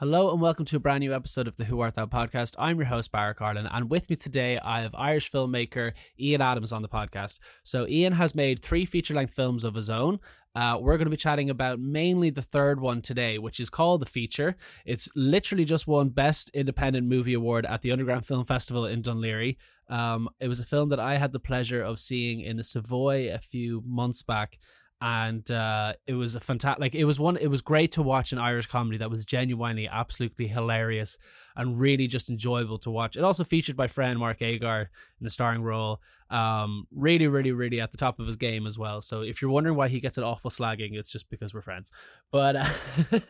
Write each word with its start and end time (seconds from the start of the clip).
Hello 0.00 0.30
and 0.30 0.40
welcome 0.40 0.64
to 0.66 0.76
a 0.76 0.78
brand 0.78 1.00
new 1.00 1.12
episode 1.12 1.48
of 1.48 1.56
the 1.56 1.64
Who 1.64 1.80
Art 1.80 1.96
Thou 1.96 2.06
podcast. 2.06 2.54
I'm 2.56 2.76
your 2.76 2.86
host, 2.86 3.10
Barrack 3.10 3.42
Ireland, 3.42 3.68
and 3.72 3.90
with 3.90 4.08
me 4.08 4.14
today 4.14 4.56
I 4.56 4.82
have 4.82 4.94
Irish 4.94 5.28
filmmaker 5.28 5.90
Ian 6.20 6.40
Adams 6.40 6.72
on 6.72 6.82
the 6.82 6.88
podcast. 6.88 7.40
So, 7.64 7.84
Ian 7.88 8.12
has 8.12 8.32
made 8.32 8.62
three 8.62 8.84
feature 8.84 9.14
length 9.14 9.34
films 9.34 9.64
of 9.64 9.74
his 9.74 9.90
own. 9.90 10.20
Uh, 10.54 10.78
we're 10.80 10.98
going 10.98 11.06
to 11.06 11.10
be 11.10 11.16
chatting 11.16 11.50
about 11.50 11.80
mainly 11.80 12.30
the 12.30 12.42
third 12.42 12.80
one 12.80 13.02
today, 13.02 13.38
which 13.38 13.58
is 13.58 13.70
called 13.70 14.00
The 14.00 14.06
Feature. 14.06 14.56
It's 14.86 15.08
literally 15.16 15.64
just 15.64 15.88
won 15.88 16.10
Best 16.10 16.48
Independent 16.54 17.08
Movie 17.08 17.34
Award 17.34 17.66
at 17.66 17.82
the 17.82 17.90
Underground 17.90 18.24
Film 18.24 18.44
Festival 18.44 18.86
in 18.86 19.02
Dun 19.02 19.16
Laoghaire. 19.16 19.56
Um, 19.90 20.28
it 20.38 20.46
was 20.46 20.60
a 20.60 20.64
film 20.64 20.90
that 20.90 21.00
I 21.00 21.16
had 21.16 21.32
the 21.32 21.40
pleasure 21.40 21.82
of 21.82 21.98
seeing 21.98 22.38
in 22.38 22.56
the 22.56 22.62
Savoy 22.62 23.34
a 23.34 23.38
few 23.40 23.82
months 23.84 24.22
back 24.22 24.60
and 25.00 25.48
uh, 25.50 25.92
it 26.06 26.14
was 26.14 26.34
a 26.34 26.40
fantastic 26.40 26.80
like 26.80 26.94
it 26.94 27.04
was 27.04 27.20
one 27.20 27.36
it 27.36 27.46
was 27.46 27.60
great 27.60 27.92
to 27.92 28.02
watch 28.02 28.32
an 28.32 28.38
irish 28.38 28.66
comedy 28.66 28.98
that 28.98 29.10
was 29.10 29.24
genuinely 29.24 29.86
absolutely 29.86 30.48
hilarious 30.48 31.16
and 31.56 31.78
really 31.78 32.08
just 32.08 32.28
enjoyable 32.28 32.78
to 32.78 32.90
watch. 32.90 33.16
It 33.16 33.22
also 33.22 33.44
featured 33.44 33.76
my 33.78 33.86
friend 33.86 34.18
mark 34.18 34.42
agar 34.42 34.90
in 35.20 35.26
a 35.26 35.30
starring 35.30 35.62
role 35.62 36.00
um 36.30 36.86
really 36.94 37.26
really 37.26 37.52
really 37.52 37.80
at 37.80 37.90
the 37.90 37.96
top 37.96 38.18
of 38.18 38.26
his 38.26 38.36
game 38.36 38.66
as 38.66 38.76
well. 38.76 39.00
So 39.00 39.20
if 39.22 39.40
you're 39.40 39.52
wondering 39.52 39.76
why 39.76 39.88
he 39.88 40.00
gets 40.00 40.18
an 40.18 40.24
awful 40.24 40.50
slagging 40.50 40.98
it's 40.98 41.12
just 41.12 41.30
because 41.30 41.54
we're 41.54 41.62
friends. 41.62 41.92
But 42.32 42.56
uh, 42.56 42.68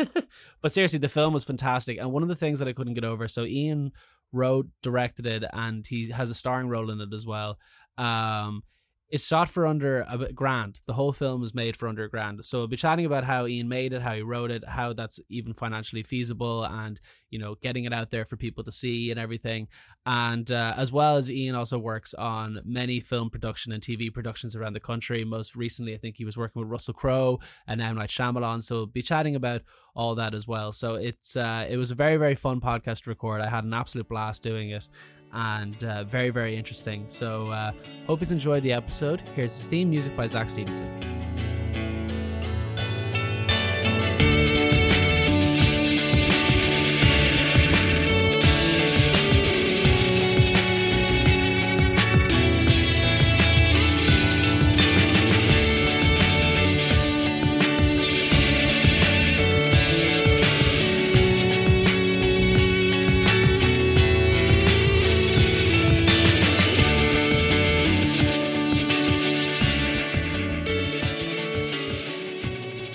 but 0.63 0.73
seriously 0.73 0.99
the 1.01 1.09
film 1.09 1.35
was 1.35 1.45
fantastic. 1.45 1.99
And 1.99 2.13
one 2.13 2.23
of 2.23 2.31
the 2.31 2.37
things 2.37 2.61
that 2.61 2.69
i 2.69 2.73
couldn't 2.73 2.95
get 2.95 3.05
over 3.05 3.29
so 3.29 3.45
ian 3.45 3.93
wrote 4.33 4.69
directed 4.83 5.27
it 5.27 5.45
and 5.53 5.87
he 5.87 6.11
has 6.11 6.31
a 6.31 6.35
starring 6.35 6.69
role 6.69 6.91
in 6.91 7.01
it 7.03 7.13
as 7.13 7.27
well. 7.27 7.59
Um 7.99 8.63
it's 9.11 9.27
shot 9.27 9.49
for 9.49 9.67
under 9.67 10.05
a 10.09 10.33
grand. 10.33 10.81
The 10.87 10.93
whole 10.93 11.13
film 11.15 11.41
was 11.41 11.55
made 11.55 11.77
for 11.77 11.89
under 11.89 12.05
a 12.05 12.11
grand. 12.11 12.45
So 12.45 12.59
we'll 12.59 12.69
be 12.69 12.77
chatting 12.77 13.07
about 13.07 13.25
how 13.25 13.47
Ian 13.47 13.69
made 13.69 13.95
it, 13.95 14.03
how 14.03 14.15
he 14.15 14.23
wrote 14.23 14.51
it, 14.51 14.69
how 14.69 14.93
that's 14.93 15.19
even 15.31 15.55
financially 15.55 16.03
feasible, 16.03 16.65
and 16.65 17.01
you 17.31 17.39
know 17.39 17.55
getting 17.63 17.85
it 17.85 17.93
out 17.93 18.11
there 18.11 18.27
for 18.27 18.37
people 18.37 18.65
to 18.65 18.73
see 18.73 19.11
and 19.11 19.19
everything. 19.19 19.69
And 20.05 20.51
uh, 20.53 20.75
as 20.77 20.93
well 20.93 21.17
as 21.17 21.31
Ian 21.31 21.55
also 21.55 21.79
works 21.79 22.13
on 22.15 22.61
many 22.65 23.01
film 23.01 23.31
production 23.31 23.73
and 23.73 23.83
TV 23.83 24.13
productions 24.13 24.55
around 24.55 24.75
the 24.75 24.81
country. 24.81 25.25
Most 25.25 25.57
recently, 25.57 25.95
I 25.95 25.99
think 25.99 26.17
he 26.17 26.27
was 26.27 26.37
working 26.37 26.61
with 26.61 26.71
Russell 26.71 26.95
Crowe 26.95 27.41
and 27.67 27.81
M 27.81 27.97
Night 27.97 28.11
Shyamalan. 28.11 28.63
So 28.63 28.77
we'll 28.77 28.87
be 28.87 29.03
chatting 29.03 29.37
about 29.37 29.63
all 29.95 30.17
that 30.17 30.35
as 30.35 30.47
well. 30.47 30.71
So 30.73 30.97
it's 30.97 31.35
uh, 31.35 31.67
it 31.69 31.79
was 31.79 31.91
a 31.91 31.95
very 31.95 32.19
very 32.19 32.35
fun 32.35 32.61
podcast 32.61 33.05
to 33.05 33.11
record. 33.11 33.41
I 33.41 33.49
had 33.49 33.65
an 33.65 33.73
absolute 33.73 34.09
blast 34.09 34.43
doing 34.43 34.71
it 34.71 34.89
and 35.33 35.83
uh, 35.85 36.05
very, 36.05 36.31
very 36.31 36.57
interesting. 36.57 37.07
So, 37.07 37.49
uh, 37.49 37.73
hope 38.07 38.21
you 38.21 38.27
enjoyed 38.31 38.63
the 38.63 38.73
episode. 38.73 39.29
Here's 39.35 39.63
the 39.63 39.71
theme 39.71 39.91
music 39.91 40.15
by 40.15 40.27
Zach 40.27 40.51
Stevenson. 40.51 40.87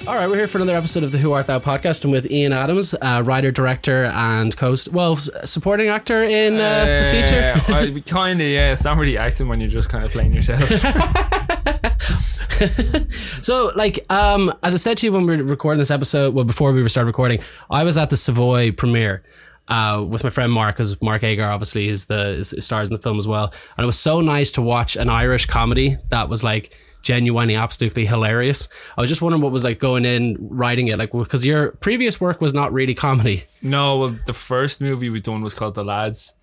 Right, 0.06 0.28
we're 0.28 0.36
here 0.36 0.48
for 0.48 0.58
another 0.58 0.76
episode 0.76 1.04
of 1.04 1.14
the 1.14 1.18
Who 1.18 1.32
Art 1.32 1.48
Thou 1.48 1.59
podcast. 1.59 2.04
I'm 2.04 2.12
with 2.12 2.30
Ian 2.30 2.52
Adams, 2.52 2.94
uh, 3.02 3.23
writer, 3.26 3.52
director, 3.52 4.04
and 4.06 4.54
host. 4.54 4.90
Well, 4.90 5.16
supporting 5.16 5.88
actor 5.88 6.23
in 6.23 6.56
uh, 6.56 6.64
uh, 6.64 6.86
the 6.86 7.10
feature. 7.12 7.54
I, 7.73 8.00
kind 8.06 8.42
of, 8.42 8.48
yeah. 8.48 8.73
It's 8.73 8.84
not 8.84 8.98
really 8.98 9.18
acting 9.18 9.48
when 9.48 9.62
you're 9.62 9.70
just 9.70 9.88
kind 9.90 10.04
of 10.04 10.12
playing 10.12 10.34
yourself. 10.34 10.62
so, 13.44 13.72
like, 13.76 14.05
um, 14.11 14.54
as 14.61 14.73
I 14.73 14.77
said 14.77 14.98
to 14.98 15.05
you 15.05 15.14
when 15.14 15.26
we 15.26 15.38
were 15.38 15.44
recording 15.44 15.80
this 15.80 15.92
episode, 15.92 16.33
well, 16.33 16.45
before 16.45 16.73
we 16.73 16.89
started 16.89 17.08
recording, 17.08 17.39
I 17.70 17.83
was 17.83 17.98
at 17.98 18.10
the 18.10 18.17
Savoy 18.17 18.72
premiere. 18.72 19.23
Uh, 19.70 20.04
with 20.06 20.26
my 20.26 20.30
friend 20.30 20.52
Mark, 20.52 20.76
because 20.76 21.02
Mark 21.02 21.23
Agar 21.23 21.50
obviously 21.50 21.88
is 21.88 22.08
the 22.08 22.32
is, 22.32 22.54
stars 22.60 22.89
in 22.89 22.98
the 22.98 23.02
film 23.02 23.17
as 23.17 23.30
well, 23.30 23.54
and 23.77 23.83
it 23.83 23.88
was 23.88 23.98
so 23.98 24.20
nice 24.20 24.52
to 24.52 24.61
watch 24.61 24.98
an 24.98 25.08
Irish 25.08 25.45
comedy 25.45 25.95
that 26.10 26.27
was 26.27 26.44
like 26.44 26.77
genuinely 27.03 27.55
absolutely 27.55 28.05
hilarious. 28.05 28.67
I 28.97 29.02
was 29.02 29.09
just 29.09 29.21
wondering 29.21 29.43
what 29.43 29.52
was 29.52 29.64
like 29.64 29.77
going 29.77 30.05
in 30.05 30.37
writing 30.39 30.87
it, 30.87 30.97
like 30.97 31.11
because 31.11 31.45
your 31.45 31.73
previous 31.73 32.19
work 32.19 32.41
was 32.41 32.53
not 32.53 32.73
really 32.73 32.95
comedy. 32.95 33.43
No, 33.61 33.97
well, 33.99 34.17
the 34.25 34.33
first 34.33 34.81
movie 34.81 35.09
we 35.09 35.19
done 35.19 35.41
was 35.41 35.53
called 35.53 35.75
The 35.75 35.83
Lads. 35.83 36.33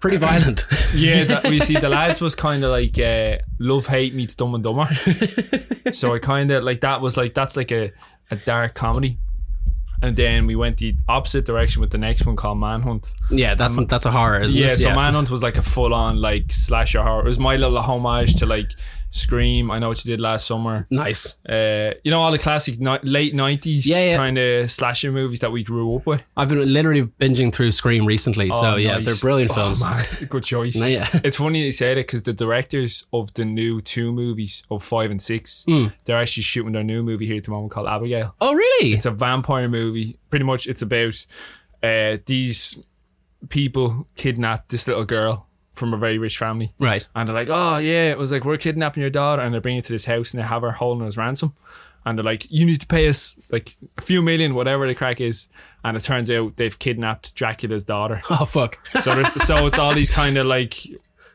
Pretty 0.00 0.16
violent. 0.16 0.66
yeah, 0.94 1.24
that, 1.24 1.44
we 1.44 1.60
see 1.60 1.76
The 1.76 1.90
Lads 1.90 2.20
was 2.20 2.34
kind 2.34 2.64
of 2.64 2.70
like 2.70 2.98
uh, 2.98 3.38
love 3.58 3.86
hate 3.86 4.14
meets 4.14 4.34
Dumb 4.34 4.54
and 4.54 4.64
Dumber. 4.64 4.92
so 5.92 6.14
I 6.14 6.18
kind 6.18 6.50
of 6.50 6.64
like 6.64 6.80
that 6.80 7.00
was 7.00 7.16
like 7.16 7.34
that's 7.34 7.56
like 7.56 7.70
a 7.70 7.92
a 8.30 8.36
dark 8.36 8.74
comedy. 8.74 9.18
And 10.02 10.16
then 10.16 10.46
we 10.46 10.56
went 10.56 10.78
the 10.78 10.94
opposite 11.10 11.44
direction 11.44 11.82
with 11.82 11.90
the 11.90 11.98
next 11.98 12.24
one 12.24 12.34
called 12.34 12.58
Manhunt. 12.58 13.12
Yeah, 13.30 13.54
that's 13.54 13.76
and, 13.76 13.86
that's 13.86 14.06
a 14.06 14.10
horror, 14.10 14.38
yeah, 14.38 14.44
it? 14.44 14.48
So 14.48 14.58
yeah, 14.58 14.74
so 14.74 14.94
Manhunt 14.94 15.30
was 15.30 15.42
like 15.42 15.58
a 15.58 15.62
full 15.62 15.92
on 15.92 16.16
like 16.16 16.50
slasher 16.50 17.02
horror. 17.02 17.20
It 17.20 17.26
was 17.26 17.38
my 17.38 17.56
little 17.56 17.78
homage 17.78 18.36
to 18.36 18.46
like 18.46 18.72
Scream. 19.10 19.70
I 19.70 19.78
know 19.78 19.88
what 19.88 20.04
you 20.04 20.10
did 20.10 20.20
last 20.20 20.46
summer. 20.46 20.86
Nice. 20.90 21.44
Uh, 21.44 21.94
you 22.04 22.10
know 22.10 22.20
all 22.20 22.30
the 22.30 22.38
classic 22.38 22.78
ni- 22.78 22.98
late 23.02 23.34
nineties 23.34 23.86
yeah, 23.86 24.00
yeah. 24.00 24.16
kind 24.16 24.38
of 24.38 24.70
slasher 24.70 25.10
movies 25.10 25.40
that 25.40 25.50
we 25.50 25.64
grew 25.64 25.96
up 25.96 26.06
with. 26.06 26.24
I've 26.36 26.48
been 26.48 26.72
literally 26.72 27.02
binging 27.02 27.52
through 27.52 27.72
Scream 27.72 28.06
recently, 28.06 28.50
oh, 28.52 28.60
so 28.60 28.76
yeah, 28.76 28.94
nice. 28.94 29.06
they're 29.06 29.14
brilliant 29.16 29.50
oh, 29.52 29.54
films. 29.54 29.88
Man, 29.88 30.06
good 30.28 30.44
choice. 30.44 30.76
yeah. 30.80 31.08
It's 31.24 31.36
funny 31.36 31.64
you 31.64 31.72
said 31.72 31.98
it 31.98 32.06
because 32.06 32.22
the 32.22 32.32
directors 32.32 33.06
of 33.12 33.34
the 33.34 33.44
new 33.44 33.80
two 33.80 34.12
movies 34.12 34.62
of 34.70 34.82
five 34.82 35.10
and 35.10 35.20
six, 35.20 35.64
mm. 35.68 35.92
they're 36.04 36.18
actually 36.18 36.44
shooting 36.44 36.72
their 36.72 36.84
new 36.84 37.02
movie 37.02 37.26
here 37.26 37.38
at 37.38 37.44
the 37.44 37.50
moment 37.50 37.72
called 37.72 37.88
Abigail. 37.88 38.34
Oh, 38.40 38.54
really? 38.54 38.94
It's 38.94 39.06
a 39.06 39.10
vampire 39.10 39.68
movie. 39.68 40.18
Pretty 40.30 40.44
much, 40.44 40.66
it's 40.68 40.82
about 40.82 41.26
uh, 41.82 42.18
these 42.26 42.78
people 43.48 44.06
kidnap 44.16 44.68
this 44.68 44.86
little 44.86 45.04
girl 45.04 45.48
from 45.80 45.92
a 45.92 45.96
very 45.96 46.18
rich 46.18 46.38
family. 46.38 46.72
Right. 46.78 47.06
And 47.14 47.28
they're 47.28 47.34
like, 47.34 47.48
oh, 47.50 47.78
yeah, 47.78 48.10
it 48.10 48.18
was 48.18 48.30
like, 48.30 48.44
we're 48.44 48.58
kidnapping 48.58 49.00
your 49.00 49.10
daughter. 49.10 49.42
And 49.42 49.52
they're 49.52 49.60
bringing 49.60 49.80
it 49.80 49.86
to 49.86 49.92
this 49.92 50.04
house 50.04 50.32
and 50.32 50.40
they 50.40 50.46
have 50.46 50.62
her 50.62 50.72
holding 50.72 51.06
as 51.06 51.16
ransom. 51.16 51.54
And 52.06 52.16
they're 52.16 52.24
like, 52.24 52.46
you 52.50 52.64
need 52.64 52.80
to 52.80 52.86
pay 52.86 53.08
us 53.08 53.36
like 53.50 53.76
a 53.98 54.00
few 54.00 54.22
million, 54.22 54.54
whatever 54.54 54.86
the 54.86 54.94
crack 54.94 55.20
is. 55.20 55.48
And 55.82 55.96
it 55.96 56.00
turns 56.00 56.30
out 56.30 56.56
they've 56.56 56.78
kidnapped 56.78 57.34
Dracula's 57.34 57.84
daughter. 57.84 58.22
Oh, 58.30 58.44
fuck. 58.44 58.78
so, 59.00 59.22
so 59.22 59.66
it's 59.66 59.78
all 59.78 59.94
these 59.94 60.10
kind 60.10 60.36
of 60.36 60.46
like 60.46 60.86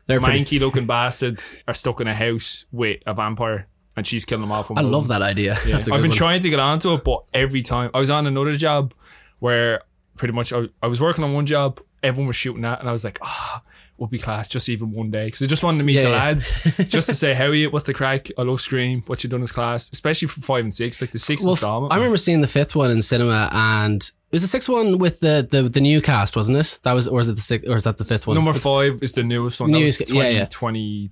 they're 0.07 0.21
manky 0.21 0.59
looking 0.59 0.85
bastards 0.85 1.63
are 1.67 1.73
stuck 1.73 1.99
in 1.99 2.07
a 2.07 2.13
house 2.13 2.65
with 2.71 3.01
a 3.05 3.13
vampire 3.13 3.67
and 3.97 4.05
she's 4.05 4.25
killing 4.25 4.41
them 4.41 4.51
off. 4.51 4.71
I 4.71 4.81
love 4.81 5.07
that 5.07 5.21
idea. 5.21 5.57
Yeah. 5.65 5.77
I've 5.77 5.85
been 5.85 6.01
one. 6.01 6.09
trying 6.11 6.41
to 6.41 6.49
get 6.49 6.59
onto 6.59 6.93
it, 6.93 7.03
but 7.03 7.23
every 7.33 7.61
time 7.61 7.89
I 7.93 7.99
was 7.99 8.09
on 8.09 8.27
another 8.27 8.53
job 8.53 8.93
where 9.39 9.81
pretty 10.17 10.33
much 10.33 10.53
I, 10.53 10.67
I 10.81 10.87
was 10.87 11.01
working 11.01 11.23
on 11.23 11.33
one 11.33 11.45
job, 11.45 11.81
everyone 12.03 12.27
was 12.27 12.35
shooting 12.35 12.65
at, 12.65 12.79
and 12.79 12.89
I 12.89 12.91
was 12.91 13.03
like, 13.03 13.19
ah, 13.21 13.63
oh, 13.63 13.71
would 13.97 14.09
be 14.09 14.19
class 14.19 14.47
just 14.47 14.67
even 14.69 14.91
one 14.91 15.09
day 15.09 15.25
because 15.25 15.41
I 15.41 15.47
just 15.47 15.63
wanted 15.63 15.79
to 15.79 15.83
meet 15.83 15.95
yeah, 15.95 16.03
the 16.03 16.09
yeah. 16.09 16.15
lads 16.15 16.53
just 16.85 17.07
to 17.09 17.15
say 17.15 17.33
how 17.33 17.45
are 17.45 17.53
you? 17.53 17.69
What's 17.69 17.85
the 17.85 17.93
crack? 17.93 18.29
I 18.37 18.41
love 18.41 18.61
Scream. 18.61 19.03
What 19.07 19.23
you 19.23 19.29
done 19.29 19.41
as 19.41 19.51
class? 19.51 19.89
Especially 19.91 20.27
for 20.27 20.41
five 20.41 20.63
and 20.63 20.73
six 20.73 21.01
like 21.01 21.11
the 21.11 21.19
sixth 21.19 21.43
well, 21.43 21.53
installment 21.53 21.93
I 21.93 21.95
remember 21.97 22.17
seeing 22.17 22.41
the 22.41 22.47
fifth 22.47 22.75
one 22.75 22.91
in 22.91 23.01
cinema 23.01 23.49
and 23.51 24.01
it 24.03 24.31
was 24.31 24.41
the 24.41 24.47
sixth 24.47 24.67
one 24.67 24.97
with 24.97 25.19
the, 25.21 25.47
the 25.49 25.63
the 25.63 25.81
new 25.81 26.01
cast 26.01 26.35
wasn't 26.35 26.57
it? 26.57 26.79
That 26.83 26.93
was 26.93 27.07
or 27.07 27.19
is 27.19 27.29
it 27.29 27.35
the 27.35 27.41
sixth 27.41 27.69
or 27.69 27.75
is 27.75 27.83
that 27.85 27.97
the 27.97 28.05
fifth 28.05 28.27
one? 28.27 28.35
Number 28.35 28.53
five 28.53 29.01
is 29.01 29.13
the 29.13 29.23
newest 29.23 29.61
one. 29.61 29.71
Newest, 29.71 30.07
20, 30.07 30.13
yeah, 30.13 30.29
yeah. 30.29 30.47
20 30.49 31.11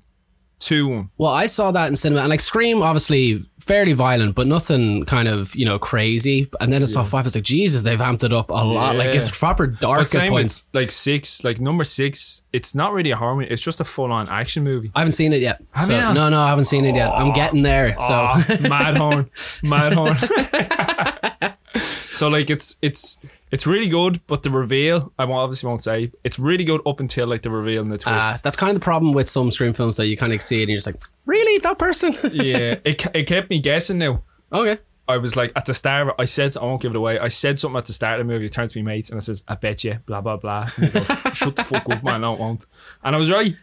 two. 0.65 1.09
Well, 1.17 1.31
I 1.31 1.45
saw 1.45 1.71
that 1.71 1.87
in 1.87 1.95
cinema, 1.95 2.21
and 2.21 2.29
like 2.29 2.39
Scream, 2.39 2.81
obviously 2.81 3.45
fairly 3.59 3.93
violent, 3.93 4.35
but 4.35 4.45
nothing 4.45 5.05
kind 5.05 5.27
of 5.27 5.55
you 5.55 5.65
know 5.65 5.79
crazy. 5.79 6.49
And 6.59 6.71
then 6.71 6.81
I 6.81 6.85
saw 6.85 7.01
yeah. 7.01 7.09
five. 7.09 7.25
I 7.25 7.27
was 7.27 7.35
like, 7.35 7.43
Jesus, 7.43 7.81
they've 7.81 7.99
amped 7.99 8.23
it 8.23 8.33
up 8.33 8.49
a 8.49 8.53
lot. 8.53 8.95
Yeah. 8.95 9.03
Like 9.03 9.15
it's 9.15 9.31
proper 9.31 9.67
dark 9.67 10.13
at 10.13 10.29
points. 10.29 10.67
Like 10.73 10.91
six, 10.91 11.43
like 11.43 11.59
number 11.59 11.83
six. 11.83 12.41
It's 12.51 12.75
not 12.75 12.93
really 12.93 13.11
a 13.11 13.15
horror 13.15 13.35
movie. 13.35 13.49
It's 13.49 13.63
just 13.63 13.79
a 13.79 13.83
full 13.83 14.11
on 14.11 14.29
action 14.29 14.63
movie. 14.63 14.91
I 14.95 14.99
haven't 14.99 15.13
seen 15.13 15.33
it 15.33 15.41
yet. 15.41 15.63
So? 15.79 16.13
No, 16.13 16.29
no, 16.29 16.41
I 16.41 16.49
haven't 16.49 16.65
seen 16.65 16.85
it 16.85 16.95
yet. 16.95 17.11
I'm 17.11 17.33
getting 17.33 17.61
there. 17.61 17.97
So 17.97 18.13
oh, 18.13 18.57
mad 18.61 18.97
horn, 18.97 19.29
mad 19.63 19.93
horn. 19.93 20.17
so 21.75 22.27
like 22.27 22.49
it's 22.49 22.77
it's 22.81 23.19
it's 23.53 23.67
really 23.67 23.87
good, 23.87 24.19
but 24.25 24.41
the 24.41 24.49
reveal, 24.49 25.13
I 25.19 25.25
obviously 25.25 25.67
won't 25.67 25.83
say, 25.83 26.11
it's 26.23 26.39
really 26.39 26.65
good 26.65 26.81
up 26.87 26.99
until 26.99 27.27
like 27.27 27.43
the 27.43 27.51
reveal 27.51 27.83
and 27.83 27.91
the 27.91 27.99
twist. 27.99 28.25
Uh, 28.25 28.37
that's 28.43 28.57
kind 28.57 28.71
of 28.71 28.73
the 28.73 28.83
problem 28.83 29.13
with 29.13 29.29
some 29.29 29.51
Scream 29.51 29.73
films 29.73 29.95
that 29.97 30.07
you 30.07 30.17
kind 30.17 30.33
of 30.33 30.41
see 30.41 30.57
it 30.57 30.63
and 30.63 30.69
you're 30.71 30.77
just 30.77 30.87
like, 30.87 30.99
really? 31.27 31.59
That 31.59 31.77
person? 31.77 32.13
yeah, 32.33 32.77
it, 32.83 33.05
it 33.13 33.27
kept 33.27 33.51
me 33.51 33.59
guessing 33.59 33.99
now. 33.99 34.23
Okay. 34.51 34.79
I 35.07 35.17
was 35.17 35.35
like, 35.35 35.51
at 35.55 35.65
the 35.65 35.75
start, 35.75 36.15
I 36.17 36.25
said, 36.25 36.57
I 36.57 36.63
won't 36.63 36.81
give 36.81 36.93
it 36.93 36.97
away. 36.97 37.19
I 37.19 37.27
said 37.27 37.59
something 37.59 37.77
at 37.77 37.85
the 37.85 37.93
start 37.93 38.19
of 38.19 38.25
the 38.25 38.33
movie. 38.33 38.47
It 38.47 38.53
turns 38.53 38.73
to 38.73 38.79
me 38.79 38.83
mates 38.83 39.11
and 39.11 39.17
I 39.17 39.19
says, 39.19 39.43
I 39.47 39.53
bet 39.53 39.83
you, 39.83 39.99
blah, 40.07 40.21
blah, 40.21 40.37
blah. 40.37 40.69
And 40.77 40.85
he 40.85 40.91
goes, 40.91 41.07
shut 41.33 41.55
the 41.55 41.63
fuck 41.63 41.87
up, 41.91 42.03
man. 42.03 42.23
I 42.23 42.29
won't. 42.29 42.65
And 43.03 43.15
I 43.15 43.19
was 43.19 43.29
right. 43.29 43.53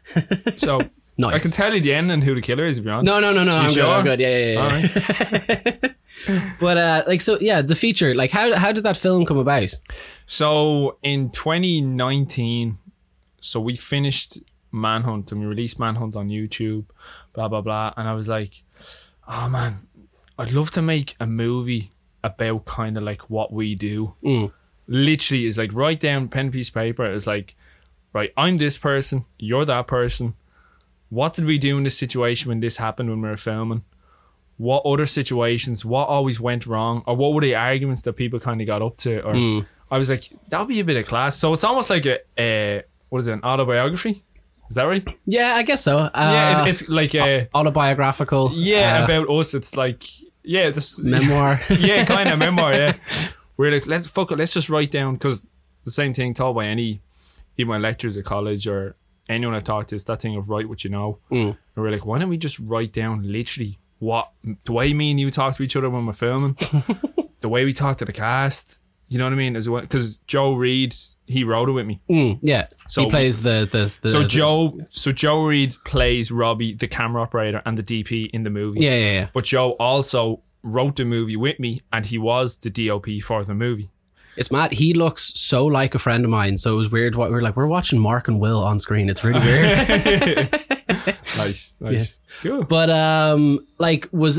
So 0.57 0.83
Nice. 1.21 1.35
I 1.35 1.39
can 1.39 1.51
tell 1.51 1.75
you 1.75 1.81
the 1.81 1.93
end 1.93 2.11
and 2.11 2.25
who 2.25 2.35
the 2.35 2.41
killer 2.41 2.65
is 2.65 2.79
if 2.79 2.85
you 2.87 2.91
want. 2.91 3.05
No, 3.05 3.21
no, 3.21 3.31
no, 3.35 3.45
no. 3.45 3.55
I'm 3.59 3.69
sure? 3.69 3.85
good. 3.85 3.93
I'm 3.93 4.05
good. 4.05 4.21
Yeah, 4.21 4.39
yeah, 4.39 4.53
yeah. 4.53 4.63
All 4.63 4.71
right. 4.71 5.95
but 6.59 6.79
uh, 6.79 7.05
like 7.07 7.21
so, 7.21 7.39
yeah, 7.41 7.61
the 7.61 7.77
feature. 7.77 8.15
Like, 8.15 8.31
how 8.31 8.57
how 8.57 8.73
did 8.73 8.85
that 8.85 8.97
film 8.97 9.27
come 9.27 9.37
about? 9.37 9.79
So 10.25 10.97
in 11.03 11.29
2019, 11.29 12.79
so 13.43 13.61
we 13.61 13.77
finished 13.77 14.39
Manhunt 14.73 15.31
and 15.31 15.43
we 15.43 15.47
released 15.47 15.79
Manhunt 15.79 16.17
on 16.17 16.31
YouTube, 16.31 16.87
blah 17.35 17.49
blah 17.49 17.61
blah, 17.61 17.93
and 17.99 18.09
I 18.09 18.15
was 18.15 18.27
like, 18.27 18.63
oh 19.29 19.51
man, 19.51 19.75
I'd 20.39 20.53
love 20.53 20.71
to 20.71 20.81
make 20.81 21.17
a 21.21 21.27
movie 21.27 21.93
about 22.25 22.65
kind 22.65 22.97
of 22.97 23.03
like 23.03 23.29
what 23.29 23.53
we 23.53 23.75
do. 23.75 24.15
Mm. 24.25 24.53
Literally, 24.87 25.45
is 25.45 25.59
like 25.59 25.75
write 25.75 26.01
down 26.01 26.29
pen 26.29 26.51
piece 26.51 26.69
of 26.69 26.75
paper. 26.77 27.05
It's 27.05 27.27
like, 27.27 27.57
right, 28.15 28.33
I'm 28.39 28.57
this 28.57 28.79
person, 28.79 29.27
you're 29.39 29.67
that 29.67 29.87
person. 29.87 30.35
What 31.11 31.35
did 31.35 31.45
we 31.45 31.59
do 31.59 31.77
in 31.77 31.85
this 31.85 31.99
situation 31.99 32.49
when 32.49 32.61
this 32.61 32.79
happened 32.79 33.11
when 33.11 33.21
we 33.21 33.29
were 33.29 33.37
filming? 33.37 33.85
What 34.57 34.85
other 34.85 35.07
situations? 35.07 35.85
What 35.85 36.09
always 36.09 36.41
went 36.41 36.67
wrong? 36.67 37.03
Or 37.07 37.17
what 37.17 37.33
were 37.35 37.41
the 37.41 37.55
arguments 37.55 38.03
that 38.03 38.15
people 38.15 38.41
kind 38.41 38.61
of 38.61 38.67
got 38.67 38.81
up 38.83 38.97
to? 38.99 39.21
Or 39.23 39.67
I 39.91 39.99
was 39.99 40.09
like, 40.09 40.31
that'd 40.49 40.69
be 40.69 40.81
a 40.81 40.85
bit 40.85 40.97
of 40.97 41.07
class. 41.07 41.37
So 41.37 41.53
it's 41.53 41.65
almost 41.65 41.91
like 41.91 42.07
a, 42.07 42.21
a 42.39 42.83
what 43.09 43.19
is 43.19 43.27
it, 43.27 43.33
an 43.33 43.43
autobiography? 43.43 44.23
Is 44.69 44.77
that 44.77 44.85
right? 44.85 45.05
Yeah, 45.27 45.57
I 45.57 45.65
guess 45.65 45.83
so. 45.83 45.99
Uh, 45.99 46.11
yeah, 46.15 46.65
it, 46.65 46.69
it's 46.69 46.89
like 46.89 47.15
a 47.17 47.49
autobiographical. 47.55 48.53
yeah 48.55 49.01
uh, 49.01 49.05
about 49.05 49.29
us. 49.29 49.53
It's 49.53 49.77
like 49.77 50.05
yeah, 50.45 50.71
this 50.71 51.03
memoir. 51.03 51.61
yeah, 51.71 52.05
kind 52.05 52.29
of 52.29 52.39
memoir. 52.39 52.75
Yeah, 52.75 52.97
we're 53.57 53.73
like 53.73 53.89
let's 53.89 54.07
fuck 54.07 54.31
it. 54.31 54.39
Let's 54.39 54.53
just 54.53 54.71
write 54.71 54.93
down 54.93 55.15
because 55.15 55.45
the 55.85 55.91
same 55.91 56.15
thing 56.15 56.35
taught 56.35 56.55
by 56.55 56.67
any 56.67 57.01
even 57.57 57.71
my 57.71 57.79
lectures 57.79 58.17
at 58.17 58.25
college 58.25 58.69
or 58.69 58.95
anyone 59.31 59.55
I 59.55 59.61
talked 59.61 59.91
to 59.91 59.95
is 59.97 60.05
that 60.05 60.21
thing 60.23 60.37
of 60.37 60.49
write 60.49 60.69
what 60.69 60.85
you 60.85 60.91
know. 60.91 61.19
Mm. 61.31 61.49
And 61.49 61.57
we're 61.77 61.91
like, 61.91 62.05
why 62.07 62.19
don't 62.19 62.29
we 62.29 62.37
just 62.39 62.59
write 62.59 62.93
down 62.93 63.23
literally 63.31 63.79
what 63.99 64.31
the 64.65 64.73
way 64.73 64.93
me 64.95 65.11
and 65.11 65.21
you 65.21 65.31
talk 65.31 65.57
to 65.57 65.63
each 65.63 65.77
other 65.77 65.91
when 65.91 66.07
we're 66.07 66.13
filming, 66.15 66.55
the 67.41 67.49
way 67.49 67.65
we 67.65 67.73
talk 67.73 67.99
to 67.99 68.05
the 68.05 68.13
cast. 68.13 68.79
You 69.09 69.19
know 69.19 69.25
what 69.25 69.33
I 69.33 69.37
mean? 69.37 69.57
As 69.57 69.69
well, 69.69 69.81
because 69.83 70.19
Joe 70.21 70.53
Reed 70.55 70.95
he 71.27 71.45
wrote 71.45 71.69
it 71.69 71.73
with 71.73 71.87
me. 71.87 72.01
Mm, 72.11 72.39
yeah. 72.43 72.67
So- 72.89 73.05
he 73.05 73.11
plays 73.11 73.43
the 73.43 73.69
the, 73.71 73.97
the 74.03 74.09
So 74.09 74.23
the- 74.23 74.29
Joe, 74.29 74.79
so 74.91 75.13
Joe 75.13 75.45
Reed 75.45 75.77
plays 75.85 76.31
Robbie, 76.33 76.75
the 76.75 76.89
camera 76.89 77.23
operator 77.23 77.63
and 77.65 77.79
the 77.79 77.83
DP 77.83 78.31
in 78.33 78.43
the 78.43 78.51
movie. 78.51 78.81
Yeah, 78.81 78.95
yeah, 78.97 79.13
yeah. 79.13 79.29
But 79.33 79.45
Joe 79.45 79.71
also 79.73 80.43
wrote 80.63 80.97
the 80.97 81.05
movie 81.05 81.37
with 81.37 81.59
me, 81.59 81.81
and 81.93 82.07
he 82.07 82.19
was 82.19 82.59
the 82.59 82.71
DOP 82.71 83.07
for 83.23 83.45
the 83.45 83.55
movie. 83.55 83.91
It's 84.41 84.51
mad. 84.51 84.73
He 84.73 84.95
looks 84.95 85.39
so 85.39 85.67
like 85.67 85.95
a 85.95 85.99
friend 85.99 86.25
of 86.25 86.31
mine. 86.31 86.57
So 86.57 86.73
it 86.73 86.77
was 86.77 86.91
weird. 86.91 87.15
What 87.15 87.31
we 87.31 87.37
are 87.37 87.43
like, 87.43 87.57
we're 87.57 87.67
watching 87.67 87.99
Mark 87.99 88.27
and 88.27 88.41
Will 88.41 88.65
on 88.65 88.79
screen. 88.79 89.11
It's 89.11 89.23
really 89.23 89.41
weird. 89.41 90.49
Nice, 91.37 91.77
nice, 91.79 92.19
cool. 92.43 92.65
but 92.65 92.91
um, 92.91 93.65
like, 93.79 94.09
was 94.13 94.39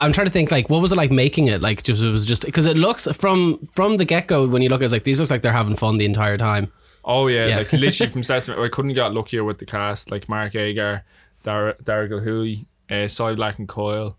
I'm 0.00 0.12
trying 0.12 0.26
to 0.26 0.30
think 0.32 0.50
like, 0.50 0.68
what 0.68 0.82
was 0.82 0.92
it 0.92 0.96
like 0.96 1.10
making 1.10 1.46
it? 1.46 1.62
Like, 1.62 1.82
just 1.82 2.02
it 2.02 2.10
was 2.10 2.24
just 2.26 2.44
because 2.44 2.66
it 2.66 2.76
looks 2.76 3.08
from 3.12 3.66
from 3.72 3.96
the 3.96 4.04
get 4.04 4.26
go 4.26 4.46
when 4.46 4.60
you 4.62 4.68
look, 4.68 4.82
it's 4.82 4.92
like 4.92 5.04
these 5.04 5.18
looks 5.20 5.30
like 5.30 5.40
they're 5.42 5.52
having 5.52 5.74
fun 5.76 5.96
the 5.96 6.04
entire 6.04 6.36
time. 6.36 6.70
Oh 7.04 7.28
yeah, 7.28 7.46
Yeah. 7.46 7.56
like 7.58 7.72
literally 7.72 8.10
from 8.12 8.22
start 8.22 8.44
to 8.44 8.60
I 8.62 8.68
couldn't 8.68 8.92
get 8.92 9.12
luckier 9.14 9.42
with 9.42 9.58
the 9.58 9.66
cast, 9.66 10.10
like 10.10 10.28
Mark 10.28 10.54
Agar, 10.54 11.04
Dar 11.44 11.76
Dara 11.82 12.08
Gilhooly, 12.08 12.66
uh, 12.90 13.08
Cy 13.08 13.34
Black 13.34 13.58
and 13.58 13.68
Coyle, 13.68 14.16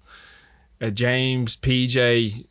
uh, 0.82 0.90
James, 0.90 1.56
PJ. 1.58 2.46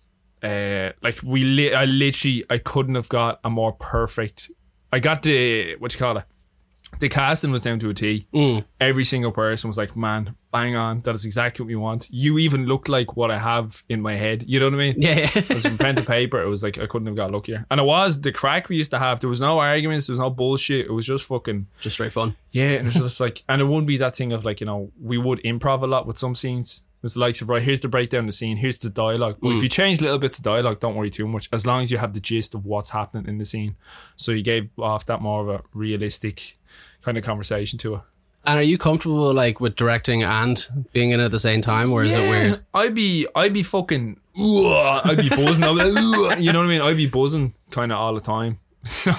Uh, 0.44 0.93
like 1.02 1.19
we, 1.25 1.43
li- 1.43 1.75
I 1.75 1.85
literally, 1.87 2.44
I 2.50 2.58
couldn't 2.58 2.94
have 2.96 3.08
got 3.08 3.41
a 3.44 3.50
more 3.50 3.73
perfect. 3.73 4.50
I 4.93 4.99
got 5.00 5.23
the 5.23 5.76
what 5.76 5.93
you 5.94 5.99
call 5.99 6.19
it. 6.19 6.25
The 7.00 7.08
casting 7.08 7.50
was 7.50 7.62
down 7.62 7.81
to 7.81 7.91
a 7.91 7.94
T. 7.94 8.29
Mm. 8.32 8.64
Every 8.81 9.02
single 9.05 9.32
person 9.32 9.67
was 9.67 9.76
like, 9.76 9.96
"Man, 9.96 10.37
bang 10.52 10.76
on! 10.76 11.00
That 11.00 11.17
is 11.17 11.25
exactly 11.25 11.64
what 11.64 11.67
we 11.67 11.75
want." 11.75 12.06
You 12.08 12.38
even 12.38 12.67
look 12.67 12.88
like 12.88 13.17
what 13.17 13.32
I 13.32 13.38
have 13.38 13.82
in 13.88 14.00
my 14.00 14.14
head. 14.14 14.44
You 14.46 14.61
know 14.61 14.67
what 14.67 14.75
I 14.75 14.76
mean? 14.76 14.94
Yeah. 14.99 15.29
It 15.35 15.49
was 15.52 15.67
from 15.67 15.76
pen 15.76 15.96
to 15.96 16.05
paper. 16.05 16.41
It 16.41 16.47
was 16.49 16.62
like 16.62 16.79
I 16.79 16.87
couldn't 16.87 17.06
have 17.06 17.17
got 17.17 17.32
luckier. 17.32 17.67
And 17.69 17.81
it 17.81 17.82
was 17.85 18.20
the 18.20 18.31
crack 18.31 18.69
we 18.69 18.76
used 18.76 18.93
to 18.93 19.00
have. 19.00 19.19
There 19.19 19.29
was 19.31 19.40
no 19.40 19.58
arguments. 19.58 20.06
There 20.06 20.12
was 20.12 20.20
no 20.20 20.31
bullshit. 20.31 20.87
It 20.87 20.93
was 20.93 21.05
just 21.05 21.25
fucking 21.26 21.67
just 21.81 21.94
straight 21.94 22.12
fun. 22.12 22.37
yeah. 22.52 22.75
And 22.79 22.82
it 22.82 22.94
was 22.94 22.94
just 22.94 23.19
like, 23.19 23.43
and 23.49 23.61
it 23.61 23.64
wouldn't 23.64 23.88
be 23.88 23.97
that 23.97 24.14
thing 24.14 24.32
of 24.32 24.44
like 24.44 24.61
you 24.61 24.67
know 24.67 24.93
we 25.02 25.19
would 25.19 25.40
improv 25.43 25.82
a 25.82 25.87
lot 25.88 26.06
with 26.06 26.17
some 26.17 26.37
scenes. 26.37 26.84
Was 27.05 27.12
the 27.12 27.21
likes 27.21 27.43
of 27.43 27.51
right. 27.51 27.62
Here's 27.62 27.83
the 27.83 27.89
breakdown 27.89 28.21
of 28.21 28.27
the 28.29 28.33
scene. 28.33 28.56
Here's 28.56 28.79
the 28.79 28.89
dialogue. 28.89 29.37
But 29.43 29.49
if 29.49 29.59
mm. 29.59 29.65
you 29.65 29.69
change 29.69 30.01
a 30.01 30.05
little 30.05 30.19
bits 30.19 30.39
of 30.39 30.45
dialogue, 30.45 30.81
don't 30.81 30.95
worry 30.95 31.11
too 31.11 31.29
much. 31.29 31.51
As 31.53 31.67
long 31.67 31.83
as 31.83 31.91
you 31.91 31.99
have 31.99 32.15
the 32.15 32.21
gist 32.21 32.55
of 32.55 32.65
what's 32.65 32.89
happening 32.89 33.29
in 33.29 33.37
the 33.37 33.45
scene. 33.45 33.77
So 34.17 34.33
you 34.33 34.43
gave 34.43 34.71
off 34.79 35.05
that 35.05 35.21
more 35.21 35.43
of 35.43 35.49
a 35.51 35.62
realistic 35.75 36.56
kind 37.03 37.19
of 37.19 37.23
conversation 37.23 37.79
to 37.81 37.97
it. 37.97 38.01
And 38.47 38.59
are 38.59 38.62
you 38.62 38.79
comfortable 38.79 39.35
like 39.35 39.61
with 39.61 39.77
directing 39.77 40.23
and 40.23 40.67
being 40.95 41.11
in 41.11 41.21
at 41.21 41.31
the 41.31 41.39
same 41.39 41.61
time, 41.61 41.93
or 41.93 42.05
is 42.05 42.15
it 42.15 42.27
weird? 42.27 42.65
I'd 42.73 42.95
be, 42.95 43.27
I'd 43.35 43.53
be 43.53 43.62
fucking, 43.62 44.19
I'd 44.35 45.19
be 45.19 45.29
buzzing. 45.29 45.62
I'd 45.62 46.37
be 46.39 46.43
you 46.43 46.53
know 46.55 46.61
what 46.61 46.67
I 46.67 46.69
mean? 46.69 46.81
I'd 46.81 46.97
be 46.97 47.07
buzzing 47.07 47.53
kind 47.71 47.93
of 47.93 47.99
all 47.99 48.15
the 48.15 48.21
time. 48.23 48.61
So, 48.85 49.13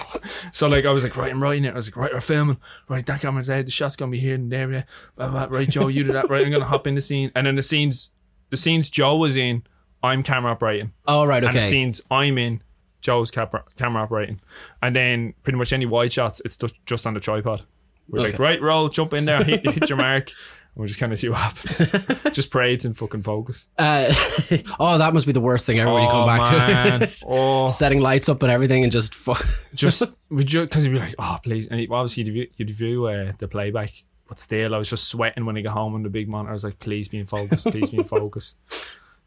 so 0.51 0.67
like 0.67 0.85
I 0.85 0.91
was 0.91 1.03
like, 1.03 1.17
right, 1.17 1.31
I'm 1.31 1.41
writing 1.41 1.65
it. 1.65 1.71
I 1.71 1.75
was 1.75 1.87
like, 1.87 1.97
right, 1.97 2.13
we're 2.13 2.21
filming. 2.21 2.57
Right, 2.87 3.05
that 3.05 3.21
camera's 3.21 3.47
there. 3.47 3.63
The 3.63 3.71
shot's 3.71 3.95
gonna 3.95 4.11
be 4.11 4.19
here 4.19 4.35
and 4.35 4.51
there. 4.51 4.71
Yeah. 4.71 4.83
Blah, 5.15 5.29
blah. 5.29 5.47
Right, 5.49 5.69
Joe, 5.69 5.87
you 5.87 6.03
do 6.03 6.13
that. 6.13 6.29
Right, 6.29 6.45
I'm 6.45 6.51
gonna 6.51 6.65
hop 6.65 6.85
in 6.87 6.95
the 6.95 7.01
scene. 7.01 7.31
And 7.35 7.47
then 7.47 7.55
the 7.55 7.61
scenes, 7.61 8.11
the 8.51 8.57
scenes 8.57 8.89
Joe 8.89 9.17
was 9.17 9.35
in, 9.35 9.63
I'm 10.03 10.21
camera 10.21 10.51
operating. 10.51 10.93
Oh 11.07 11.25
right, 11.25 11.43
And 11.43 11.53
the 11.53 11.57
okay. 11.57 11.67
scenes 11.67 12.01
I'm 12.11 12.37
in, 12.37 12.61
Joe's 13.01 13.31
camera 13.31 13.63
camera 13.75 14.03
operating. 14.03 14.39
And 14.81 14.95
then 14.95 15.33
pretty 15.43 15.57
much 15.57 15.73
any 15.73 15.85
wide 15.85 16.13
shots, 16.13 16.41
it's 16.45 16.57
just 16.57 16.85
just 16.85 17.07
on 17.07 17.15
the 17.15 17.19
tripod. 17.19 17.63
We're 18.07 18.21
like, 18.21 18.37
right, 18.37 18.61
roll, 18.61 18.87
jump 18.87 19.13
in 19.13 19.25
there, 19.25 19.43
hit, 19.43 19.67
hit 19.67 19.89
your 19.89 19.97
mark. 19.97 20.31
We'll 20.75 20.87
just 20.87 20.99
kind 20.99 21.13
of 21.13 21.17
see 21.19 21.29
what 21.29 21.39
happens. 21.39 22.31
just 22.33 22.51
pray 22.51 22.73
it's 22.73 22.83
in 22.83 22.93
fucking 22.93 23.21
focus. 23.23 23.67
Uh, 23.77 24.13
oh, 24.79 24.97
that 24.97 25.13
must 25.13 25.25
be 25.25 25.31
the 25.31 25.39
worst 25.39 25.65
thing 25.65 25.79
ever 25.79 25.93
when 25.93 26.03
you 26.03 26.09
come 26.09 26.23
Oh, 26.23 26.27
back 26.27 26.51
man. 26.51 26.99
to 26.99 27.05
it. 27.05 27.23
oh, 27.27 27.67
Setting 27.67 28.01
lights 28.01 28.27
up 28.27 28.43
and 28.43 28.51
everything, 28.51 28.83
and 28.83 28.91
just 28.91 29.15
fu- 29.15 29.33
just 29.73 30.03
would 30.29 30.51
you 30.51 30.61
because 30.61 30.85
you'd 30.85 30.91
be 30.93 30.99
like, 30.99 31.15
oh 31.17 31.37
please, 31.41 31.67
and 31.67 31.79
obviously 31.91 32.23
you'd 32.23 32.33
view, 32.33 32.47
you'd 32.57 32.69
view 32.71 33.05
uh, 33.05 33.31
the 33.37 33.47
playback, 33.47 34.03
but 34.27 34.37
still, 34.37 34.75
I 34.75 34.77
was 34.77 34.89
just 34.89 35.07
sweating 35.07 35.45
when 35.45 35.55
I 35.57 35.61
got 35.61 35.73
home 35.73 35.93
on 35.95 36.03
the 36.03 36.09
big 36.09 36.27
monitor. 36.27 36.49
I 36.49 36.53
was 36.53 36.63
like, 36.65 36.79
please 36.79 37.07
be 37.07 37.19
in 37.19 37.25
focus, 37.25 37.63
please 37.63 37.89
be 37.91 37.97
in 37.99 38.03
focus. 38.03 38.55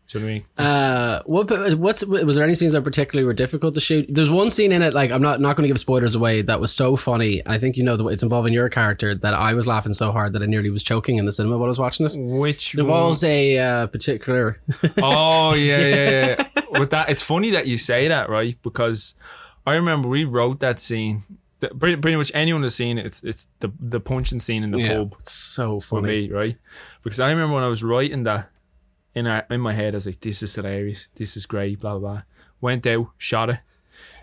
Do 0.09 0.19
you 0.19 0.25
know 0.25 0.27
what 0.27 0.31
I 0.31 0.65
mean? 0.65 0.67
Uh, 0.67 1.23
what 1.27 1.79
what's 1.79 2.07
was 2.07 2.35
there 2.35 2.45
any 2.45 2.55
scenes 2.55 2.73
that 2.73 2.83
particularly 2.83 3.27
were 3.27 3.35
difficult 3.35 3.75
to 3.75 3.81
shoot? 3.81 4.07
There's 4.09 4.31
one 4.31 4.49
scene 4.49 4.73
in 4.73 4.81
it, 4.81 4.95
like 4.95 5.11
I'm 5.11 5.21
not 5.21 5.39
not 5.39 5.55
going 5.55 5.65
to 5.65 5.69
give 5.69 5.79
spoilers 5.79 6.15
away, 6.15 6.41
that 6.41 6.61
was 6.61 6.73
so 6.75 6.97
funny. 6.97 7.43
I 7.47 7.59
think 7.59 7.77
you 7.77 7.83
know 7.83 7.97
the 7.97 8.07
it's 8.07 8.23
involving 8.23 8.55
your 8.55 8.71
character 8.71 9.15
that 9.15 9.35
I 9.35 9.53
was 9.53 9.67
laughing 9.67 9.93
so 9.93 10.11
hard 10.11 10.33
that 10.33 10.43
I 10.43 10.47
nearly 10.47 10.71
was 10.71 10.83
choking 10.83 11.19
in 11.19 11.27
the 11.27 11.33
cinema 11.33 11.59
while 11.59 11.67
I 11.67 11.69
was 11.69 11.79
watching 11.79 12.07
it. 12.07 12.15
Which 12.17 12.75
It 12.75 12.81
involves 12.81 13.23
a 13.23 13.59
uh, 13.59 13.87
particular. 13.89 14.61
Oh 15.03 15.55
yeah, 15.55 15.87
yeah, 15.87 16.11
yeah. 16.57 16.79
With 16.79 16.91
that, 16.91 17.11
it's 17.11 17.23
funny 17.23 17.51
that 17.51 17.67
you 17.67 17.77
say 17.77 18.09
that, 18.09 18.31
right? 18.31 18.57
Because 18.63 19.15
I 19.67 19.75
remember 19.75 20.09
we 20.09 20.25
wrote 20.25 20.61
that 20.61 20.81
scene. 20.81 21.25
Pretty, 21.61 21.97
pretty 21.97 22.17
much 22.17 22.31
anyone 22.35 22.63
has 22.63 22.75
seen 22.75 22.99
it. 22.99 23.05
It's 23.05 23.23
it's 23.23 23.49
the 23.61 23.71
the 23.79 24.01
punching 24.01 24.41
scene 24.41 24.65
in 24.65 24.71
the 24.71 24.79
yeah, 24.79 24.97
pub 24.97 25.17
it's 25.19 25.33
so 25.33 25.81
for 25.81 26.01
funny. 26.01 26.29
me, 26.29 26.33
right? 26.33 26.57
Because 27.03 27.21
I 27.21 27.29
remember 27.29 27.57
when 27.57 27.65
I 27.65 27.69
was 27.69 27.83
writing 27.85 28.23
that 28.23 28.49
in 29.15 29.27
our, 29.27 29.47
in 29.51 29.61
my 29.61 29.73
head, 29.73 29.95
I 29.95 29.97
was 29.97 30.07
like, 30.07 30.21
"This 30.21 30.43
is 30.43 30.55
hilarious. 30.55 31.09
This 31.15 31.37
is 31.37 31.47
great." 31.47 31.81
Blah 31.81 31.99
blah 31.99 32.13
blah. 32.13 32.23
Went 32.61 32.87
out, 32.87 33.09
shot 33.19 33.51
it 33.51 33.61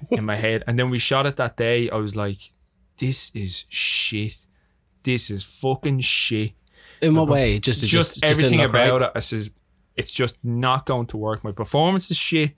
in 0.09 0.25
my 0.25 0.35
head, 0.35 0.63
and 0.67 0.77
then 0.77 0.89
we 0.89 0.99
shot 0.99 1.25
it 1.25 1.35
that 1.37 1.57
day. 1.57 1.89
I 1.89 1.95
was 1.95 2.15
like, 2.15 2.51
"This 2.97 3.31
is 3.33 3.65
shit. 3.69 4.45
This 5.03 5.29
is 5.29 5.43
fucking 5.43 6.01
shit." 6.01 6.53
In 7.01 7.15
what 7.15 7.27
way? 7.27 7.59
Just 7.59 7.81
just, 7.81 7.91
just, 7.91 8.13
just 8.13 8.25
everything 8.25 8.59
didn't 8.59 8.67
look 8.67 8.73
right? 8.73 8.87
about 8.87 9.01
it. 9.01 9.11
I 9.15 9.19
says 9.19 9.51
it's 9.95 10.11
just 10.11 10.37
not 10.43 10.85
going 10.85 11.07
to 11.07 11.17
work. 11.17 11.43
My 11.43 11.51
performance 11.51 12.11
is 12.11 12.17
shit. 12.17 12.53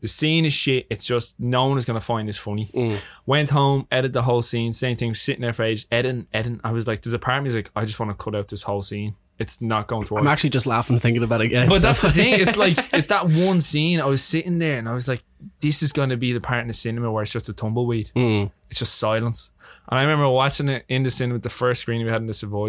The 0.00 0.08
scene 0.08 0.44
is 0.44 0.52
shit. 0.52 0.86
It's 0.90 1.06
just 1.06 1.38
no 1.38 1.66
one 1.66 1.78
is 1.78 1.84
going 1.84 1.98
to 1.98 2.04
find 2.04 2.28
this 2.28 2.36
funny. 2.36 2.66
Mm. 2.74 2.98
Went 3.24 3.50
home, 3.50 3.86
edited 3.90 4.14
the 4.14 4.22
whole 4.22 4.42
scene. 4.42 4.72
Same 4.72 4.96
thing, 4.96 5.14
sitting 5.14 5.42
there 5.42 5.52
for 5.52 5.62
ages, 5.62 5.86
editing, 5.92 6.26
editing. 6.32 6.60
I 6.64 6.72
was 6.72 6.88
like, 6.88 7.02
there's 7.02 7.12
a 7.12 7.20
part 7.20 7.38
of 7.38 7.44
me 7.44 7.50
like, 7.50 7.70
I 7.76 7.84
just 7.84 8.00
want 8.00 8.10
to 8.10 8.16
cut 8.16 8.34
out 8.34 8.48
this 8.48 8.64
whole 8.64 8.82
scene. 8.82 9.14
It's 9.42 9.60
not 9.60 9.86
going 9.88 10.06
to 10.06 10.14
work. 10.14 10.22
I'm 10.22 10.28
actually 10.28 10.50
just 10.50 10.66
laughing 10.66 10.98
thinking 10.98 11.22
about 11.22 11.40
it 11.42 11.46
again. 11.46 11.68
But 11.68 11.80
So- 11.80 11.86
that's 11.88 12.00
the 12.02 12.10
thing. 12.12 12.40
It's 12.40 12.56
like 12.56 12.78
it's 12.94 13.08
that 13.08 13.26
one 13.28 13.60
scene. 13.60 14.00
I 14.00 14.06
was 14.06 14.22
sitting 14.24 14.58
there 14.58 14.78
and 14.78 14.88
I 14.88 14.94
was 14.94 15.06
like, 15.08 15.20
"This 15.60 15.82
is 15.82 15.92
going 15.92 16.08
to 16.08 16.16
be 16.16 16.32
the 16.32 16.40
part 16.40 16.60
in 16.62 16.68
the 16.68 16.74
cinema 16.74 17.10
where 17.12 17.22
it's 17.22 17.32
just 17.32 17.48
a 17.48 17.52
tumbleweed. 17.52 18.10
Mm. 18.16 18.50
It's 18.70 18.78
just 18.78 18.94
silence." 18.98 19.50
And 19.88 19.98
I 19.98 20.02
remember 20.02 20.28
watching 20.28 20.68
it 20.68 20.84
in 20.88 21.02
the 21.02 21.10
cinema, 21.10 21.34
with 21.34 21.42
the 21.42 21.50
first 21.50 21.82
screen 21.82 22.04
we 22.04 22.10
had 22.10 22.20
in 22.22 22.26
the 22.26 22.34
Savoy, 22.34 22.68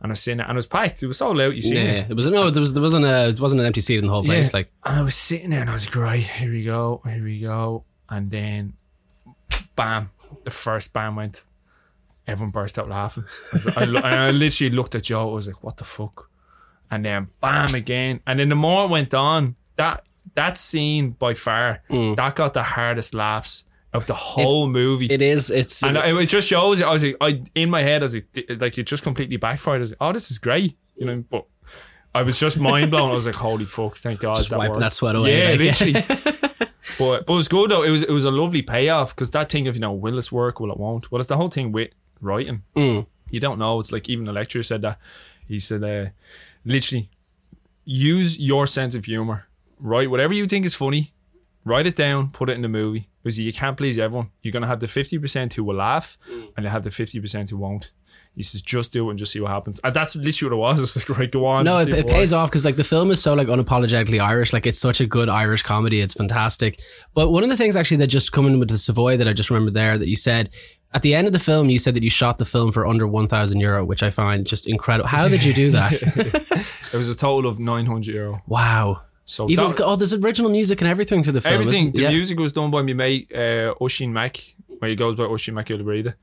and 0.00 0.06
I 0.06 0.08
was 0.08 0.20
sitting 0.20 0.38
there, 0.38 0.46
and 0.48 0.56
it 0.56 0.58
was 0.58 0.66
packed. 0.66 1.02
It 1.02 1.06
was 1.06 1.18
so 1.18 1.30
loud. 1.30 1.54
You 1.54 1.62
see 1.62 1.74
Yeah, 1.76 1.82
it. 1.82 2.10
it 2.10 2.14
was 2.14 2.26
no, 2.26 2.50
there 2.50 2.60
was 2.60 2.72
there 2.72 2.82
wasn't 2.82 3.04
a 3.04 3.28
it 3.28 3.38
wasn't 3.40 3.60
an 3.60 3.66
empty 3.66 3.80
seat 3.82 3.98
in 3.98 4.06
the 4.06 4.10
whole 4.10 4.24
place. 4.24 4.52
Yeah. 4.52 4.58
Like 4.60 4.72
And 4.84 4.96
I 4.98 5.02
was 5.02 5.14
sitting 5.14 5.50
there, 5.50 5.60
and 5.60 5.70
I 5.70 5.74
was 5.74 5.86
like, 5.86 5.96
"Right, 5.96 6.22
here 6.22 6.50
we 6.50 6.64
go, 6.64 7.02
here 7.04 7.22
we 7.22 7.40
go," 7.40 7.84
and 8.08 8.30
then, 8.30 8.72
bam, 9.76 10.10
the 10.44 10.50
first 10.50 10.92
bam 10.92 11.16
went. 11.16 11.44
Everyone 12.26 12.50
burst 12.50 12.78
out 12.78 12.88
laughing. 12.88 13.24
I, 13.76 13.84
I, 13.84 14.26
I 14.26 14.30
literally 14.30 14.74
looked 14.74 14.94
at 14.94 15.04
Joe. 15.04 15.30
I 15.30 15.34
was 15.34 15.46
like, 15.46 15.62
"What 15.62 15.76
the 15.76 15.84
fuck?" 15.84 16.30
And 16.90 17.04
then 17.04 17.28
bam 17.40 17.74
again. 17.74 18.20
And 18.26 18.40
then 18.40 18.48
the 18.48 18.56
more 18.56 18.84
it 18.84 18.90
went 18.90 19.14
on, 19.14 19.56
that 19.76 20.04
that 20.34 20.58
scene 20.58 21.10
by 21.10 21.34
far 21.34 21.82
mm. 21.88 22.16
that 22.16 22.34
got 22.34 22.54
the 22.54 22.62
hardest 22.62 23.14
laughs 23.14 23.64
of 23.92 24.06
the 24.06 24.14
whole 24.14 24.68
movie. 24.68 25.06
it 25.06 25.22
is. 25.22 25.50
It's 25.50 25.82
and 25.82 25.96
it, 25.96 26.16
it 26.16 26.28
just 26.28 26.48
shows. 26.48 26.82
I 26.82 26.92
was 26.92 27.04
like, 27.04 27.16
I 27.20 27.42
in 27.54 27.70
my 27.70 27.82
head, 27.82 28.02
I 28.02 28.04
was 28.04 28.14
like, 28.14 28.46
like 28.60 28.78
it 28.78 28.86
just 28.86 29.02
completely 29.02 29.36
backfired. 29.36 29.78
I 29.78 29.80
was 29.80 29.90
like, 29.90 29.98
oh, 30.00 30.12
this 30.12 30.30
is 30.30 30.38
great, 30.38 30.76
you 30.96 31.06
know. 31.06 31.24
But 31.28 31.46
I 32.14 32.22
was 32.22 32.38
just 32.38 32.58
mind 32.58 32.90
blown. 32.90 33.10
I 33.10 33.14
was 33.14 33.26
like, 33.26 33.34
holy 33.34 33.64
fuck, 33.64 33.96
thank 33.96 34.20
God 34.20 34.36
Just 34.36 34.50
that 34.50 34.58
wiping 34.58 34.72
worked. 34.72 34.80
that 34.80 34.92
sweat 34.92 35.16
away, 35.16 35.38
Yeah, 35.38 35.50
like. 35.50 35.60
literally. 35.60 35.92
but, 36.98 37.26
but 37.26 37.32
it 37.32 37.36
was 37.36 37.48
good 37.48 37.70
though. 37.70 37.82
It 37.82 37.90
was 37.90 38.02
it 38.02 38.10
was 38.10 38.24
a 38.24 38.30
lovely 38.30 38.62
payoff 38.62 39.14
because 39.14 39.30
that 39.32 39.50
thing 39.50 39.68
of 39.68 39.74
you 39.76 39.80
know, 39.80 39.92
will 39.92 40.16
this 40.16 40.30
work? 40.30 40.60
Will 40.60 40.70
it 40.70 40.78
won't? 40.78 41.10
Well, 41.10 41.20
it's 41.20 41.28
the 41.28 41.36
whole 41.36 41.48
thing 41.48 41.72
with 41.72 41.90
writing. 42.20 42.62
Mm. 42.76 43.06
You 43.30 43.40
don't 43.40 43.58
know. 43.58 43.78
It's 43.80 43.92
like 43.92 44.08
even 44.08 44.24
the 44.24 44.32
lecturer 44.32 44.62
said 44.62 44.82
that. 44.82 44.98
He 45.46 45.58
said, 45.58 45.84
uh, 45.84 46.10
literally, 46.64 47.10
use 47.84 48.38
your 48.38 48.66
sense 48.66 48.94
of 48.94 49.04
humor. 49.04 49.46
Write 49.78 50.10
whatever 50.10 50.34
you 50.34 50.46
think 50.46 50.66
is 50.66 50.74
funny. 50.74 51.12
Write 51.64 51.86
it 51.86 51.96
down. 51.96 52.30
Put 52.30 52.48
it 52.48 52.54
in 52.54 52.62
the 52.62 52.68
movie. 52.68 53.08
Because 53.22 53.38
you 53.38 53.52
can't 53.52 53.76
please 53.76 53.98
everyone. 53.98 54.30
You're 54.42 54.52
gonna 54.52 54.68
have 54.68 54.80
the 54.80 54.86
fifty 54.86 55.18
percent 55.18 55.54
who 55.54 55.64
will 55.64 55.76
laugh, 55.76 56.16
and 56.56 56.64
you 56.64 56.68
have 56.70 56.84
the 56.84 56.90
fifty 56.90 57.20
percent 57.20 57.50
who 57.50 57.56
won't. 57.56 57.90
He 58.36 58.42
says, 58.42 58.60
just 58.60 58.92
do 58.92 59.06
it 59.08 59.10
and 59.10 59.18
just 59.18 59.32
see 59.32 59.40
what 59.40 59.50
happens. 59.50 59.80
And 59.82 59.94
that's 59.94 60.14
literally 60.14 60.58
what 60.58 60.68
it 60.68 60.76
was. 60.76 60.80
It's 60.96 61.08
like, 61.08 61.18
right, 61.18 61.30
go 61.30 61.46
on. 61.46 61.64
No, 61.64 61.78
it, 61.78 61.88
it 61.88 62.06
pays 62.06 62.34
off 62.34 62.50
because 62.50 62.66
like 62.66 62.76
the 62.76 62.84
film 62.84 63.10
is 63.10 63.20
so 63.20 63.32
like 63.32 63.48
unapologetically 63.48 64.20
Irish. 64.20 64.52
Like 64.52 64.66
it's 64.66 64.78
such 64.78 65.00
a 65.00 65.06
good 65.06 65.30
Irish 65.30 65.62
comedy. 65.62 66.02
It's 66.02 66.12
fantastic. 66.12 66.78
But 67.14 67.30
one 67.30 67.44
of 67.44 67.48
the 67.48 67.56
things 67.56 67.76
actually 67.76 67.96
that 67.98 68.08
just 68.08 68.32
coming 68.32 68.58
with 68.58 68.68
the 68.68 68.76
Savoy 68.76 69.16
that 69.16 69.26
I 69.26 69.32
just 69.32 69.48
remembered 69.48 69.72
there 69.72 69.96
that 69.96 70.06
you 70.06 70.16
said 70.16 70.50
at 70.96 71.02
the 71.02 71.14
end 71.14 71.26
of 71.26 71.34
the 71.34 71.38
film, 71.38 71.68
you 71.68 71.78
said 71.78 71.92
that 71.94 72.02
you 72.02 72.08
shot 72.08 72.38
the 72.38 72.46
film 72.46 72.72
for 72.72 72.86
under 72.86 73.06
one 73.06 73.28
thousand 73.28 73.60
euro, 73.60 73.84
which 73.84 74.02
I 74.02 74.08
find 74.08 74.46
just 74.46 74.66
incredible. 74.66 75.06
How 75.06 75.28
did 75.28 75.44
you 75.44 75.52
do 75.52 75.70
that? 75.72 75.92
It 76.94 76.96
was 76.96 77.10
a 77.10 77.16
total 77.16 77.50
of 77.50 77.58
nine 77.60 77.84
hundred 77.84 78.14
euro. 78.14 78.42
wow. 78.46 79.02
So 79.26 79.50
Even 79.50 79.68
that- 79.68 79.80
oh, 79.80 79.96
there's 79.96 80.14
original 80.14 80.50
music 80.50 80.80
and 80.80 80.88
everything 80.88 81.22
through 81.22 81.34
the 81.34 81.40
film. 81.40 81.60
everything. 81.60 81.90
The 81.90 82.02
yeah. 82.02 82.10
music 82.10 82.38
was 82.38 82.52
done 82.52 82.70
by 82.70 82.82
my 82.82 82.94
mate 82.94 83.30
uh, 83.34 83.74
Oshin 83.80 84.10
Mack, 84.12 84.54
where 84.78 84.88
he 84.88 84.94
goes 84.96 85.16
by 85.16 85.24
Oshin 85.24 85.52
Mack 85.52 85.66
Ulbreda. 85.66 86.14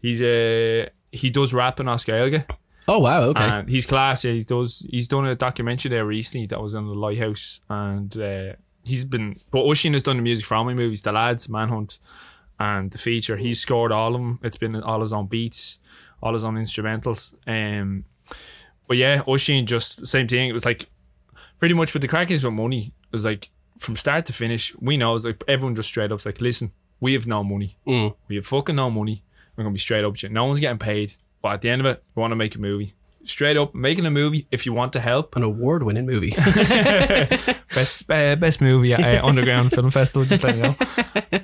He's 0.00 0.22
uh, 0.22 0.88
he 1.10 1.28
does 1.28 1.52
rap 1.52 1.80
in 1.80 1.88
as 1.88 2.04
Gaeilge. 2.04 2.46
Oh 2.88 3.00
wow. 3.00 3.22
Okay. 3.32 3.42
And 3.42 3.68
he's 3.68 3.84
class. 3.84 4.24
Yeah, 4.24 4.32
he 4.32 4.44
does. 4.44 4.86
He's 4.88 5.08
done 5.08 5.26
a 5.26 5.34
documentary 5.34 5.90
there 5.90 6.06
recently 6.06 6.46
that 6.46 6.62
was 6.62 6.72
in 6.74 6.86
the 6.86 6.94
Lighthouse, 6.94 7.60
and 7.68 8.16
uh, 8.16 8.52
he's 8.84 9.04
been. 9.04 9.36
But 9.50 9.64
Oshin 9.64 9.92
has 9.92 10.04
done 10.04 10.16
the 10.16 10.22
music 10.22 10.46
for 10.46 10.54
all 10.54 10.64
my 10.64 10.74
movies, 10.74 11.02
The 11.02 11.12
Lads, 11.12 11.48
Manhunt, 11.48 11.98
and 12.58 12.90
the 12.90 12.98
feature. 12.98 13.36
He's 13.36 13.60
scored 13.60 13.92
all 13.92 14.14
of 14.14 14.20
them. 14.20 14.38
It's 14.42 14.56
been 14.56 14.80
all 14.82 15.00
his 15.00 15.12
own 15.12 15.26
beats, 15.26 15.78
all 16.22 16.32
his 16.32 16.44
own 16.44 16.56
instrumentals. 16.56 17.34
Um, 17.46 18.04
but 18.86 18.96
yeah, 18.96 19.22
Oshin 19.22 19.64
just 19.64 20.06
same 20.06 20.28
thing. 20.28 20.48
It 20.48 20.52
was 20.52 20.64
like 20.64 20.88
pretty 21.58 21.74
much 21.74 21.92
with 21.92 22.02
the 22.02 22.08
crack 22.08 22.30
is 22.30 22.44
with 22.44 22.54
money. 22.54 22.92
It 23.04 23.12
was 23.12 23.24
like 23.24 23.50
from 23.78 23.96
start 23.96 24.26
to 24.26 24.32
finish. 24.32 24.74
We 24.80 24.96
know 24.96 25.14
it's 25.14 25.24
like 25.24 25.42
everyone 25.48 25.74
just 25.74 25.88
straight 25.88 26.12
up 26.12 26.20
is 26.20 26.26
like, 26.26 26.40
listen, 26.40 26.72
we 27.00 27.14
have 27.14 27.26
no 27.26 27.42
money. 27.42 27.78
Mm. 27.86 28.14
We 28.28 28.36
have 28.36 28.46
fucking 28.46 28.76
no 28.76 28.90
money. 28.90 29.24
We're 29.56 29.64
gonna 29.64 29.74
be 29.74 29.78
straight 29.78 30.04
up. 30.04 30.16
No 30.30 30.44
one's 30.44 30.60
getting 30.60 30.78
paid. 30.78 31.14
But 31.42 31.54
at 31.54 31.60
the 31.62 31.70
end 31.70 31.80
of 31.80 31.86
it, 31.86 32.02
we 32.14 32.20
want 32.20 32.30
to 32.30 32.36
make 32.36 32.54
a 32.54 32.60
movie. 32.60 32.94
Straight 33.24 33.56
up, 33.56 33.74
making 33.74 34.06
a 34.06 34.10
movie. 34.10 34.46
If 34.50 34.66
you 34.66 34.72
want 34.72 34.92
to 34.94 35.00
help, 35.00 35.36
An 35.36 35.42
award-winning 35.42 36.06
movie. 36.06 36.30
best 37.74 38.10
uh, 38.10 38.36
best 38.36 38.60
movie 38.60 38.92
at 38.92 39.00
uh, 39.00 39.26
Underground 39.26 39.72
Film 39.72 39.90
Festival. 39.90 40.26
Just 40.26 40.42
let 40.44 40.56
you 40.56 40.62
know. 40.62 40.76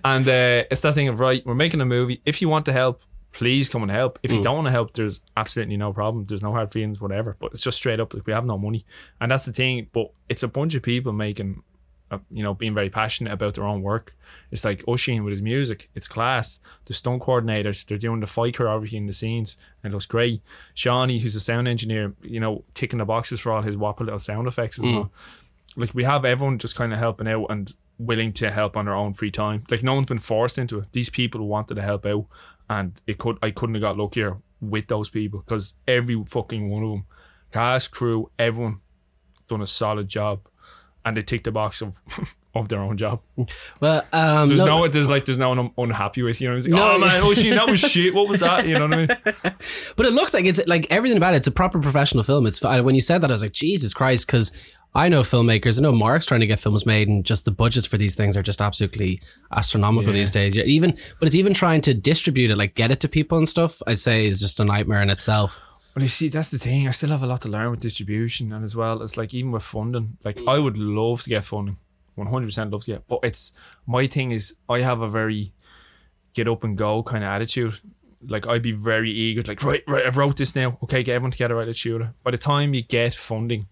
And 0.04 0.26
uh, 0.28 0.64
it's 0.70 0.80
that 0.82 0.94
thing 0.94 1.08
of 1.08 1.20
right. 1.20 1.44
We're 1.44 1.54
making 1.54 1.80
a 1.80 1.86
movie. 1.86 2.20
If 2.24 2.40
you 2.40 2.48
want 2.48 2.64
to 2.66 2.72
help, 2.72 3.02
please 3.32 3.68
come 3.68 3.82
and 3.82 3.90
help. 3.90 4.18
If 4.22 4.32
you 4.32 4.42
don't 4.42 4.56
want 4.56 4.66
to 4.66 4.70
help, 4.70 4.94
there's 4.94 5.20
absolutely 5.36 5.76
no 5.76 5.92
problem. 5.92 6.24
There's 6.26 6.42
no 6.42 6.52
hard 6.52 6.70
feelings, 6.70 7.00
whatever. 7.00 7.36
But 7.38 7.52
it's 7.52 7.60
just 7.60 7.76
straight 7.78 8.00
up 8.00 8.14
like 8.14 8.26
we 8.26 8.32
have 8.32 8.44
no 8.46 8.58
money, 8.58 8.84
and 9.20 9.30
that's 9.30 9.44
the 9.44 9.52
thing. 9.52 9.88
But 9.92 10.10
it's 10.28 10.42
a 10.42 10.48
bunch 10.48 10.74
of 10.74 10.82
people 10.82 11.12
making. 11.12 11.62
Uh, 12.10 12.18
you 12.30 12.42
know, 12.42 12.54
being 12.54 12.74
very 12.74 12.88
passionate 12.88 13.32
about 13.32 13.54
their 13.54 13.64
own 13.64 13.82
work. 13.82 14.16
It's 14.50 14.64
like 14.64 14.82
Oshin 14.86 15.24
with 15.24 15.32
his 15.32 15.42
music. 15.42 15.90
It's 15.94 16.08
class. 16.08 16.58
The 16.86 16.94
stunt 16.94 17.22
coordinators, 17.22 17.84
they're 17.86 17.98
doing 17.98 18.20
the 18.20 18.26
fight 18.26 18.54
choreography 18.54 18.94
in 18.94 19.06
the 19.06 19.12
scenes, 19.12 19.58
and 19.82 19.92
it 19.92 19.94
looks 19.94 20.06
great. 20.06 20.40
Shawnee, 20.72 21.18
who's 21.18 21.36
a 21.36 21.40
sound 21.40 21.68
engineer, 21.68 22.14
you 22.22 22.40
know, 22.40 22.64
ticking 22.72 22.98
the 22.98 23.04
boxes 23.04 23.40
for 23.40 23.52
all 23.52 23.62
his 23.62 23.76
whopper 23.76 24.04
little 24.04 24.18
sound 24.18 24.48
effects 24.48 24.78
as 24.78 24.86
well 24.86 25.12
like 25.78 25.94
we 25.94 26.04
have 26.04 26.24
everyone 26.24 26.58
just 26.58 26.76
kind 26.76 26.92
of 26.92 26.98
helping 26.98 27.28
out 27.28 27.46
and 27.48 27.74
willing 27.98 28.32
to 28.32 28.50
help 28.50 28.76
on 28.76 28.84
their 28.84 28.94
own 28.94 29.14
free 29.14 29.30
time. 29.30 29.64
Like 29.70 29.82
no 29.82 29.94
one's 29.94 30.06
been 30.06 30.18
forced 30.18 30.58
into 30.58 30.80
it. 30.80 30.92
These 30.92 31.08
people 31.08 31.46
wanted 31.46 31.76
to 31.76 31.82
help 31.82 32.04
out, 32.04 32.26
and 32.68 33.00
it 33.06 33.18
could 33.18 33.38
I 33.42 33.50
couldn't 33.50 33.76
have 33.76 33.82
got 33.82 33.96
luckier 33.96 34.38
with 34.60 34.88
those 34.88 35.08
people 35.08 35.40
because 35.40 35.74
every 35.86 36.22
fucking 36.24 36.68
one 36.68 36.82
of 36.82 36.90
them, 36.90 37.06
cast, 37.52 37.92
crew, 37.92 38.30
everyone, 38.38 38.80
done 39.46 39.62
a 39.62 39.66
solid 39.66 40.08
job, 40.08 40.48
and 41.08 41.16
they 41.16 41.22
tick 41.22 41.44
the 41.44 41.52
box 41.52 41.82
of 41.82 42.00
of 42.54 42.68
their 42.68 42.80
own 42.80 42.96
job. 42.96 43.20
well, 43.80 44.02
um, 44.12 44.48
There's 44.48 44.60
no- 44.60 44.66
no, 44.80 44.88
there's 44.88 45.08
like 45.08 45.24
there's 45.26 45.38
no 45.38 45.50
one 45.50 45.58
I'm 45.58 45.70
unhappy 45.78 46.22
with. 46.22 46.40
You 46.40 46.50
know, 46.50 46.56
it's 46.56 46.66
like, 46.66 46.74
No. 46.74 46.94
oh 46.94 46.98
man, 46.98 47.20
oh 47.22 47.32
shit, 47.34 47.54
that 47.54 47.68
was 47.68 47.80
shit. 47.80 48.14
What 48.14 48.28
was 48.28 48.38
that? 48.40 48.66
You 48.66 48.74
know 48.78 48.88
what 48.88 48.94
I 48.94 48.96
mean? 49.06 49.08
But 49.96 50.06
it 50.06 50.12
looks 50.12 50.34
like 50.34 50.44
it's 50.46 50.60
like 50.66 50.86
everything 50.90 51.16
about 51.18 51.34
it. 51.34 51.38
It's 51.38 51.46
a 51.46 51.52
proper 51.52 51.78
professional 51.80 52.22
film. 52.24 52.46
It's 52.46 52.62
when 52.62 52.94
you 52.94 53.00
said 53.00 53.20
that, 53.20 53.30
I 53.30 53.34
was 53.34 53.42
like, 53.42 53.52
Jesus 53.52 53.92
Christ, 53.94 54.26
because 54.26 54.50
I 54.94 55.08
know 55.08 55.20
filmmakers. 55.20 55.78
I 55.78 55.82
know 55.82 55.92
Mark's 55.92 56.24
trying 56.26 56.40
to 56.40 56.46
get 56.46 56.58
films 56.58 56.86
made, 56.86 57.08
and 57.08 57.24
just 57.24 57.44
the 57.44 57.50
budgets 57.50 57.86
for 57.86 57.98
these 57.98 58.14
things 58.14 58.36
are 58.36 58.42
just 58.42 58.60
absolutely 58.62 59.20
astronomical 59.52 60.12
Yeah. 60.12 60.18
these 60.20 60.30
days. 60.30 60.56
Even 60.56 60.96
but 61.20 61.26
it's 61.26 61.36
even 61.36 61.52
trying 61.54 61.82
to 61.82 61.94
distribute 61.94 62.50
it, 62.50 62.56
like 62.56 62.74
get 62.74 62.90
it 62.90 63.00
to 63.00 63.08
people 63.08 63.36
and 63.38 63.48
stuff. 63.48 63.82
I'd 63.86 63.98
say 63.98 64.26
is 64.26 64.40
just 64.40 64.58
a 64.60 64.64
nightmare 64.64 65.02
in 65.02 65.10
itself. 65.10 65.60
Well, 65.98 66.04
you 66.04 66.08
see, 66.10 66.28
that's 66.28 66.52
the 66.52 66.58
thing. 66.58 66.86
I 66.86 66.92
still 66.92 67.10
have 67.10 67.24
a 67.24 67.26
lot 67.26 67.40
to 67.40 67.48
learn 67.48 67.72
with 67.72 67.80
distribution, 67.80 68.52
and 68.52 68.62
as 68.62 68.76
well 68.76 69.02
as 69.02 69.16
like 69.16 69.34
even 69.34 69.50
with 69.50 69.64
funding. 69.64 70.16
Like, 70.22 70.38
I 70.38 70.58
mm. 70.58 70.62
would 70.62 70.78
love 70.78 71.24
to 71.24 71.28
get 71.28 71.42
funding, 71.42 71.76
one 72.14 72.28
hundred 72.28 72.46
percent 72.46 72.70
love 72.70 72.84
to 72.84 72.92
get. 72.92 73.08
But 73.08 73.18
it's 73.24 73.50
my 73.84 74.06
thing 74.06 74.30
is 74.30 74.54
I 74.68 74.78
have 74.82 75.02
a 75.02 75.08
very 75.08 75.52
get 76.34 76.46
up 76.46 76.62
and 76.62 76.78
go 76.78 77.02
kind 77.02 77.24
of 77.24 77.30
attitude. 77.30 77.80
Like 78.24 78.46
I'd 78.46 78.62
be 78.62 78.70
very 78.70 79.10
eager, 79.10 79.42
like 79.42 79.60
right, 79.64 79.82
right. 79.88 80.06
I've 80.06 80.16
wrote 80.16 80.36
this 80.36 80.54
now. 80.54 80.78
Okay, 80.84 81.02
get 81.02 81.16
everyone 81.16 81.32
together. 81.32 81.56
Right, 81.56 81.66
let's 81.66 81.80
shoot 81.80 82.00
it. 82.00 82.10
By 82.22 82.30
the 82.30 82.38
time 82.38 82.74
you 82.74 82.82
get 82.82 83.14
funding, 83.14 83.66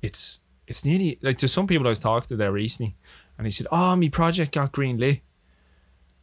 it's 0.00 0.42
it's 0.68 0.84
nearly 0.84 1.18
like 1.22 1.38
to 1.38 1.48
some 1.48 1.66
people 1.66 1.88
I 1.88 1.90
was 1.90 1.98
talking 1.98 2.28
to 2.28 2.36
there 2.36 2.52
recently, 2.52 2.94
and 3.36 3.48
he 3.48 3.50
said, 3.50 3.66
"Oh, 3.72 3.96
my 3.96 4.08
project 4.10 4.52
got 4.52 4.70
green 4.70 4.98
lit." 4.98 5.22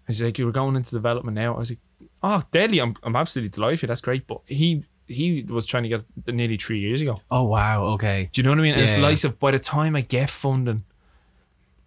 He's 0.08 0.22
like, 0.22 0.38
"You're 0.38 0.54
going 0.54 0.78
into 0.78 0.92
development 0.92 1.36
now." 1.36 1.56
I 1.56 1.58
was 1.58 1.72
like, 1.72 1.80
"Oh, 2.24 2.42
deadly! 2.54 2.80
I'm 2.80 2.96
I'm 3.04 3.18
absolutely 3.18 3.50
delighted. 3.50 3.90
That's 3.90 4.00
great." 4.00 4.28
But 4.28 4.44
he 4.46 4.86
he 5.12 5.44
was 5.44 5.66
trying 5.66 5.84
to 5.84 5.90
get 5.90 6.04
nearly 6.28 6.58
three 6.58 6.80
years 6.80 7.02
ago. 7.02 7.22
Oh 7.30 7.44
wow, 7.44 7.84
okay. 7.94 8.30
Do 8.32 8.42
you 8.42 8.44
know 8.44 8.52
what 8.52 8.60
I 8.60 8.62
mean? 8.64 8.74
And 8.74 8.82
it's 8.82 8.96
Yeah. 8.96 9.02
like 9.04 9.24
of 9.24 9.40
by 9.40 9.52
the 9.52 9.60
time 9.60 9.96
I 9.96 10.02
get 10.02 10.30
funding 10.30 10.84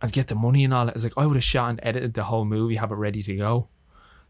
and 0.01 0.13
get 0.13 0.29
the 0.29 0.35
money 0.35 0.65
and 0.65 0.75
all 0.75 0.87
that, 0.87 0.95
it's 0.95 1.05
like 1.05 1.15
I 1.17 1.27
would 1.27 1.37
have 1.37 1.45
shot 1.45 1.71
and 1.71 1.81
edited 1.83 2.15
the 2.15 2.25
whole 2.25 2.45
movie, 2.45 2.77
have 2.77 2.93
it 2.93 2.97
ready 2.97 3.23
to 3.23 3.37
go. 3.37 3.69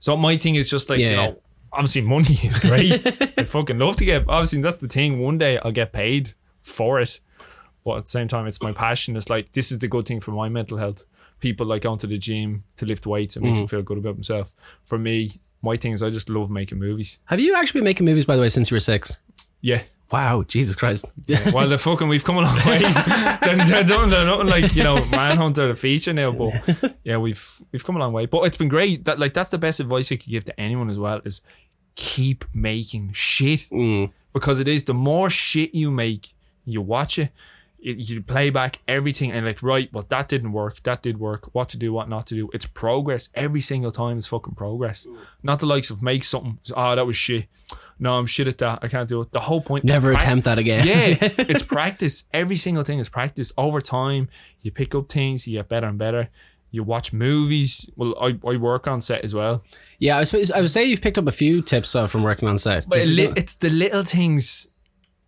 So 0.00 0.16
my 0.16 0.36
thing 0.36 0.54
is 0.54 0.68
just 0.70 0.88
like, 0.90 0.98
you 1.00 1.06
Yeah. 1.06 1.16
know, 1.16 1.38
obviously 1.72 2.02
money 2.02 2.34
is 2.42 2.58
great. 2.58 3.04
I'd 3.38 3.48
fucking 3.48 3.78
love 3.78 3.96
to 3.96 4.04
get 4.04 4.24
obviously 4.28 4.60
that's 4.60 4.78
the 4.78 4.88
thing. 4.88 5.18
One 5.20 5.38
day 5.38 5.58
I'll 5.58 5.72
get 5.72 5.92
paid 5.92 6.34
for 6.60 7.00
it. 7.00 7.20
But 7.84 7.98
at 7.98 8.04
the 8.04 8.10
same 8.10 8.28
time 8.28 8.46
it's 8.46 8.62
my 8.62 8.72
passion. 8.72 9.16
It's 9.16 9.28
like 9.28 9.52
this 9.52 9.70
is 9.72 9.78
the 9.78 9.88
good 9.88 10.06
thing 10.06 10.20
for 10.20 10.30
my 10.30 10.48
mental 10.48 10.78
health. 10.78 11.04
People 11.40 11.66
like 11.66 11.82
going 11.82 11.98
to 11.98 12.06
the 12.06 12.16
gym 12.16 12.64
to 12.76 12.86
lift 12.86 13.06
weights 13.06 13.36
and 13.36 13.44
makes 13.44 13.58
them 13.58 13.66
mm-hmm. 13.66 13.76
feel 13.76 13.82
good 13.82 13.98
about 13.98 14.14
themselves. 14.14 14.52
For 14.84 14.96
me, 14.98 15.40
my 15.64 15.76
thing 15.76 15.92
is 15.92 16.02
I 16.02 16.10
just 16.10 16.28
love 16.28 16.50
making 16.50 16.78
movies. 16.78 17.18
Have 17.26 17.40
you 17.40 17.54
actually 17.56 17.80
been 17.80 17.86
making 17.86 18.06
movies 18.06 18.24
by 18.24 18.36
the 18.36 18.42
way 18.42 18.48
since 18.48 18.70
you 18.70 18.74
were 18.76 18.80
six? 18.80 19.18
Yeah. 19.60 19.82
Wow, 20.12 20.42
Jesus 20.46 20.76
Christ. 20.76 21.06
Well, 21.52 21.66
the 21.68 21.78
fucking 21.78 22.06
we've 22.08 22.22
come 22.24 22.36
a 22.36 22.42
long 22.42 22.56
way. 22.66 22.78
they're, 23.42 23.82
they're, 23.82 23.82
they're 23.84 24.06
nothing 24.26 24.46
like 24.46 24.74
you 24.76 24.84
know 24.84 25.04
Manhunter 25.06 25.66
the 25.68 25.74
feature 25.74 26.12
now, 26.12 26.30
but 26.30 26.96
yeah, 27.04 27.16
we've 27.16 27.60
we've 27.72 27.84
come 27.84 27.96
a 27.96 27.98
long 27.98 28.12
way. 28.12 28.26
But 28.26 28.42
it's 28.42 28.56
been 28.56 28.68
great. 28.68 29.06
That 29.06 29.18
like 29.18 29.32
that's 29.32 29.48
the 29.50 29.58
best 29.58 29.80
advice 29.80 30.12
I 30.12 30.16
could 30.16 30.28
give 30.30 30.44
to 30.44 30.60
anyone 30.60 30.90
as 30.90 30.98
well 30.98 31.20
is 31.24 31.40
keep 31.96 32.44
making 32.54 33.12
shit 33.12 33.60
Mm. 33.72 34.12
because 34.32 34.60
it 34.60 34.68
is 34.68 34.84
the 34.84 34.94
more 34.94 35.30
shit 35.30 35.74
you 35.74 35.90
make, 35.90 36.34
you 36.64 36.80
watch 36.82 37.18
it. 37.18 37.30
You 37.84 37.94
you 37.98 38.22
play 38.22 38.48
back 38.50 38.80
everything 38.88 39.30
and 39.30 39.44
like 39.44 39.62
right, 39.62 39.92
well 39.92 40.06
that 40.08 40.26
didn't 40.28 40.52
work, 40.52 40.82
that 40.84 41.02
did 41.02 41.18
work. 41.20 41.54
What 41.54 41.68
to 41.70 41.76
do, 41.76 41.92
what 41.92 42.08
not 42.08 42.26
to 42.28 42.34
do. 42.34 42.48
It's 42.54 42.66
progress 42.66 43.28
every 43.34 43.60
single 43.60 43.92
time. 43.92 44.16
It's 44.18 44.26
fucking 44.26 44.54
progress. 44.54 45.06
Not 45.42 45.58
the 45.58 45.66
likes 45.66 45.90
of 45.90 46.02
make 46.02 46.24
something. 46.24 46.58
Oh, 46.74 46.96
that 46.96 47.06
was 47.06 47.16
shit. 47.16 47.46
No, 47.98 48.18
I'm 48.18 48.26
shit 48.26 48.48
at 48.48 48.58
that. 48.58 48.78
I 48.82 48.88
can't 48.88 49.08
do 49.08 49.20
it. 49.20 49.32
The 49.32 49.40
whole 49.40 49.60
point. 49.60 49.84
Never 49.84 50.12
prac- 50.12 50.22
attempt 50.22 50.44
that 50.46 50.58
again. 50.58 50.86
yeah, 50.86 51.16
it's 51.20 51.62
practice. 51.62 52.24
Every 52.32 52.56
single 52.56 52.82
thing 52.84 52.98
is 53.00 53.08
practice. 53.08 53.52
Over 53.56 53.80
time, 53.80 54.28
you 54.62 54.70
pick 54.70 54.94
up 54.94 55.10
things, 55.10 55.46
you 55.46 55.58
get 55.58 55.68
better 55.68 55.86
and 55.86 55.98
better. 55.98 56.28
You 56.70 56.82
watch 56.82 57.12
movies. 57.12 57.88
Well, 57.96 58.14
I, 58.20 58.36
I 58.48 58.56
work 58.56 58.88
on 58.88 59.00
set 59.00 59.24
as 59.24 59.32
well. 59.34 59.62
Yeah, 59.98 60.18
I 60.18 60.24
suppose 60.24 60.50
I 60.50 60.60
would 60.60 60.70
say 60.72 60.84
you've 60.84 61.00
picked 61.02 61.18
up 61.18 61.28
a 61.28 61.32
few 61.32 61.62
tips 61.62 61.94
uh, 61.94 62.06
from 62.08 62.22
working 62.24 62.48
on 62.48 62.58
set. 62.58 62.88
But 62.88 63.02
it 63.02 63.08
li- 63.08 63.32
it's 63.36 63.54
the 63.56 63.70
little 63.70 64.02
things. 64.02 64.66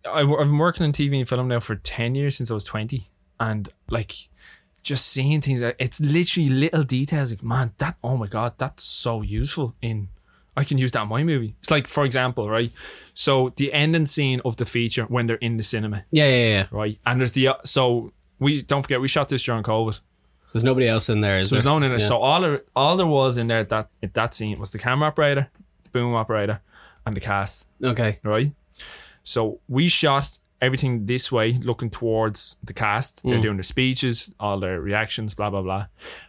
I, 0.05 0.19
have 0.19 0.27
been 0.27 0.57
working 0.57 0.85
in 0.85 0.91
TV 0.91 1.17
and 1.19 1.27
film 1.27 1.47
now 1.47 1.59
for 1.59 1.75
10 1.75 2.15
years 2.15 2.37
since 2.37 2.51
I 2.51 2.53
was 2.53 2.63
20. 2.63 3.07
And 3.39 3.69
like, 3.89 4.29
just 4.83 5.07
seeing 5.07 5.41
things, 5.41 5.61
uh, 5.61 5.73
it's 5.79 5.99
literally 5.99 6.49
little 6.49 6.83
details. 6.83 7.31
Like, 7.31 7.43
man, 7.43 7.73
that, 7.77 7.97
oh 8.03 8.17
my 8.17 8.27
God, 8.27 8.53
that's 8.57 8.83
so 8.83 9.21
useful 9.21 9.75
in. 9.81 10.09
I 10.55 10.63
can 10.63 10.79
use 10.79 10.91
that 10.93 11.03
in 11.03 11.09
my 11.09 11.23
movie. 11.23 11.55
It's 11.59 11.69
like, 11.69 11.85
for 11.85 12.03
example, 12.03 12.49
right? 12.49 12.71
So 13.13 13.53
the 13.57 13.71
ending 13.73 14.07
scene 14.07 14.41
of 14.43 14.55
the 14.55 14.65
feature 14.65 15.03
when 15.03 15.27
they're 15.27 15.35
in 15.35 15.57
the 15.57 15.63
cinema, 15.63 16.05
yeah, 16.09 16.27
yeah, 16.27 16.47
yeah. 16.47 16.67
right? 16.71 16.97
And 17.05 17.19
there's 17.19 17.33
the, 17.33 17.49
uh, 17.49 17.55
so 17.63 18.11
we, 18.39 18.63
don't 18.63 18.81
forget, 18.81 18.99
we 18.99 19.07
shot 19.07 19.29
this 19.29 19.43
during 19.43 19.61
COVID. 19.61 19.93
So 19.93 20.01
there's 20.53 20.63
nobody 20.63 20.87
else 20.87 21.09
in 21.09 21.21
there. 21.21 21.37
Is 21.37 21.49
So 21.49 21.55
there's 21.55 21.65
there? 21.65 21.71
no 21.71 21.75
one 21.75 21.83
in 21.83 21.91
it. 21.91 21.99
Yeah. 21.99 22.07
So 22.07 22.17
all 22.17 22.41
there, 22.41 22.61
all 22.75 22.97
there 22.97 23.05
was 23.05 23.37
in 23.37 23.47
there 23.47 23.65
that 23.65 23.89
that 24.01 24.33
scene 24.33 24.57
was 24.59 24.71
the 24.71 24.79
camera 24.79 25.09
operator, 25.09 25.49
the 25.83 25.89
boom 25.89 26.15
operator, 26.15 26.61
and 27.05 27.15
the 27.15 27.19
cast. 27.19 27.67
okay. 27.83 28.19
Right. 28.23 28.53
So 29.27 29.59
we 29.67 29.89
shot 29.89 30.39
everything 30.61 31.05
this 31.05 31.29
way, 31.33 31.51
looking 31.51 31.89
towards 31.89 32.55
the 32.63 32.71
cast. 32.71 33.23
They're 33.23 33.39
mm. 33.39 33.41
doing 33.41 33.57
their 33.57 33.63
speeches, 33.63 34.31
all 34.39 34.57
their 34.57 34.79
reactions, 34.79 35.33
blah 35.33 35.49
blah 35.49 35.61
blah, 35.61 35.87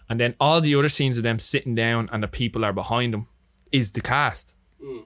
and 0.09 0.19
then 0.19 0.35
all 0.41 0.61
the 0.61 0.75
other 0.75 0.89
scenes 0.89 1.17
of 1.17 1.23
them 1.23 1.39
sitting 1.39 1.77
down 1.77 2.09
and 2.13 2.25
the 2.25 2.29
people 2.29 2.65
are 2.65 2.73
behind 2.73 3.15
them 3.15 3.29
is 3.71 3.93
the 3.93 4.01
cast. 4.01 4.57
Mm. 4.83 5.05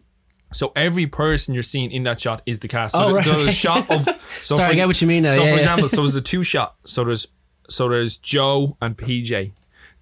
So 0.55 0.73
every 0.75 1.07
person 1.07 1.53
you're 1.53 1.63
seeing 1.63 1.93
in 1.93 2.05
that 2.05 2.19
shot 2.19 2.41
is 2.47 2.61
the 2.61 2.69
cast. 2.69 2.95
So 2.95 3.05
Oh, 3.05 3.09
the, 3.09 3.15
right, 3.15 3.25
the 3.27 3.35
okay. 3.35 3.51
shot 3.51 3.91
of 3.91 4.05
so 4.43 4.57
Sorry, 4.57 4.69
for, 4.69 4.73
I 4.73 4.75
get 4.75 4.87
what 4.87 5.01
you 5.03 5.07
mean 5.07 5.25
now. 5.25 5.31
So 5.31 5.43
Yeah, 5.43 5.49
for 5.49 5.51
yeah. 5.51 5.57
example, 5.57 5.89
so 5.89 5.97
there's 5.97 6.15
a 6.15 6.23
two 6.33 6.43
shot. 6.43 6.77
So 6.87 7.05
there's 7.05 7.27
so 7.69 7.91
there's 7.91 8.17
Joe 8.17 8.79
and 8.81 8.97
PJ. 8.97 9.53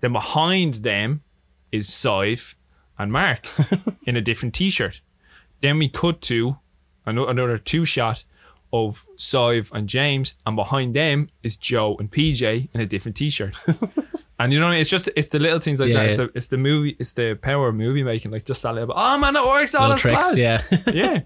Then 0.01 0.13
behind 0.13 0.75
them 0.75 1.23
is 1.73 1.89
Sive 1.89 2.55
and 2.99 3.11
Mark 3.11 3.47
in 4.07 4.17
a 4.17 4.21
different 4.21 4.55
t-shirt. 4.55 5.01
Then 5.61 5.79
we 5.79 5.89
cut 5.89 6.21
to 6.23 6.59
another 7.07 7.59
two 7.59 7.85
shot 7.85 8.25
of 8.73 9.05
Sive 9.17 9.71
and 9.75 9.89
James, 9.89 10.35
and 10.47 10.55
behind 10.55 10.95
them 10.95 11.29
is 11.43 11.57
Joe 11.57 11.97
and 11.99 12.09
PJ 12.11 12.69
in 12.73 12.81
a 12.81 12.87
different 12.87 13.17
t-shirt. 13.17 13.57
and 14.39 14.53
you 14.53 14.61
know, 14.61 14.67
what 14.67 14.71
I 14.71 14.75
mean? 14.75 14.81
it's 14.81 14.91
just 14.91 15.09
it's 15.17 15.29
the 15.29 15.41
little 15.41 15.59
things 15.59 15.81
like 15.81 15.89
Yeah, 15.89 15.95
that. 15.95 16.05
It's 16.07 16.19
yeah. 16.21 16.27
the 16.27 16.33
it's 16.37 16.47
the 16.49 16.57
movie, 16.57 16.97
it's 17.01 17.13
the 17.15 17.35
power 17.35 17.69
of 17.69 17.75
movie 17.75 18.05
making. 18.05 18.31
Like 18.31 18.45
just 18.45 18.63
that 18.63 18.75
little. 18.75 18.89
bit, 18.89 18.97
Oh 18.97 19.19
man, 19.19 19.35
it 19.35 19.43
works. 19.45 19.75
All 19.75 19.89
that's 19.89 20.03
tricks, 20.03 20.35
class. 20.35 20.39
yeah. 20.39 20.63
yeah. 20.93 21.21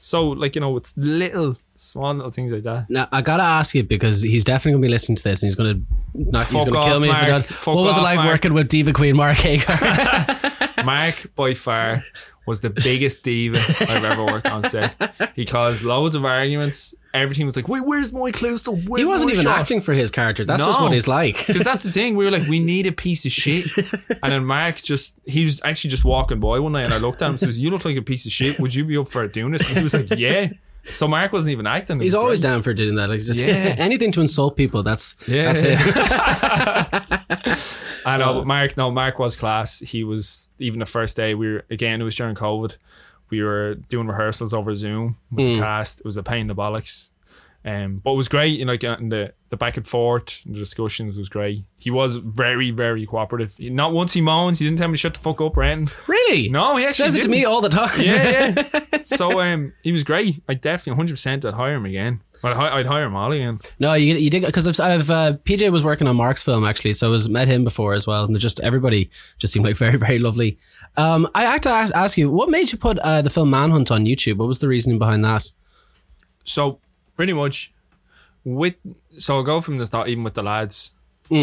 So 0.00 0.30
like 0.30 0.56
you 0.56 0.62
know, 0.62 0.76
it's 0.76 0.96
little 0.96 1.56
small 1.76 2.12
little 2.12 2.30
things 2.32 2.52
like 2.52 2.64
that. 2.64 2.90
Now 2.90 3.06
I 3.12 3.22
gotta 3.22 3.44
ask 3.44 3.72
you 3.74 3.84
because 3.84 4.22
he's 4.22 4.42
definitely 4.42 4.72
gonna 4.72 4.82
be 4.82 4.88
listening 4.88 5.14
to 5.16 5.22
this 5.22 5.42
and 5.44 5.46
he's 5.48 5.54
gonna 5.54 5.80
not, 6.14 6.46
he's 6.48 6.64
gonna 6.64 6.82
kill 6.84 6.98
me 6.98 7.06
Mark. 7.08 7.26
Don't. 7.28 7.44
Fuck 7.44 7.74
what 7.76 7.84
was 7.84 7.98
it 7.98 8.02
like 8.02 8.16
Mark. 8.16 8.28
working 8.28 8.54
with 8.54 8.68
Diva 8.68 8.92
Queen 8.92 9.14
Mark 9.16 9.36
Hagar? 9.36 10.59
Mark 10.84 11.34
by 11.36 11.54
far 11.54 12.02
was 12.46 12.60
the 12.62 12.70
biggest 12.70 13.22
diva 13.22 13.58
I've 13.80 14.04
ever 14.04 14.24
worked 14.24 14.50
on 14.50 14.62
set. 14.64 14.94
He 15.36 15.44
caused 15.44 15.82
loads 15.82 16.14
of 16.14 16.24
arguments. 16.24 16.94
Everything 17.12 17.44
was 17.44 17.56
like, 17.56 17.68
wait, 17.68 17.82
where's 17.84 18.12
my 18.12 18.30
close-up? 18.30 18.74
Where's 18.86 19.02
he 19.02 19.04
wasn't 19.04 19.28
my 19.30 19.32
even 19.32 19.44
shot? 19.44 19.58
acting 19.58 19.80
for 19.80 19.92
his 19.92 20.10
character. 20.12 20.44
That's 20.44 20.64
just 20.64 20.80
what 20.80 20.92
he's 20.92 21.08
like. 21.08 21.36
Because 21.46 21.64
that's 21.64 21.82
the 21.82 21.90
thing. 21.90 22.14
We 22.16 22.24
were 22.24 22.30
like, 22.30 22.46
we 22.48 22.60
need 22.60 22.86
a 22.86 22.92
piece 22.92 23.24
of 23.26 23.32
shit. 23.32 23.66
And 24.22 24.32
then 24.32 24.44
Mark 24.44 24.76
just, 24.76 25.16
he 25.26 25.42
was 25.44 25.60
actually 25.64 25.90
just 25.90 26.04
walking 26.04 26.38
by 26.40 26.58
one 26.60 26.72
night 26.72 26.84
and 26.84 26.94
I 26.94 26.98
looked 26.98 27.20
at 27.22 27.26
him 27.26 27.32
and 27.32 27.40
says, 27.40 27.58
You 27.58 27.70
look 27.70 27.84
like 27.84 27.96
a 27.96 28.02
piece 28.02 28.26
of 28.26 28.32
shit. 28.32 28.58
Would 28.60 28.74
you 28.74 28.84
be 28.84 28.96
up 28.96 29.08
for 29.08 29.26
doing 29.28 29.52
this? 29.52 29.66
And 29.68 29.76
he 29.78 29.82
was 29.82 29.94
like, 29.94 30.10
Yeah. 30.18 30.50
So 30.84 31.06
Mark 31.08 31.32
wasn't 31.32 31.50
even 31.52 31.66
acting. 31.66 31.98
It 32.00 32.04
He's 32.04 32.14
was 32.14 32.22
always 32.22 32.40
down 32.40 32.62
for 32.62 32.72
doing 32.72 32.94
that. 32.94 33.10
Like 33.10 33.20
just 33.20 33.40
Yeah. 33.40 33.54
anything 33.78 34.12
to 34.12 34.20
insult 34.20 34.56
people. 34.56 34.82
That's 34.84 35.16
Yeah. 35.26 35.52
that's 35.52 35.62
it. 35.64 37.20
I 38.06 38.16
know, 38.18 38.34
but 38.34 38.46
Mark, 38.46 38.76
no, 38.76 38.90
Mark 38.90 39.18
was 39.18 39.36
class. 39.36 39.78
He 39.80 40.04
was 40.04 40.50
even 40.58 40.78
the 40.80 40.86
first 40.86 41.16
day. 41.16 41.34
We 41.34 41.52
were 41.52 41.64
again. 41.70 42.00
It 42.00 42.04
was 42.04 42.16
during 42.16 42.34
COVID. 42.34 42.76
We 43.30 43.42
were 43.42 43.74
doing 43.74 44.06
rehearsals 44.08 44.52
over 44.52 44.74
Zoom 44.74 45.16
with 45.30 45.46
Hmm. 45.46 45.52
the 45.54 45.58
cast. 45.60 46.00
It 46.00 46.04
was 46.04 46.16
a 46.16 46.22
pain 46.22 46.42
in 46.42 46.46
the 46.48 46.54
bollocks, 46.54 47.10
um, 47.64 48.00
but 48.02 48.12
it 48.12 48.16
was 48.16 48.28
great. 48.28 48.58
You 48.58 48.64
know, 48.64 48.72
like 48.72 48.82
and 48.84 49.12
the 49.12 49.32
the 49.50 49.56
back 49.56 49.76
and 49.76 49.86
forth, 49.86 50.42
and 50.46 50.54
the 50.54 50.58
discussions 50.58 51.16
was 51.16 51.28
great. 51.28 51.64
He 51.78 51.90
was 51.90 52.16
very, 52.16 52.70
very 52.70 53.04
cooperative. 53.06 53.54
He- 53.56 53.68
Not 53.70 53.92
once 53.92 54.12
he 54.12 54.20
moaned. 54.20 54.56
He 54.58 54.64
didn't 54.64 54.78
tell 54.78 54.88
me 54.88 54.94
to 54.94 54.98
shut 54.98 55.14
the 55.14 55.20
fuck 55.20 55.40
up 55.40 55.56
or 55.56 55.62
anything. 55.64 55.96
really? 56.06 56.48
No, 56.48 56.76
he 56.76 56.88
says 56.88 57.14
it 57.14 57.18
to 57.18 57.22
didn't. 57.22 57.30
me 57.32 57.44
all 57.44 57.60
the 57.60 57.68
time. 57.68 58.00
Yeah, 58.00 58.54
yeah. 58.92 58.98
so 59.04 59.40
um, 59.40 59.72
he 59.82 59.90
was 59.92 60.04
great. 60.04 60.42
I 60.48 60.54
definitely 60.54 60.96
hundred 60.96 61.14
percent. 61.14 61.44
I'd 61.44 61.54
hire 61.54 61.74
him 61.74 61.86
again. 61.86 62.20
I'd, 62.42 62.56
I'd 62.56 62.86
hire 62.86 63.08
Molly 63.10 63.38
again. 63.38 63.58
No, 63.78 63.94
you, 63.94 64.14
you 64.14 64.30
did 64.30 64.44
because 64.44 64.66
I've, 64.66 64.80
I've 64.80 65.10
uh, 65.10 65.32
PJ 65.44 65.70
was 65.70 65.84
working 65.84 66.06
on 66.06 66.16
Mark's 66.16 66.42
film 66.42 66.64
actually, 66.64 66.94
so 66.94 67.08
I 67.08 67.10
was 67.10 67.28
met 67.28 67.48
him 67.48 67.64
before 67.64 67.94
as 67.94 68.06
well, 68.06 68.24
and 68.24 68.38
just 68.38 68.60
everybody 68.60 69.10
just 69.38 69.52
seemed 69.52 69.64
like 69.64 69.76
very 69.76 69.96
very 69.96 70.18
lovely. 70.18 70.58
Um, 70.96 71.28
I 71.34 71.44
have 71.44 71.60
to 71.62 71.70
ask 71.70 72.16
you, 72.16 72.30
what 72.30 72.50
made 72.50 72.72
you 72.72 72.78
put 72.78 72.98
uh, 73.00 73.22
the 73.22 73.30
film 73.30 73.50
Manhunt 73.50 73.90
on 73.90 74.04
YouTube? 74.04 74.36
What 74.36 74.48
was 74.48 74.58
the 74.58 74.68
reasoning 74.68 74.98
behind 74.98 75.24
that? 75.24 75.50
So 76.44 76.80
pretty 77.16 77.32
much 77.32 77.72
with 78.44 78.74
so 79.18 79.36
I'll 79.36 79.42
go 79.42 79.60
from 79.60 79.78
the 79.78 79.86
start 79.86 80.08
even 80.08 80.24
with 80.24 80.34
the 80.34 80.42
lads. 80.42 80.92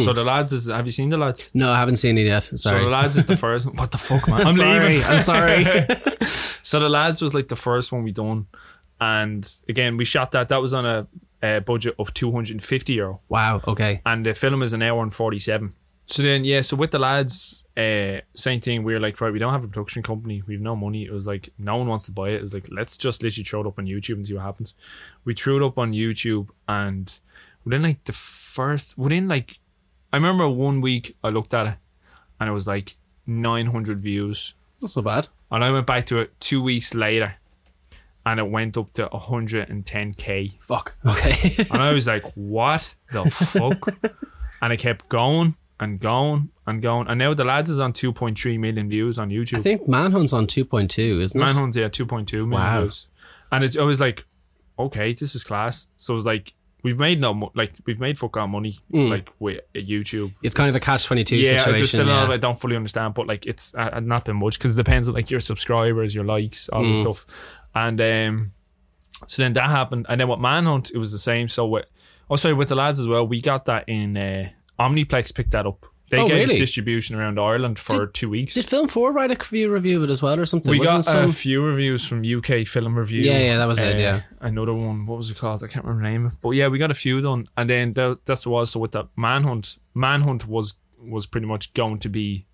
So 0.04 0.12
the 0.12 0.26
lads 0.26 0.52
is 0.52 0.68
have 0.68 0.86
you 0.86 0.92
seen 0.92 1.08
the 1.08 1.18
lads? 1.18 1.50
No, 1.54 1.72
I 1.72 1.80
haven't 1.80 1.96
seen 1.96 2.18
it 2.18 2.26
yet. 2.26 2.44
Sorry. 2.44 2.58
So 2.58 2.84
the 2.84 2.90
lads 2.90 3.16
is 3.16 3.26
the 3.26 3.38
first 3.46 3.74
what 3.74 3.90
the 3.90 3.98
fuck 3.98 4.28
man? 4.28 4.46
I'm 4.46 4.56
sorry. 4.56 4.96
leaving. 4.96 5.04
I'm 5.06 5.22
sorry. 5.22 5.88
So 6.68 6.82
the 6.82 6.90
lads 6.90 7.22
was 7.22 7.34
like 7.34 7.48
the 7.48 7.56
first 7.56 7.94
one 7.94 8.04
we 8.04 8.12
done. 8.12 8.48
And 9.00 9.50
again 9.70 9.98
we 9.98 10.06
shot 10.06 10.32
that. 10.32 10.50
That 10.50 10.62
was 10.62 10.74
on 10.74 10.86
a, 10.86 11.08
a 11.42 11.60
budget 11.62 11.96
of 12.00 12.14
two 12.14 12.32
hundred 12.32 12.52
and 12.54 12.64
fifty 12.64 12.94
euro. 12.94 13.22
wow. 13.30 13.62
Okay. 13.68 14.02
And 14.06 14.26
the 14.26 14.34
film 14.34 14.64
is 14.64 14.74
an 14.74 14.82
hour 14.82 15.02
and 15.04 15.14
forty 15.14 15.40
seven. 15.40 15.74
So 16.10 16.24
then 16.24 16.46
yeah, 16.46 16.62
so 16.62 16.78
with 16.78 16.92
the 16.92 17.00
lads, 17.00 17.66
uh, 17.76 18.22
same 18.34 18.62
thing. 18.62 18.84
We 18.84 18.94
were 18.94 19.00
like, 19.00 19.20
right, 19.20 19.32
we 19.34 19.40
don't 19.40 19.52
have 19.52 19.66
a 19.66 19.68
production 19.68 20.02
company. 20.04 20.42
We 20.48 20.54
have 20.54 20.62
no 20.62 20.74
money. 20.76 21.04
It 21.04 21.12
was 21.12 21.28
like 21.28 21.50
no 21.58 21.76
one 21.76 21.88
wants 21.88 22.06
to 22.06 22.12
buy 22.14 22.30
it. 22.30 22.36
It 22.36 22.42
was 22.42 22.54
like 22.54 22.68
let's 22.72 22.96
just 22.96 23.22
literally 23.22 23.44
throw 23.44 23.62
it 23.62 23.68
up 23.68 23.78
on 23.78 23.86
YouTube 23.88 24.14
and 24.16 24.26
see 24.26 24.34
what 24.34 24.44
happens. 24.44 24.74
We 25.26 25.34
threw 25.34 25.62
it 25.62 25.66
up 25.68 25.78
on 25.78 25.94
YouTube, 25.94 26.48
and 26.68 27.12
within 27.66 27.84
like 27.84 28.06
the 28.06 28.14
first, 28.14 28.98
within 28.98 29.28
like, 29.28 29.60
I 30.14 30.16
remember 30.16 30.48
one 30.48 30.80
week 30.80 31.18
I 31.26 31.30
looked 31.30 31.54
at 31.54 31.68
it, 31.68 31.76
and 32.40 32.48
it 32.50 32.54
was 32.54 32.68
like 32.68 32.96
nine 33.28 33.66
hundred 33.68 34.00
views, 34.00 34.54
Not 34.82 34.90
so 34.92 35.02
bad. 35.02 35.28
and 35.52 35.62
I 35.62 35.72
went 35.72 35.86
back 35.86 36.06
to 36.06 36.20
it 36.20 36.40
two 36.40 36.64
weeks 36.64 36.94
later, 36.96 37.36
and 38.28 38.40
it 38.40 38.50
went 38.50 38.78
up 38.78 38.92
to 38.94 39.08
hundred 39.08 39.70
and 39.70 39.86
ten 39.86 40.14
k. 40.14 40.52
Fuck. 40.60 40.96
Okay. 41.08 41.56
And 41.72 41.82
I 41.82 41.92
was 41.94 42.06
like, 42.08 42.24
what 42.36 42.94
the 43.12 43.24
fuck? 43.30 43.88
and 44.62 44.74
it 44.74 44.78
kept 44.78 45.08
going 45.10 45.56
and 45.80 46.00
going 46.00 46.50
and 46.66 46.82
going. 46.82 47.08
And 47.08 47.20
now 47.20 47.34
the 47.34 47.46
lads 47.46 47.70
is 47.70 47.80
on 47.80 47.94
2.3 47.94 48.60
million 48.60 48.90
views 48.90 49.18
on 49.18 49.30
YouTube. 49.30 49.60
I 49.60 49.62
think 49.62 49.88
Manhunt's 49.88 50.34
on 50.34 50.46
2.2, 50.48 51.22
isn't 51.22 51.40
it? 51.42 51.44
Manhunt's 51.46 51.78
yeah, 51.78 51.88
2.2 51.88 52.32
million 52.34 52.50
Wow. 52.52 52.82
views. 52.82 53.08
And 53.52 53.64
it, 53.64 53.78
I 53.78 53.84
was 53.84 54.02
like, 54.02 54.26
okay, 54.78 55.14
this 55.14 55.34
is 55.36 55.44
class. 55.44 55.88
So 55.98 56.14
it 56.14 56.16
was 56.16 56.26
like, 56.26 56.54
we've 56.84 57.00
made 57.00 57.20
no, 57.22 57.34
mo- 57.34 57.52
like, 57.56 57.74
we've 57.86 58.00
made 58.00 58.18
fuck 58.20 58.36
all 58.38 58.48
money, 58.48 58.76
like, 58.92 59.32
with 59.40 59.60
YouTube. 59.74 60.34
It's 60.44 60.54
kind 60.56 60.70
of 60.70 60.76
a 60.76 60.80
catch 60.80 61.06
22 61.06 61.36
yeah, 61.38 61.64
situation. 61.64 62.02
a 62.02 62.06
yeah. 62.06 62.28
I 62.28 62.38
don't 62.38 62.60
fully 62.60 62.76
understand, 62.76 63.14
but 63.14 63.26
like 63.28 63.46
it's 63.46 63.74
uh, 63.76 64.00
not 64.00 64.26
been 64.26 64.36
much 64.38 64.58
because 64.60 64.74
it 64.74 64.84
depends 64.84 65.08
on 65.10 65.16
like 65.16 65.30
your 65.32 65.40
subscribers, 65.40 66.14
your 66.16 66.24
likes, 66.26 66.70
all 66.70 66.84
Mm. 66.84 66.90
this 66.90 67.00
stuff. 67.00 67.26
And 67.86 68.00
um, 68.02 68.52
so 69.28 69.42
then 69.44 69.54
that 69.54 69.70
happened, 69.70 70.06
and 70.10 70.20
then 70.20 70.28
with 70.28 70.40
Manhunt, 70.40 70.92
it 70.94 70.98
was 70.98 71.12
the 71.12 71.20
same. 71.32 71.48
So 71.50 71.68
with 71.68 71.86
oh 72.30 72.36
sorry, 72.36 72.54
with 72.56 72.70
the 72.70 72.76
lads 72.76 73.00
as 73.00 73.08
well, 73.08 73.26
we 73.28 73.42
got 73.42 73.66
that 73.66 73.84
in 73.88 74.18
uh, 74.18 74.50
Omniplex 74.80 75.34
picked 75.36 75.52
that 75.52 75.66
up. 75.66 75.86
They 76.10 76.20
Oh, 76.20 76.28
gave 76.28 76.46
us 76.50 76.56
distribution 76.56 77.18
around 77.20 77.38
Ireland 77.38 77.78
for 77.80 78.08
two 78.08 78.30
weeks. 78.30 78.54
Did 78.54 78.66
Film 78.66 78.88
4 78.88 79.12
write 79.12 79.30
a 79.30 79.36
review 79.38 79.70
review 79.70 79.98
of 79.98 80.04
it 80.10 80.10
as 80.10 80.22
well 80.22 80.40
or 80.40 80.46
something? 80.46 80.72
we 80.72 80.80
Wasn't 80.80 81.06
got 81.06 81.14
uh, 81.16 81.20
some- 81.24 81.30
a 81.30 81.34
few 81.34 81.62
reviews 81.62 82.06
from 82.08 82.24
UK 82.24 82.66
Film 82.66 82.98
Review. 82.98 83.24
Yeah, 83.24 83.40
yeah, 83.40 83.58
that 83.58 83.68
was 83.68 83.80
it, 83.80 83.96
Uh, 83.98 84.00
yeah. 84.00 84.22
Another 84.40 84.74
one, 84.74 85.06
what 85.06 85.18
was 85.18 85.30
it 85.30 85.38
called? 85.38 85.64
I 85.64 85.68
can't 85.68 85.84
remember 85.84 86.06
the 86.08 86.12
name. 86.18 86.38
But 86.42 86.52
yeah, 86.52 86.70
we 86.70 86.78
got 86.78 86.92
a 86.92 87.00
few 87.06 87.20
done, 87.20 87.46
and 87.58 87.70
then 87.70 87.92
that, 87.94 88.20
that's 88.26 88.48
what 88.48 88.52
it 88.52 88.60
was. 88.62 88.72
So 88.72 88.80
with 88.80 88.94
that 88.94 89.08
Manhunt, 89.18 89.80
Manhunt 89.94 90.48
was 90.48 90.76
was 90.98 91.26
pretty 91.26 91.46
much 91.48 91.74
going 91.74 92.00
to 92.00 92.10
be 92.10 92.46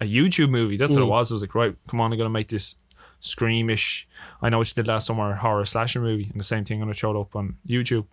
a 0.00 0.06
YouTube 0.06 0.48
movie. 0.48 0.78
That's 0.78 0.92
Mm. 0.92 1.00
what 1.00 1.02
it 1.02 1.10
was. 1.10 1.32
I 1.32 1.34
was 1.34 1.42
like, 1.42 1.54
right, 1.54 1.76
come 1.88 2.00
on, 2.00 2.12
I'm 2.12 2.18
gonna 2.18 2.30
make 2.30 2.48
this 2.48 2.76
screamish. 3.22 4.06
I 4.42 4.50
know 4.50 4.58
what 4.58 4.68
you 4.68 4.74
did 4.74 4.88
last 4.88 5.06
summer, 5.06 5.34
horror 5.34 5.64
slasher 5.64 6.00
movie, 6.00 6.28
and 6.30 6.38
the 6.38 6.44
same 6.44 6.64
thing 6.64 6.80
gonna 6.80 6.92
show 6.92 7.18
up 7.18 7.34
on 7.34 7.56
YouTube. 7.66 8.06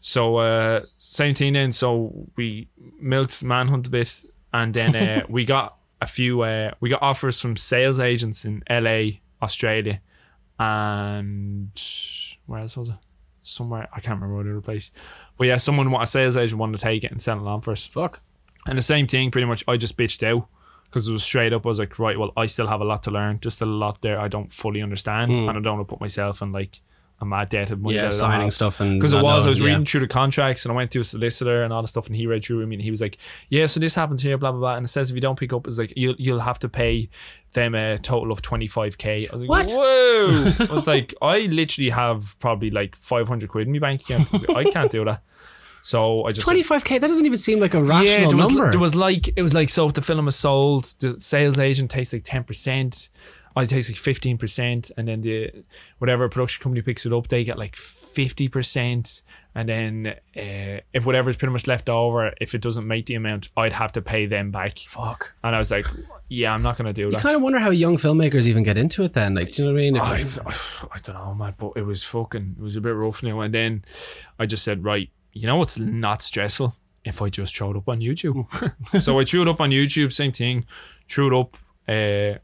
So 0.00 0.36
uh 0.36 0.82
same 0.98 1.34
thing 1.34 1.54
then. 1.54 1.72
So 1.72 2.28
we 2.36 2.68
milked 3.00 3.42
Manhunt 3.42 3.86
a 3.86 3.90
bit, 3.90 4.24
and 4.52 4.74
then 4.74 4.94
uh, 4.94 5.26
we 5.28 5.44
got 5.44 5.76
a 6.00 6.06
few. 6.06 6.42
Uh, 6.42 6.72
we 6.80 6.90
got 6.90 7.02
offers 7.02 7.40
from 7.40 7.56
sales 7.56 7.98
agents 7.98 8.44
in 8.44 8.62
LA, 8.68 9.18
Australia, 9.40 10.00
and 10.58 11.70
where 12.46 12.60
else 12.60 12.76
was 12.76 12.90
it? 12.90 12.96
Somewhere 13.44 13.88
I 13.92 14.00
can't 14.00 14.20
remember 14.20 14.36
what 14.36 14.46
other 14.46 14.60
place. 14.60 14.92
But 15.38 15.46
yeah, 15.46 15.56
someone 15.56 15.90
what 15.90 16.02
a 16.02 16.06
sales 16.06 16.36
agent 16.36 16.60
wanted 16.60 16.78
to 16.78 16.82
take 16.82 17.02
it 17.02 17.10
and 17.10 17.20
sell 17.20 17.38
it 17.40 17.48
on 17.48 17.60
for 17.60 17.72
us. 17.72 17.86
Fuck. 17.86 18.20
And 18.66 18.78
the 18.78 18.82
same 18.82 19.08
thing, 19.08 19.32
pretty 19.32 19.46
much. 19.46 19.64
I 19.66 19.76
just 19.76 19.96
bitched 19.96 20.22
out 20.24 20.46
because 20.92 21.08
it 21.08 21.12
was 21.12 21.24
straight 21.24 21.54
up. 21.54 21.64
I 21.64 21.68
was 21.68 21.78
like, 21.78 21.98
right, 21.98 22.18
well, 22.18 22.32
I 22.36 22.44
still 22.44 22.66
have 22.66 22.82
a 22.82 22.84
lot 22.84 23.02
to 23.04 23.10
learn. 23.10 23.40
Just 23.40 23.62
a 23.62 23.64
lot 23.64 24.02
there 24.02 24.20
I 24.20 24.28
don't 24.28 24.52
fully 24.52 24.82
understand, 24.82 25.34
hmm. 25.34 25.48
and 25.48 25.56
I 25.56 25.60
don't 25.60 25.78
want 25.78 25.88
to 25.88 25.90
put 25.90 26.00
myself 26.02 26.42
in 26.42 26.52
like 26.52 26.82
a 27.18 27.24
mad 27.24 27.48
debt 27.48 27.70
of 27.70 27.80
money. 27.80 27.96
Yeah, 27.96 28.02
that 28.02 28.12
signing 28.12 28.42
have. 28.42 28.52
stuff 28.52 28.80
and 28.80 28.98
Because 28.98 29.14
it 29.14 29.16
not 29.16 29.24
was, 29.24 29.46
I 29.46 29.48
was 29.48 29.60
yeah. 29.60 29.68
reading 29.68 29.86
through 29.86 30.00
the 30.00 30.08
contracts 30.08 30.64
and 30.64 30.72
I 30.72 30.76
went 30.76 30.90
to 30.90 31.00
a 31.00 31.04
solicitor 31.04 31.62
and 31.62 31.72
all 31.72 31.80
the 31.80 31.88
stuff, 31.88 32.08
and 32.08 32.16
he 32.16 32.26
read 32.26 32.44
through 32.44 32.58
with 32.58 32.68
me 32.68 32.76
and 32.76 32.82
he 32.82 32.90
was 32.90 33.00
like, 33.00 33.16
"Yeah, 33.48 33.64
so 33.66 33.80
this 33.80 33.94
happens 33.94 34.20
here, 34.20 34.36
blah 34.36 34.50
blah 34.50 34.60
blah." 34.60 34.74
And 34.76 34.84
it 34.84 34.88
says 34.88 35.08
if 35.08 35.14
you 35.14 35.22
don't 35.22 35.38
pick 35.38 35.54
up, 35.54 35.66
it's 35.66 35.78
like 35.78 35.94
you'll 35.96 36.16
you'll 36.18 36.40
have 36.40 36.58
to 36.58 36.68
pay 36.68 37.08
them 37.54 37.74
a 37.74 37.96
total 37.96 38.32
of 38.32 38.42
twenty 38.42 38.66
five 38.66 38.98
k. 38.98 39.28
I 39.28 39.36
was 39.36 39.48
like, 39.48 39.48
What? 39.48 39.70
Whoa! 39.70 40.52
I 40.68 40.72
was 40.72 40.86
like, 40.86 41.14
I 41.22 41.46
literally 41.46 41.90
have 41.90 42.36
probably 42.38 42.70
like 42.70 42.96
five 42.96 43.28
hundred 43.28 43.48
quid 43.48 43.66
in 43.68 43.72
my 43.72 43.78
bank 43.78 44.02
account. 44.02 44.34
I, 44.34 44.52
like, 44.52 44.66
I 44.66 44.70
can't 44.70 44.90
do 44.90 45.04
that. 45.06 45.22
So 45.82 46.24
I 46.24 46.32
just 46.32 46.48
25k, 46.48 47.00
that 47.00 47.08
doesn't 47.08 47.26
even 47.26 47.36
seem 47.36 47.58
like 47.58 47.74
a 47.74 47.82
rational 47.82 48.20
yeah, 48.22 48.28
there 48.28 48.36
was, 48.36 48.48
number. 48.48 48.70
there 48.70 48.80
was 48.80 48.94
like 48.94 49.28
it 49.36 49.42
was 49.42 49.52
like 49.52 49.68
so 49.68 49.86
if 49.86 49.94
the 49.94 50.00
film 50.00 50.28
is 50.28 50.36
sold, 50.36 50.84
the 51.00 51.18
sales 51.18 51.58
agent 51.58 51.90
takes 51.90 52.12
like 52.12 52.22
ten 52.22 52.44
percent. 52.44 53.10
it 53.56 53.66
takes 53.66 53.88
like 53.90 53.98
fifteen 53.98 54.38
percent, 54.38 54.92
and 54.96 55.08
then 55.08 55.22
the 55.22 55.50
whatever 55.98 56.28
production 56.28 56.62
company 56.62 56.82
picks 56.82 57.04
it 57.04 57.12
up, 57.12 57.26
they 57.26 57.42
get 57.42 57.58
like 57.58 57.74
fifty 57.74 58.46
percent, 58.46 59.22
and 59.56 59.68
then 59.68 60.06
uh, 60.36 60.80
if 60.92 61.04
whatever's 61.04 61.36
pretty 61.36 61.50
much 61.50 61.66
left 61.66 61.88
over, 61.88 62.32
if 62.40 62.54
it 62.54 62.60
doesn't 62.60 62.86
make 62.86 63.06
the 63.06 63.16
amount, 63.16 63.48
I'd 63.56 63.72
have 63.72 63.90
to 63.92 64.02
pay 64.02 64.26
them 64.26 64.52
back. 64.52 64.78
Fuck. 64.78 65.34
And 65.42 65.56
I 65.56 65.58
was 65.58 65.72
like, 65.72 65.88
yeah, 66.28 66.54
I'm 66.54 66.62
not 66.62 66.76
gonna 66.76 66.92
do 66.92 67.02
You 67.02 67.10
that. 67.10 67.16
You 67.16 67.22
kind 67.22 67.34
of 67.34 67.42
wonder 67.42 67.58
how 67.58 67.70
young 67.70 67.96
filmmakers 67.96 68.46
even 68.46 68.62
get 68.62 68.78
into 68.78 69.02
it. 69.02 69.14
Then, 69.14 69.34
like, 69.34 69.50
do 69.50 69.62
you 69.62 69.68
know 69.68 69.74
what 69.74 69.80
I 69.80 69.82
mean? 69.82 69.96
If 69.96 70.46
I, 70.46 70.88
I 70.94 70.98
don't 71.00 71.16
know, 71.16 71.34
man, 71.34 71.54
but 71.58 71.72
it 71.74 71.84
was 71.84 72.04
fucking, 72.04 72.54
it 72.56 72.62
was 72.62 72.76
a 72.76 72.80
bit 72.80 72.94
rough 72.94 73.24
now. 73.24 73.40
And 73.40 73.52
then 73.52 73.84
I 74.38 74.46
just 74.46 74.62
said, 74.62 74.84
right, 74.84 75.10
you 75.32 75.46
know 75.46 75.56
what's 75.56 75.78
not 75.78 76.22
stressful? 76.22 76.74
If 77.04 77.20
I 77.20 77.30
just 77.30 77.56
throw 77.56 77.72
it 77.72 77.76
up 77.76 77.88
on 77.88 78.00
YouTube. 78.00 78.46
so 79.02 79.18
I 79.18 79.24
threw 79.24 79.42
it 79.42 79.48
up 79.48 79.60
on 79.60 79.70
YouTube, 79.70 80.12
same 80.12 80.32
thing. 80.32 80.66
Threw 81.08 81.34
it 81.34 81.40
up, 81.40 81.56
uh, 81.88 82.38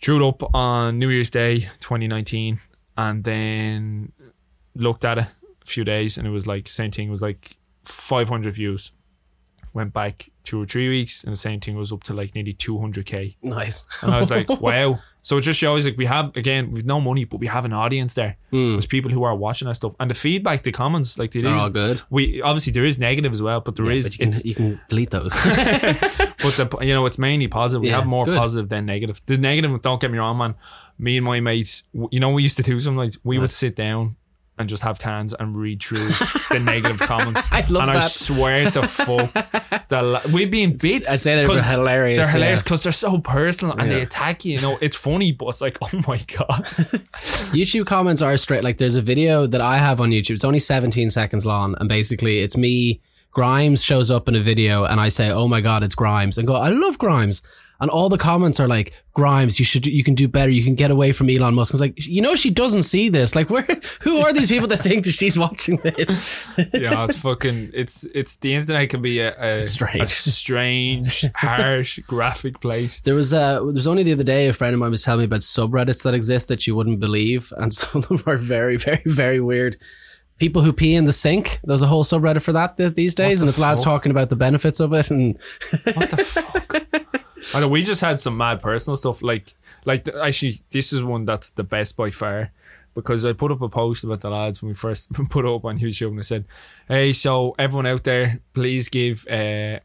threw 0.00 0.24
it 0.24 0.28
up 0.28 0.54
on 0.54 0.98
New 0.98 1.08
Year's 1.08 1.30
Day 1.30 1.60
2019, 1.80 2.60
and 2.96 3.24
then 3.24 4.12
looked 4.76 5.04
at 5.04 5.18
it 5.18 5.26
a 5.62 5.66
few 5.66 5.84
days, 5.84 6.18
and 6.18 6.26
it 6.26 6.30
was 6.30 6.46
like 6.46 6.68
same 6.68 6.90
thing. 6.90 7.08
It 7.08 7.10
was 7.10 7.22
like 7.22 7.56
500 7.84 8.54
views. 8.54 8.92
Went 9.74 9.92
back 9.92 10.28
two 10.44 10.60
or 10.60 10.64
three 10.66 10.88
weeks, 10.88 11.22
and 11.24 11.32
the 11.32 11.36
same 11.38 11.60
thing 11.60 11.76
was 11.76 11.92
up 11.92 12.02
to 12.04 12.12
like 12.12 12.34
nearly 12.34 12.52
200k. 12.52 13.36
nice. 13.42 13.84
And 14.02 14.12
I 14.12 14.18
was 14.18 14.30
like, 14.30 14.48
wow. 14.60 14.98
So 15.24 15.36
it 15.36 15.42
just 15.42 15.58
shows 15.60 15.86
like 15.86 15.96
we 15.96 16.06
have 16.06 16.36
again 16.36 16.70
we've 16.72 16.84
no 16.84 17.00
money, 17.00 17.24
but 17.24 17.38
we 17.38 17.46
have 17.46 17.64
an 17.64 17.72
audience 17.72 18.14
there. 18.14 18.36
Hmm. 18.50 18.72
There's 18.72 18.86
people 18.86 19.10
who 19.12 19.22
are 19.22 19.34
watching 19.36 19.68
our 19.68 19.74
stuff, 19.74 19.94
and 20.00 20.10
the 20.10 20.14
feedback, 20.14 20.62
the 20.62 20.72
comments, 20.72 21.16
like 21.18 21.36
it 21.36 21.46
is. 21.46 21.58
all 21.60 21.70
good. 21.70 22.02
We 22.10 22.42
obviously 22.42 22.72
there 22.72 22.84
is 22.84 22.98
negative 22.98 23.32
as 23.32 23.40
well, 23.40 23.60
but 23.60 23.76
there 23.76 23.90
is 23.90 24.04
But 24.16 24.18
you 24.18 24.26
can, 24.26 24.40
you 24.48 24.54
can 24.54 24.80
delete 24.88 25.10
those. 25.10 25.32
but 25.44 26.38
the, 26.56 26.78
you 26.82 26.92
know 26.92 27.06
it's 27.06 27.18
mainly 27.18 27.48
positive. 27.48 27.82
We 27.82 27.88
Yeah, 27.88 27.98
have 27.98 28.06
more 28.06 28.24
good. 28.24 28.36
positive 28.36 28.68
than 28.68 28.86
negative. 28.86 29.22
The 29.26 29.38
negative, 29.38 29.80
don't 29.82 30.00
get 30.00 30.10
me 30.10 30.18
wrong, 30.18 30.38
man. 30.38 30.54
Me 30.98 31.16
and 31.16 31.24
my 31.24 31.40
mates, 31.40 31.84
you 32.10 32.20
know, 32.20 32.30
we 32.30 32.42
used 32.42 32.56
to 32.56 32.62
do 32.62 32.78
some 32.80 32.96
nights. 32.96 33.16
We 33.24 33.38
would 33.38 33.52
sit 33.52 33.76
down 33.76 34.16
and 34.62 34.68
just 34.68 34.82
have 34.82 34.98
cans 34.98 35.34
and 35.34 35.54
read 35.54 35.82
through 35.82 36.08
the 36.50 36.58
negative 36.58 36.98
comments. 37.00 37.48
I 37.52 37.60
love 37.60 37.86
that. 37.86 37.88
and 37.88 37.98
I 37.98 38.00
swear 38.00 38.70
to 38.70 38.82
fuck, 38.86 39.32
the 39.88 40.00
la- 40.02 40.22
we'd 40.32 40.50
be 40.50 40.66
beat. 40.66 41.06
I'd 41.08 41.18
say 41.18 41.44
they're 41.44 41.62
hilarious, 41.62 42.20
They're 42.20 42.30
hilarious 42.32 42.62
because 42.62 42.82
they're 42.84 42.92
so 42.92 43.18
personal 43.18 43.76
and 43.76 43.90
they 43.90 44.00
attack 44.00 44.44
you. 44.46 44.54
You 44.54 44.60
know, 44.62 44.78
it's 44.80 44.96
funny, 44.96 45.32
but 45.32 45.48
it's 45.48 45.60
like, 45.60 45.76
oh 45.82 45.88
my 46.08 46.16
god. 46.38 46.64
YouTube 47.52 47.86
comments 47.86 48.22
are 48.22 48.36
straight. 48.36 48.64
Like, 48.64 48.78
there's 48.78 48.96
a 48.96 49.02
video 49.02 49.46
that 49.46 49.60
I 49.60 49.78
have 49.78 50.00
on 50.00 50.10
YouTube. 50.10 50.36
It's 50.36 50.44
only 50.44 50.58
17 50.58 51.10
seconds 51.10 51.44
long, 51.44 51.74
and 51.78 51.88
basically, 51.88 52.38
it's 52.38 52.56
me. 52.56 53.00
Grimes 53.32 53.82
shows 53.82 54.10
up 54.10 54.28
in 54.28 54.36
a 54.36 54.40
video, 54.40 54.84
and 54.84 55.00
I 55.00 55.08
say, 55.08 55.30
"Oh 55.30 55.48
my 55.48 55.60
god, 55.62 55.82
it's 55.82 55.94
Grimes," 55.94 56.36
and 56.38 56.46
go, 56.46 56.54
"I 56.54 56.68
love 56.68 56.98
Grimes." 56.98 57.40
And 57.82 57.90
all 57.90 58.08
the 58.08 58.16
comments 58.16 58.60
are 58.60 58.68
like, 58.68 58.92
"Grimes, 59.12 59.58
you 59.58 59.64
should, 59.64 59.86
you 59.86 60.04
can 60.04 60.14
do 60.14 60.28
better. 60.28 60.48
You 60.50 60.62
can 60.62 60.76
get 60.76 60.92
away 60.92 61.10
from 61.10 61.28
Elon 61.28 61.54
Musk." 61.54 61.72
I 61.72 61.74
was 61.74 61.80
like, 61.80 61.94
"You 62.06 62.22
know, 62.22 62.36
she 62.36 62.48
doesn't 62.48 62.84
see 62.84 63.08
this. 63.08 63.34
Like, 63.34 63.50
where? 63.50 63.66
Who 64.02 64.20
are 64.20 64.32
these 64.32 64.48
people 64.48 64.68
that 64.68 64.78
think 64.78 65.04
that 65.04 65.10
she's 65.12 65.36
watching 65.36 65.78
this?" 65.78 66.48
yeah, 66.72 67.04
it's 67.04 67.16
fucking. 67.16 67.72
It's 67.74 68.04
it's 68.14 68.36
the 68.36 68.54
internet 68.54 68.88
can 68.88 69.02
be 69.02 69.18
a, 69.18 69.34
a 69.58 69.62
Strange. 69.64 70.02
a 70.02 70.06
strange, 70.06 71.24
harsh, 71.34 71.98
graphic 72.06 72.60
place. 72.60 73.00
There 73.00 73.16
was 73.16 73.34
uh 73.34 73.54
there 73.54 73.64
was 73.64 73.88
only 73.88 74.04
the 74.04 74.12
other 74.12 74.22
day 74.22 74.46
a 74.46 74.52
friend 74.52 74.74
of 74.74 74.78
mine 74.80 74.92
was 74.92 75.02
telling 75.02 75.18
me 75.22 75.24
about 75.24 75.40
subreddits 75.40 76.04
that 76.04 76.14
exist 76.14 76.46
that 76.48 76.64
you 76.68 76.76
wouldn't 76.76 77.00
believe, 77.00 77.52
and 77.56 77.72
some 77.80 77.98
of 78.00 78.06
them 78.08 78.22
are 78.26 78.36
very, 78.36 78.76
very, 78.76 79.02
very 79.06 79.40
weird. 79.40 79.76
People 80.38 80.62
who 80.62 80.72
pee 80.72 80.94
in 80.94 81.04
the 81.04 81.12
sink. 81.12 81.58
There's 81.64 81.82
a 81.82 81.86
whole 81.88 82.04
subreddit 82.04 82.42
for 82.42 82.52
that 82.52 82.76
th- 82.76 82.94
these 82.94 83.14
days, 83.14 83.40
and 83.42 83.48
it's 83.48 83.58
lads 83.58 83.82
talking 83.82 84.10
about 84.12 84.28
the 84.30 84.36
benefits 84.36 84.78
of 84.78 84.92
it. 84.92 85.10
And 85.10 85.36
What 85.94 86.10
the 86.10 86.16
fuck? 86.16 87.21
I 87.54 87.60
know 87.60 87.68
we 87.68 87.82
just 87.82 88.00
had 88.00 88.20
some 88.20 88.36
mad 88.36 88.62
personal 88.62 88.96
stuff. 88.96 89.22
Like, 89.22 89.54
like 89.84 90.04
th- 90.04 90.16
actually, 90.16 90.60
this 90.70 90.92
is 90.92 91.02
one 91.02 91.24
that's 91.24 91.50
the 91.50 91.64
best 91.64 91.96
by 91.96 92.10
far 92.10 92.52
because 92.94 93.24
I 93.24 93.32
put 93.32 93.52
up 93.52 93.62
a 93.62 93.68
post 93.68 94.04
about 94.04 94.20
the 94.20 94.30
lads 94.30 94.62
when 94.62 94.68
we 94.68 94.74
first 94.74 95.12
put 95.30 95.46
up 95.46 95.64
on 95.64 95.78
YouTube, 95.78 96.08
and 96.08 96.18
I 96.18 96.22
said, 96.22 96.44
"Hey, 96.88 97.12
so 97.12 97.54
everyone 97.58 97.86
out 97.86 98.04
there, 98.04 98.40
please 98.54 98.88
give." 98.88 99.26
Uh, 99.28 99.80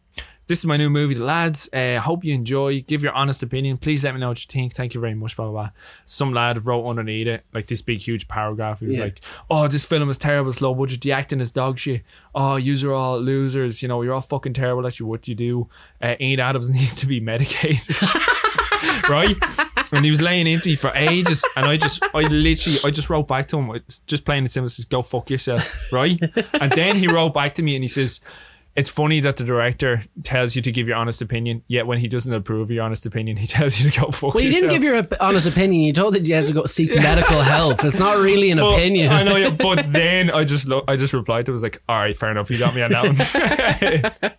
this 0.47 0.59
is 0.59 0.65
my 0.65 0.77
new 0.77 0.89
movie, 0.89 1.13
The 1.13 1.23
Lads. 1.25 1.69
Uh, 1.73 1.99
hope 1.99 2.23
you 2.23 2.33
enjoy. 2.33 2.81
Give 2.81 3.03
your 3.03 3.11
honest 3.13 3.43
opinion. 3.43 3.77
Please 3.77 4.03
let 4.03 4.13
me 4.13 4.19
know 4.19 4.29
what 4.29 4.39
you 4.43 4.47
think. 4.49 4.73
Thank 4.73 4.93
you 4.93 5.01
very 5.01 5.13
much. 5.13 5.35
Blah 5.35 5.45
blah 5.49 5.51
blah. 5.63 5.69
Some 6.05 6.33
lad 6.33 6.65
wrote 6.65 6.87
underneath 6.87 7.27
it 7.27 7.45
like 7.53 7.67
this 7.67 7.81
big 7.81 7.99
huge 8.01 8.27
paragraph. 8.27 8.79
He 8.79 8.87
was 8.87 8.97
Yeah. 8.97 9.03
like, 9.05 9.21
"Oh, 9.49 9.67
this 9.67 9.83
film 9.83 10.09
is 10.09 10.17
terrible. 10.17 10.49
It's 10.49 10.61
low 10.61 10.73
budget. 10.73 11.01
The 11.01 11.11
acting 11.11 11.39
is 11.41 11.51
dog 11.51 11.77
shit. 11.79 12.03
Oh, 12.33 12.55
you 12.55 12.89
are 12.89 12.93
all 12.93 13.19
losers. 13.19 13.81
You 13.81 13.87
know, 13.89 14.01
you're 14.01 14.13
all 14.13 14.21
fucking 14.21 14.53
terrible 14.53 14.87
at 14.87 14.99
you 14.99 15.05
what 15.05 15.27
you 15.27 15.35
do. 15.35 15.69
Uh, 16.01 16.15
Ian 16.19 16.39
Adams 16.39 16.69
needs 16.77 16.95
to 16.95 17.05
be 17.05 17.19
medicated, 17.19 17.95
right?" 19.09 19.35
And 19.91 20.03
he 20.03 20.09
was 20.11 20.21
laying 20.21 20.47
into 20.47 20.67
me 20.67 20.75
for 20.75 20.91
ages, 20.95 21.45
and 21.55 21.65
I 21.65 21.77
just, 21.77 22.03
I 22.13 22.21
literally, 22.23 22.77
I 22.83 22.91
just 22.91 23.09
wrote 23.09 23.27
back 23.27 23.47
to 23.49 23.57
him, 23.57 23.81
just 24.05 24.25
plain 24.25 24.39
and 24.39 24.51
simple, 24.51 24.67
says, 24.69 24.85
"Go 24.85 25.01
fuck 25.01 25.29
yourself," 25.29 25.91
right? 25.93 26.19
And 26.59 26.71
then 26.73 26.97
he 26.97 27.07
wrote 27.07 27.33
back 27.33 27.53
to 27.55 27.61
me 27.63 27.75
and 27.75 27.83
he 27.83 27.87
says, 27.87 28.19
"It's 28.77 28.89
funny 28.89 29.19
that 29.19 29.35
the 29.35 29.43
director 29.43 30.03
tells 30.23 30.55
you 30.55 30.61
to 30.61 30.71
give 30.71 30.87
your 30.87 30.95
honest 30.95 31.21
opinion, 31.21 31.63
yet 31.67 31.87
when 31.87 31.99
he 31.99 32.07
doesn't 32.07 32.31
approve 32.31 32.71
your 32.71 32.83
honest 32.83 33.05
opinion, 33.05 33.35
he 33.35 33.47
tells 33.57 33.79
you 33.79 33.89
to 33.89 33.99
go 33.99 34.11
fuck 34.11 34.35
well, 34.35 34.41
you 34.43 34.47
yourself." 34.49 34.61
didn't 34.61 34.75
give 34.75 34.83
your 34.83 34.97
op- 34.97 35.13
honest 35.19 35.47
opinion. 35.47 35.81
You 35.81 35.93
told 35.93 36.13
that 36.13 36.25
you 36.25 36.35
had 36.35 36.47
to 36.47 36.53
go 36.53 36.65
seek 36.65 36.95
medical 36.95 37.41
help. 37.41 37.83
It's 37.83 37.99
not 37.99 38.17
really 38.17 38.51
an 38.51 38.59
opinion. 38.59 39.11
I 39.11 39.23
know, 39.23 39.35
yeah, 39.35 39.49
but 39.59 39.91
then 39.91 40.29
I 40.29 40.45
just, 40.45 40.67
lo- 40.67 40.85
I 40.87 40.95
just 40.95 41.13
replied 41.13 41.47
to, 41.47 41.51
it, 41.51 41.53
was 41.53 41.63
like, 41.63 41.81
"All 41.89 41.97
right, 41.97 42.15
fair 42.15 42.31
enough, 42.31 42.49
you 42.49 42.59
got 42.59 42.75
me 42.75 42.81
on 42.83 42.91
that 42.91 43.03
one." 43.03 44.33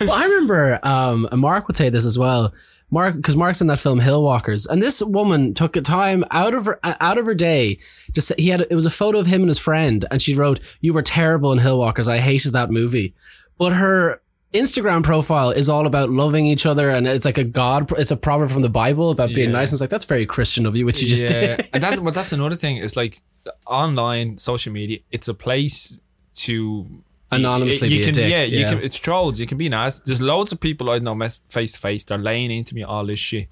Well, 0.00 0.12
I 0.12 0.24
remember, 0.24 0.80
um, 0.82 1.28
Mark 1.32 1.68
would 1.68 1.76
say 1.76 1.88
this 1.90 2.04
as 2.04 2.18
well. 2.18 2.52
Mark, 2.92 3.16
because 3.16 3.36
Mark's 3.36 3.62
in 3.62 3.68
that 3.68 3.78
film 3.78 4.00
Hillwalkers, 4.00 4.68
and 4.68 4.82
this 4.82 5.00
woman 5.00 5.54
took 5.54 5.76
a 5.76 5.80
time 5.80 6.26
out 6.30 6.52
of 6.52 6.66
her 6.66 6.78
out 6.82 7.16
of 7.16 7.24
her 7.24 7.34
day. 7.34 7.78
Just 8.12 8.38
he 8.38 8.50
had 8.50 8.60
it 8.60 8.74
was 8.74 8.84
a 8.84 8.90
photo 8.90 9.18
of 9.18 9.26
him 9.26 9.40
and 9.40 9.48
his 9.48 9.58
friend, 9.58 10.04
and 10.10 10.20
she 10.20 10.34
wrote, 10.34 10.60
"You 10.82 10.92
were 10.92 11.00
terrible 11.00 11.52
in 11.52 11.58
Hillwalkers. 11.58 12.06
I 12.06 12.18
hated 12.18 12.52
that 12.52 12.70
movie." 12.70 13.14
But 13.58 13.72
her 13.72 14.20
Instagram 14.52 15.02
profile 15.02 15.50
is 15.50 15.68
all 15.68 15.86
about 15.86 16.10
loving 16.10 16.46
each 16.46 16.66
other, 16.66 16.90
and 16.90 17.06
it's 17.06 17.24
like 17.24 17.38
a 17.38 17.44
God. 17.44 17.90
It's 17.98 18.10
a 18.10 18.16
proverb 18.16 18.50
from 18.50 18.62
the 18.62 18.68
Bible 18.68 19.10
about 19.10 19.30
being 19.30 19.48
Yeah. 19.48 19.52
nice. 19.56 19.68
And 19.70 19.74
it's 19.76 19.80
like 19.80 19.90
that's 19.90 20.04
very 20.04 20.26
Christian 20.26 20.66
of 20.66 20.76
you, 20.76 20.84
which 20.86 21.00
you 21.00 21.08
just 21.08 21.28
did. 21.28 21.68
and 21.72 21.82
that's 21.82 22.00
but 22.06 22.14
that's 22.14 22.32
another 22.32 22.56
thing. 22.56 22.76
It's 22.78 22.96
like 22.96 23.20
online 23.66 24.38
social 24.38 24.72
media. 24.72 24.98
It's 25.10 25.28
a 25.28 25.34
place 25.34 26.00
to 26.34 27.02
Anonymously 27.30 27.88
You 27.88 27.96
be 27.98 28.02
a 28.02 28.04
can, 28.04 28.14
dick, 28.14 28.30
yeah, 28.30 28.42
you 28.42 28.58
yeah. 28.60 28.68
can. 28.68 28.78
It's 28.80 28.98
trolls. 28.98 29.40
You 29.40 29.46
can 29.46 29.56
be 29.56 29.70
nice. 29.70 29.98
There's 30.00 30.20
loads 30.20 30.52
of 30.52 30.60
people 30.60 30.90
I 30.90 30.98
know 30.98 31.18
face 31.48 31.72
to 31.72 31.78
face. 31.78 32.04
They're 32.04 32.18
laying 32.18 32.50
into 32.50 32.74
me 32.74 32.82
all 32.82 33.06
this 33.06 33.20
shit. 33.20 33.48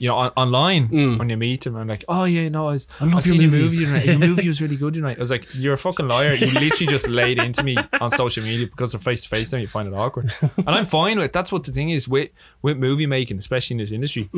You 0.00 0.08
know, 0.08 0.16
on, 0.16 0.30
online 0.34 1.18
when 1.18 1.28
you 1.28 1.36
meet 1.36 1.62
them, 1.64 1.76
I'm 1.76 1.86
like, 1.86 2.04
oh 2.08 2.24
yeah, 2.24 2.48
no, 2.48 2.68
I, 2.68 2.72
was, 2.72 2.88
I 3.00 3.04
Mm. 3.04 3.12
love 3.12 3.12
your 3.12 3.20
seen 3.34 3.40
your 3.42 3.50
movies." 3.50 3.80
movie. 3.80 4.08
Your 4.08 4.18
movie 4.18 4.48
was 4.48 4.60
really 4.62 4.76
good 4.76 4.94
tonight. 4.94 5.18
I 5.18 5.20
was 5.20 5.30
like, 5.30 5.44
you're 5.54 5.74
a 5.74 5.76
fucking 5.76 6.08
liar. 6.08 6.32
You 6.34 6.46
literally 6.46 6.86
just 6.86 7.06
laid 7.06 7.38
into 7.38 7.62
me 7.62 7.76
on 8.00 8.10
social 8.10 8.42
media 8.42 8.66
because 8.66 8.92
they're 8.92 9.00
face 9.00 9.22
to 9.24 9.28
face. 9.28 9.50
Then 9.50 9.60
you 9.60 9.66
find 9.66 9.86
it 9.86 9.94
awkward, 9.94 10.32
and 10.56 10.70
I'm 10.70 10.86
fine 10.86 11.18
with. 11.18 11.26
it. 11.26 11.32
That's 11.34 11.52
what 11.52 11.64
the 11.64 11.72
thing 11.72 11.90
is 11.90 12.08
with 12.08 12.30
with 12.62 12.78
movie 12.78 13.04
making, 13.06 13.36
especially 13.38 13.74
in 13.74 13.78
this 13.78 13.92
industry. 13.92 14.30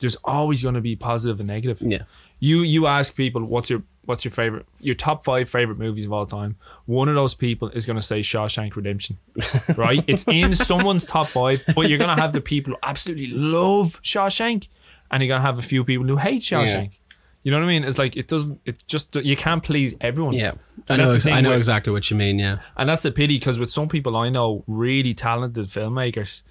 There's 0.00 0.16
always 0.24 0.60
going 0.62 0.74
to 0.74 0.80
be 0.82 0.94
positive 0.96 1.38
and 1.40 1.48
negative 1.48 1.78
Mm. 1.78 1.92
Yeah. 1.92 2.02
you 2.38 2.58
you 2.74 2.86
ask 2.86 3.16
people 3.16 3.42
what's 3.44 3.70
your 3.70 3.82
what's 4.04 4.24
your 4.26 4.32
favorite 4.32 4.66
your 4.80 4.94
top 4.94 5.24
five 5.24 5.48
favorite 5.48 5.78
movies 5.78 6.04
of 6.04 6.12
all 6.12 6.26
time 6.26 6.56
one 6.84 7.08
of 7.08 7.14
those 7.14 7.34
people 7.34 7.68
is 7.70 7.86
going 7.86 7.96
to 7.96 8.02
say 8.02 8.20
Shawshank 8.20 8.76
Redemption 8.76 9.16
right 9.76 10.04
it's 10.06 10.24
in 10.28 10.52
someone's 10.52 11.06
top 11.06 11.26
five 11.28 11.64
but 11.74 11.88
you're 11.88 11.98
going 11.98 12.14
to 12.14 12.20
have 12.22 12.32
the 12.34 12.42
people 12.42 12.74
who 12.74 12.78
absolutely 12.82 13.28
love 13.28 14.00
Shawshank 14.02 14.68
and 15.10 15.22
you're 15.22 15.28
going 15.28 15.40
to 15.40 15.46
have 15.46 15.58
a 15.58 15.62
few 15.62 15.84
people 15.84 16.06
who 16.06 16.16
hate 16.16 16.42
Shawshank 16.42 16.92
you 17.42 17.52
know 17.52 17.58
what 17.58 17.64
I 17.64 17.68
mean 17.68 17.84
it's 17.84 17.96
like 17.96 18.16
it 18.16 18.26
doesn't 18.26 18.60
It 18.64 18.82
just 18.88 19.14
you 19.14 19.36
can't 19.36 19.62
please 19.62 19.94
everyone 20.00 20.34
Yeah, 20.34 20.54
I 20.90 20.96
know. 20.96 21.12
Ex- 21.12 21.26
I 21.26 21.40
know 21.40 21.50
with- 21.50 21.58
exactly 21.58 21.92
what 21.92 22.10
you 22.10 22.16
mean. 22.16 22.40
Yeah, 22.40 22.58
and 22.76 22.88
that's 22.88 23.04
a 23.04 23.12
pity 23.12 23.38
because 23.38 23.56
with 23.60 23.70
some 23.70 23.86
people 23.88 24.16
I 24.16 24.30
know, 24.30 24.64
really 24.66 25.14
talented 25.14 25.66
filmmakers, 25.66 26.42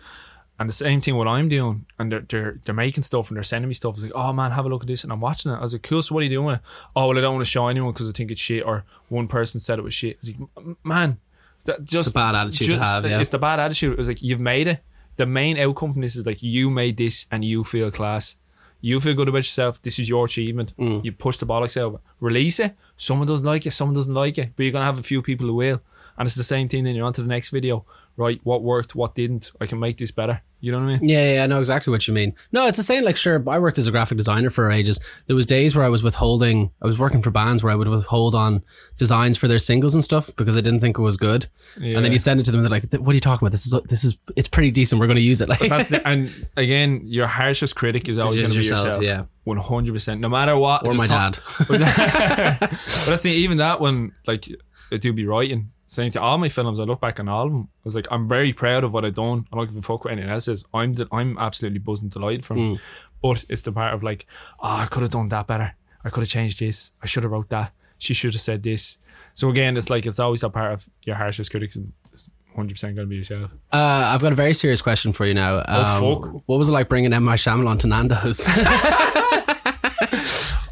and 0.58 0.70
the 0.70 0.74
same 0.74 1.02
thing 1.02 1.18
what 1.18 1.28
I'm 1.28 1.50
doing, 1.50 1.86
and 2.00 2.10
they're 2.14 2.22
they're, 2.30 2.62
they're 2.64 2.74
making 2.76 3.04
stuff 3.04 3.30
and 3.30 3.36
they're 3.36 3.44
sending 3.44 3.68
me 3.68 3.74
stuff. 3.74 3.96
It's 3.96 4.04
like, 4.04 4.14
oh 4.16 4.32
man, 4.32 4.52
have 4.52 4.66
a 4.66 4.70
look 4.70 4.84
at 4.84 4.88
this, 4.88 5.04
and 5.04 5.12
I'm 5.12 5.20
watching 5.20 5.52
it. 5.52 5.56
I 5.56 5.62
was 5.62 5.74
like, 5.74 5.84
cool. 5.84 6.02
So 6.02 6.16
what 6.16 6.22
are 6.22 6.24
you 6.24 6.30
doing? 6.30 6.46
with 6.46 6.56
it? 6.60 6.62
Oh 6.96 7.10
well, 7.10 7.18
I 7.18 7.22
don't 7.22 7.34
want 7.34 7.46
to 7.46 7.52
show 7.52 7.68
anyone 7.68 7.92
because 7.92 8.08
I 8.08 8.14
think 8.14 8.32
it's 8.32 8.40
shit, 8.40 8.66
or 8.66 8.86
one 9.10 9.28
person 9.28 9.60
said 9.60 9.80
it 9.80 9.82
was 9.82 9.94
shit. 9.94 10.16
I 10.16 10.20
was 10.22 10.30
like, 10.30 10.78
man, 10.86 11.18
that 11.66 11.84
just 11.84 12.12
a 12.12 12.14
bad 12.14 12.36
attitude 12.36 12.68
to 12.68 12.80
have, 12.82 13.06
yeah. 13.06 13.20
It's 13.20 13.32
the 13.32 13.38
bad 13.38 13.60
attitude. 13.60 13.92
It 13.92 13.98
was 13.98 14.08
like 14.08 14.22
you've 14.22 14.40
made 14.40 14.68
it. 14.68 14.80
The 15.18 15.26
main 15.26 15.58
outcome 15.60 15.92
from 15.92 16.02
this 16.04 16.16
is 16.16 16.26
like 16.26 16.42
you 16.42 16.70
made 16.70 16.96
this 16.96 17.26
and 17.32 17.44
you 17.44 17.66
feel 17.66 17.92
class. 17.92 18.38
You 18.86 19.00
feel 19.00 19.16
good 19.16 19.28
about 19.28 19.40
yourself. 19.40 19.82
This 19.82 19.98
is 19.98 20.08
your 20.08 20.26
achievement. 20.26 20.78
Mm. 20.78 21.04
You 21.04 21.12
push 21.12 21.38
the 21.38 21.48
bollocks 21.48 21.76
out. 21.76 22.04
Release 22.20 22.60
it. 22.60 22.76
Someone 22.96 23.28
doesn't 23.28 23.44
like 23.44 23.66
it. 23.66 23.72
Someone 23.72 23.96
doesn't 23.96 24.14
like 24.14 24.38
it. 24.38 24.52
But 24.56 24.62
you're 24.62 24.72
gonna 24.72 24.86
have 24.86 25.00
a 25.00 25.02
few 25.02 25.24
people 25.24 25.48
who 25.48 25.56
will. 25.56 25.82
And 26.20 26.28
it's 26.28 26.36
the 26.36 26.44
same 26.44 26.68
thing. 26.70 26.84
Then 26.84 26.96
you're 26.96 27.08
on 27.08 27.14
to 27.14 27.24
the 27.24 27.28
next 27.28 27.50
video. 27.50 27.84
Right, 28.18 28.40
what 28.44 28.64
worked, 28.64 28.96
what 28.96 29.16
didn't. 29.16 29.52
I 29.60 29.66
can 29.66 29.80
make 29.80 29.98
this 29.98 30.12
better. 30.12 30.42
You 30.62 30.72
know 30.72 30.80
what 30.80 30.90
I 30.90 30.98
mean? 30.98 31.10
Yeah, 31.10 31.34
yeah, 31.36 31.44
I 31.44 31.48
know 31.48 31.60
exactly 31.60 31.92
what 31.92 32.08
you 32.08 32.14
mean. 32.14 32.34
No, 32.52 32.66
it's 32.66 32.78
the 32.78 32.84
same. 32.84 33.04
Like, 33.04 33.18
sure, 33.18 33.44
I 33.48 33.60
worked 33.60 33.78
as 33.78 33.86
a 33.86 33.92
graphic 33.92 34.18
designer 34.18 34.50
for 34.50 34.72
ages. 34.72 35.00
There 35.28 35.36
was 35.36 35.46
days 35.46 35.76
where 35.76 35.86
I 35.86 35.90
was 35.90 36.02
withholding. 36.02 36.72
I 36.82 36.88
was 36.88 36.98
working 36.98 37.22
for 37.22 37.30
bands 37.30 37.62
where 37.62 37.72
I 37.72 37.76
would 37.76 37.88
withhold 37.88 38.34
on 38.34 38.64
designs 38.98 39.38
for 39.38 39.48
their 39.48 39.60
singles 39.60 39.94
and 39.94 40.04
stuff 40.04 40.36
because 40.38 40.58
I 40.58 40.62
didn't 40.62 40.80
think 40.80 40.98
it 40.98 41.04
was 41.04 41.18
good. 41.18 41.46
Yeah. 41.80 41.98
And 41.98 42.06
then 42.06 42.12
you 42.12 42.18
send 42.18 42.40
it 42.40 42.46
to 42.46 42.52
them, 42.52 42.62
and 42.62 42.72
they're 42.72 42.80
like, 42.82 42.92
"What 42.94 43.12
are 43.12 43.14
you 43.14 43.20
talking 43.20 43.46
about? 43.46 43.52
This 43.52 43.68
is 43.68 43.80
this 43.90 44.04
is 44.04 44.18
it's 44.36 44.48
pretty 44.48 44.72
decent. 44.72 45.00
We're 45.00 45.08
going 45.08 45.18
to 45.18 45.22
use 45.22 45.42
it." 45.42 45.50
Like, 45.56 45.70
That's 45.70 45.90
the, 45.90 46.08
and 46.08 46.48
again, 46.58 47.02
your 47.04 47.28
harshest 47.28 47.76
critic 47.76 48.10
is 48.10 48.18
always 48.18 48.36
going 48.36 48.48
to 48.48 48.52
be 48.54 48.58
yourself, 48.58 48.80
yourself. 48.86 49.04
yeah. 49.04 49.26
one 49.44 49.58
hundred 49.58 49.94
percent. 49.94 50.20
No 50.20 50.30
matter 50.30 50.58
what. 50.58 50.84
or 50.84 50.94
my 50.96 51.06
dad. 51.06 51.38
but 51.68 51.80
that's 51.80 53.22
the 53.22 53.30
even 53.30 53.60
that 53.60 53.80
one 53.80 54.14
like 54.26 54.50
I 54.92 54.98
do 54.98 55.14
be 55.14 55.28
writing. 55.28 55.72
Saying 55.96 56.12
to 56.12 56.22
all 56.22 56.38
my 56.38 56.50
films, 56.50 56.78
I 56.78 56.84
look 56.84 57.00
back 57.00 57.22
on 57.22 57.30
all 57.30 57.46
of 57.46 57.54
them. 57.54 57.70
I 57.74 57.80
was 57.86 57.96
like, 57.96 58.06
I'm 58.12 58.28
very 58.28 58.52
proud 58.52 58.84
of 58.84 58.94
what 58.94 59.06
I've 59.06 59.14
done. 59.14 59.48
I 59.54 59.56
don't 59.56 59.68
give 59.70 59.78
a 59.78 59.82
fuck 59.82 60.04
what 60.04 60.12
anyone 60.12 60.30
else 60.30 60.44
says. 60.44 60.66
I'm 60.74 60.92
the, 60.92 61.08
I'm 61.10 61.38
absolutely 61.38 61.80
buzzing 61.80 62.10
delighted 62.10 62.44
from. 62.44 62.74
It. 62.74 62.82
But 63.22 63.46
it's 63.48 63.62
the 63.62 63.72
part 63.72 63.94
of 63.94 64.04
like, 64.04 64.26
oh, 64.60 64.68
I 64.76 64.88
could 64.88 65.04
have 65.04 65.12
done 65.12 65.30
that 65.30 65.48
better. 65.48 65.74
I 66.04 66.10
could 66.10 66.20
have 66.20 66.28
changed 66.30 66.60
this. 66.60 66.92
I 67.02 67.06
should 67.06 67.24
have 67.24 67.32
wrote 67.32 67.48
that. 67.52 67.72
She 67.98 68.14
should 68.14 68.34
have 68.34 68.42
said 68.42 68.62
this. 68.62 68.98
So 69.36 69.48
again, 69.50 69.78
it's 69.78 69.90
like 69.90 70.06
it's 70.06 70.20
always 70.20 70.42
that 70.42 70.50
part 70.50 70.74
of 70.74 70.90
your 71.06 71.16
harshest 71.16 71.50
critics. 71.50 71.78
It's 72.12 72.30
100 72.48 72.72
percent 72.74 72.96
going 72.98 73.08
to 73.08 73.10
be 73.10 73.16
yourself. 73.16 73.52
Uh, 73.72 74.12
I've 74.14 74.22
got 74.22 74.34
a 74.34 74.36
very 74.36 74.54
serious 74.54 74.82
question 74.82 75.14
for 75.14 75.26
you 75.26 75.34
now. 75.34 75.60
Um, 75.60 75.64
Oh, 75.68 76.16
fuck. 76.16 76.44
What 76.46 76.58
was 76.58 76.68
it 76.68 76.74
like 76.74 76.90
bringing. 76.90 77.12
Night 77.12 77.22
Shyamalan 77.22 77.80
to 77.80 77.88
Nando's? 77.88 78.46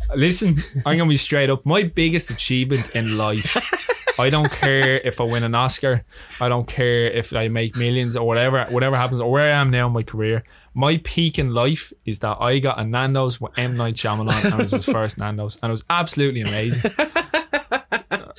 Listen, 0.18 0.58
I'm 0.86 0.98
gonna 0.98 1.08
be 1.10 1.16
straight 1.16 1.50
up. 1.50 1.66
My 1.66 1.84
biggest 1.84 2.30
achievement 2.30 2.94
in 2.94 3.18
life. 3.18 3.56
I 4.20 4.30
don't 4.30 4.52
care 4.52 5.00
if 5.00 5.20
I 5.20 5.24
win 5.24 5.44
an 5.44 5.56
Oscar. 5.56 6.04
I 6.40 6.50
don't 6.50 6.68
care 6.68 7.06
if 7.06 7.34
I 7.34 7.48
make 7.48 7.76
millions 7.76 8.16
or 8.16 8.26
whatever. 8.28 8.66
Whatever 8.70 8.96
happens 8.96 9.20
or 9.20 9.32
where 9.32 9.52
I 9.54 9.60
am 9.60 9.70
now 9.72 9.88
in 9.88 9.94
my 9.94 10.04
career. 10.04 10.44
My 10.76 10.98
peak 11.04 11.40
in 11.40 11.54
life 11.54 11.92
is 12.06 12.20
that 12.20 12.38
I 12.40 12.60
got 12.60 12.80
a 12.80 12.84
Nando's 12.84 13.40
with 13.42 13.58
M 13.58 13.76
Night 13.76 13.96
Shyamalan, 13.96 14.44
and 14.46 14.54
it 14.54 14.58
was 14.58 14.72
his 14.72 14.86
first 14.86 15.18
Nando's, 15.18 15.58
and 15.62 15.70
it 15.70 15.74
was 15.74 15.84
absolutely 15.90 16.42
amazing. 16.42 16.92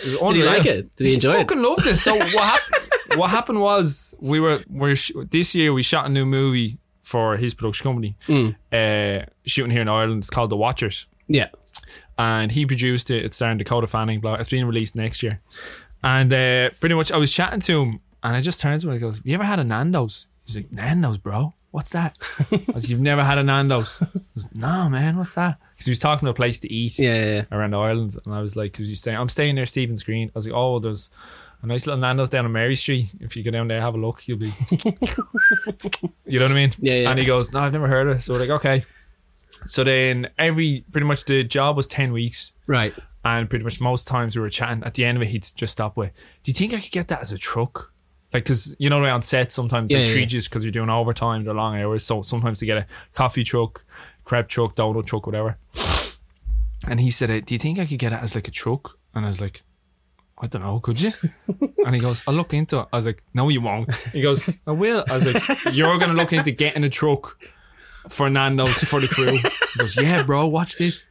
It 0.06 0.20
was 0.20 0.34
Did 0.34 0.42
he 0.42 0.46
like 0.46 0.66
it? 0.66 0.94
Did 0.96 1.06
he 1.06 1.14
enjoy 1.14 1.30
it? 1.32 1.36
fucking 1.48 1.62
loved 1.62 1.86
it. 1.86 1.94
So 1.94 2.14
what 2.16 2.30
happened? 2.44 2.84
what 3.18 3.30
happened 3.30 3.60
was 3.60 4.14
we 4.20 4.38
were 4.40 4.58
we're 4.68 4.96
sh- 4.96 5.12
this 5.30 5.54
year 5.54 5.72
we 5.72 5.82
shot 5.82 6.04
a 6.04 6.08
new 6.08 6.26
movie 6.26 6.78
for 7.00 7.36
his 7.36 7.54
production 7.54 7.84
company, 7.84 8.16
Mm. 8.26 8.54
uh, 8.72 9.24
shooting 9.46 9.70
here 9.70 9.80
in 9.82 9.88
Ireland. 9.88 10.18
It's 10.22 10.30
called 10.30 10.50
The 10.50 10.56
Watchers 10.56 11.06
yeah. 11.26 11.48
And 12.18 12.52
he 12.52 12.66
produced 12.66 13.10
it. 13.10 13.24
It's 13.24 13.36
starring 13.36 13.58
Dakota 13.58 13.86
Fanning. 13.86 14.20
Blah. 14.20 14.34
It's 14.34 14.48
being 14.48 14.64
released 14.66 14.94
next 14.96 15.22
year. 15.22 15.40
And 16.02 16.32
uh, 16.32 16.70
pretty 16.80 16.94
much, 16.94 17.10
I 17.12 17.16
was 17.16 17.32
chatting 17.32 17.60
to 17.60 17.82
him, 17.82 18.00
and 18.22 18.36
I 18.36 18.40
just 18.40 18.60
turned 18.60 18.80
to 18.82 18.86
him 18.88 18.92
and 18.92 18.98
I 18.98 19.00
goes, 19.00 19.20
"You 19.24 19.34
ever 19.34 19.44
had 19.44 19.58
a 19.58 19.64
Nando's?" 19.64 20.26
He's 20.44 20.56
like, 20.56 20.70
"Nando's, 20.70 21.18
bro. 21.18 21.54
What's 21.70 21.90
that?" 21.90 22.16
I 22.52 22.60
was, 22.72 22.90
"You've 22.90 23.00
never 23.00 23.24
had 23.24 23.38
a 23.38 23.42
Nando's?" 23.42 24.02
I 24.02 24.06
was, 24.34 24.48
"No, 24.54 24.88
man. 24.88 25.16
What's 25.16 25.34
that?" 25.34 25.58
Because 25.72 25.86
he 25.86 25.90
was 25.90 25.98
talking 25.98 26.26
to 26.26 26.30
a 26.30 26.34
place 26.34 26.60
to 26.60 26.72
eat 26.72 26.98
Yeah, 26.98 27.14
yeah, 27.14 27.24
yeah. 27.34 27.44
around 27.50 27.74
Ireland, 27.74 28.18
and 28.24 28.34
I 28.34 28.40
was 28.40 28.54
like, 28.54 28.72
"Cause 28.74 28.86
he's 28.88 29.00
saying 29.00 29.16
I'm 29.16 29.28
staying 29.30 29.54
near 29.54 29.66
Stephen's 29.66 30.02
Green." 30.02 30.28
I 30.28 30.32
was 30.34 30.46
like, 30.46 30.54
"Oh, 30.56 30.78
there's." 30.78 31.10
A 31.62 31.66
nice 31.66 31.86
little 31.86 31.98
Nando's 31.98 32.28
down 32.28 32.44
on 32.44 32.52
Mary 32.52 32.76
Street. 32.76 33.06
If 33.20 33.38
you 33.38 33.42
go 33.42 33.50
down 33.50 33.68
there, 33.68 33.80
have 33.80 33.94
a 33.94 33.98
look. 33.98 34.28
You'll 34.28 34.36
be, 34.36 34.52
you 36.26 36.38
know 36.38 36.44
what 36.44 36.50
I 36.52 36.54
mean? 36.54 36.72
Yeah, 36.78 36.94
yeah. 36.94 37.08
And 37.10 37.18
he 37.18 37.24
goes, 37.24 37.52
"No, 37.52 37.60
I've 37.60 37.72
never 37.72 37.88
heard 37.88 38.06
of 38.06 38.18
it." 38.18 38.20
So 38.20 38.34
we're 38.34 38.40
like, 38.40 38.50
"Okay." 38.50 38.84
So 39.66 39.84
then 39.84 40.30
every 40.38 40.84
pretty 40.92 41.06
much 41.06 41.24
the 41.24 41.44
job 41.44 41.76
was 41.76 41.86
ten 41.86 42.12
weeks. 42.12 42.52
Right. 42.66 42.94
And 43.24 43.48
pretty 43.48 43.64
much 43.64 43.80
most 43.80 44.06
times 44.06 44.36
we 44.36 44.42
were 44.42 44.50
chatting. 44.50 44.84
At 44.84 44.94
the 44.94 45.04
end 45.04 45.16
of 45.16 45.22
it, 45.22 45.28
he'd 45.28 45.46
just 45.54 45.72
stop 45.72 45.96
with, 45.96 46.12
"Do 46.42 46.50
you 46.50 46.54
think 46.54 46.74
I 46.74 46.80
could 46.80 46.92
get 46.92 47.08
that 47.08 47.20
as 47.20 47.32
a 47.32 47.38
truck?" 47.38 47.92
Like, 48.32 48.44
because 48.44 48.74
you 48.78 48.90
know, 48.90 49.02
on 49.04 49.22
set 49.22 49.52
sometimes 49.52 49.90
Yeah, 49.90 49.98
they 49.98 50.04
yeah, 50.04 50.12
treat 50.12 50.32
you 50.32 50.40
because 50.42 50.64
you're 50.64 50.72
doing 50.72 50.90
overtime, 50.90 51.44
they're 51.44 51.54
long 51.54 51.80
hours. 51.80 52.04
So 52.04 52.20
sometimes 52.22 52.60
they 52.60 52.66
get 52.66 52.78
a 52.78 52.86
coffee 53.14 53.44
truck, 53.44 53.84
crepe 54.24 54.48
truck, 54.48 54.74
donut 54.74 55.06
truck, 55.06 55.26
whatever. 55.26 55.56
And 56.86 57.00
he 57.00 57.10
said, 57.10 57.30
uh, 57.30 57.40
"Do 57.40 57.54
you 57.54 57.58
think 57.58 57.78
I 57.78 57.86
could 57.86 57.98
get 57.98 58.12
it 58.12 58.20
as 58.20 58.34
like 58.34 58.48
a 58.48 58.50
truck?" 58.50 58.98
And 59.14 59.24
I 59.24 59.28
was 59.28 59.40
like, 59.40 59.62
"I 60.38 60.46
don't 60.48 60.62
know, 60.62 60.80
could 60.80 61.00
you?" 61.00 61.12
and 61.86 61.94
he 61.94 62.00
goes, 62.00 62.24
"I'll 62.26 62.34
look 62.34 62.52
into 62.52 62.80
it." 62.80 62.88
I 62.92 62.96
was 62.96 63.06
like, 63.06 63.22
"No, 63.32 63.48
you 63.48 63.62
won't." 63.62 63.94
He 64.12 64.20
goes, 64.20 64.54
"I 64.66 64.72
will." 64.72 65.04
I 65.08 65.14
was 65.14 65.26
like, 65.26 65.42
"You're 65.72 65.96
gonna 65.98 66.12
look 66.14 66.32
into 66.32 66.50
getting 66.50 66.84
a 66.84 66.90
truck 66.90 67.38
for 68.08 68.28
Nando's 68.30 68.78
for 68.84 69.00
the 69.00 69.08
crew." 69.08 69.38
He 69.74 69.80
goes, 69.80 69.96
"Yeah, 69.96 70.22
bro, 70.22 70.46
watch 70.46 70.76
this." 70.76 71.06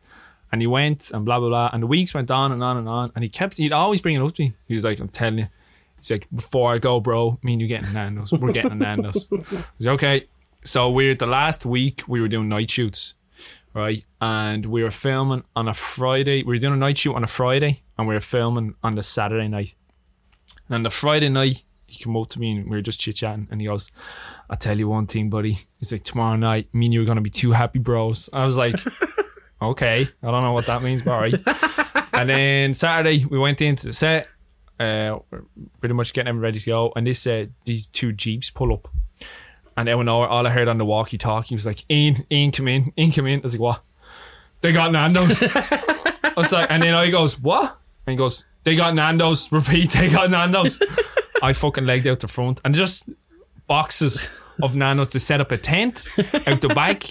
And 0.51 0.61
he 0.61 0.67
went 0.67 1.11
and 1.11 1.25
blah 1.25 1.39
blah 1.39 1.49
blah. 1.49 1.69
And 1.73 1.83
the 1.83 1.87
weeks 1.87 2.13
went 2.13 2.29
on 2.29 2.51
and 2.51 2.63
on 2.63 2.77
and 2.77 2.87
on. 2.87 3.11
And 3.15 3.23
he 3.23 3.29
kept 3.29 3.57
he'd 3.57 3.73
always 3.73 4.01
bring 4.01 4.15
it 4.15 4.21
up 4.21 4.33
to 4.35 4.43
me. 4.43 4.53
He 4.67 4.73
was 4.73 4.83
like, 4.83 4.99
I'm 4.99 5.09
telling 5.09 5.39
you. 5.39 5.47
He's 5.97 6.11
like, 6.11 6.27
before 6.33 6.73
I 6.73 6.77
go, 6.77 6.99
bro, 6.99 7.39
me 7.41 7.53
and 7.53 7.61
you 7.61 7.67
getting 7.67 7.89
a 7.89 7.93
Nando's. 7.93 8.31
We're 8.31 8.51
getting 8.51 8.73
a 8.73 8.75
Nando's. 8.75 9.27
I 9.31 9.35
was 9.35 9.65
like, 9.79 9.93
okay. 9.95 10.27
So 10.63 10.91
we're 10.91 11.15
the 11.15 11.25
last 11.25 11.65
week 11.65 12.03
we 12.07 12.21
were 12.21 12.27
doing 12.27 12.49
night 12.49 12.69
shoots. 12.69 13.15
Right. 13.73 14.05
And 14.21 14.67
we 14.67 14.83
were 14.83 14.91
filming 14.91 15.43
on 15.55 15.67
a 15.67 15.73
Friday. 15.73 16.43
We 16.43 16.53
were 16.53 16.59
doing 16.59 16.73
a 16.73 16.77
night 16.77 16.99
shoot 16.99 17.15
on 17.15 17.23
a 17.23 17.27
Friday 17.27 17.81
and 17.97 18.07
we 18.07 18.13
were 18.13 18.21
filming 18.21 18.75
on 18.83 18.95
the 18.95 19.03
Saturday 19.03 19.47
night. 19.47 19.73
And 20.67 20.75
on 20.75 20.83
the 20.83 20.89
Friday 20.89 21.29
night, 21.29 21.63
he 21.93 22.03
came 22.03 22.15
up 22.17 22.29
to 22.29 22.39
me 22.39 22.51
and 22.51 22.65
we 22.65 22.77
were 22.77 22.81
just 22.81 22.99
chit 22.99 23.17
chatting 23.17 23.47
and 23.51 23.61
he 23.61 23.67
goes, 23.67 23.91
I'll 24.49 24.57
tell 24.57 24.77
you 24.77 24.89
one 24.89 25.07
thing, 25.07 25.29
buddy. 25.29 25.59
He's 25.77 25.91
like, 25.91 26.03
tomorrow 26.03 26.35
night, 26.35 26.67
me 26.73 26.87
and 26.87 26.93
you 26.93 27.01
are 27.01 27.05
gonna 27.05 27.21
be 27.21 27.29
two 27.29 27.51
happy 27.51 27.79
bros. 27.79 28.29
I 28.33 28.45
was 28.45 28.57
like, 28.57 28.75
okay, 29.61 30.07
I 30.21 30.31
don't 30.31 30.43
know 30.43 30.53
what 30.53 30.65
that 30.65 30.81
means, 30.83 31.03
but 31.03 31.19
right. 31.19 31.35
and 32.13 32.29
then 32.29 32.73
Saturday 32.73 33.25
we 33.25 33.37
went 33.39 33.61
into 33.61 33.87
the 33.87 33.93
set, 33.93 34.27
uh, 34.79 35.19
pretty 35.79 35.95
much 35.95 36.13
getting 36.13 36.39
ready 36.39 36.59
to 36.59 36.65
go, 36.65 36.93
and 36.95 37.07
this 37.07 37.25
uh, 37.27 37.45
these 37.65 37.87
two 37.87 38.11
jeeps 38.11 38.49
pull 38.49 38.73
up, 38.73 38.87
and 39.77 39.87
then 39.87 39.97
when 39.97 40.07
all, 40.07 40.23
all 40.23 40.45
I 40.45 40.49
heard 40.49 40.67
on 40.67 40.77
the 40.77 40.85
walkie-talkie 40.85 41.55
was 41.55 41.65
like, 41.65 41.85
"Ian, 41.89 42.25
Ian, 42.31 42.51
come 42.51 42.67
in, 42.67 42.93
Ian, 42.97 43.11
come 43.11 43.27
in." 43.27 43.39
I 43.39 43.43
was 43.43 43.53
like, 43.53 43.61
"What?" 43.61 43.83
They 44.61 44.71
got 44.71 44.91
Nando's. 44.91 45.43
I 45.55 46.33
was 46.37 46.51
like, 46.51 46.71
and 46.71 46.81
then 46.81 46.93
I 46.93 47.09
goes, 47.09 47.39
"What?" 47.39 47.77
And 48.05 48.11
he 48.11 48.17
goes, 48.17 48.45
"They 48.63 48.75
got 48.75 48.95
Nando's." 48.95 49.51
Repeat, 49.51 49.91
they 49.91 50.09
got 50.09 50.29
Nando's. 50.29 50.79
I 51.43 51.51
fucking 51.51 51.85
legged 51.85 52.07
out 52.07 52.21
the 52.21 52.27
front 52.29 52.61
and 52.63 52.73
just 52.73 53.07
boxes 53.67 54.29
of 54.61 54.75
Nando's 54.77 55.09
to 55.09 55.19
set 55.19 55.41
up 55.41 55.51
a 55.51 55.57
tent 55.57 56.07
out 56.47 56.61
the 56.61 56.69
back 56.69 57.03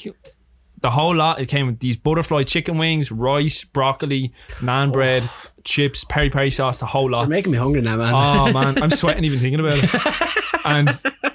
the 0.81 0.91
whole 0.91 1.15
lot. 1.15 1.39
It 1.39 1.49
came 1.49 1.67
with 1.67 1.81
these 1.81 1.99
butterfly 1.99 2.43
chicken 2.43 2.79
wings, 2.79 3.13
rice, 3.13 3.63
broccoli, 3.65 4.33
naan 4.57 4.89
oh. 4.89 4.93
bread, 4.93 5.23
chips, 5.65 6.03
peri 6.05 6.31
peri 6.31 6.51
sauce, 6.51 6.79
the 6.79 6.87
whole 6.87 7.11
lot. 7.11 7.21
You're 7.23 7.29
making 7.29 7.53
me 7.53 7.59
hungry 7.59 7.83
now, 7.83 7.97
man. 7.97 8.15
Oh 8.17 8.53
man, 8.53 8.83
I'm 8.83 8.91
sweating 9.03 9.25
even 9.25 9.39
thinking 9.39 9.61
about 9.61 9.79
it. 9.79 9.91
And 10.65 10.89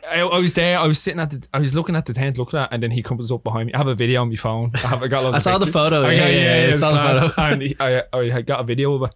I, 0.10 0.22
I 0.22 0.40
was 0.40 0.54
there. 0.54 0.80
I 0.80 0.88
was 0.88 1.00
sitting 1.00 1.20
at 1.20 1.30
the. 1.30 1.48
I 1.54 1.60
was 1.60 1.76
looking 1.76 1.96
at 1.96 2.08
the 2.08 2.14
tent, 2.14 2.40
looking 2.40 2.60
at, 2.60 2.74
and 2.74 2.82
then 2.82 2.92
he 2.92 3.04
comes 3.04 3.32
up 3.32 3.44
behind 3.44 3.68
me. 3.68 3.74
I 3.74 3.78
have 3.78 3.88
a 3.88 3.96
video 3.96 4.22
on 4.22 4.30
my 4.30 4.36
phone. 4.36 4.72
I 4.76 4.88
have. 4.88 5.04
I 5.04 5.08
got 5.08 5.24
loads 5.24 5.36
I 5.36 5.40
saw 5.40 5.60
the 5.60 5.68
photo, 5.68 6.02
I 6.02 6.14
yeah, 6.14 6.20
got- 6.20 6.32
yeah, 6.32 6.40
yeah, 6.40 6.64
it 6.64 6.68
was 6.68 6.80
saw 6.80 7.14
the 7.14 7.20
photo. 7.20 7.42
And 7.42 7.62
he, 7.62 7.76
I, 7.80 8.04
I 8.12 8.42
got 8.42 8.60
a 8.60 8.64
video 8.64 8.94
of 8.96 9.04
it. 9.04 9.16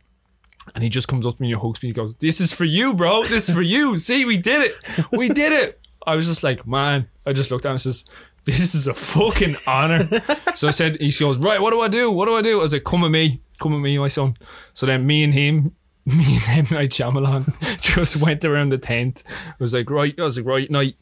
And 0.76 0.84
he 0.84 0.90
just 0.90 1.08
comes 1.08 1.26
up 1.26 1.36
to 1.36 1.42
me 1.42 1.52
and 1.52 1.60
he 1.60 1.68
hugs 1.68 1.82
me. 1.82 1.90
He 1.90 1.94
goes, 1.94 2.16
"This 2.16 2.40
is 2.40 2.54
for 2.54 2.66
you, 2.66 2.94
bro. 2.94 3.24
This 3.24 3.50
is 3.50 3.56
for 3.56 3.62
you. 3.62 3.98
See, 4.08 4.26
we 4.26 4.38
did 4.38 4.62
it. 4.62 5.06
We 5.12 5.28
did 5.28 5.52
it." 5.52 5.80
I 6.06 6.16
was 6.16 6.28
just 6.28 6.44
like, 6.44 6.66
man. 6.68 7.08
I 7.26 7.34
just 7.34 7.52
looked 7.52 7.64
down 7.64 7.74
and 7.74 7.82
says, 7.82 8.06
"This 8.46 8.74
is 8.76 8.88
a 8.88 8.94
fucking 8.94 9.56
honor." 9.68 10.08
so 10.56 10.68
I 10.68 10.72
said, 10.72 11.00
he 11.00 11.12
goes, 11.12 11.38
"Right, 11.38 11.62
what 11.62 11.72
do 11.72 11.82
I 11.82 11.88
do? 11.88 12.12
What 12.12 12.28
do 12.28 12.36
I 12.36 12.42
do?" 12.42 12.60
I 12.60 12.62
was 12.62 12.74
like, 12.74 12.84
"Come 12.84 13.02
with 13.02 13.12
me. 13.12 13.42
Come 13.60 13.74
with 13.74 13.82
me, 13.82 13.98
my 13.98 14.08
son." 14.08 14.38
So 14.74 14.86
then 14.86 15.06
me 15.06 15.24
and 15.24 15.34
him, 15.34 15.76
me 16.06 16.26
and 16.26 16.68
him, 16.68 16.68
Night 16.72 16.90
Shyamalan, 16.90 17.82
just 17.82 18.18
went 18.18 18.44
around 18.44 18.70
the 18.70 18.78
tent. 18.78 19.24
I 19.48 19.54
was 19.60 19.74
like, 19.74 19.90
right. 19.90 20.16
I 20.20 20.24
was 20.24 20.38
like, 20.38 20.46
right, 20.46 20.70
night. 20.70 20.96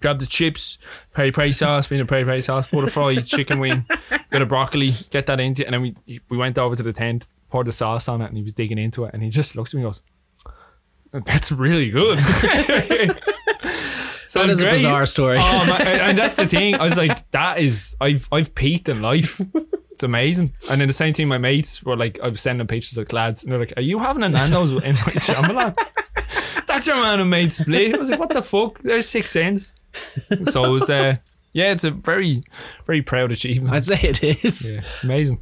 Grab 0.00 0.18
the 0.18 0.26
chips, 0.26 0.78
peri 1.12 1.30
peri 1.30 1.52
sauce, 1.52 1.88
being 1.88 2.00
a 2.00 2.06
peri 2.06 2.24
peri 2.24 2.40
sauce, 2.40 2.66
butterfly, 2.68 3.16
chicken 3.16 3.58
wing, 3.58 3.84
bit 4.30 4.40
of 4.40 4.48
broccoli, 4.48 4.92
get 5.10 5.26
that 5.26 5.40
into 5.40 5.60
it, 5.60 5.66
and 5.66 5.74
then 5.74 5.82
we 5.82 6.20
we 6.30 6.38
went 6.38 6.56
over 6.56 6.74
to 6.74 6.82
the 6.82 6.92
tent, 6.92 7.28
poured 7.54 7.68
the 7.68 7.72
sauce 7.72 8.08
on 8.08 8.20
it, 8.20 8.26
and 8.26 8.36
he 8.36 8.42
was 8.42 8.52
digging 8.52 8.78
into 8.78 9.04
it, 9.04 9.14
and 9.14 9.22
he 9.22 9.30
just 9.30 9.54
looks 9.54 9.72
at 9.72 9.76
me 9.76 9.84
and 9.84 9.86
goes, 9.86 10.02
"That's 11.24 11.52
really 11.52 11.88
good." 11.88 12.18
so 12.18 12.34
that 14.40 14.50
it's 14.50 14.54
is 14.54 14.62
a 14.62 14.70
bizarre 14.70 15.06
story. 15.06 15.38
Oh, 15.40 15.64
man, 15.64 15.80
and 15.82 16.00
and 16.00 16.18
that's 16.18 16.34
the 16.34 16.46
thing. 16.46 16.74
I 16.74 16.82
was 16.82 16.96
like, 16.96 17.30
that 17.30 17.58
is, 17.58 17.96
I've 18.00 18.26
I've 18.32 18.56
peaked 18.56 18.88
in 18.88 19.00
life. 19.00 19.40
It's 19.92 20.02
amazing. 20.02 20.52
And 20.68 20.80
then 20.80 20.88
the 20.88 20.92
same 20.92 21.14
thing, 21.14 21.28
my 21.28 21.38
mates 21.38 21.80
were 21.84 21.96
like, 21.96 22.18
I 22.20 22.26
was 22.26 22.40
sending 22.40 22.66
pictures 22.66 22.98
of 22.98 23.12
lads, 23.12 23.44
and 23.44 23.52
they're 23.52 23.60
like, 23.60 23.74
"Are 23.76 23.82
you 23.82 24.00
having 24.00 24.24
a 24.24 24.28
Nando's 24.28 24.74
with 24.74 24.82
M 24.82 24.96
Night 24.96 25.04
Shyamalan?" 25.22 25.78
That's 26.66 26.88
your 26.88 26.96
man 26.96 27.20
who 27.20 27.24
made 27.24 27.52
Split. 27.52 27.94
I 27.94 27.98
was 27.98 28.10
like, 28.10 28.18
"What 28.18 28.30
the 28.30 28.42
fuck?" 28.42 28.80
There's 28.80 29.08
Sixth 29.08 29.32
Sense. 29.32 29.74
So 30.46 30.64
it 30.64 30.70
was, 30.70 30.90
uh, 30.90 31.18
yeah, 31.52 31.70
it's 31.70 31.84
a 31.84 31.92
very, 31.92 32.42
very 32.84 33.02
proud 33.02 33.30
achievement. 33.30 33.76
I'd 33.76 33.84
say 33.84 34.00
it 34.02 34.24
is. 34.44 34.72
Yeah, 34.72 34.82
amazing. 35.04 35.38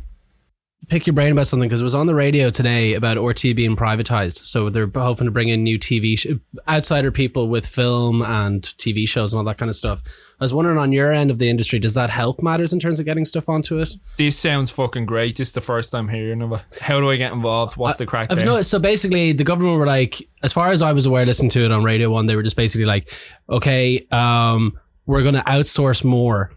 Pick 0.89 1.07
your 1.07 1.15
brain 1.15 1.33
about 1.33 1.47
something 1.47 1.69
because 1.69 1.81
it 1.81 1.85
was 1.85 1.95
on 1.95 2.07
the 2.07 2.15
radio 2.15 2.51
today 2.51 2.95
about 2.95 3.17
RTÉ 3.17 3.55
being 3.55 3.77
privatized. 3.77 4.39
So 4.39 4.69
they're 4.69 4.91
hoping 4.93 5.27
to 5.27 5.31
bring 5.31 5.49
in 5.49 5.63
new 5.63 5.79
TV 5.79 6.19
sh- 6.19 6.27
outsider 6.69 7.13
people 7.13 7.49
with 7.49 7.67
film 7.67 8.21
and 8.21 8.63
TV 8.63 9.09
shows 9.09 9.33
and 9.33 9.39
all 9.39 9.45
that 9.45 9.59
kind 9.59 9.69
of 9.69 9.77
stuff. 9.77 10.03
I 10.41 10.45
was 10.45 10.53
wondering 10.53 10.79
on 10.79 10.91
your 10.93 11.13
end 11.13 11.31
of 11.31 11.39
the 11.39 11.49
industry, 11.49 11.79
does 11.79 11.95
that 11.95 12.11
help 12.11 12.43
matters 12.43 12.73
in 12.73 12.81
terms 12.81 12.99
of 12.99 13.07
getting 13.07 13.25
stuff 13.25 13.49
onto 13.49 13.79
it? 13.79 13.91
This 14.17 14.37
sounds 14.37 14.71
fucking 14.71 15.07
great. 15.07 15.37
This 15.37 15.49
is 15.49 15.55
the 15.55 15.61
first 15.61 15.93
time 15.93 16.09
hearing 16.09 16.43
of 16.43 16.53
it. 16.53 16.63
How 16.81 17.01
do 17.01 17.09
I 17.09 17.17
get 17.17 17.33
involved? 17.33 17.77
What's 17.77 17.97
the 17.97 18.07
crack 18.07 18.33
I've 18.33 18.45
noticed. 18.45 18.71
So 18.71 18.81
basically, 18.81 19.33
the 19.33 19.45
government 19.45 19.79
were 19.79 19.87
like, 19.87 20.29
as 20.43 20.53
far 20.53 20.73
as 20.73 20.83
I 20.83 20.93
was 20.93 21.07
aware, 21.07 21.25
listening 21.25 21.51
to 21.51 21.65
it 21.65 21.71
on 21.71 21.85
Radio 21.85 22.11
One, 22.11 22.27
they 22.27 22.35
were 22.35 22.43
just 22.43 22.57
basically 22.57 22.87
like, 22.87 23.09
okay, 23.49 24.05
um, 24.11 24.79
we're 25.07 25.23
going 25.23 25.35
to 25.35 25.43
outsource 25.43 26.03
more 26.05 26.53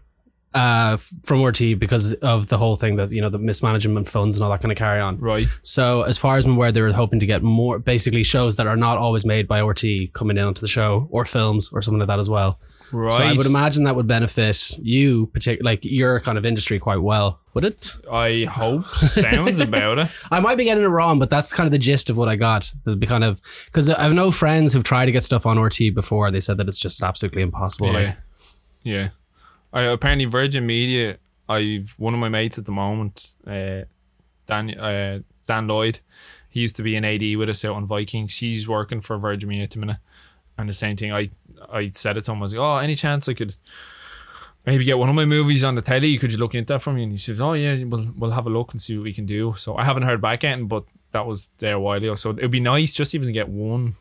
uh, 0.56 0.96
from 0.96 1.40
RTÉ 1.40 1.78
because 1.78 2.14
of 2.14 2.46
the 2.46 2.56
whole 2.58 2.76
thing 2.76 2.96
that 2.96 3.10
you 3.12 3.20
know 3.20 3.28
the 3.28 3.38
mismanagement 3.38 4.08
funds 4.08 4.36
and 4.36 4.44
all 4.44 4.50
that 4.50 4.60
kind 4.62 4.72
of 4.72 4.78
carry 4.78 5.00
on. 5.00 5.18
right. 5.20 5.46
So 5.62 6.02
as 6.02 6.16
far 6.18 6.36
as 6.38 6.46
I'm 6.46 6.52
aware, 6.52 6.72
they 6.72 6.82
were 6.82 6.92
hoping 6.92 7.20
to 7.20 7.26
get 7.26 7.42
more, 7.42 7.78
basically 7.78 8.22
shows 8.22 8.56
that 8.56 8.66
are 8.66 8.76
not 8.76 8.98
always 8.98 9.24
made 9.24 9.46
by 9.46 9.60
RTÉ 9.60 10.12
coming 10.12 10.36
in 10.38 10.44
onto 10.44 10.60
the 10.60 10.68
show, 10.68 11.08
or 11.10 11.24
films, 11.24 11.70
or 11.72 11.82
something 11.82 11.98
like 12.00 12.08
that 12.08 12.18
as 12.18 12.28
well. 12.28 12.58
Right. 12.92 13.10
So 13.10 13.22
I 13.22 13.32
would 13.32 13.46
imagine 13.46 13.84
that 13.84 13.96
would 13.96 14.06
benefit 14.06 14.70
you, 14.78 15.26
particular 15.26 15.68
like 15.68 15.84
your 15.84 16.20
kind 16.20 16.38
of 16.38 16.44
industry, 16.46 16.78
quite 16.78 17.02
well. 17.02 17.40
Would 17.54 17.64
it? 17.64 17.96
I 18.10 18.44
hope 18.44 18.86
sounds 18.88 19.58
about 19.58 19.98
it. 19.98 20.08
I 20.30 20.40
might 20.40 20.56
be 20.56 20.64
getting 20.64 20.84
it 20.84 20.88
wrong, 20.88 21.18
but 21.18 21.28
that's 21.30 21.52
kind 21.52 21.66
of 21.66 21.72
the 21.72 21.78
gist 21.78 22.10
of 22.10 22.16
what 22.16 22.28
I 22.28 22.36
got. 22.36 22.72
The 22.84 22.96
kind 23.06 23.24
of 23.24 23.40
because 23.66 23.88
I 23.88 24.02
have 24.02 24.12
no 24.14 24.30
friends 24.30 24.72
who've 24.72 24.84
tried 24.84 25.06
to 25.06 25.12
get 25.12 25.24
stuff 25.24 25.46
on 25.46 25.58
RT 25.58 25.94
before. 25.94 26.30
They 26.30 26.40
said 26.40 26.58
that 26.58 26.68
it's 26.68 26.78
just 26.78 27.02
absolutely 27.02 27.42
impossible. 27.42 27.88
Yeah. 27.88 27.92
Like, 27.92 28.16
Yeah. 28.84 29.08
I, 29.72 29.82
apparently 29.82 30.24
Virgin 30.24 30.66
Media, 30.66 31.18
I've 31.48 31.94
one 31.98 32.14
of 32.14 32.20
my 32.20 32.28
mates 32.28 32.58
at 32.58 32.64
the 32.64 32.72
moment, 32.72 33.36
uh, 33.46 33.82
Dan 34.46 34.78
uh, 34.78 35.20
Dan 35.46 35.66
Lloyd. 35.66 36.00
He 36.48 36.60
used 36.60 36.76
to 36.76 36.82
be 36.82 36.96
an 36.96 37.04
AD 37.04 37.36
with 37.36 37.48
us 37.48 37.64
out 37.64 37.76
on 37.76 37.86
Vikings. 37.86 38.38
He's 38.38 38.66
working 38.66 39.00
for 39.00 39.18
Virgin 39.18 39.48
Media 39.48 39.64
at 39.64 39.70
the 39.70 39.78
minute. 39.78 39.98
And 40.56 40.68
the 40.68 40.72
same 40.72 40.96
thing, 40.96 41.12
I 41.12 41.30
I 41.70 41.90
said 41.90 42.16
it 42.16 42.24
to 42.24 42.32
him, 42.32 42.38
I 42.38 42.42
was 42.42 42.54
like, 42.54 42.62
Oh, 42.62 42.78
any 42.78 42.94
chance 42.94 43.28
I 43.28 43.34
could 43.34 43.54
maybe 44.64 44.84
get 44.84 44.98
one 44.98 45.08
of 45.08 45.14
my 45.14 45.26
movies 45.26 45.62
on 45.62 45.74
the 45.74 45.82
telly? 45.82 46.08
You 46.08 46.18
could 46.18 46.32
you 46.32 46.38
look 46.38 46.54
into 46.54 46.72
that 46.72 46.80
for 46.80 46.92
me? 46.92 47.02
And 47.02 47.12
he 47.12 47.18
says, 47.18 47.40
Oh 47.40 47.52
yeah, 47.52 47.84
we'll 47.84 48.12
we'll 48.16 48.30
have 48.30 48.46
a 48.46 48.50
look 48.50 48.72
and 48.72 48.80
see 48.80 48.96
what 48.96 49.04
we 49.04 49.12
can 49.12 49.26
do. 49.26 49.52
So 49.54 49.76
I 49.76 49.84
haven't 49.84 50.04
heard 50.04 50.22
back 50.22 50.42
yet, 50.42 50.66
but 50.66 50.84
that 51.12 51.26
was 51.26 51.50
there 51.58 51.74
a 51.74 51.80
while 51.80 51.98
ago. 51.98 52.14
So 52.14 52.30
it'd 52.30 52.50
be 52.50 52.60
nice 52.60 52.92
just 52.94 53.14
even 53.14 53.26
to 53.26 53.32
get 53.32 53.48
one 53.48 53.96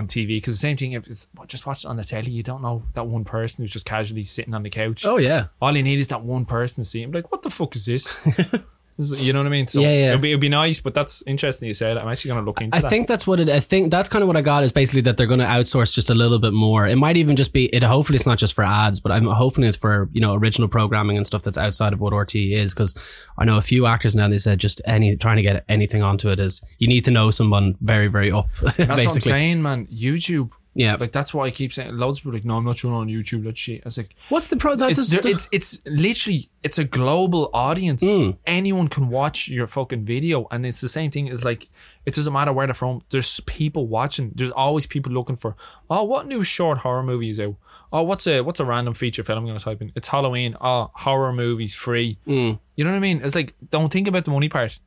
on 0.00 0.08
TV 0.08 0.28
because 0.28 0.54
the 0.54 0.58
same 0.58 0.76
thing 0.76 0.92
if 0.92 1.06
it's 1.06 1.26
just 1.46 1.66
watch 1.66 1.84
it 1.84 1.88
on 1.88 1.96
the 1.96 2.04
telly, 2.04 2.30
you 2.30 2.42
don't 2.42 2.62
know 2.62 2.82
that 2.94 3.06
one 3.06 3.24
person 3.24 3.62
who's 3.62 3.72
just 3.72 3.86
casually 3.86 4.24
sitting 4.24 4.54
on 4.54 4.62
the 4.62 4.70
couch. 4.70 5.04
oh 5.06 5.18
yeah, 5.18 5.46
All 5.60 5.76
you 5.76 5.82
need 5.82 6.00
is 6.00 6.08
that 6.08 6.22
one 6.22 6.44
person 6.44 6.82
to 6.82 6.88
see 6.88 7.02
him. 7.02 7.12
Like, 7.12 7.30
what 7.30 7.42
the 7.42 7.50
fuck 7.50 7.76
is 7.76 7.86
this? 7.86 8.16
You 9.00 9.32
know 9.32 9.40
what 9.40 9.46
I 9.46 9.50
mean? 9.50 9.66
So 9.66 9.80
Yeah, 9.80 9.92
yeah. 9.92 10.08
It'd, 10.10 10.20
be, 10.20 10.30
it'd 10.30 10.40
be 10.40 10.48
nice, 10.48 10.80
but 10.80 10.94
that's 10.94 11.22
interesting 11.26 11.66
you 11.68 11.74
said. 11.74 11.96
I'm 11.96 12.08
actually 12.08 12.30
going 12.30 12.44
to 12.44 12.46
look 12.46 12.60
into 12.60 12.76
I 12.76 12.80
that. 12.80 12.88
think 12.88 13.08
that's 13.08 13.26
what 13.26 13.40
it. 13.40 13.48
I 13.48 13.60
think 13.60 13.90
that's 13.90 14.08
kind 14.08 14.22
of 14.22 14.28
what 14.28 14.36
I 14.36 14.42
got 14.42 14.62
is 14.62 14.72
basically 14.72 15.00
that 15.02 15.16
they're 15.16 15.26
going 15.26 15.40
to 15.40 15.46
outsource 15.46 15.94
just 15.94 16.10
a 16.10 16.14
little 16.14 16.38
bit 16.38 16.52
more. 16.52 16.86
It 16.86 16.96
might 16.96 17.16
even 17.16 17.36
just 17.36 17.52
be 17.52 17.66
it. 17.74 17.82
Hopefully, 17.82 18.16
it's 18.16 18.26
not 18.26 18.38
just 18.38 18.54
for 18.54 18.64
ads, 18.64 19.00
but 19.00 19.12
I'm 19.12 19.26
hoping 19.26 19.64
it's 19.64 19.76
for 19.76 20.08
you 20.12 20.20
know 20.20 20.34
original 20.34 20.68
programming 20.68 21.16
and 21.16 21.26
stuff 21.26 21.42
that's 21.42 21.58
outside 21.58 21.92
of 21.92 22.00
what 22.00 22.12
RT 22.12 22.36
is. 22.36 22.74
Because 22.74 22.96
I 23.38 23.44
know 23.44 23.56
a 23.56 23.62
few 23.62 23.86
actors 23.86 24.14
now. 24.14 24.28
They 24.28 24.38
said 24.38 24.58
just 24.58 24.80
any 24.84 25.16
trying 25.16 25.36
to 25.36 25.42
get 25.42 25.64
anything 25.68 26.02
onto 26.02 26.28
it 26.30 26.38
is 26.38 26.60
you 26.78 26.88
need 26.88 27.04
to 27.06 27.10
know 27.10 27.30
someone 27.30 27.76
very 27.80 28.08
very 28.08 28.30
up. 28.30 28.48
that's 28.62 28.78
what 28.78 28.90
I'm 28.90 29.08
saying, 29.08 29.62
man. 29.62 29.86
YouTube. 29.86 30.50
Yeah. 30.74 30.96
Like, 30.96 31.12
that's 31.12 31.34
why 31.34 31.46
I 31.46 31.50
keep 31.50 31.72
saying, 31.72 31.96
loads 31.96 32.18
of 32.18 32.22
people 32.22 32.32
are 32.32 32.34
like, 32.34 32.44
no, 32.44 32.56
I'm 32.56 32.64
not 32.64 32.78
showing 32.78 32.94
on 32.94 33.08
YouTube. 33.08 33.44
That 33.44 33.58
shit. 33.58 33.82
I 33.82 33.86
was 33.86 33.98
like, 33.98 34.14
What's 34.28 34.48
the 34.48 34.56
pro? 34.56 34.76
That's 34.76 34.98
it's, 34.98 35.24
it's, 35.24 35.48
it's 35.52 35.86
literally, 35.86 36.50
it's 36.62 36.78
a 36.78 36.84
global 36.84 37.50
audience. 37.52 38.02
Mm. 38.04 38.36
Anyone 38.46 38.88
can 38.88 39.08
watch 39.08 39.48
your 39.48 39.66
fucking 39.66 40.04
video. 40.04 40.46
And 40.50 40.64
it's 40.64 40.80
the 40.80 40.88
same 40.88 41.10
thing 41.10 41.28
as 41.28 41.44
like, 41.44 41.68
it 42.06 42.14
doesn't 42.14 42.32
matter 42.32 42.52
where 42.52 42.66
they're 42.66 42.74
from. 42.74 43.02
There's 43.10 43.40
people 43.40 43.86
watching. 43.86 44.32
There's 44.34 44.50
always 44.52 44.86
people 44.86 45.12
looking 45.12 45.36
for, 45.36 45.56
oh, 45.88 46.04
what 46.04 46.26
new 46.26 46.42
short 46.42 46.78
horror 46.78 47.02
movie 47.02 47.30
is 47.30 47.40
out? 47.40 47.56
Oh, 47.92 48.02
what's 48.02 48.26
a 48.26 48.40
what's 48.42 48.60
a 48.60 48.64
random 48.64 48.94
feature 48.94 49.24
film 49.24 49.40
I'm 49.40 49.46
gonna 49.46 49.58
type 49.58 49.82
in? 49.82 49.92
It's 49.96 50.08
Halloween. 50.08 50.56
Oh, 50.60 50.92
horror 50.94 51.32
movies 51.32 51.74
free. 51.74 52.18
Mm. 52.26 52.58
You 52.76 52.84
know 52.84 52.90
what 52.90 52.96
I 52.96 53.00
mean? 53.00 53.20
It's 53.22 53.34
like 53.34 53.54
don't 53.70 53.92
think 53.92 54.06
about 54.06 54.24
the 54.24 54.30
money 54.30 54.48
part. 54.48 54.78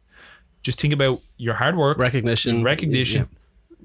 Just 0.62 0.80
think 0.80 0.93
about 0.93 1.19
your 1.38 1.56
hard 1.56 1.76
work, 1.76 1.98
recognition. 1.98 2.63
recognition. 2.63 3.28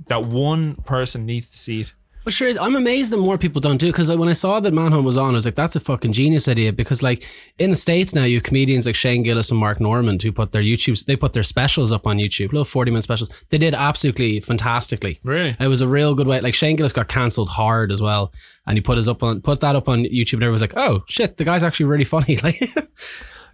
That 0.07 0.25
one 0.27 0.77
person 0.77 1.27
needs 1.27 1.51
to 1.51 1.59
see 1.59 1.81
it. 1.83 1.95
Well, 2.25 2.33
sure. 2.33 2.53
I'm 2.61 2.77
amazed 2.77 3.11
that 3.13 3.17
more 3.17 3.39
people 3.39 3.61
don't 3.63 3.79
do 3.79 3.87
because 3.87 4.15
when 4.15 4.29
I 4.29 4.35
saw 4.35 4.61
that 4.61 4.75
Manhunt 4.75 5.05
was 5.05 5.17
on, 5.17 5.31
I 5.31 5.35
was 5.35 5.47
like, 5.47 5.55
"That's 5.55 5.77
a 5.77 5.81
fucking 5.81 6.13
genius 6.13 6.47
idea." 6.47 6.75
Because 6.75 7.03
like 7.03 7.25
in 7.59 7.71
the 7.71 7.77
states 7.77 8.15
now, 8.15 8.25
you 8.25 8.37
have 8.37 8.43
comedians 8.43 8.85
like 8.85 8.95
Shane 8.97 9.23
Gillis 9.23 9.51
and 9.51 9.59
Mark 9.59 9.81
Normand 9.81 10.23
who 10.23 10.31
put 10.31 10.53
their 10.53 10.61
YouTube, 10.63 11.03
they 11.07 11.17
put 11.17 11.33
their 11.33 11.43
specials 11.43 11.91
up 11.91 12.07
on 12.07 12.19
YouTube, 12.19 12.53
little 12.53 12.67
40 12.67 12.91
minute 12.91 13.03
specials. 13.05 13.31
They 13.49 13.57
did 13.57 13.73
absolutely 13.73 14.41
fantastically. 14.41 15.21
Really? 15.25 15.57
It 15.59 15.69
was 15.69 15.81
a 15.81 15.89
real 15.89 16.15
good 16.15 16.27
way. 16.27 16.41
Like 16.43 16.55
Shane 16.55 16.77
Gillis 16.77 16.93
got 16.93 17.09
cancelled 17.09 17.49
hard 17.49 17.91
as 17.91 18.03
well, 18.03 18.31
and 18.67 18.77
he 18.77 18.83
put 18.83 18.99
his 18.99 19.09
up 19.09 19.23
on 19.23 19.41
put 19.41 19.61
that 19.61 19.75
up 19.75 19.89
on 19.89 20.05
YouTube, 20.05 20.35
and 20.35 20.43
everyone 20.43 20.53
was 20.53 20.61
like, 20.63 20.75
"Oh 20.77 21.05
shit, 21.09 21.39
the 21.39 21.45
guy's 21.45 21.65
actually 21.65 21.87
really 21.87 22.05
funny." 22.05 22.37
Like, 22.43 22.61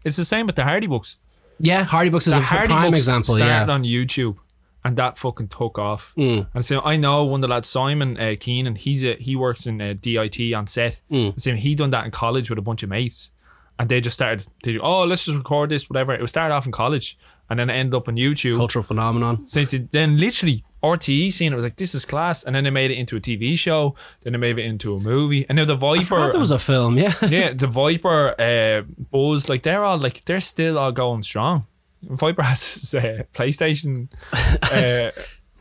It's 0.05 0.17
the 0.17 0.25
same 0.25 0.47
with 0.47 0.57
the 0.57 0.65
Hardy 0.65 0.87
Bucks. 0.89 1.17
yeah, 1.61 1.85
Hardy 1.85 2.11
Bucks 2.11 2.27
is 2.27 2.35
The 2.35 2.41
a 2.41 2.43
Hardy 2.43 2.67
prime 2.75 2.93
example. 2.95 3.35
started 3.37 3.69
Yeah, 3.69 3.73
on 3.73 3.85
YouTube, 3.85 4.37
and 4.85 4.97
that 4.99 5.17
fucking 5.17 5.49
took 5.49 5.79
off. 5.79 6.13
Mm. 6.17 6.47
And 6.53 6.65
so 6.65 6.81
I 6.83 6.97
know 6.97 7.25
one 7.25 7.39
of 7.39 7.43
the 7.43 7.49
lads, 7.49 7.69
Simon 7.69 8.21
uh, 8.21 8.35
Keenan. 8.39 8.75
He's 8.77 9.05
a, 9.05 9.15
he 9.15 9.35
works 9.35 9.67
in 9.67 9.81
uh, 9.81 9.95
DIT 10.01 10.53
on 10.53 10.67
set. 10.67 11.01
Mm. 11.11 11.41
So 11.41 11.55
he 11.55 11.75
done 11.75 11.91
that 11.91 12.05
in 12.05 12.11
college 12.11 12.51
with 12.51 12.59
a 12.59 12.63
bunch 12.63 12.83
of 12.83 12.91
mates, 12.91 13.31
and 13.79 13.89
they 13.89 14.01
just 14.01 14.15
started. 14.15 14.47
They 14.63 14.73
do, 14.73 14.81
oh, 14.83 15.05
let's 15.05 15.25
just 15.25 15.39
record 15.39 15.71
this, 15.71 15.89
whatever. 15.89 16.13
It 16.15 16.21
was 16.21 16.31
started 16.31 16.55
off 16.55 16.67
in 16.67 16.73
college, 16.73 17.17
and 17.49 17.59
then 17.59 17.71
it 17.71 17.75
ended 17.75 17.95
up 17.95 18.09
on 18.09 18.17
YouTube. 18.17 18.57
cultural 18.57 18.83
phenomenon. 18.83 19.47
So 19.47 19.65
to- 19.65 19.89
then 19.91 20.19
literally 20.19 20.65
RTÉ 20.83 21.33
seen 21.33 21.51
it 21.55 21.57
was 21.57 21.65
like 21.65 21.77
this 21.77 21.95
is 21.95 22.05
class, 22.05 22.45
and 22.45 22.55
then 22.55 22.65
they 22.65 22.71
made 22.71 22.91
it 22.91 22.99
into 22.99 23.17
a 23.17 23.21
TV 23.21 23.59
show. 23.59 23.95
Then 24.23 24.35
they 24.35 24.39
made 24.39 24.59
it 24.59 24.67
into 24.67 24.95
a 24.95 25.01
movie, 25.01 25.47
and 25.49 25.57
now 25.57 25.65
the 25.65 25.77
I 25.77 25.79
Viper. 25.79 26.05
forgot 26.05 26.33
there 26.33 26.41
was 26.41 26.51
a 26.51 26.59
film. 26.59 26.99
Yeah. 26.99 27.15
yeah, 27.27 27.55
the 27.55 27.67
Viper, 27.69 28.35
uh, 28.39 28.83
Buzz, 29.11 29.49
like 29.49 29.63
they're 29.63 29.83
all 29.83 29.97
like 29.97 30.27
they're 30.27 30.41
still 30.41 30.79
all 30.79 30.93
going 30.93 31.23
strong. 31.23 31.67
Viper 32.11 32.43
has 32.43 32.95
uh, 32.99 33.23
PlayStation. 33.33 34.09
Uh, 34.63 35.11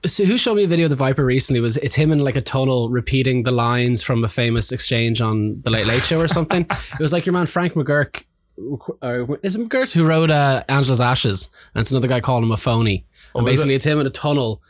So 0.06 0.26
who 0.26 0.38
showed 0.38 0.56
me 0.56 0.66
a 0.66 0.68
video 0.68 0.88
of 0.88 0.90
the 0.90 0.98
Viper 0.98 1.24
recently 1.24 1.62
was 1.62 1.78
it's 1.78 1.96
him 1.96 2.12
in 2.12 2.20
like 2.20 2.36
a 2.36 2.42
tunnel 2.42 2.90
repeating 2.90 3.44
the 3.44 3.52
lines 3.52 4.04
from 4.04 4.22
a 4.26 4.28
famous 4.28 4.72
exchange 4.74 5.22
on 5.22 5.62
the 5.62 5.70
Late 5.70 5.88
Late 5.88 6.04
Show 6.04 6.20
or 6.20 6.28
something. 6.28 6.66
it 6.70 7.00
was 7.00 7.14
like 7.14 7.26
your 7.26 7.32
man 7.32 7.46
Frank 7.46 7.74
McGurk, 7.74 8.24
or 9.02 9.40
is 9.44 9.56
it 9.56 9.62
McCourt 9.70 9.94
who 9.94 10.04
wrote 10.06 10.30
uh, 10.30 10.62
Angela's 10.68 11.00
Ashes, 11.00 11.50
and 11.74 11.82
it's 11.82 11.92
another 11.92 12.10
guy 12.10 12.20
calling 12.20 12.44
him 12.44 12.52
a 12.52 12.58
phony. 12.58 13.06
and 13.34 13.44
Oh, 13.44 13.48
is 13.48 13.54
basically, 13.56 13.76
it's 13.76 13.86
him 13.86 14.00
in 14.02 14.06
a 14.06 14.10
tunnel 14.10 14.62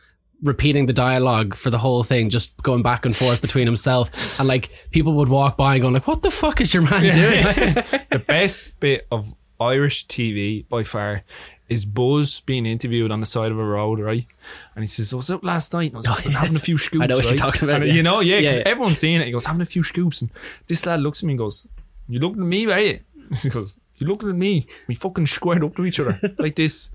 repeating 0.42 0.86
the 0.86 0.92
dialogue 0.92 1.54
for 1.56 1.70
the 1.70 1.78
whole 1.78 2.04
thing, 2.04 2.30
just 2.30 2.56
going 2.62 2.82
back 2.82 3.04
and 3.04 3.16
forth 3.16 3.40
between 3.42 3.66
himself 3.66 4.38
and 4.38 4.46
like 4.46 4.70
people 4.92 5.14
would 5.14 5.28
walk 5.28 5.56
by 5.56 5.74
and 5.74 5.82
going 5.82 5.94
like, 5.94 6.06
"What 6.06 6.22
the 6.22 6.30
fuck 6.30 6.60
is 6.60 6.72
your 6.72 6.84
man 6.84 7.12
doing?" 7.12 8.04
the 8.10 8.22
best 8.24 8.78
bit 8.78 9.06
of 9.10 9.32
Irish 9.60 10.06
TV 10.06 10.68
by 10.68 10.82
far 10.84 11.22
is 11.68 11.84
Buzz 11.86 12.40
being 12.40 12.66
interviewed 12.66 13.10
on 13.10 13.20
the 13.20 13.26
side 13.26 13.50
of 13.50 13.58
a 13.58 13.64
road, 13.64 13.98
right? 13.98 14.26
And 14.74 14.82
he 14.82 14.86
says, 14.86 15.12
I 15.12 15.16
was 15.16 15.30
out 15.30 15.42
last 15.42 15.72
night 15.72 15.92
and 15.92 15.96
I 15.96 15.98
was 15.98 16.06
fucking 16.06 16.32
having 16.32 16.56
a 16.56 16.60
few 16.60 16.76
scoops. 16.76 17.02
I 17.04 17.06
know 17.06 17.16
what 17.16 17.24
you're 17.28 17.36
talking 17.36 17.68
about, 17.68 17.80
And, 17.82 17.86
yeah. 17.90 17.94
You 17.94 18.02
know, 18.02 18.20
yeah, 18.20 18.40
because 18.40 18.58
Yeah, 18.58 18.62
yeah. 18.64 18.70
everyone's 18.70 18.98
seeing 18.98 19.20
it. 19.20 19.24
He 19.26 19.32
goes, 19.32 19.46
having 19.46 19.62
a 19.62 19.66
few 19.66 19.82
scoops. 19.82 20.20
And 20.20 20.30
this 20.66 20.84
lad 20.84 21.00
looks 21.00 21.20
at 21.22 21.26
me 21.26 21.32
and 21.32 21.38
goes, 21.38 21.66
You 22.08 22.20
looking 22.20 22.42
at 22.42 22.48
me, 22.48 22.66
right? 22.66 23.02
He 23.42 23.48
goes, 23.48 23.78
You 23.96 24.06
looking 24.06 24.28
at 24.28 24.36
me? 24.36 24.66
We 24.88 24.94
fucking 24.94 25.26
squared 25.26 25.64
up 25.64 25.74
to 25.76 25.86
each 25.86 25.98
other 26.00 26.20
like 26.38 26.56
this. 26.56 26.90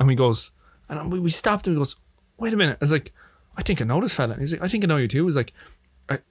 And 0.00 0.10
he 0.10 0.16
goes, 0.16 0.50
And 0.88 1.12
we, 1.12 1.20
we 1.20 1.30
stopped 1.30 1.66
and 1.68 1.76
he 1.76 1.80
goes, 1.80 1.94
Wait 2.38 2.52
a 2.52 2.56
minute. 2.56 2.78
I 2.80 2.84
was 2.84 2.92
like, 2.92 3.12
I 3.56 3.62
think 3.62 3.80
I 3.80 3.84
know 3.84 4.00
this 4.00 4.14
fella. 4.14 4.32
And 4.32 4.40
he's 4.40 4.52
like, 4.52 4.62
I 4.62 4.68
think 4.68 4.82
I 4.84 4.86
know 4.88 4.96
you 4.96 5.08
too. 5.08 5.24
He's 5.24 5.36
like, 5.36 5.52
are 6.08 6.22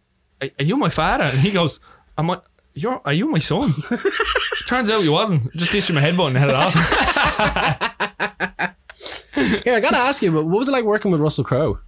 are 0.41 0.63
you 0.63 0.77
my 0.77 0.89
father? 0.89 1.23
And 1.23 1.39
he 1.39 1.51
goes, 1.51 1.79
Am 2.17 2.29
I, 2.31 2.39
you're, 2.77 3.01
are 3.05 3.13
you 3.13 3.29
my 3.29 3.39
son? 3.39 3.73
Turns 4.67 4.89
out 4.89 5.01
he 5.01 5.09
wasn't. 5.09 5.51
Just 5.53 5.71
ditched 5.71 5.91
my 5.93 6.01
headbutt 6.01 6.27
and 6.27 6.37
headed 6.37 6.55
off. 6.55 6.73
Here, 9.63 9.75
I 9.75 9.79
gotta 9.79 9.97
ask 9.97 10.21
you, 10.21 10.31
but 10.31 10.45
what 10.45 10.59
was 10.59 10.69
it 10.69 10.71
like 10.71 10.85
working 10.85 11.11
with 11.11 11.21
Russell 11.21 11.43
Crowe? 11.43 11.79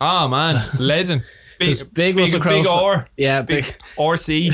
Oh 0.00 0.28
man, 0.28 0.62
legend. 0.78 1.22
Big, 1.56 1.68
This 1.68 1.84
big 1.84 2.18
Russell 2.18 2.40
Crowe 2.40 2.62
big 2.62 2.66
R, 2.66 3.06
Yeah, 3.16 3.42
big 3.42 3.64
big. 3.64 3.74
RC. 3.96 4.48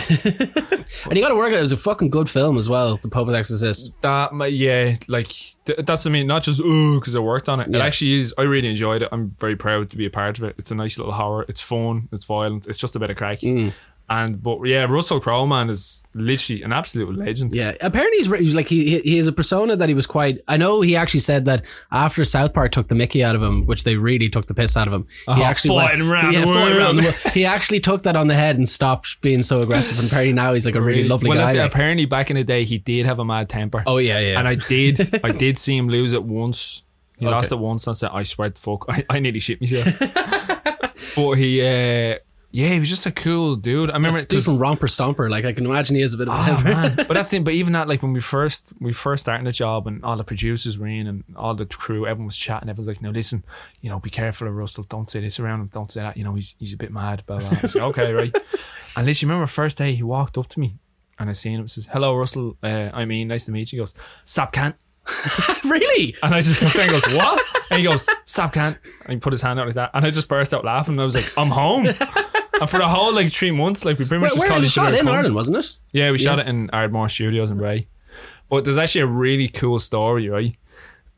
And 1.06 1.16
you 1.16 1.22
got 1.22 1.30
to 1.30 1.34
work 1.34 1.50
it. 1.50 1.56
It 1.56 1.62
was 1.62 1.72
a 1.72 1.78
fucking 1.78 2.10
good 2.10 2.28
film 2.28 2.58
as 2.58 2.68
well. 2.68 2.98
The 3.00 3.08
Pope's 3.08 3.32
Exorcist. 3.32 3.94
That 4.02 4.32
yeah, 4.52 4.96
like 5.08 5.28
th- 5.64 5.78
that's 5.86 6.06
I 6.06 6.10
mean, 6.10 6.26
not 6.26 6.42
just 6.42 6.60
oh 6.62 6.98
because 7.00 7.16
I 7.16 7.20
worked 7.20 7.48
on 7.48 7.58
it. 7.58 7.74
It 7.74 7.80
actually 7.80 8.16
is. 8.16 8.34
I 8.36 8.42
really 8.42 8.68
enjoyed 8.68 9.00
it. 9.00 9.08
I'm 9.12 9.34
very 9.40 9.56
proud 9.56 9.88
to 9.90 9.96
be 9.96 10.04
a 10.04 10.10
part 10.10 10.36
of 10.36 10.44
it. 10.44 10.56
It's 10.58 10.70
a 10.70 10.74
nice 10.74 10.98
little 10.98 11.14
horror. 11.14 11.46
It's 11.48 11.62
fun. 11.62 12.10
It's 12.12 12.26
violent. 12.26 12.66
It's 12.66 12.76
just 12.76 12.94
a 12.96 12.98
bit 12.98 13.08
of 13.08 13.16
crack. 13.16 13.40
Mm. 13.40 13.72
And 14.12 14.42
but 14.42 14.58
yeah, 14.64 14.86
Russell 14.90 15.20
Crowe 15.20 15.46
man 15.46 15.70
is 15.70 16.04
literally 16.14 16.62
an 16.62 16.72
absolute 16.72 17.16
legend. 17.16 17.54
Yeah, 17.54 17.76
apparently 17.80 18.18
he's, 18.18 18.26
he's 18.34 18.54
like 18.56 18.66
he 18.66 18.98
he 18.98 19.16
has 19.18 19.28
a 19.28 19.32
persona 19.32 19.76
that 19.76 19.88
he 19.88 19.94
was 19.94 20.04
quite. 20.06 20.40
I 20.48 20.56
know 20.56 20.80
he 20.80 20.96
actually 20.96 21.20
said 21.20 21.44
that 21.44 21.64
after 21.92 22.24
South 22.24 22.52
Park 22.52 22.72
took 22.72 22.88
the 22.88 22.96
Mickey 22.96 23.22
out 23.22 23.36
of 23.36 23.42
him, 23.42 23.66
which 23.66 23.84
they 23.84 23.94
really 23.94 24.28
took 24.28 24.46
the 24.46 24.54
piss 24.54 24.76
out 24.76 24.88
of 24.88 24.92
him. 24.94 25.06
he 25.26 25.32
Oh, 25.40 25.44
actually 25.44 25.76
fighting 25.76 26.02
around 26.10 26.32
the 26.34 26.40
fighting 26.44 26.76
world. 26.76 26.96
world. 27.04 27.14
He 27.32 27.44
actually 27.46 27.78
took 27.78 28.02
that 28.02 28.16
on 28.16 28.26
the 28.26 28.34
head 28.34 28.56
and 28.56 28.68
stopped 28.68 29.20
being 29.20 29.42
so 29.42 29.62
aggressive. 29.62 29.96
And 30.00 30.08
apparently 30.08 30.32
now 30.32 30.54
he's 30.54 30.66
like 30.66 30.74
a 30.74 30.80
really 30.82 31.06
lovely 31.06 31.28
well, 31.30 31.38
guy. 31.46 31.52
like- 31.52 31.70
apparently 31.70 32.06
back 32.06 32.30
in 32.30 32.36
the 32.36 32.42
day 32.42 32.64
he 32.64 32.78
did 32.78 33.06
have 33.06 33.20
a 33.20 33.24
mad 33.24 33.48
temper. 33.48 33.84
oh 33.86 33.98
yeah, 33.98 34.18
yeah. 34.18 34.40
And 34.40 34.48
I 34.48 34.56
did, 34.56 35.20
I 35.24 35.30
did 35.30 35.56
see 35.56 35.76
him 35.76 35.88
lose 35.88 36.14
it 36.14 36.24
once. 36.24 36.82
He 37.16 37.26
Okay. 37.26 37.32
lost 37.34 37.52
it 37.52 37.58
once. 37.60 37.86
And 37.86 37.92
I 37.92 37.94
said, 37.94 38.10
I 38.12 38.22
swear 38.24 38.50
to 38.50 38.60
fuck, 38.60 38.86
I, 38.88 39.04
I 39.08 39.20
nearly 39.20 39.38
shit 39.38 39.60
myself. 39.60 39.86
but 41.14 41.32
he, 41.34 41.60
uh, 41.60 42.16
yeah, 42.52 42.68
he 42.68 42.80
was 42.80 42.88
just 42.88 43.06
a 43.06 43.12
cool 43.12 43.56
dude. 43.56 43.90
I 43.90 43.94
remember 43.94 44.18
This 44.18 44.26
dude 44.26 44.44
from 44.44 44.58
Romper 44.58 44.86
Stomper. 44.88 45.30
Like 45.30 45.44
I 45.44 45.52
can 45.52 45.64
imagine 45.66 45.94
he 45.96 46.02
has 46.02 46.14
a 46.14 46.16
bit 46.18 46.28
of 46.28 46.34
a 46.34 46.36
Oh 46.40 46.44
temper. 46.44 46.64
man! 46.64 46.94
But 46.96 47.08
that's 47.14 47.28
the 47.30 47.36
thing. 47.36 47.44
But 47.44 47.54
even 47.54 47.72
that, 47.74 47.88
like 47.88 48.02
when 48.02 48.12
we 48.12 48.20
first 48.20 48.72
we 48.80 48.92
first 48.92 49.22
started 49.22 49.46
the 49.46 49.52
job, 49.52 49.86
and 49.86 50.04
all 50.04 50.16
the 50.16 50.24
producers 50.24 50.78
were 50.78 50.86
in, 50.86 51.06
and 51.06 51.24
all 51.36 51.54
the 51.54 51.66
crew, 51.66 52.06
everyone 52.06 52.26
was 52.26 52.36
chatting. 52.36 52.68
Everyone's 52.68 52.88
like, 52.88 53.02
"No, 53.02 53.10
listen, 53.10 53.44
you 53.80 53.88
know, 53.90 53.98
be 54.00 54.10
careful 54.10 54.48
of 54.48 54.54
Russell. 54.54 54.84
Don't 54.84 55.08
say 55.08 55.20
this 55.20 55.38
around 55.38 55.60
him. 55.60 55.70
Don't 55.72 55.90
say 55.90 56.00
that. 56.00 56.16
You 56.16 56.24
know, 56.24 56.34
he's 56.34 56.56
he's 56.58 56.72
a 56.72 56.76
bit 56.76 56.92
mad." 56.92 57.24
Blah 57.26 57.38
blah. 57.38 57.48
I 57.51 57.61
was 57.62 57.74
like, 57.74 57.84
"Okay, 57.84 58.12
right." 58.12 58.34
And 58.96 59.07
listen, 59.07 59.28
you 59.28 59.32
remember 59.32 59.46
first 59.46 59.78
day 59.78 59.94
he 59.94 60.03
walked 60.03 60.36
up 60.36 60.48
to 60.48 60.59
me, 60.59 60.78
and 61.18 61.30
I 61.30 61.32
seen 61.32 61.55
him. 61.55 61.61
And 61.61 61.70
says, 61.70 61.86
"Hello, 61.92 62.16
Russell. 62.16 62.57
Uh, 62.62 62.90
I 62.92 63.05
mean, 63.05 63.28
nice 63.28 63.44
to 63.44 63.53
meet 63.53 63.70
you." 63.72 63.76
He 63.78 63.80
goes, 63.82 63.94
"Sap 64.24 64.53
can't." 64.53 64.74
really? 65.64 66.14
And 66.22 66.34
I 66.34 66.40
just 66.40 66.62
looked 66.62 66.76
at 66.76 66.88
him 66.88 66.94
and 66.94 67.03
goes, 67.03 67.14
What? 67.16 67.42
And 67.70 67.78
he 67.78 67.84
goes, 67.84 68.07
Sap 68.26 68.53
can't. 68.53 68.78
And 69.05 69.14
he 69.14 69.18
put 69.18 69.32
his 69.32 69.40
hand 69.42 69.59
out 69.59 69.66
like 69.66 69.74
that. 69.74 69.90
And 69.94 70.05
I 70.05 70.11
just 70.11 70.28
burst 70.28 70.53
out 70.53 70.64
laughing. 70.64 70.94
And 70.94 71.01
I 71.01 71.05
was 71.05 71.14
like, 71.14 71.26
I'm 71.38 71.48
home. 71.51 71.86
And 72.61 72.68
for 72.68 72.78
the 72.78 72.88
whole 72.88 73.14
like 73.14 73.32
three 73.32 73.50
months, 73.50 73.84
like 73.84 73.98
we 73.98 74.04
pretty 74.04 74.20
much 74.20 74.30
Where, 74.32 74.36
just 74.36 74.40
where 74.40 74.48
called 74.50 74.58
it 74.58 74.62
was 74.62 74.72
each 74.72 74.78
other 74.78 74.96
shot 74.96 75.00
in. 75.00 75.08
Ireland, 75.08 75.34
wasn't 75.34 75.58
it? 75.58 75.78
Yeah, 75.92 76.11
we 76.11 76.18
shot 76.18 76.38
it 76.38 76.46
in 76.46 76.68
Ardmore 76.70 77.08
Studios 77.08 77.50
in 77.50 77.56
Bray. 77.58 77.88
But 78.48 78.64
there's 78.64 78.78
actually 78.78 79.02
a 79.02 79.06
really 79.06 79.48
cool 79.48 79.78
story, 79.78 80.28
right? 80.28 80.56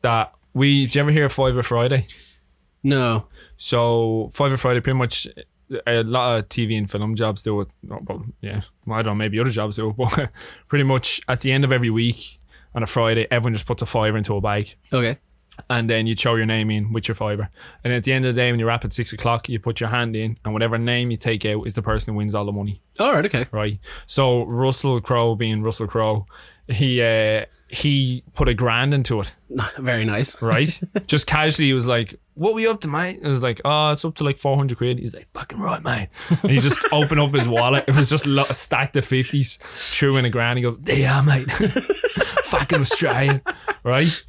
That 0.01 0.33
we, 0.53 0.85
did 0.85 0.95
you 0.95 1.01
ever 1.01 1.11
hear 1.11 1.25
of 1.25 1.31
Fiver 1.31 1.63
Friday? 1.63 2.07
No. 2.83 3.27
So 3.57 4.29
Fiver 4.33 4.57
Friday, 4.57 4.79
pretty 4.81 4.97
much 4.97 5.27
a 5.87 6.03
lot 6.03 6.37
of 6.39 6.49
TV 6.49 6.77
and 6.77 6.89
film 6.89 7.15
jobs 7.15 7.41
do 7.41 7.61
it. 7.61 7.67
Well, 7.83 8.25
yeah, 8.41 8.61
well, 8.85 8.99
I 8.99 9.01
don't 9.01 9.13
know, 9.13 9.15
maybe 9.15 9.39
other 9.39 9.49
jobs 9.49 9.75
do 9.77 9.89
it, 9.89 9.97
but 9.97 10.29
pretty 10.67 10.83
much 10.83 11.21
at 11.27 11.41
the 11.41 11.51
end 11.51 11.63
of 11.63 11.71
every 11.71 11.89
week 11.89 12.39
on 12.75 12.83
a 12.83 12.87
Friday, 12.87 13.27
everyone 13.31 13.53
just 13.53 13.65
puts 13.65 13.81
a 13.81 13.85
fiver 13.85 14.17
into 14.17 14.35
a 14.35 14.41
bag 14.41 14.75
Okay. 14.91 15.17
And 15.69 15.89
then 15.89 16.07
you 16.07 16.15
throw 16.15 16.35
your 16.35 16.45
name 16.45 16.71
in 16.71 16.91
with 16.93 17.07
your 17.07 17.15
fiver. 17.15 17.49
And 17.83 17.93
at 17.93 18.03
the 18.03 18.13
end 18.13 18.25
of 18.25 18.33
the 18.33 18.41
day, 18.41 18.51
when 18.51 18.59
you 18.59 18.65
wrap 18.67 18.83
at 18.85 18.93
six 18.93 19.13
o'clock, 19.13 19.47
you 19.49 19.59
put 19.59 19.79
your 19.79 19.89
hand 19.89 20.15
in, 20.15 20.37
and 20.43 20.53
whatever 20.53 20.77
name 20.77 21.11
you 21.11 21.17
take 21.17 21.45
out 21.45 21.67
is 21.67 21.73
the 21.75 21.81
person 21.81 22.13
who 22.13 22.17
wins 22.17 22.33
all 22.35 22.45
the 22.45 22.51
money, 22.51 22.81
All 22.99 23.13
right. 23.13 23.25
Okay. 23.25 23.45
right? 23.51 23.77
So 24.07 24.43
Russell 24.45 24.99
Crowe, 25.01 25.35
being 25.35 25.61
Russell 25.63 25.87
Crowe, 25.87 26.25
he 26.67 27.01
uh, 27.01 27.45
he 27.67 28.23
put 28.35 28.47
a 28.47 28.53
grand 28.53 28.93
into 28.93 29.19
it, 29.19 29.35
Very 29.77 30.05
nice. 30.05 30.39
right? 30.41 30.79
Just 31.07 31.25
casually, 31.27 31.67
he 31.67 31.73
was 31.73 31.87
like, 31.87 32.19
"What 32.35 32.53
were 32.53 32.59
you 32.59 32.69
up 32.71 32.81
to, 32.81 32.87
mate?" 32.87 33.19
It 33.21 33.27
was 33.27 33.41
like, 33.41 33.61
"Oh, 33.65 33.91
it's 33.91 34.05
up 34.05 34.13
to 34.15 34.23
like 34.23 34.37
four 34.37 34.55
hundred 34.57 34.77
quid." 34.77 34.99
He's 34.99 35.13
like, 35.15 35.27
"Fucking 35.33 35.59
right, 35.59 35.83
mate." 35.83 36.09
And 36.43 36.51
he 36.51 36.59
just 36.59 36.79
opened 36.91 37.19
up 37.19 37.33
his 37.33 37.47
wallet. 37.47 37.85
It 37.87 37.95
was 37.95 38.09
just 38.09 38.25
lo- 38.27 38.45
a 38.49 38.53
stack 38.53 38.95
of 38.95 39.05
fifties, 39.05 39.57
threw 39.73 40.17
in 40.17 40.25
a 40.25 40.29
grand. 40.29 40.57
He 40.59 40.63
goes, 40.63 40.77
"There 40.79 40.97
you 40.99 41.07
are, 41.07 41.23
mate." 41.23 41.51
Fucking 42.45 42.79
Australian, 42.81 43.41
right? 43.83 44.23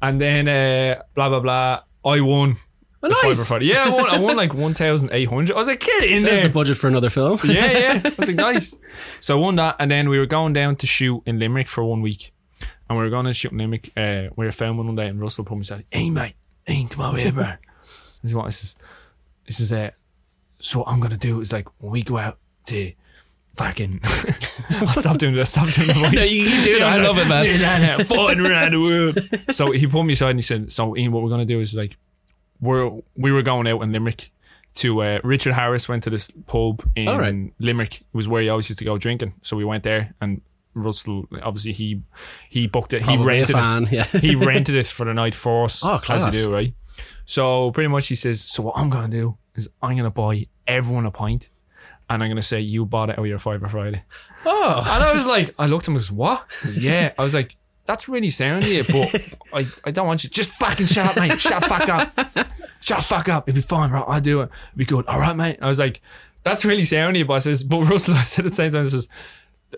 And 0.00 0.20
then 0.20 0.48
uh, 0.48 1.02
blah 1.14 1.28
blah 1.28 1.40
blah. 1.40 1.82
I 2.04 2.20
won. 2.20 2.56
Oh, 3.02 3.08
nice. 3.22 3.50
Yeah, 3.60 3.84
I 3.84 3.88
won. 3.90 4.10
I 4.10 4.18
won 4.18 4.36
like 4.36 4.54
one 4.54 4.74
thousand 4.74 5.10
eight 5.12 5.28
hundred. 5.28 5.54
I 5.54 5.58
was 5.58 5.68
like, 5.68 5.80
get 5.80 6.04
in 6.04 6.22
There's 6.22 6.40
there. 6.40 6.48
the 6.48 6.54
budget 6.54 6.78
for 6.78 6.88
another 6.88 7.10
film. 7.10 7.38
yeah, 7.44 7.78
yeah. 7.78 8.02
I 8.04 8.14
was 8.16 8.28
like, 8.28 8.36
nice. 8.36 8.76
So 9.20 9.38
I 9.38 9.40
won 9.40 9.56
that, 9.56 9.76
and 9.78 9.90
then 9.90 10.08
we 10.08 10.18
were 10.18 10.26
going 10.26 10.52
down 10.52 10.76
to 10.76 10.86
shoot 10.86 11.22
in 11.26 11.38
Limerick 11.38 11.68
for 11.68 11.84
one 11.84 12.02
week, 12.02 12.32
and 12.88 12.98
we 12.98 13.04
were 13.04 13.10
going 13.10 13.26
to 13.26 13.32
shoot 13.32 13.52
in 13.52 13.58
Limerick. 13.58 13.92
Uh, 13.96 14.28
we 14.36 14.46
were 14.46 14.52
filming 14.52 14.86
one 14.86 14.96
day, 14.96 15.06
and 15.06 15.22
Russell 15.22 15.44
put 15.44 15.54
me 15.54 15.60
aside. 15.60 15.84
Hey, 15.90 16.10
mate, 16.10 16.34
hey, 16.66 16.86
come 16.90 17.04
over 17.04 17.18
here, 17.18 17.32
bro. 17.32 17.52
This 18.20 18.32
is 18.32 18.34
what 18.34 18.46
this 18.46 18.64
is. 18.64 18.76
This 19.46 19.60
is 19.60 19.72
uh, 19.72 19.90
so 20.58 20.80
what 20.80 20.88
I'm 20.88 20.98
gonna 20.98 21.16
do 21.16 21.40
is 21.40 21.52
like 21.52 21.68
when 21.80 21.92
we 21.92 22.02
go 22.02 22.18
out 22.18 22.38
to. 22.66 22.92
Fucking, 23.58 24.00
I'll 24.70 24.86
stop 24.92 25.18
doing 25.18 25.34
this. 25.34 25.50
Stop 25.50 25.68
doing 25.70 25.88
the 25.88 25.94
voice. 25.94 26.12
No, 26.12 26.22
you 26.22 26.46
keep 26.46 26.64
doing 26.64 26.82
it. 26.82 26.84
I 26.84 26.96
love 27.02 27.18
it, 27.18 27.28
man. 27.28 27.44
Yeah, 27.60 27.98
Fighting 28.04 28.46
around 28.46 28.72
the 28.72 28.80
world. 28.80 29.54
So 29.54 29.72
he 29.72 29.86
pulled 29.86 30.06
me 30.06 30.12
aside 30.12 30.30
and 30.30 30.38
he 30.38 30.42
said, 30.42 30.70
"So 30.70 30.96
Ian, 30.96 31.10
what 31.10 31.22
we're 31.24 31.30
gonna 31.30 31.44
do 31.44 31.58
is 31.60 31.74
like, 31.74 31.96
we're 32.60 32.90
we 33.16 33.32
were 33.32 33.42
going 33.42 33.66
out 33.66 33.82
in 33.82 33.90
Limerick 33.92 34.30
to 34.74 35.02
uh, 35.02 35.18
Richard 35.24 35.54
Harris 35.54 35.88
went 35.88 36.04
to 36.04 36.10
this 36.10 36.30
pub 36.46 36.88
in 36.94 37.08
right. 37.08 37.52
Limerick. 37.58 37.96
It 38.02 38.06
was 38.12 38.28
where 38.28 38.42
he 38.42 38.48
always 38.48 38.68
used 38.70 38.78
to 38.78 38.84
go 38.84 38.96
drinking. 38.96 39.34
So 39.42 39.56
we 39.56 39.64
went 39.64 39.82
there 39.82 40.14
and 40.20 40.40
Russell 40.74 41.26
obviously 41.42 41.72
he 41.72 42.02
he 42.48 42.68
booked 42.68 42.92
it. 42.92 43.02
Probably 43.02 43.22
he 43.22 43.28
rented 43.28 43.56
it. 43.58 43.92
yeah. 43.92 44.04
he 44.20 44.36
rented 44.36 44.76
it 44.76 44.86
for 44.86 45.04
the 45.04 45.14
night 45.14 45.34
for 45.34 45.64
us. 45.64 45.84
Oh, 45.84 45.94
As 45.96 46.00
class. 46.02 46.26
you 46.26 46.44
do, 46.44 46.52
right? 46.52 46.74
So 47.24 47.72
pretty 47.72 47.88
much 47.88 48.06
he 48.08 48.14
says, 48.14 48.40
So 48.40 48.62
what 48.62 48.76
I'm 48.76 48.88
gonna 48.88 49.08
do 49.08 49.36
is 49.56 49.68
I'm 49.82 49.96
gonna 49.96 50.10
buy 50.10 50.46
everyone 50.66 51.06
a 51.06 51.10
pint 51.10 51.48
and 52.08 52.22
I'm 52.22 52.30
gonna 52.30 52.42
say 52.42 52.60
you 52.60 52.86
bought 52.86 53.10
it 53.10 53.14
out 53.14 53.20
of 53.20 53.26
your 53.26 53.38
Fiver 53.38 53.68
Friday. 53.68 54.02
Oh. 54.44 54.78
And 54.78 55.04
I 55.04 55.12
was 55.12 55.26
like, 55.26 55.54
I 55.58 55.66
looked 55.66 55.84
at 55.84 55.88
him 55.88 55.94
and 55.94 55.98
was, 55.98 56.12
what? 56.12 56.46
Goes, 56.64 56.78
yeah. 56.78 57.12
I 57.18 57.22
was 57.22 57.34
like, 57.34 57.56
that's 57.86 58.08
really 58.08 58.30
sound 58.30 58.64
of 58.64 58.70
you, 58.70 58.84
but 58.84 59.36
I, 59.52 59.66
I 59.84 59.90
don't 59.90 60.06
want 60.06 60.22
you. 60.22 60.30
Just 60.30 60.50
fucking 60.50 60.86
shut 60.86 61.06
up, 61.06 61.16
mate. 61.16 61.40
Shut 61.40 61.64
fuck 61.64 61.88
up. 61.88 62.48
Shut 62.80 63.02
fuck 63.02 63.28
up. 63.28 63.48
It'll 63.48 63.56
be 63.56 63.62
fine, 63.62 63.90
right? 63.90 64.04
I'll 64.06 64.20
do 64.20 64.42
it. 64.42 64.50
It'll 64.72 64.76
be 64.76 64.84
good. 64.84 65.06
All 65.06 65.18
right, 65.18 65.34
mate. 65.34 65.58
I 65.62 65.66
was 65.66 65.78
like, 65.78 66.02
that's 66.42 66.64
really 66.64 66.84
sound 66.84 67.16
of 67.16 67.20
you, 67.20 67.24
but 67.24 67.34
I 67.34 67.38
says, 67.38 67.62
but 67.62 67.82
Russell, 67.82 68.14
I 68.14 68.20
said 68.20 68.44
at 68.44 68.52
the 68.52 68.56
same 68.56 68.70
time, 68.72 68.82
I 68.82 68.84
says, 68.84 69.08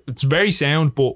it's 0.07 0.22
very 0.22 0.51
sound, 0.51 0.95
but 0.95 1.14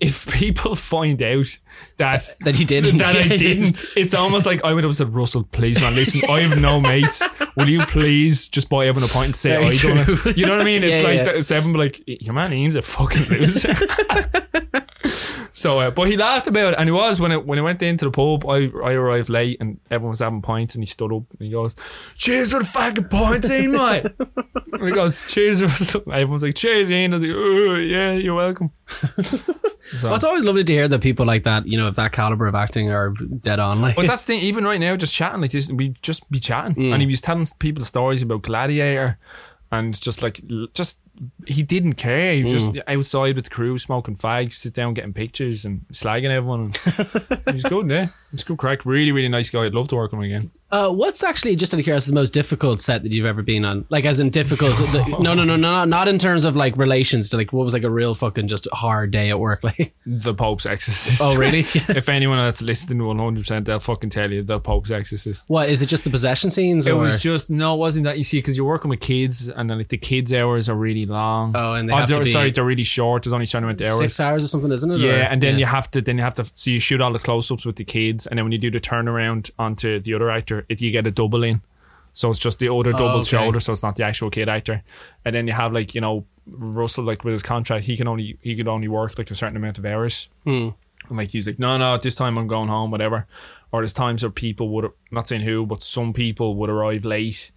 if 0.00 0.30
people 0.32 0.74
find 0.76 1.20
out 1.22 1.58
that 1.96 2.34
That 2.40 2.58
you 2.58 2.64
didn't. 2.66 2.98
that 3.02 3.16
I 3.16 3.36
didn't. 3.36 3.84
It's 3.96 4.14
almost 4.14 4.46
like 4.46 4.64
I 4.64 4.72
would 4.72 4.84
have 4.84 4.94
said, 4.94 5.08
Russell, 5.08 5.44
please, 5.44 5.80
man, 5.80 5.94
listen, 5.94 6.28
I 6.30 6.40
have 6.40 6.60
no 6.60 6.80
mates. 6.80 7.22
Will 7.56 7.68
you 7.68 7.84
please 7.86 8.48
just 8.48 8.68
buy 8.68 8.86
everyone 8.86 9.08
a 9.10 9.12
pint 9.12 9.26
and 9.26 9.36
say 9.36 9.50
Very 9.50 9.66
I 9.66 9.70
it? 9.70 10.36
You 10.36 10.46
know 10.46 10.52
what 10.52 10.62
I 10.62 10.64
mean? 10.64 10.82
It's 10.88 10.98
Yeah, 11.02 11.08
like 11.08 11.16
yeah. 11.18 11.22
that 11.42 11.76
like 11.76 12.02
your 12.06 12.34
man 12.34 12.52
Ian's 12.52 12.76
a 12.76 12.82
fucking 12.82 13.24
loser. 13.24 13.74
so, 15.52 15.80
uh, 15.80 15.90
but 15.90 16.06
he 16.08 16.16
laughed 16.16 16.46
about 16.46 16.74
it, 16.74 16.78
and 16.78 16.88
he 16.88 16.92
was 16.92 17.18
when 17.20 17.32
it 17.32 17.44
when 17.46 17.58
it 17.58 17.62
went 17.62 17.82
into 17.82 18.04
the 18.04 18.10
pub. 18.10 18.48
I 18.48 18.70
I 18.84 18.92
arrived 18.92 19.28
late, 19.28 19.56
and 19.60 19.80
everyone 19.90 20.10
was 20.10 20.18
having 20.20 20.42
pints, 20.42 20.74
and 20.74 20.82
he 20.82 20.86
stood 20.86 21.12
up 21.12 21.24
and 21.30 21.40
he 21.46 21.50
goes, 21.50 21.74
"Cheers 22.16 22.52
for 22.52 22.60
the 22.60 22.64
fucking 22.66 23.08
pints, 23.08 23.50
Ian, 23.50 23.72
mate." 23.72 24.06
and 24.72 24.84
he 24.86 24.92
goes, 24.92 25.24
"Cheers." 25.26 25.62
Russell." 25.62 26.02
Everyone's 26.12 26.42
like, 26.44 26.54
"Cheers, 26.54 26.90
Ian." 26.90 27.14
I 27.14 27.16
was 27.18 27.26
like, 27.26 27.36
"Oh, 27.36 27.74
yeah, 27.76 28.12
you're 28.12 28.34
welcome." 28.34 28.70
So. 29.96 30.08
Well, 30.08 30.14
it's 30.14 30.24
always 30.24 30.44
lovely 30.44 30.64
to 30.64 30.72
hear 30.72 30.88
that 30.88 31.02
people 31.02 31.26
like 31.26 31.44
that, 31.44 31.66
you 31.66 31.78
know, 31.78 31.88
of 31.88 31.96
that 31.96 32.12
caliber 32.12 32.46
of 32.46 32.54
acting 32.54 32.90
are 32.90 33.10
dead 33.10 33.58
on. 33.58 33.80
Like, 33.80 33.96
But 33.96 34.06
that's 34.06 34.24
the 34.24 34.34
thing, 34.34 34.42
even 34.42 34.64
right 34.64 34.80
now, 34.80 34.96
just 34.96 35.14
chatting 35.14 35.40
like 35.40 35.50
this, 35.50 35.70
we 35.72 35.94
just 36.02 36.30
be 36.30 36.40
chatting. 36.40 36.74
Mm. 36.74 36.92
And 36.92 37.02
he 37.02 37.06
was 37.06 37.20
telling 37.20 37.46
people 37.58 37.84
stories 37.84 38.22
about 38.22 38.42
Gladiator 38.42 39.18
and 39.70 39.98
just 40.00 40.22
like, 40.22 40.40
just, 40.74 41.00
he 41.46 41.62
didn't 41.62 41.94
care. 41.94 42.34
He 42.34 42.44
was 42.44 42.52
just 42.52 42.72
mm. 42.72 42.82
outside 42.86 43.34
with 43.34 43.44
the 43.44 43.50
crew, 43.50 43.78
smoking 43.78 44.16
fags, 44.16 44.52
sit 44.52 44.74
down, 44.74 44.94
getting 44.94 45.12
pictures 45.12 45.64
and 45.64 45.84
slagging 45.92 46.30
everyone. 46.30 46.72
And 47.30 47.46
he 47.46 47.52
was 47.54 47.64
good, 47.64 47.88
yeah. 47.88 48.08
It's 48.32 48.42
good 48.42 48.58
crack. 48.58 48.84
Really, 48.84 49.12
really 49.12 49.28
nice 49.28 49.50
guy. 49.50 49.64
I'd 49.64 49.74
love 49.74 49.88
to 49.88 49.96
work 49.96 50.12
with 50.12 50.18
him 50.18 50.24
again. 50.24 50.50
Uh, 50.70 50.90
what's 50.90 51.22
actually 51.24 51.56
just 51.56 51.72
out 51.72 51.80
of 51.80 51.84
curiosity 51.84 52.10
the 52.10 52.14
most 52.20 52.32
difficult 52.34 52.80
set 52.80 53.02
that 53.02 53.12
you've 53.12 53.24
ever 53.26 53.42
been 53.42 53.64
on? 53.64 53.84
Like, 53.88 54.04
as 54.04 54.20
in 54.20 54.30
difficult? 54.30 54.72
the- 54.72 55.16
no, 55.20 55.32
no, 55.34 55.44
no, 55.44 55.56
no, 55.56 55.84
not 55.84 56.08
in 56.08 56.18
terms 56.18 56.44
of 56.44 56.56
like 56.56 56.76
relations 56.76 57.30
to 57.30 57.36
like 57.38 57.52
what 57.52 57.64
was 57.64 57.72
like 57.74 57.84
a 57.84 57.90
real 57.90 58.14
fucking 58.14 58.48
just 58.48 58.68
hard 58.72 59.10
day 59.10 59.30
at 59.30 59.38
work. 59.38 59.62
Like, 59.68 59.94
The 60.06 60.34
Pope's 60.34 60.64
Exorcist. 60.66 61.20
oh 61.22 61.36
really? 61.36 61.60
if 61.64 62.08
anyone 62.08 62.38
that's 62.38 62.62
listening 62.62 62.98
100%, 62.98 63.64
they'll 63.64 63.80
fucking 63.80 64.10
tell 64.10 64.32
you 64.32 64.42
the 64.42 64.60
Pope's 64.60 64.90
Exorcist. 64.90 65.44
what 65.48 65.68
is 65.68 65.82
it? 65.82 65.86
Just 65.86 66.04
the 66.04 66.10
possession 66.10 66.50
scenes? 66.50 66.86
It 66.86 66.92
or? 66.92 66.98
was 67.00 67.20
just 67.22 67.50
no, 67.50 67.74
it 67.74 67.78
wasn't 67.78 68.04
that 68.04 68.16
you 68.18 68.24
see 68.24 68.38
because 68.38 68.56
you're 68.56 68.66
working 68.66 68.88
with 68.88 69.00
kids 69.00 69.48
and 69.48 69.68
then 69.68 69.78
like 69.78 69.88
the 69.88 69.98
kids' 69.98 70.32
hours 70.32 70.68
are 70.68 70.74
really 70.76 71.06
long. 71.06 71.52
Oh, 71.54 71.74
and 71.74 71.88
they 71.88 71.94
have 71.94 72.08
to 72.08 72.14
they're- 72.14 72.24
be- 72.24 72.30
sorry, 72.30 72.50
they're 72.50 72.64
really 72.64 72.84
short. 72.84 73.22
There's 73.24 73.32
only 73.32 73.46
twenty 73.46 73.66
minute 73.66 73.86
hours. 73.86 73.98
six 73.98 74.20
hours 74.20 74.44
or 74.44 74.48
something, 74.48 74.70
isn't 74.72 74.90
it? 74.90 75.00
Yeah, 75.00 75.10
Or- 75.10 75.14
and 75.32 75.42
then 75.42 75.58
you 75.58 75.66
have 75.66 75.90
to 75.92 76.00
then 76.00 76.16
you 76.18 76.24
have 76.24 76.34
to 76.34 76.44
so 76.54 76.70
you 76.70 76.80
shoot 76.80 77.00
all 77.00 77.12
the 77.12 77.18
close 77.18 77.50
ups 77.50 77.64
with 77.66 77.76
the 77.76 77.84
kids, 77.84 78.26
and 78.26 78.38
then 78.38 78.44
when 78.44 78.52
you 78.52 78.58
do 78.58 78.70
the 78.70 78.80
turnaround 78.80 79.50
onto 79.58 80.00
the 80.00 80.14
other 80.14 80.30
actor, 80.30 80.57
it, 80.68 80.80
you 80.80 80.90
get 80.90 81.06
a 81.06 81.10
double 81.10 81.42
in. 81.44 81.62
So 82.14 82.30
it's 82.30 82.38
just 82.38 82.58
the 82.58 82.72
other 82.72 82.90
double 82.92 83.16
Oh, 83.16 83.18
okay. 83.18 83.28
shoulder, 83.28 83.60
so 83.60 83.72
it's 83.72 83.82
not 83.82 83.94
the 83.96 84.02
actual 84.04 84.28
kid 84.30 84.48
actor. 84.48 84.82
And 85.24 85.34
then 85.34 85.46
you 85.46 85.52
have 85.52 85.72
like 85.72 85.94
you 85.94 86.00
know 86.00 86.24
Russell 86.46 87.04
like 87.04 87.22
with 87.24 87.32
his 87.32 87.42
contract, 87.42 87.84
he 87.84 87.96
can 87.96 88.08
only 88.08 88.38
he 88.42 88.56
could 88.56 88.66
only 88.68 88.88
work 88.88 89.16
like 89.18 89.30
a 89.30 89.34
certain 89.34 89.56
amount 89.56 89.78
of 89.78 89.86
hours. 89.86 90.28
Hmm. 90.44 90.70
And 91.08 91.16
like 91.16 91.30
he's 91.30 91.46
like, 91.46 91.58
no, 91.58 91.76
no, 91.78 91.94
at 91.94 92.02
this 92.02 92.16
time 92.16 92.36
I'm 92.36 92.48
going 92.48 92.68
home, 92.68 92.90
whatever. 92.90 93.26
Or 93.70 93.82
there's 93.82 93.92
times 93.92 94.22
where 94.22 94.30
people 94.30 94.68
would 94.70 94.90
not 95.12 95.28
saying 95.28 95.42
who, 95.42 95.64
but 95.64 95.82
some 95.82 96.12
people 96.12 96.54
would 96.56 96.70
arrive 96.70 97.04
late, 97.04 97.52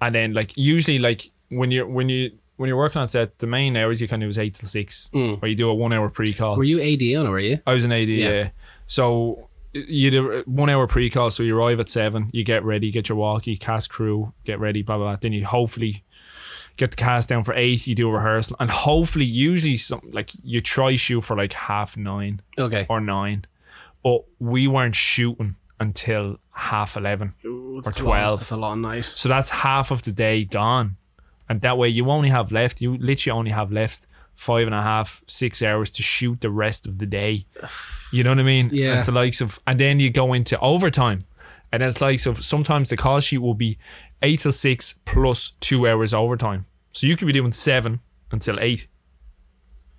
and 0.00 0.14
then 0.14 0.32
like 0.32 0.56
usually 0.56 0.98
like 0.98 1.30
when 1.50 1.70
you're 1.70 1.86
when 1.86 2.08
you 2.08 2.32
when 2.56 2.68
you're 2.68 2.78
working 2.78 3.00
on 3.02 3.08
set, 3.08 3.38
the 3.40 3.46
main 3.46 3.76
hours 3.76 4.00
you 4.00 4.08
can 4.08 4.20
do 4.20 4.28
is 4.28 4.38
eight 4.38 4.54
till 4.54 4.68
six, 4.68 5.10
or 5.12 5.46
you 5.48 5.54
do 5.54 5.68
a 5.68 5.74
one 5.74 5.92
hour 5.92 6.08
pre 6.08 6.32
call. 6.32 6.56
Were 6.56 6.64
you 6.64 6.78
AD 6.80 7.02
on 7.20 7.26
it? 7.26 7.30
Were 7.30 7.38
you? 7.40 7.60
I 7.66 7.74
was 7.74 7.84
an 7.84 7.92
AD, 7.92 8.08
yeah. 8.08 8.50
So 8.86 9.47
you 9.72 10.10
do 10.10 10.42
one 10.46 10.70
hour 10.70 10.86
pre 10.86 11.10
call, 11.10 11.30
so 11.30 11.42
you 11.42 11.56
arrive 11.56 11.78
at 11.80 11.88
seven, 11.88 12.30
you 12.32 12.44
get 12.44 12.64
ready, 12.64 12.90
get 12.90 13.08
your 13.08 13.18
walkie, 13.18 13.56
cast 13.56 13.90
crew, 13.90 14.32
get 14.44 14.58
ready, 14.60 14.82
blah 14.82 14.96
blah 14.96 15.06
blah. 15.06 15.16
Then 15.16 15.32
you 15.32 15.44
hopefully 15.44 16.04
get 16.76 16.90
the 16.90 16.96
cast 16.96 17.28
down 17.28 17.44
for 17.44 17.54
eight. 17.54 17.86
You 17.86 17.94
do 17.94 18.08
a 18.08 18.12
rehearsal, 18.12 18.56
and 18.60 18.70
hopefully, 18.70 19.24
usually, 19.24 19.76
some 19.76 20.00
like 20.12 20.30
you 20.42 20.60
try 20.60 20.96
shoot 20.96 21.20
for 21.22 21.36
like 21.36 21.52
half 21.52 21.96
nine 21.96 22.40
Okay. 22.58 22.86
or 22.88 23.00
nine, 23.00 23.44
but 24.02 24.24
we 24.38 24.66
weren't 24.66 24.94
shooting 24.94 25.56
until 25.80 26.38
half 26.52 26.96
eleven 26.96 27.34
or 27.44 27.82
That's 27.82 28.00
a 28.00 28.04
lot- 28.04 28.10
twelve. 28.10 28.40
That's 28.40 28.52
a 28.52 28.56
long 28.56 28.80
night. 28.80 29.04
So 29.04 29.28
that's 29.28 29.50
half 29.50 29.90
of 29.90 30.02
the 30.02 30.12
day 30.12 30.44
gone. 30.44 30.96
And 31.50 31.60
that 31.62 31.78
way 31.78 31.88
you 31.88 32.10
only 32.10 32.28
have 32.28 32.52
left, 32.52 32.80
you 32.82 32.98
literally 32.98 33.38
only 33.38 33.50
have 33.52 33.72
left 33.72 34.06
five 34.38 34.68
and 34.68 34.74
a 34.74 34.80
half, 34.80 35.20
six 35.26 35.62
hours 35.62 35.90
to 35.90 36.00
shoot 36.00 36.40
the 36.40 36.48
rest 36.48 36.86
of 36.86 36.98
the 36.98 37.06
day. 37.06 37.44
You 38.12 38.22
know 38.22 38.30
what 38.30 38.38
I 38.38 38.44
mean? 38.44 38.70
Yeah. 38.72 38.94
It's 38.94 39.06
the 39.06 39.12
likes 39.12 39.40
of, 39.40 39.58
and 39.66 39.80
then 39.80 39.98
you 39.98 40.10
go 40.10 40.32
into 40.32 40.56
overtime. 40.60 41.24
And 41.72 41.82
it's 41.82 42.00
likes 42.00 42.24
of, 42.24 42.42
sometimes 42.42 42.88
the 42.88 42.96
call 42.96 43.18
sheet 43.18 43.38
will 43.38 43.54
be 43.54 43.78
eight 44.22 44.40
till 44.40 44.52
six 44.52 44.94
plus 45.04 45.52
two 45.58 45.88
hours 45.88 46.14
overtime. 46.14 46.66
So 46.92 47.08
you 47.08 47.16
could 47.16 47.26
be 47.26 47.32
doing 47.32 47.50
seven 47.50 47.98
until 48.30 48.60
eight. 48.60 48.86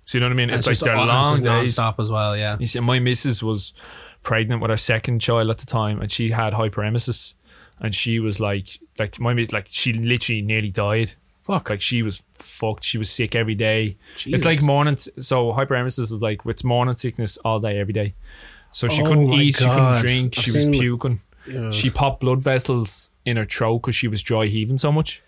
So 0.06 0.16
you 0.16 0.20
know 0.20 0.28
what 0.28 0.32
I 0.32 0.36
mean? 0.36 0.50
It's, 0.50 0.66
like 0.66 0.78
they're 0.78 0.96
on- 0.96 1.08
long 1.08 1.32
it's 1.32 1.40
days. 1.40 1.44
non-stop 1.44 2.00
as 2.00 2.10
well. 2.10 2.34
Yeah. 2.34 2.56
You 2.58 2.66
see, 2.66 2.80
my 2.80 2.98
missus 2.98 3.42
was 3.42 3.74
pregnant 4.22 4.62
with 4.62 4.70
her 4.70 4.76
second 4.78 5.20
child 5.20 5.50
at 5.50 5.58
the 5.58 5.66
time, 5.66 6.00
and 6.00 6.10
she 6.10 6.30
had 6.30 6.54
hyperemesis, 6.54 7.34
and 7.78 7.94
she 7.94 8.18
was 8.18 8.40
like, 8.40 8.80
like 8.98 9.20
my 9.20 9.34
miss, 9.34 9.52
like 9.52 9.68
she 9.70 9.92
literally 9.92 10.42
nearly 10.42 10.70
died. 10.70 11.12
Fuck. 11.50 11.70
Like 11.70 11.80
she 11.80 12.02
was 12.02 12.22
fucked. 12.34 12.84
She 12.84 12.96
was 12.96 13.10
sick 13.10 13.34
every 13.34 13.56
day. 13.56 13.96
It's 14.24 14.44
like 14.44 14.62
morning. 14.62 14.96
So 14.96 15.52
hyperemesis 15.52 16.12
is 16.12 16.22
like 16.22 16.42
it's 16.46 16.62
morning 16.62 16.94
sickness 16.94 17.38
all 17.38 17.58
day 17.58 17.78
every 17.78 17.92
day. 17.92 18.14
So 18.70 18.86
she 18.86 19.02
Oh 19.02 19.06
couldn't 19.06 19.32
eat. 19.32 19.56
She 19.56 19.64
couldn't 19.64 19.98
drink. 19.98 20.38
I've 20.38 20.44
she 20.44 20.52
was 20.52 20.66
puking. 20.66 21.20
Ugh. 21.52 21.72
She 21.72 21.90
popped 21.90 22.20
blood 22.20 22.40
vessels 22.40 23.10
in 23.24 23.36
her 23.36 23.44
throat 23.44 23.80
because 23.80 23.96
she 23.96 24.06
was 24.06 24.22
dry 24.22 24.46
heaving 24.46 24.78
so 24.78 24.92
much. 24.92 25.22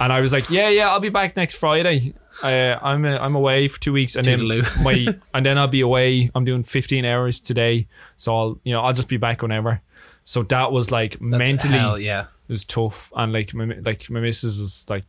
And 0.00 0.12
I 0.12 0.20
was 0.20 0.32
like, 0.32 0.48
yeah, 0.48 0.68
yeah, 0.68 0.90
I'll 0.90 1.00
be 1.00 1.08
back 1.08 1.36
next 1.36 1.56
Friday. 1.56 2.14
Uh, 2.42 2.78
I'm 2.80 3.04
uh, 3.04 3.18
I'm 3.20 3.34
away 3.34 3.66
for 3.68 3.80
two 3.80 3.92
weeks, 3.92 4.14
and 4.14 4.24
then 4.24 4.46
my 4.82 5.06
and 5.34 5.44
then 5.46 5.58
I'll 5.58 5.66
be 5.66 5.80
away. 5.80 6.30
I'm 6.34 6.44
doing 6.44 6.62
15 6.62 7.04
hours 7.04 7.40
today, 7.40 7.86
so 8.16 8.36
I'll 8.36 8.60
you 8.64 8.72
know 8.72 8.80
I'll 8.80 8.92
just 8.92 9.08
be 9.08 9.16
back 9.16 9.42
whenever. 9.42 9.82
So 10.24 10.42
that 10.44 10.72
was 10.72 10.90
like 10.90 11.12
That's 11.18 11.22
mentally 11.22 11.78
hell, 11.78 11.98
yeah. 11.98 12.22
it 12.48 12.52
was 12.52 12.64
tough, 12.64 13.12
and 13.16 13.32
like 13.32 13.54
my 13.54 13.64
like 13.84 14.08
my 14.10 14.20
missus 14.20 14.58
is 14.58 14.86
like 14.88 15.04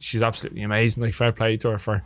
she's 0.00 0.22
absolutely 0.22 0.62
amazing. 0.62 1.02
Like 1.02 1.14
fair 1.14 1.32
play 1.32 1.56
to 1.58 1.70
her 1.70 1.78
for 1.78 2.02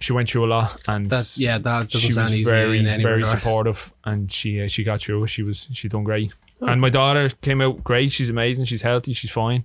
she 0.00 0.12
went 0.12 0.30
through 0.30 0.44
a 0.44 0.46
lot, 0.46 0.80
and 0.88 1.10
That 1.10 1.32
yeah. 1.36 1.58
That 1.58 1.88
doesn't 1.90 2.00
she 2.00 2.10
sound 2.12 2.26
was 2.26 2.36
easy. 2.36 2.50
very 2.50 2.84
very 2.84 3.04
regard. 3.22 3.26
supportive, 3.26 3.92
and 4.04 4.30
she 4.30 4.62
uh, 4.62 4.68
she 4.68 4.84
got 4.84 5.00
through. 5.00 5.26
She 5.26 5.42
was 5.42 5.68
she 5.72 5.88
done 5.88 6.04
great, 6.04 6.32
Oh. 6.62 6.66
and 6.68 6.80
my 6.80 6.88
daughter 6.88 7.28
came 7.42 7.60
out 7.60 7.82
great. 7.82 8.12
She's 8.12 8.30
amazing. 8.30 8.64
She's 8.66 8.82
healthy. 8.82 9.12
She's 9.12 9.30
fine, 9.32 9.64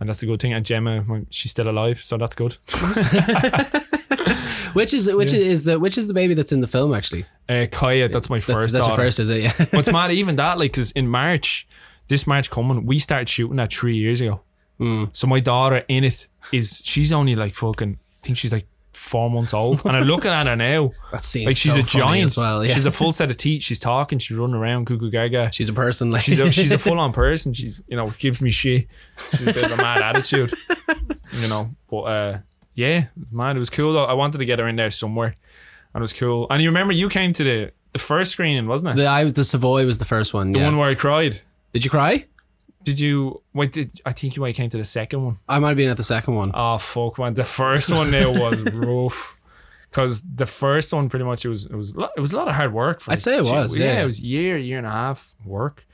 and 0.00 0.08
that's 0.08 0.22
a 0.22 0.26
good 0.26 0.40
thing. 0.40 0.54
And 0.54 0.64
Gemma, 0.64 1.02
my- 1.04 1.26
she's 1.30 1.50
still 1.50 1.68
alive, 1.68 2.02
so 2.02 2.16
that's 2.16 2.34
good. 2.34 2.56
Which 4.72 4.92
is 4.92 5.14
which 5.16 5.32
is 5.32 5.64
the 5.64 5.78
which 5.80 5.96
is 5.96 6.06
the 6.08 6.14
baby 6.14 6.34
that's 6.34 6.52
in 6.52 6.60
the 6.60 6.66
film 6.66 6.92
actually? 6.94 7.24
Uh, 7.48 7.66
Kaya, 7.70 8.08
that's 8.08 8.28
my 8.28 8.40
first. 8.40 8.72
that's 8.72 8.86
your 8.86 8.96
first, 8.96 9.18
is 9.18 9.30
it? 9.30 9.42
Yeah. 9.42 9.52
What's 9.70 9.90
mad, 9.92 10.10
even 10.12 10.36
that, 10.36 10.58
like, 10.58 10.72
because 10.72 10.90
in 10.92 11.08
March, 11.08 11.66
this 12.08 12.26
March 12.26 12.50
coming, 12.50 12.84
we 12.84 12.98
started 12.98 13.28
shooting 13.28 13.56
that 13.56 13.72
three 13.72 13.96
years 13.96 14.20
ago. 14.20 14.40
Mm. 14.80 15.10
So 15.16 15.26
my 15.26 15.40
daughter 15.40 15.84
in 15.88 16.04
it 16.04 16.28
is, 16.52 16.82
she's 16.84 17.12
only 17.12 17.34
like 17.34 17.54
fucking, 17.54 17.98
I 17.98 18.26
think 18.26 18.36
she's 18.38 18.52
like 18.52 18.66
four 18.92 19.30
months 19.30 19.54
old. 19.54 19.84
And 19.84 19.96
I'm 19.96 20.04
looking 20.04 20.30
at 20.30 20.46
her 20.46 20.56
now, 20.56 20.92
That 21.12 21.22
seems 21.22 21.46
like 21.46 21.56
she's 21.56 21.74
so 21.74 21.80
a 21.80 21.82
giant. 21.82 22.24
as 22.24 22.36
well. 22.36 22.64
Yeah. 22.64 22.74
She's 22.74 22.86
a 22.86 22.92
full 22.92 23.12
set 23.12 23.30
of 23.30 23.36
teeth. 23.36 23.62
She's 23.62 23.78
talking. 23.78 24.18
She's 24.18 24.36
running 24.36 24.56
around, 24.56 24.86
cuckoo 24.86 25.10
gaga. 25.10 25.50
she's 25.52 25.68
a 25.68 25.72
person. 25.72 26.10
Like 26.10 26.22
She's 26.22 26.38
a, 26.40 26.50
she's 26.50 26.72
a 26.72 26.78
full 26.86 26.98
on 26.98 27.12
person. 27.12 27.52
She's, 27.52 27.80
you 27.86 27.96
know, 27.96 28.10
gives 28.18 28.42
me 28.42 28.50
shit. 28.50 28.86
She's 29.30 29.46
a 29.46 29.52
bit 29.52 29.64
of 29.64 29.72
a 29.72 29.76
mad 29.76 30.02
attitude, 30.02 30.52
you 31.32 31.48
know. 31.48 31.70
But, 31.88 32.00
uh, 32.02 32.38
yeah, 32.74 33.06
man, 33.30 33.56
it 33.56 33.58
was 33.58 33.70
cool 33.70 33.92
though. 33.92 34.04
I 34.04 34.12
wanted 34.14 34.38
to 34.38 34.44
get 34.44 34.58
her 34.58 34.68
in 34.68 34.76
there 34.76 34.90
somewhere. 34.90 35.36
And 35.94 36.00
it 36.00 36.04
was 36.04 36.12
cool. 36.12 36.46
And 36.50 36.60
you 36.62 36.68
remember 36.68 36.92
you 36.92 37.08
came 37.08 37.32
to 37.32 37.44
the, 37.44 37.72
the 37.92 37.98
first 37.98 38.32
screening, 38.32 38.66
wasn't 38.66 38.90
it? 38.90 38.96
the 39.02 39.06
I, 39.06 39.24
the 39.24 39.44
Savoy 39.44 39.86
was 39.86 39.98
the 39.98 40.04
first 40.04 40.34
one. 40.34 40.52
The 40.52 40.58
yeah. 40.58 40.66
one 40.66 40.76
where 40.76 40.90
I 40.90 40.94
cried. 40.94 41.40
Did 41.72 41.84
you 41.84 41.90
cry? 41.90 42.26
Did 42.86 43.00
you? 43.00 43.42
Wait, 43.52 43.72
did 43.72 44.00
I 44.06 44.12
think 44.12 44.36
you 44.36 44.42
might 44.42 44.54
came 44.54 44.70
to 44.70 44.78
the 44.78 44.84
second 44.84 45.24
one? 45.24 45.38
I 45.48 45.58
might 45.58 45.70
have 45.70 45.76
been 45.76 45.90
at 45.90 45.96
the 45.96 46.04
second 46.04 46.36
one. 46.36 46.52
Oh 46.54 46.78
fuck, 46.78 47.18
man! 47.18 47.34
The 47.34 47.44
first 47.44 47.90
one 47.90 48.12
there 48.12 48.30
was 48.30 48.60
rough 48.72 49.36
because 49.90 50.22
the 50.22 50.46
first 50.46 50.92
one 50.92 51.08
pretty 51.08 51.24
much 51.24 51.44
it 51.44 51.48
was 51.48 51.64
it 51.66 51.74
was 51.74 51.96
a 51.96 52.00
lot, 52.00 52.10
it 52.16 52.20
was 52.20 52.32
a 52.32 52.36
lot 52.36 52.46
of 52.46 52.54
hard 52.54 52.72
work. 52.72 53.00
For 53.00 53.10
I'd 53.10 53.20
say 53.20 53.38
it 53.38 53.44
two- 53.44 53.52
was, 53.52 53.76
yeah. 53.76 54.02
it 54.02 54.06
was 54.06 54.20
year, 54.22 54.56
year 54.56 54.78
and 54.78 54.86
a 54.86 54.90
half 54.92 55.34
work, 55.44 55.84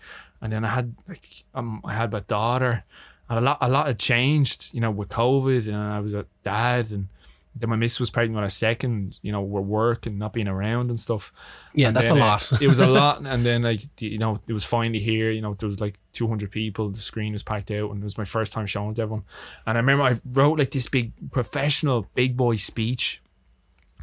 and 0.42 0.52
then 0.52 0.66
I 0.66 0.68
had 0.68 0.94
like 1.08 1.26
um 1.54 1.80
I 1.82 1.94
had 1.94 2.12
my 2.12 2.20
daughter, 2.20 2.84
and 3.30 3.38
a 3.38 3.40
lot 3.42 3.56
a 3.62 3.70
lot 3.70 3.86
had 3.86 3.98
changed, 3.98 4.74
you 4.74 4.82
know, 4.82 4.90
with 4.90 5.08
COVID, 5.08 5.66
and 5.68 5.76
I 5.76 5.98
was 6.00 6.12
a 6.12 6.26
dad, 6.42 6.90
and 6.90 7.08
then 7.54 7.68
my 7.68 7.76
miss 7.76 8.00
was 8.00 8.08
pregnant 8.10 8.40
with 8.40 8.46
a 8.46 8.50
second, 8.54 9.18
you 9.20 9.30
know, 9.30 9.42
work 9.42 10.06
and 10.06 10.18
not 10.18 10.32
being 10.32 10.48
around 10.48 10.88
and 10.88 10.98
stuff. 10.98 11.32
yeah, 11.74 11.88
And 11.88 11.96
that's 11.96 12.10
a 12.10 12.14
lot. 12.14 12.62
it 12.62 12.66
was 12.68 12.80
a 12.80 12.86
lot, 13.00 13.20
and 13.26 13.42
then 13.42 13.62
like 13.62 13.82
you 14.00 14.16
know, 14.18 14.40
it 14.46 14.52
was 14.54 14.64
finally 14.64 15.00
here. 15.00 15.30
You 15.30 15.42
know, 15.42 15.54
there 15.54 15.66
was 15.66 15.80
like 15.80 15.98
200 16.12 16.50
people. 16.50 16.88
The 16.90 17.00
screen 17.00 17.34
was 17.34 17.42
packed 17.42 17.70
out, 17.70 17.90
and 17.90 18.00
it 18.00 18.04
was 18.04 18.16
my 18.16 18.24
first 18.24 18.52
time 18.54 18.66
showing 18.66 18.92
it 18.92 18.94
to 18.96 19.02
everyone. 19.02 19.24
And 19.66 19.76
I 19.76 19.80
remember 19.80 20.04
I 20.04 20.14
wrote 20.24 20.58
like 20.58 20.70
this 20.70 20.88
big 20.88 21.12
professional 21.30 22.06
big 22.14 22.36
boy 22.36 22.56
speech. 22.56 23.22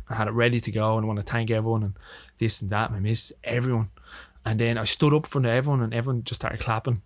I 0.10 0.16
had 0.16 0.28
it 0.28 0.32
ready 0.32 0.60
to 0.60 0.72
go, 0.72 0.98
and 0.98 1.06
I 1.06 1.08
want 1.08 1.20
to 1.20 1.26
thank 1.26 1.50
everyone 1.52 1.84
and 1.84 1.94
this 2.38 2.62
and 2.62 2.70
that. 2.70 2.92
My 2.92 3.00
miss 3.00 3.34
everyone, 3.44 3.90
and 4.46 4.60
then 4.60 4.78
I 4.78 4.84
stood 4.84 5.14
up 5.14 5.26
in 5.26 5.30
front 5.30 5.46
of 5.48 5.52
everyone, 5.54 5.82
and 5.82 5.94
everyone 5.94 6.24
just 6.24 6.42
started 6.42 6.60
clapping, 6.60 7.02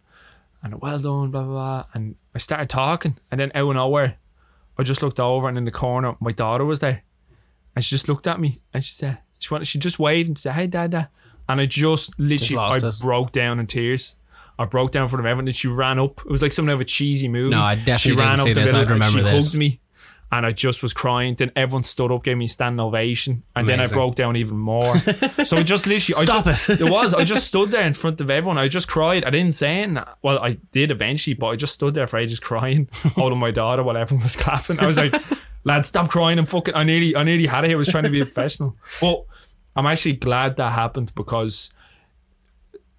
and 0.61 0.81
well 0.81 0.99
done, 0.99 1.31
blah 1.31 1.43
blah 1.43 1.51
blah. 1.51 1.85
And 1.93 2.15
I 2.35 2.37
started 2.37 2.69
talking, 2.69 3.17
and 3.31 3.39
then 3.39 3.51
out 3.55 3.69
of 3.69 3.75
nowhere, 3.75 4.17
I 4.77 4.83
just 4.83 5.01
looked 5.03 5.19
over, 5.19 5.47
and 5.47 5.57
in 5.57 5.65
the 5.65 5.71
corner, 5.71 6.15
my 6.19 6.31
daughter 6.31 6.65
was 6.65 6.79
there. 6.79 7.03
And 7.75 7.83
she 7.83 7.95
just 7.95 8.07
looked 8.07 8.27
at 8.27 8.39
me 8.39 8.61
and 8.73 8.83
she 8.83 8.93
said, 8.93 9.19
she 9.39 9.51
wanted, 9.51 9.65
she 9.65 9.79
just 9.79 9.97
waved 9.97 10.27
and 10.29 10.37
said, 10.37 10.53
hey, 10.53 10.67
dada. 10.67 11.09
And 11.49 11.59
I 11.59 11.65
just 11.65 12.17
literally, 12.19 12.55
lost 12.55 12.83
I 12.83 12.89
it. 12.89 12.99
broke 12.99 13.31
down 13.31 13.59
in 13.59 13.65
tears. 13.67 14.15
I 14.59 14.65
broke 14.65 14.91
down 14.91 15.03
in 15.03 15.09
front 15.09 15.21
of 15.21 15.25
everyone 15.25 15.47
and 15.47 15.55
she 15.55 15.67
ran 15.67 15.97
up. 15.97 16.21
It 16.21 16.29
was 16.29 16.43
like 16.43 16.51
something 16.51 16.71
of 16.71 16.79
a 16.79 16.85
cheesy 16.85 17.27
movie. 17.27 17.49
No, 17.55 17.61
I 17.63 17.73
definitely 17.73 17.97
She 17.97 18.09
didn't 18.11 18.25
ran 18.25 18.37
see 18.37 18.53
the 18.53 18.61
this. 18.61 18.73
I'd 18.73 18.81
and 18.81 18.89
remember 18.91 19.17
she 19.17 19.23
this. 19.23 19.51
hugged 19.51 19.59
me. 19.59 19.79
And 20.33 20.47
I 20.47 20.51
just 20.51 20.81
was 20.81 20.93
crying. 20.93 21.35
Then 21.35 21.51
everyone 21.55 21.83
stood 21.83 22.11
up, 22.11 22.23
gave 22.23 22.37
me 22.37 22.45
a 22.45 22.47
standing 22.47 22.79
ovation. 22.79 23.43
And 23.55 23.67
then 23.67 23.79
I 23.79 23.85
broke 23.85 24.15
down 24.15 24.35
even 24.35 24.57
more. 24.57 24.97
so 25.45 25.57
I 25.57 25.61
just 25.61 25.85
literally, 25.85 26.25
Stop 26.25 26.47
I 26.47 26.51
just, 26.53 26.69
it. 26.71 26.81
it 26.81 26.89
was. 26.89 27.13
I 27.13 27.23
just 27.23 27.45
stood 27.45 27.69
there 27.69 27.85
in 27.85 27.93
front 27.93 28.19
of 28.19 28.31
everyone. 28.31 28.57
I 28.57 28.67
just 28.67 28.87
cried. 28.87 29.25
I 29.25 29.29
didn't 29.29 29.53
say 29.53 29.83
it. 29.83 29.95
Well, 30.23 30.39
I 30.39 30.53
did 30.71 30.89
eventually, 30.89 31.35
but 31.35 31.47
I 31.49 31.55
just 31.55 31.73
stood 31.73 31.93
there 31.93 32.07
for 32.07 32.17
ages 32.17 32.39
crying, 32.39 32.89
holding 33.15 33.37
my 33.37 33.51
daughter 33.51 33.83
while 33.83 33.95
everyone 33.95 34.23
was 34.23 34.35
clapping. 34.35 34.79
I 34.79 34.87
was 34.87 34.97
like, 34.97 35.13
lad, 35.65 35.85
stop 35.85 36.09
crying 36.09 36.39
and 36.39 36.49
fucking. 36.49 36.73
I 36.73 36.83
nearly, 36.83 37.15
I 37.15 37.21
nearly 37.21 37.45
had 37.45 37.63
it. 37.65 37.71
I 37.71 37.75
was 37.75 37.89
trying 37.89 38.05
to 38.05 38.09
be 38.09 38.19
a 38.19 38.25
professional. 38.25 38.75
But 38.99 39.25
I'm 39.75 39.85
actually 39.85 40.13
glad 40.13 40.55
that 40.55 40.71
happened 40.71 41.13
because 41.13 41.71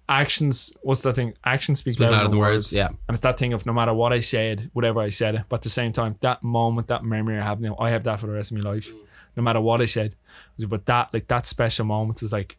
actions, 0.07 0.73
what's 0.81 1.01
that 1.01 1.13
thing? 1.13 1.33
Actions 1.43 1.79
speak 1.79 1.99
louder 1.99 2.27
than 2.27 2.37
words. 2.37 2.71
yeah. 2.73 2.87
And 2.87 2.97
it's 3.09 3.21
that 3.21 3.37
thing 3.37 3.53
of 3.53 3.65
no 3.65 3.73
matter 3.73 3.93
what 3.93 4.13
I 4.13 4.19
said, 4.19 4.69
whatever 4.73 4.99
I 4.99 5.09
said 5.09 5.45
but 5.49 5.57
at 5.57 5.61
the 5.63 5.69
same 5.69 5.91
time, 5.91 6.17
that 6.21 6.43
moment, 6.43 6.87
that 6.87 7.03
memory 7.03 7.37
I 7.37 7.43
have 7.43 7.59
now, 7.59 7.75
I 7.79 7.89
have 7.89 8.03
that 8.03 8.19
for 8.19 8.27
the 8.27 8.33
rest 8.33 8.51
of 8.51 8.57
my 8.57 8.69
life. 8.69 8.93
No 9.35 9.43
matter 9.43 9.59
what 9.59 9.81
I 9.81 9.85
said. 9.85 10.15
But 10.57 10.85
that, 10.85 11.13
like, 11.13 11.27
that 11.27 11.45
special 11.45 11.85
moment 11.85 12.21
is 12.21 12.31
like, 12.31 12.57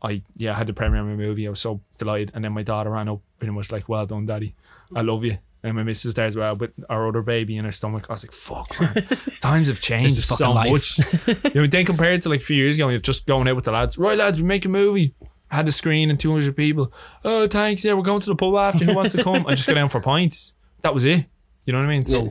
I, 0.00 0.22
yeah, 0.36 0.52
I 0.52 0.58
had 0.58 0.66
the 0.68 0.72
premiere 0.72 1.00
of 1.00 1.06
my 1.06 1.14
movie. 1.14 1.46
I 1.46 1.50
was 1.50 1.60
so 1.60 1.80
delighted. 1.98 2.30
And 2.34 2.44
then 2.44 2.52
my 2.52 2.62
daughter 2.62 2.90
ran 2.90 3.08
up 3.08 3.20
pretty 3.38 3.52
much 3.52 3.72
like, 3.72 3.88
well 3.88 4.06
done, 4.06 4.26
daddy. 4.26 4.54
I 4.94 5.00
love 5.00 5.24
you. 5.24 5.38
And 5.64 5.74
my 5.74 5.82
missus 5.82 6.12
there 6.14 6.26
as 6.26 6.36
well 6.36 6.54
with 6.56 6.72
our 6.90 7.08
other 7.08 7.22
baby 7.22 7.56
in 7.56 7.64
her 7.64 7.72
stomach. 7.72 8.06
I 8.10 8.12
was 8.12 8.22
like, 8.24 8.32
fuck, 8.32 8.78
man. 8.80 9.08
Times 9.40 9.68
have 9.68 9.80
changed 9.80 10.22
so 10.22 10.52
much. 10.52 10.98
you 11.26 11.62
know, 11.62 11.66
then 11.66 11.86
compared 11.86 12.20
to 12.22 12.28
like 12.28 12.42
a 12.42 12.44
few 12.44 12.56
years 12.56 12.76
ago, 12.76 12.90
you're 12.90 13.00
just 13.00 13.26
going 13.26 13.48
out 13.48 13.56
with 13.56 13.64
the 13.64 13.72
lads. 13.72 13.96
Right, 13.96 14.16
lads, 14.18 14.38
we 14.38 14.46
make 14.46 14.66
a 14.66 14.68
movie. 14.68 15.14
Had 15.50 15.66
the 15.66 15.72
screen 15.72 16.10
and 16.10 16.18
200 16.18 16.56
people. 16.56 16.92
Oh, 17.24 17.46
thanks. 17.46 17.84
Yeah, 17.84 17.92
we're 17.94 18.02
going 18.02 18.20
to 18.20 18.26
the 18.26 18.34
pub 18.36 18.54
after. 18.56 18.84
Who 18.84 18.94
wants 18.94 19.12
to 19.12 19.22
come? 19.22 19.46
I 19.46 19.54
just 19.54 19.68
go 19.68 19.74
down 19.74 19.88
for 19.88 20.00
pints. 20.00 20.52
That 20.82 20.94
was 20.94 21.04
it. 21.04 21.26
You 21.64 21.72
know 21.72 21.78
what 21.78 21.86
I 21.86 21.88
mean? 21.88 22.04
So 22.04 22.24
Yeah. 22.24 22.30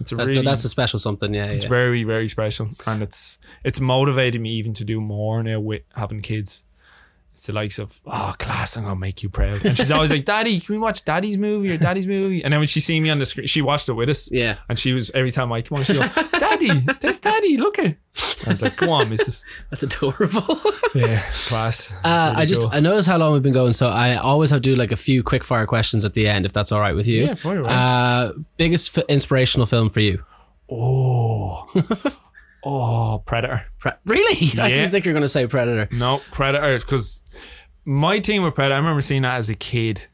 it's 0.00 0.12
a 0.12 0.16
That's, 0.16 0.30
really, 0.30 0.42
that's 0.42 0.64
a 0.64 0.68
special 0.68 0.98
something. 0.98 1.32
Yeah, 1.32 1.46
it's 1.46 1.64
yeah. 1.64 1.70
very, 1.70 2.02
very 2.04 2.28
special. 2.28 2.70
And 2.86 3.02
it's, 3.02 3.38
it's 3.64 3.78
motivated 3.80 4.40
me 4.40 4.50
even 4.52 4.74
to 4.74 4.84
do 4.84 5.00
more 5.00 5.42
now 5.42 5.60
with 5.60 5.82
having 5.94 6.20
kids. 6.22 6.64
It's 7.36 7.48
the 7.48 7.52
likes 7.52 7.78
of, 7.78 8.00
oh, 8.06 8.32
class, 8.38 8.78
I'm 8.78 8.84
to 8.86 8.96
make 8.96 9.22
you 9.22 9.28
proud. 9.28 9.62
And 9.62 9.76
she's 9.76 9.90
always 9.90 10.10
like, 10.10 10.24
Daddy, 10.34 10.58
can 10.58 10.74
we 10.74 10.78
watch 10.78 11.04
Daddy's 11.04 11.36
movie 11.36 11.70
or 11.70 11.76
Daddy's 11.76 12.06
movie? 12.06 12.42
And 12.42 12.50
then 12.50 12.60
when 12.60 12.66
she 12.66 12.80
see 12.80 12.98
me 12.98 13.10
on 13.10 13.18
the 13.18 13.26
screen, 13.26 13.46
she 13.46 13.60
watched 13.60 13.90
it 13.90 13.92
with 13.92 14.08
us. 14.08 14.32
yeah. 14.32 14.56
And 14.70 14.78
she 14.78 14.94
was, 14.94 15.10
every 15.10 15.30
time 15.30 15.52
I 15.52 15.60
come 15.60 15.76
on, 15.76 15.84
she'd 15.84 15.96
go, 15.96 16.08
Daddy, 16.38 16.70
there's 17.02 17.18
Daddy, 17.18 17.58
look 17.58 17.78
at. 17.78 17.98
I 18.46 18.48
was 18.48 18.62
like, 18.62 18.78
go 18.78 18.90
on, 18.90 19.10
missus. 19.10 19.44
That's 19.70 19.82
adorable. 19.82 20.60
Yeah, 20.94 21.20
class. 21.30 21.92
Uh, 22.02 22.32
I 22.34 22.46
just 22.46 22.62
cool. 22.62 22.70
I 22.72 22.80
noticed 22.80 23.06
how 23.06 23.18
long 23.18 23.34
we've 23.34 23.42
been 23.42 23.52
going, 23.52 23.74
so 23.74 23.88
I 23.88 24.14
always 24.14 24.48
have 24.48 24.62
to 24.62 24.70
do 24.70 24.74
like 24.76 24.92
a 24.92 24.96
few 24.96 25.22
quick 25.22 25.44
fire 25.44 25.66
questions 25.66 26.06
at 26.06 26.14
the 26.14 26.26
end, 26.26 26.46
if 26.46 26.54
that's 26.54 26.72
all 26.72 26.80
right 26.80 26.94
with 26.94 27.06
you. 27.06 27.26
Yeah, 27.26 27.34
fire 27.34 27.58
away. 27.60 27.68
Uh, 27.70 28.32
biggest 28.56 28.96
f- 28.96 29.04
inspirational 29.10 29.66
film 29.66 29.90
for 29.90 30.00
you? 30.00 30.24
Oh. 30.70 31.68
Oh, 32.66 33.22
Predator. 33.24 33.64
Pre- 33.78 33.92
really? 34.04 34.58
I 34.60 34.70
didn't 34.72 34.90
think 34.90 35.06
you 35.06 35.10
were 35.10 35.14
going 35.14 35.22
to 35.22 35.28
say 35.28 35.46
Predator. 35.46 35.88
No, 35.92 36.20
Predator, 36.32 36.78
because 36.78 37.22
my 37.84 38.18
team 38.18 38.42
with 38.42 38.54
Predator, 38.54 38.74
I 38.74 38.78
remember 38.78 39.00
seeing 39.00 39.22
that 39.22 39.36
as 39.36 39.48
a 39.48 39.54
kid. 39.54 40.08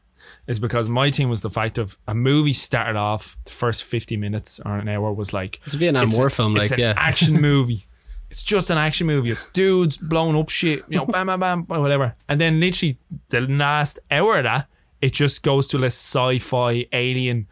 is 0.47 0.59
because 0.59 0.87
my 0.89 1.09
team 1.09 1.29
was 1.29 1.41
the 1.41 1.49
fact 1.49 1.77
of 1.77 1.97
a 2.07 2.13
movie 2.13 2.53
started 2.53 2.95
off 2.97 3.35
the 3.45 3.51
first 3.51 3.83
fifty 3.83 4.15
minutes 4.17 4.59
or 4.65 4.77
an 4.77 4.87
hour 4.87 5.11
was 5.11 5.33
like 5.33 5.59
It's 5.65 5.73
a 5.75 5.77
Vietnam 5.77 6.09
it's 6.09 6.17
War 6.17 6.27
a- 6.27 6.29
film, 6.29 6.55
it's 6.57 6.69
like 6.71 6.79
an 6.79 6.83
yeah. 6.85 6.93
action 6.97 7.41
movie. 7.49 7.85
It's 8.29 8.43
just 8.43 8.69
an 8.69 8.77
action 8.79 9.05
movie. 9.07 9.29
It's 9.29 9.45
dudes 9.51 9.97
blowing 9.97 10.35
up 10.35 10.49
shit, 10.49 10.83
you 10.89 10.97
know, 10.97 11.05
bam, 11.05 11.27
bam, 11.27 11.39
bam, 11.39 11.65
whatever. 11.67 12.15
And 12.27 12.41
then 12.41 12.59
literally 12.59 12.97
the 13.29 13.41
last 13.41 13.99
hour 14.09 14.37
of 14.39 14.43
that, 14.45 14.67
it 15.01 15.13
just 15.13 15.43
goes 15.43 15.67
to 15.67 15.77
this 15.77 15.93
sci-fi 15.95 16.85
alien 16.93 17.47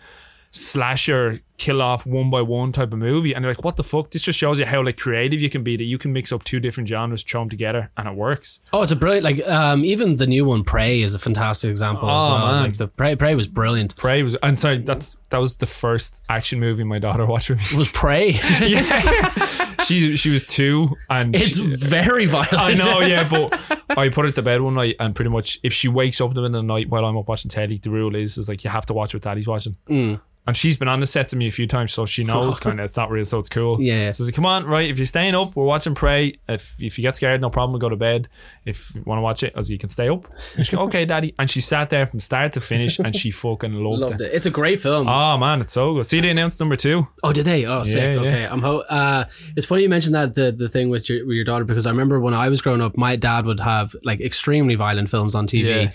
slasher 0.49 1.39
kill 1.61 1.81
off 1.81 2.05
one 2.05 2.29
by 2.31 2.41
one 2.41 2.71
type 2.71 2.91
of 2.91 2.97
movie. 2.99 3.33
And 3.33 3.43
you're 3.43 3.53
like, 3.53 3.63
what 3.63 3.75
the 3.77 3.83
fuck? 3.83 4.09
This 4.11 4.21
just 4.23 4.39
shows 4.39 4.59
you 4.59 4.65
how 4.65 4.83
like 4.83 4.97
creative 4.97 5.39
you 5.41 5.49
can 5.49 5.63
be 5.63 5.77
that 5.77 5.83
you 5.83 5.97
can 5.97 6.11
mix 6.11 6.31
up 6.31 6.43
two 6.43 6.59
different 6.59 6.89
genres, 6.89 7.23
throw 7.23 7.41
them 7.41 7.49
together, 7.49 7.91
and 7.97 8.07
it 8.07 8.15
works. 8.15 8.59
Oh, 8.73 8.81
it's 8.83 8.91
a 8.91 8.95
brilliant. 8.95 9.23
Like 9.23 9.47
um, 9.47 9.85
even 9.85 10.17
the 10.17 10.27
new 10.27 10.45
one, 10.45 10.63
Prey, 10.63 11.01
is 11.01 11.13
a 11.13 11.19
fantastic 11.19 11.69
example 11.69 12.09
as 12.09 12.23
Oh, 12.23 12.27
well. 12.29 12.47
man. 12.47 12.63
Like 12.63 12.77
the 12.77 12.87
Prey, 12.87 13.15
Prey 13.15 13.35
was 13.35 13.47
brilliant. 13.47 13.95
Prey 13.95 14.23
was, 14.23 14.35
and 14.41 14.57
sorry, 14.57 14.79
that's 14.79 15.17
that 15.29 15.37
was 15.39 15.53
the 15.55 15.65
first 15.65 16.23
action 16.29 16.59
movie 16.59 16.83
my 16.83 16.99
daughter 16.99 17.25
watched 17.31 17.49
with 17.51 17.59
me. 17.59 17.65
It 17.71 17.77
was 17.77 17.91
Prey. 17.91 18.31
yeah, 18.61 19.75
she 19.83 20.15
she 20.15 20.29
was 20.29 20.43
two, 20.43 20.95
and 21.09 21.35
it's 21.41 21.57
she- 21.57 21.75
very 21.75 22.25
violent. 22.25 22.53
I 22.53 22.73
know, 22.73 23.01
yeah, 23.01 23.27
but 23.27 23.59
I 23.97 24.09
put 24.09 24.25
her 24.25 24.31
to 24.31 24.41
bed 24.41 24.61
one 24.61 24.75
night, 24.75 24.95
and 24.99 25.15
pretty 25.15 25.29
much 25.29 25.59
if 25.63 25.73
she 25.73 25.87
wakes 25.87 26.19
up 26.21 26.29
in 26.31 26.35
the 26.35 26.41
middle 26.41 26.59
of 26.59 26.63
the 26.67 26.73
night 26.73 26.89
while 26.89 27.05
I'm 27.05 27.17
up 27.17 27.27
watching 27.27 27.49
telly, 27.49 27.77
the 27.77 27.89
rule 27.91 28.15
is 28.15 28.37
is 28.37 28.49
like 28.49 28.63
you 28.63 28.69
have 28.69 28.85
to 28.87 28.93
watch 28.93 29.13
what 29.13 29.23
daddy's 29.23 29.47
watching. 29.47 29.75
Mm. 29.89 30.21
And 30.47 30.57
she's 30.57 30.75
been 30.75 30.87
on 30.87 30.99
the 30.99 31.05
set 31.05 31.27
to 31.29 31.35
me 31.35 31.47
a 31.47 31.51
few 31.51 31.67
times, 31.67 31.93
so 31.93 32.07
she 32.07 32.23
knows 32.23 32.59
kind 32.65 32.79
of 32.79 32.85
it's 32.85 32.97
not 32.97 33.11
real, 33.11 33.23
so 33.25 33.37
it's 33.37 33.47
cool. 33.47 33.79
Yeah. 33.79 34.09
So 34.09 34.23
like, 34.23 34.33
come 34.33 34.45
on, 34.47 34.65
right? 34.65 34.89
If 34.89 34.97
you're 34.97 35.05
staying 35.05 35.35
up, 35.35 35.55
we're 35.55 35.65
watching 35.65 35.93
Prey. 35.93 36.33
If 36.49 36.81
if 36.81 36.97
you 36.97 37.03
get 37.03 37.15
scared, 37.15 37.41
no 37.41 37.51
problem, 37.51 37.73
we'll 37.73 37.79
go 37.79 37.89
to 37.89 37.95
bed. 37.95 38.27
If 38.65 38.95
you 38.95 39.03
want 39.05 39.19
to 39.19 39.21
watch 39.21 39.43
it, 39.43 39.53
as 39.55 39.69
you 39.69 39.77
can 39.77 39.89
stay 39.89 40.09
up. 40.09 40.27
And 40.57 40.65
she 40.65 40.75
go, 40.75 40.81
okay, 40.85 41.05
daddy. 41.05 41.35
And 41.37 41.47
she 41.47 41.61
sat 41.61 41.91
there 41.91 42.07
from 42.07 42.19
start 42.19 42.53
to 42.53 42.61
finish, 42.61 42.97
and 42.97 43.15
she 43.15 43.29
fucking 43.41 43.71
loved, 43.73 44.01
Loved 44.01 44.21
it. 44.21 44.25
it. 44.25 44.33
It's 44.33 44.47
a 44.47 44.51
great 44.51 44.81
film. 44.81 45.07
Oh 45.07 45.37
man, 45.37 45.61
it's 45.61 45.73
so 45.73 45.93
good. 45.93 46.07
See, 46.07 46.19
they 46.21 46.31
announced 46.31 46.59
number 46.59 46.75
two. 46.75 47.07
Oh, 47.23 47.31
did 47.31 47.45
they? 47.45 47.65
Oh, 47.65 47.83
sick. 47.83 48.01
Yeah, 48.01 48.13
yeah. 48.13 48.19
okay, 48.21 48.45
I'm. 48.47 48.61
Ho- 48.63 48.83
uh, 48.89 49.25
it's 49.55 49.67
funny 49.67 49.83
you 49.83 49.89
mentioned 49.89 50.15
that 50.15 50.33
the 50.33 50.51
the 50.51 50.67
thing 50.69 50.89
with 50.89 51.07
your 51.07 51.23
with 51.27 51.35
your 51.35 51.45
daughter 51.45 51.65
because 51.65 51.85
I 51.85 51.91
remember 51.91 52.19
when 52.19 52.33
I 52.33 52.49
was 52.49 52.61
growing 52.63 52.81
up, 52.81 52.97
my 52.97 53.15
dad 53.15 53.45
would 53.45 53.59
have 53.59 53.95
like 54.03 54.19
extremely 54.19 54.73
violent 54.73 55.07
films 55.07 55.35
on 55.35 55.45
TV, 55.45 55.83
Yeah. 55.85 55.91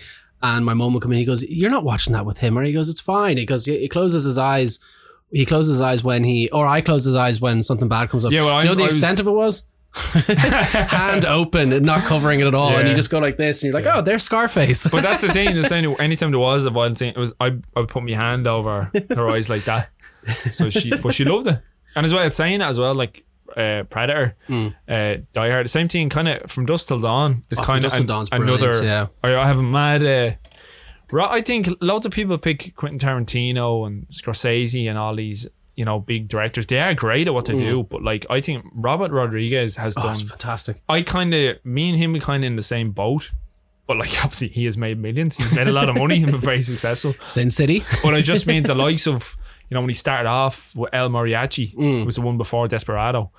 And 0.55 0.65
my 0.65 0.75
mom 0.75 0.93
would 0.95 1.03
come 1.03 1.13
in. 1.13 1.19
He 1.19 1.25
goes, 1.25 1.43
"You're 1.49 1.71
not 1.71 1.85
watching 1.85 2.13
that 2.13 2.25
with 2.27 2.39
him," 2.39 2.57
or 2.59 2.63
he 2.63 2.73
goes, 2.73 2.89
"It's 2.89 3.01
fine." 3.01 3.37
He 3.37 3.45
goes, 3.47 3.65
he, 3.65 3.79
he 3.79 3.89
closes 3.89 4.25
his 4.25 4.39
eyes. 4.39 4.79
He 5.33 5.45
closes 5.45 5.75
his 5.77 5.81
eyes 5.81 6.05
when 6.05 6.23
he, 6.25 6.49
or 6.51 6.67
I 6.67 6.81
close 6.81 7.05
his 7.05 7.17
eyes 7.17 7.41
when 7.41 7.63
something 7.63 7.89
bad 7.89 8.11
comes 8.11 8.25
up. 8.25 8.31
Yeah, 8.33 8.45
well, 8.45 8.61
Do 8.61 8.67
you 8.67 8.71
I- 8.71 8.75
know 8.75 8.79
the 8.79 8.83
I 8.85 8.87
was- 8.87 8.99
extent 8.99 9.21
of 9.21 9.27
it 9.27 9.33
was? 9.33 9.67
Hand 10.37 11.25
open 11.25 11.73
and 11.73 11.85
not 11.87 12.01
covering 12.05 12.41
it 12.41 12.47
at 12.47 12.55
all, 12.55 12.77
and 12.77 12.89
you 12.89 12.95
just 12.95 13.11
go 13.11 13.19
like 13.19 13.37
this, 13.37 13.63
and 13.63 13.73
you're 13.73 13.81
like, 13.83 13.93
"Oh, 13.93 14.03
there's 14.03 14.23
Scarface." 14.23 14.87
But 14.87 15.03
that's 15.03 15.23
the 15.23 15.29
thing. 15.29 15.55
The 15.57 15.63
same. 15.65 15.95
Anytime 15.99 16.31
there 16.33 16.41
was 16.41 16.65
a 16.67 16.71
violent 16.71 16.99
thing, 16.99 17.11
it 17.11 17.19
was 17.19 17.33
I. 17.41 17.57
I 17.75 17.85
put 17.87 18.03
my 18.03 18.13
hand 18.15 18.47
over 18.47 18.91
her 19.15 19.29
eyes 19.29 19.49
like 19.49 19.65
that. 19.65 19.89
So 20.51 20.71
she, 20.71 20.91
but 20.97 21.15
she 21.15 21.25
loved 21.25 21.47
it. 21.47 21.61
And 21.95 22.05
as 22.05 22.13
well, 22.13 22.25
it's 22.27 22.37
saying 22.37 22.59
that 22.59 22.69
as 22.71 22.79
well, 22.79 22.95
like 22.95 23.25
uh, 23.57 23.85
Predator, 23.85 24.37
uh, 24.49 25.15
Die 25.33 25.51
Hard. 25.51 25.65
The 25.65 25.69
same 25.69 25.89
thing, 25.89 26.09
kind 26.09 26.29
of 26.29 26.51
from 26.51 26.67
dusk 26.67 26.89
till 26.89 27.01
dawn. 27.01 27.45
Is. 27.51 27.59
Oh, 27.59 27.63
kind 27.63 27.85
of 27.85 27.91
Dusk 27.91 27.97
Till 27.97 28.07
Dawn's 28.07 28.31
brilliant, 28.31 28.63
another. 28.63 28.85
yeah. 28.85 29.07
I, 29.23 29.35
I 29.35 29.47
have 29.47 29.59
a 29.59 29.63
mad. 29.63 30.03
Uh, 30.05 31.19
I 31.19 31.41
think 31.41 31.69
loads 31.81 32.05
of 32.05 32.13
people 32.13 32.37
pick 32.39 32.75
Quentin 32.75 32.99
Tarantino 32.99 33.87
and 33.87 34.07
Scorsese 34.09 34.89
and 34.89 34.99
all 34.99 35.15
these. 35.15 35.47
You 35.75 35.85
know, 35.85 36.01
big 36.01 36.29
directors. 36.29 36.67
They 36.67 36.81
are 36.81 36.95
great 36.95 37.29
at 37.29 37.35
what 37.35 37.45
they 37.45 37.55
do, 37.55 37.83
but 37.83 38.03
like 38.03 38.25
I 38.31 38.41
think 38.41 38.65
Robert 38.73 39.13
Rodriguez 39.13 39.77
has 39.77 39.95
oh, 39.99 40.05
done 40.05 40.15
fantastic. 40.15 40.81
I 40.89 41.03
kind 41.03 41.35
of, 41.35 41.63
me 41.67 41.91
and 41.91 41.99
him 41.99 42.19
kind 42.19 42.45
of 42.45 42.47
in 42.47 42.57
the 42.57 42.63
same 42.63 42.93
boat. 42.93 43.31
But 43.87 43.99
like, 43.99 44.09
obviously, 44.25 44.49
he 44.49 44.65
has 44.65 44.79
made 44.79 44.99
millions. 44.99 45.37
He's 45.37 45.55
made 45.55 45.69
a 45.69 45.73
lot 45.73 45.91
of 45.91 45.97
money 45.97 46.23
and 46.23 46.33
been 46.33 46.41
very 46.41 46.63
successful. 46.63 47.15
Sin 47.27 47.51
City. 47.51 47.85
But 48.03 48.15
I 48.15 48.23
just 48.23 48.47
mean 48.47 48.63
the 48.63 48.75
likes 48.87 49.07
of, 49.07 49.37
you 49.71 49.75
know, 49.75 49.81
when 49.81 49.89
he 49.91 49.95
started 49.95 50.29
off 50.29 50.75
with 50.77 50.91
El 50.95 51.09
Mariachi, 51.11 51.75
Mm. 51.75 52.07
was 52.07 52.17
the 52.17 52.23
one 52.23 52.37
before 52.39 52.69
Desperado. 52.69 53.31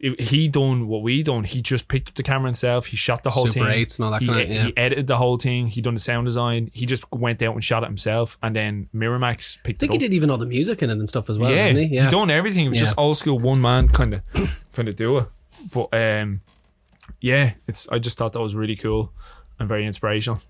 It- 0.00 0.20
He 0.20 0.48
done 0.48 0.86
what 0.88 1.02
we 1.02 1.22
done. 1.22 1.44
He 1.44 1.62
just 1.62 1.88
picked 1.88 2.08
up 2.08 2.14
the 2.14 2.22
camera 2.22 2.46
himself. 2.48 2.86
He 2.86 2.96
shot 2.96 3.22
the 3.22 3.30
whole 3.30 3.46
Super 3.46 3.66
thing. 3.66 3.78
8s 3.86 3.98
and 3.98 4.04
all 4.04 4.10
that 4.12 4.20
he, 4.20 4.26
kind 4.26 4.40
of- 4.40 4.48
yeah. 4.50 4.64
he 4.66 4.76
edited 4.76 5.06
the 5.06 5.16
whole 5.16 5.38
thing. 5.38 5.68
He 5.68 5.80
done 5.80 5.94
the 5.94 6.00
sound 6.00 6.26
design. 6.26 6.70
He 6.74 6.84
just 6.84 7.04
went 7.12 7.42
out 7.42 7.54
and 7.54 7.64
shot 7.64 7.82
it 7.84 7.86
himself. 7.86 8.36
And 8.42 8.54
then 8.56 8.88
Miramax 8.94 9.62
picked 9.62 9.78
I 9.78 9.80
think 9.80 9.92
he 9.92 9.98
did 9.98 10.12
even 10.12 10.30
all 10.30 10.36
the 10.36 10.46
music 10.46 10.82
in 10.82 10.90
it 10.90 10.94
and 10.94 11.08
stuff 11.08 11.30
as 11.30 11.38
well. 11.38 11.50
yeah, 11.50 11.68
didn't 11.68 11.88
he? 11.90 11.98
he 12.00 12.06
done 12.08 12.28
everything. 12.30 12.66
It 12.66 12.70
was 12.70 12.78
just 12.78 12.92
Yeah. 12.98 13.02
old 13.02 13.16
school 13.16 13.38
one 13.38 13.60
man 13.62 13.88
kind 13.88 14.14
of 14.14 14.22
kind 14.74 14.88
of 14.88 14.96
do 14.96 15.18
it. 15.18 15.26
But 15.72 15.88
um, 15.94 16.40
yeah, 17.20 17.52
it's. 17.66 17.88
I 17.88 17.98
just 17.98 18.18
thought 18.18 18.32
that 18.34 18.40
was 18.42 18.54
really 18.54 18.76
cool 18.76 19.12
and 19.58 19.66
very 19.68 19.86
inspirational. 19.86 20.42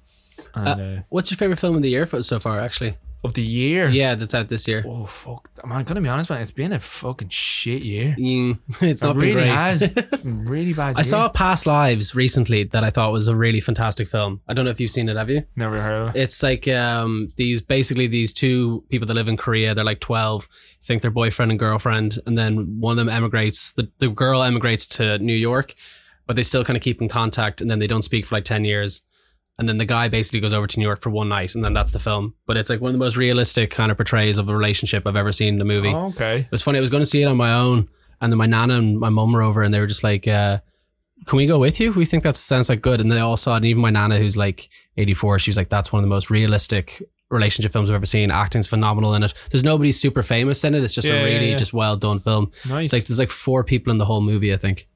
And 0.54 0.68
uh, 0.98 1.02
What's 1.10 1.30
your 1.30 1.36
favorite 1.38 1.58
film 1.60 1.76
of 1.76 1.82
the 1.82 1.90
year 1.90 2.06
for, 2.06 2.22
so 2.22 2.40
far? 2.40 2.58
Actually, 2.58 2.96
of 3.24 3.32
the 3.34 3.42
year, 3.42 3.88
yeah, 3.88 4.14
that's 4.14 4.34
out 4.34 4.48
this 4.48 4.68
year. 4.68 4.84
Oh 4.86 5.06
fuck! 5.06 5.48
I'm 5.64 5.82
gonna 5.84 6.00
be 6.02 6.08
honest, 6.08 6.28
man. 6.28 6.42
It's 6.42 6.50
been 6.50 6.72
a 6.72 6.78
fucking 6.78 7.30
shit 7.30 7.82
year. 7.82 8.14
Mm, 8.18 8.58
it's 8.82 9.02
It 9.02 9.06
not 9.06 9.14
been 9.14 9.22
really 9.22 9.32
great. 9.34 9.46
has. 9.48 9.82
It's 9.96 10.26
really 10.26 10.74
bad. 10.74 10.98
I 10.98 11.02
saw 11.02 11.28
Past 11.30 11.66
Lives 11.66 12.14
recently 12.14 12.64
that 12.64 12.84
I 12.84 12.90
thought 12.90 13.12
was 13.12 13.26
a 13.28 13.34
really 13.34 13.60
fantastic 13.60 14.08
film. 14.08 14.40
I 14.46 14.52
don't 14.54 14.64
know 14.66 14.70
if 14.70 14.78
you've 14.80 14.90
seen 14.90 15.08
it. 15.08 15.16
Have 15.16 15.30
you? 15.30 15.42
Never 15.56 15.80
heard 15.80 16.08
of 16.08 16.14
it. 16.14 16.20
It's 16.20 16.42
like 16.42 16.68
um, 16.68 17.32
these 17.36 17.62
basically 17.62 18.06
these 18.06 18.32
two 18.32 18.84
people 18.90 19.06
that 19.06 19.14
live 19.14 19.28
in 19.28 19.36
Korea. 19.38 19.74
They're 19.74 19.84
like 19.84 20.00
twelve, 20.00 20.48
think 20.82 21.00
they're 21.02 21.10
boyfriend 21.10 21.50
and 21.50 21.58
girlfriend, 21.58 22.18
and 22.26 22.36
then 22.36 22.78
one 22.78 22.92
of 22.92 22.96
them 22.98 23.08
emigrates. 23.08 23.72
The 23.72 23.90
the 23.98 24.08
girl 24.10 24.42
emigrates 24.42 24.84
to 24.98 25.18
New 25.18 25.34
York, 25.36 25.74
but 26.26 26.36
they 26.36 26.42
still 26.42 26.64
kind 26.64 26.76
of 26.76 26.82
keep 26.82 27.00
in 27.00 27.08
contact, 27.08 27.60
and 27.62 27.70
then 27.70 27.78
they 27.78 27.86
don't 27.86 28.02
speak 28.02 28.26
for 28.26 28.34
like 28.36 28.44
ten 28.44 28.64
years. 28.66 29.02
And 29.58 29.68
then 29.68 29.78
the 29.78 29.84
guy 29.84 30.08
basically 30.08 30.40
goes 30.40 30.52
over 30.52 30.66
to 30.66 30.78
New 30.80 30.84
York 30.84 31.00
for 31.00 31.10
one 31.10 31.28
night, 31.28 31.54
and 31.54 31.64
then 31.64 31.74
that's 31.74 31.92
the 31.92 32.00
film. 32.00 32.34
But 32.46 32.56
it's 32.56 32.68
like 32.68 32.80
one 32.80 32.88
of 32.88 32.92
the 32.94 32.98
most 33.04 33.16
realistic 33.16 33.70
kind 33.70 33.92
of 33.92 33.96
portrays 33.96 34.38
of 34.38 34.48
a 34.48 34.56
relationship 34.56 35.06
I've 35.06 35.14
ever 35.14 35.30
seen 35.30 35.54
in 35.54 35.60
a 35.60 35.64
movie. 35.64 35.90
Oh, 35.94 36.06
okay. 36.08 36.38
It 36.40 36.50
was 36.50 36.62
funny. 36.62 36.78
I 36.78 36.80
was 36.80 36.90
going 36.90 37.02
to 37.02 37.08
see 37.08 37.22
it 37.22 37.26
on 37.26 37.36
my 37.36 37.52
own, 37.54 37.88
and 38.20 38.32
then 38.32 38.38
my 38.38 38.46
nana 38.46 38.74
and 38.74 38.98
my 38.98 39.10
mum 39.10 39.32
were 39.32 39.42
over, 39.42 39.62
and 39.62 39.72
they 39.72 39.78
were 39.78 39.86
just 39.86 40.02
like, 40.02 40.26
uh, 40.26 40.58
"Can 41.26 41.36
we 41.36 41.46
go 41.46 41.58
with 41.60 41.78
you? 41.78 41.92
We 41.92 42.04
think 42.04 42.24
that 42.24 42.36
sounds 42.36 42.68
like 42.68 42.82
good." 42.82 43.00
And 43.00 43.12
they 43.12 43.20
all 43.20 43.36
saw 43.36 43.54
it. 43.54 43.58
And 43.58 43.66
even 43.66 43.80
my 43.82 43.90
nana, 43.90 44.18
who's 44.18 44.36
like 44.36 44.68
eighty 44.96 45.14
four, 45.14 45.38
she 45.38 45.50
was 45.50 45.56
like, 45.56 45.68
"That's 45.68 45.92
one 45.92 46.02
of 46.02 46.08
the 46.08 46.12
most 46.14 46.30
realistic 46.30 47.00
relationship 47.30 47.72
films 47.72 47.90
I've 47.90 47.96
ever 47.96 48.06
seen. 48.06 48.30
Acting's 48.32 48.66
phenomenal 48.68 49.14
in 49.14 49.22
it. 49.22 49.34
There's 49.50 49.64
nobody 49.64 49.92
super 49.92 50.22
famous 50.22 50.62
in 50.64 50.74
it. 50.74 50.82
It's 50.84 50.94
just 50.94 51.06
Yeah, 51.08 51.14
a 51.14 51.18
yeah, 51.18 51.24
really 51.24 51.50
yeah. 51.50 51.56
just 51.56 51.72
well 51.72 51.96
done 51.96 52.18
film. 52.20 52.50
Nice. 52.68 52.86
It's 52.86 52.92
like 52.92 53.04
there's 53.06 53.18
like 53.18 53.30
four 53.30 53.62
people 53.64 53.90
in 53.92 53.98
the 53.98 54.04
whole 54.04 54.20
movie. 54.20 54.52
I 54.52 54.56
think. 54.56 54.88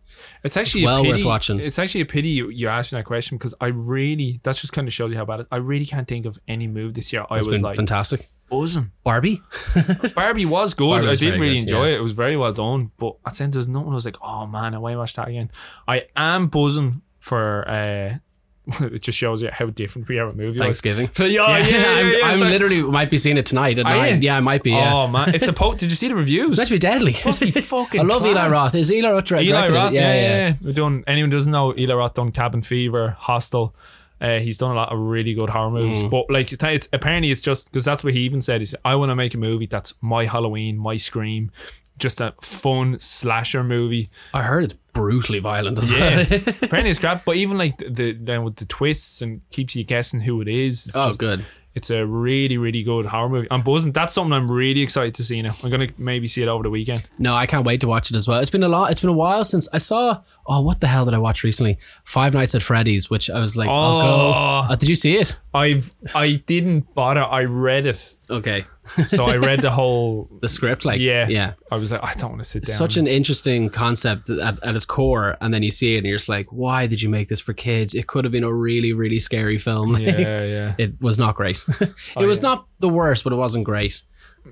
It's 0.45 0.57
actually 0.57 0.83
It's 0.83 0.87
well 0.87 0.99
a 0.99 1.03
worth 1.09 1.17
pity, 1.17 1.27
watching. 1.27 1.61
It's 1.61 1.79
actually 1.79 2.03
a 2.03 2.07
pity 2.07 2.29
you, 2.31 2.49
you 2.51 2.69
asked 2.69 2.93
me 2.93 2.99
that 2.99 3.05
question 3.05 3.39
because 3.39 3.55
I 3.61 3.67
really 3.69 4.41
that 4.45 4.57
just 4.57 4.73
kind 4.73 4.87
of 4.87 4.93
shows 4.95 5.11
you 5.11 5.17
how 5.17 5.25
bad 5.25 5.41
it. 5.41 5.47
I 5.51 5.57
really 5.57 5.87
can't 5.87 6.07
think 6.07 6.27
of 6.27 6.39
any 6.47 6.67
move 6.67 6.95
this 6.95 7.13
year. 7.13 7.25
I 7.31 7.39
It's 7.39 7.47
was 7.47 7.57
been 7.57 7.63
like 7.63 7.77
fantastic. 7.77 8.31
buzzing. 8.49 8.93
Barbie. 9.05 9.43
Barbie 10.15 10.47
was 10.47 10.75
good. 10.75 10.87
Barbie 11.03 11.09
I 11.09 11.15
did 11.17 11.21
very 11.31 11.41
really 11.41 11.55
good, 11.57 11.63
enjoy 11.63 11.87
yeah. 11.89 11.95
it. 11.95 11.99
It 11.99 12.03
was 12.03 12.13
very 12.13 12.37
well 12.37 12.53
done. 12.53 12.93
But 12.99 13.17
at 13.27 13.35
the 13.35 13.45
end, 13.45 13.53
there's 13.55 13.69
nothing. 13.69 13.91
I 13.91 13.95
was 13.95 14.05
like, 14.05 14.17
oh 14.23 14.47
man, 14.47 14.75
I 14.75 14.79
want 14.79 14.95
to 14.95 14.99
watch 14.99 15.15
that 15.15 15.29
again. 15.29 15.51
I 15.87 16.07
am 16.17 16.49
buzzing 16.49 17.03
for. 17.19 17.69
uh 17.69 18.19
It 18.81 19.03
just 19.03 19.17
shows 19.19 19.43
you 19.43 19.51
how 19.53 19.67
different 19.67 20.09
we 20.09 20.19
are 20.19 20.27
with 20.27 20.37
movies. 20.37 20.59
Thanksgiving. 20.59 21.09
So, 21.15 21.25
yeah, 21.27 21.59
yeah, 21.59 21.67
yeah, 21.67 21.85
I'm, 21.99 22.07
yeah, 22.13 22.19
I'm 22.27 22.39
but- 22.41 22.51
literally 22.51 22.83
might 22.83 23.11
be 23.11 23.17
seeing 23.19 23.37
it 23.39 23.47
tonight 23.47 23.79
at 23.79 23.85
night. 23.85 24.15
you? 24.17 24.21
Yeah, 24.21 24.37
I 24.37 24.41
might 24.41 24.63
be. 24.63 24.71
Yeah. 24.73 24.93
Oh 24.95 25.09
man, 25.09 25.35
it's 25.35 25.45
supposed. 25.45 25.79
Did 25.79 25.91
you 25.91 25.97
see 25.97 26.09
the 26.09 26.15
reviews? 26.15 26.51
it's 26.51 26.57
meant 26.59 26.69
to 26.69 26.75
be 26.75 26.79
deadly. 26.79 27.11
It's 27.13 27.19
supposed 27.21 27.39
to 27.41 27.47
be 27.47 27.51
fucking. 27.61 28.01
I 28.01 28.05
love 28.05 28.25
Eli. 28.27 28.49
Roth. 28.49 28.75
Is 28.75 28.93
Eli 28.93 29.11
Roth 29.11 29.33
Eli? 29.33 29.69
Roth, 29.69 29.93
yeah, 29.93 30.15
yeah. 30.15 30.55
We're 30.63 30.73
doing. 30.73 31.05
Anyone 31.07 31.31
doesn't 31.31 31.51
know 31.53 31.75
Eli 31.77 31.95
Roth 31.95 32.15
done 32.15 32.31
Cabin 32.33 32.63
Fever, 32.63 33.17
Hostel. 33.19 33.75
Uh, 34.21 34.41
he's 34.41 34.59
done 34.59 34.73
a 34.73 34.75
lot 34.75 34.93
of 34.93 34.99
really 34.99 35.33
good 35.33 35.49
horror 35.51 35.71
movies, 35.71 36.03
Mm. 36.03 36.11
but 36.11 36.29
like 36.29 36.53
it's 36.53 36.89
apparently 36.93 37.31
it's 37.31 37.41
just 37.41 37.71
because 37.71 37.85
that's 37.85 38.03
what 38.03 38.15
he 38.15 38.21
even 38.21 38.41
said. 38.41 38.61
He 38.61 38.65
said, 38.65 38.81
"I 38.85 38.97
want 38.97 39.11
to 39.11 39.15
make 39.17 39.33
a 39.35 39.39
movie 39.39 39.67
that's 39.67 39.95
my 40.01 40.25
Halloween, 40.27 40.77
my 40.77 40.97
Scream, 40.97 41.53
just 41.99 42.21
a 42.21 42.35
fun 42.41 42.99
slasher 43.01 43.65
movie." 43.65 44.11
I 44.33 44.43
heard 44.43 44.65
it's 44.65 44.75
brutally 44.93 45.39
violent 45.39 45.79
as 45.79 45.91
Yeah, 45.93 45.99
well. 45.99 46.23
apparently 46.63 46.91
it's 46.91 46.99
crap, 46.99 47.25
but 47.25 47.37
even 47.37 47.59
like 47.59 47.79
the, 47.79 47.89
the 47.89 48.13
then 48.13 48.43
with 48.43 48.57
the 48.57 48.65
twists 48.65 49.23
and 49.23 49.41
keeps 49.51 49.77
you 49.77 49.85
guessing 49.85 50.21
who 50.21 50.41
it 50.41 50.49
is. 50.49 50.87
It's 50.87 50.97
oh, 50.97 51.09
just, 51.09 51.21
good. 51.21 51.45
It's 51.75 51.91
a 51.91 52.05
really, 52.05 52.59
really 52.59 52.83
good 52.83 53.07
horror 53.07 53.29
movie. 53.29 53.47
I'm 53.53 53.63
buzzing. 53.63 53.93
That's 53.93 54.13
something 54.13 54.33
I'm 54.33 54.51
really 54.51 54.81
excited 54.81 55.15
to 55.15 55.23
see 55.23 55.41
now. 55.43 55.55
I'm 55.63 55.71
gonna 55.71 55.87
maybe 55.97 56.27
see 56.27 56.43
it 56.43 56.49
over 56.49 56.65
the 56.65 56.71
weekend. 56.71 57.09
No, 57.19 57.37
I 57.37 57.47
can't 57.47 57.65
wait 57.65 57.83
to 57.83 57.87
watch 57.87 58.11
it 58.11 58.17
as 58.17 58.27
well. 58.27 58.41
It's 58.41 58.51
been 58.51 58.65
a 58.65 58.69
lot. 58.69 58.91
It's 58.91 59.01
been 59.01 59.11
a 59.11 59.13
while 59.13 59.45
since 59.45 59.69
I 59.73 59.79
saw. 59.79 60.23
Oh, 60.45 60.63
what 60.63 60.81
the 60.81 60.89
hell 60.89 61.05
did 61.05 61.15
I 61.15 61.19
watch 61.19 61.45
recently? 61.45 61.79
Five 62.03 62.35
Nights 62.35 62.57
at 62.57 62.63
Freddy's, 62.63 63.09
which 63.11 63.31
I 63.31 63.39
was 63.39 63.55
like, 63.55 63.69
I'll 63.69 64.01
go. 64.01 64.09
Oh. 64.09 64.67
Uh, 64.71 64.75
did 64.75 64.89
you 64.89 64.97
see 64.97 65.19
it? 65.19 65.39
I've 65.55 65.95
I 66.15 66.43
didn't 66.47 66.93
bother. 66.95 67.23
I 67.23 67.45
read 67.45 67.87
it, 67.87 68.17
Okay, 68.29 68.67
so 69.07 69.27
I 69.27 69.37
read 69.37 69.61
the 69.61 69.71
whole. 69.71 70.29
the 70.41 70.49
script, 70.49 70.85
like, 70.85 71.01
Yeah, 71.01 71.29
yeah. 71.29 71.55
I 71.71 71.77
was 71.77 71.93
like, 71.93 72.03
I 72.03 72.15
don't 72.15 72.31
want 72.31 72.43
to 72.43 72.49
sit 72.49 72.65
down. 72.65 72.77
Such 72.77 72.97
an 72.97 73.07
interesting 73.07 73.71
concept 73.71 74.31
at, 74.31 74.63
at 74.63 74.75
its 74.75 74.85
core, 74.85 75.37
and 75.41 75.53
then 75.53 75.63
you 75.63 75.71
see 75.71 75.95
it, 75.95 75.99
and 75.99 76.07
you're 76.07 76.17
just 76.17 76.29
like, 76.29 76.47
"Why 76.53 76.87
did 76.87 77.03
you 77.03 77.09
make 77.09 77.29
this 77.29 77.41
for 77.41 77.53
kids? 77.53 77.95
It 77.95 78.07
could 78.07 78.25
have 78.25 78.33
been 78.33 78.45
a 78.45 78.53
really, 78.53 78.93
really 78.93 79.19
scary 79.19 79.59
film." 79.59 79.97
yeah, 79.99 80.19
yeah. 80.45 80.75
it 80.79 81.01
was 81.01 81.19
not 81.19 81.35
great. 81.35 81.65
it 81.81 82.27
was 82.27 82.39
yeah. 82.39 82.49
not 82.49 82.67
the 82.81 82.89
worst, 82.89 83.25
but 83.25 83.33
it 83.33 83.37
wasn't 83.37 83.65
great. 83.65 84.03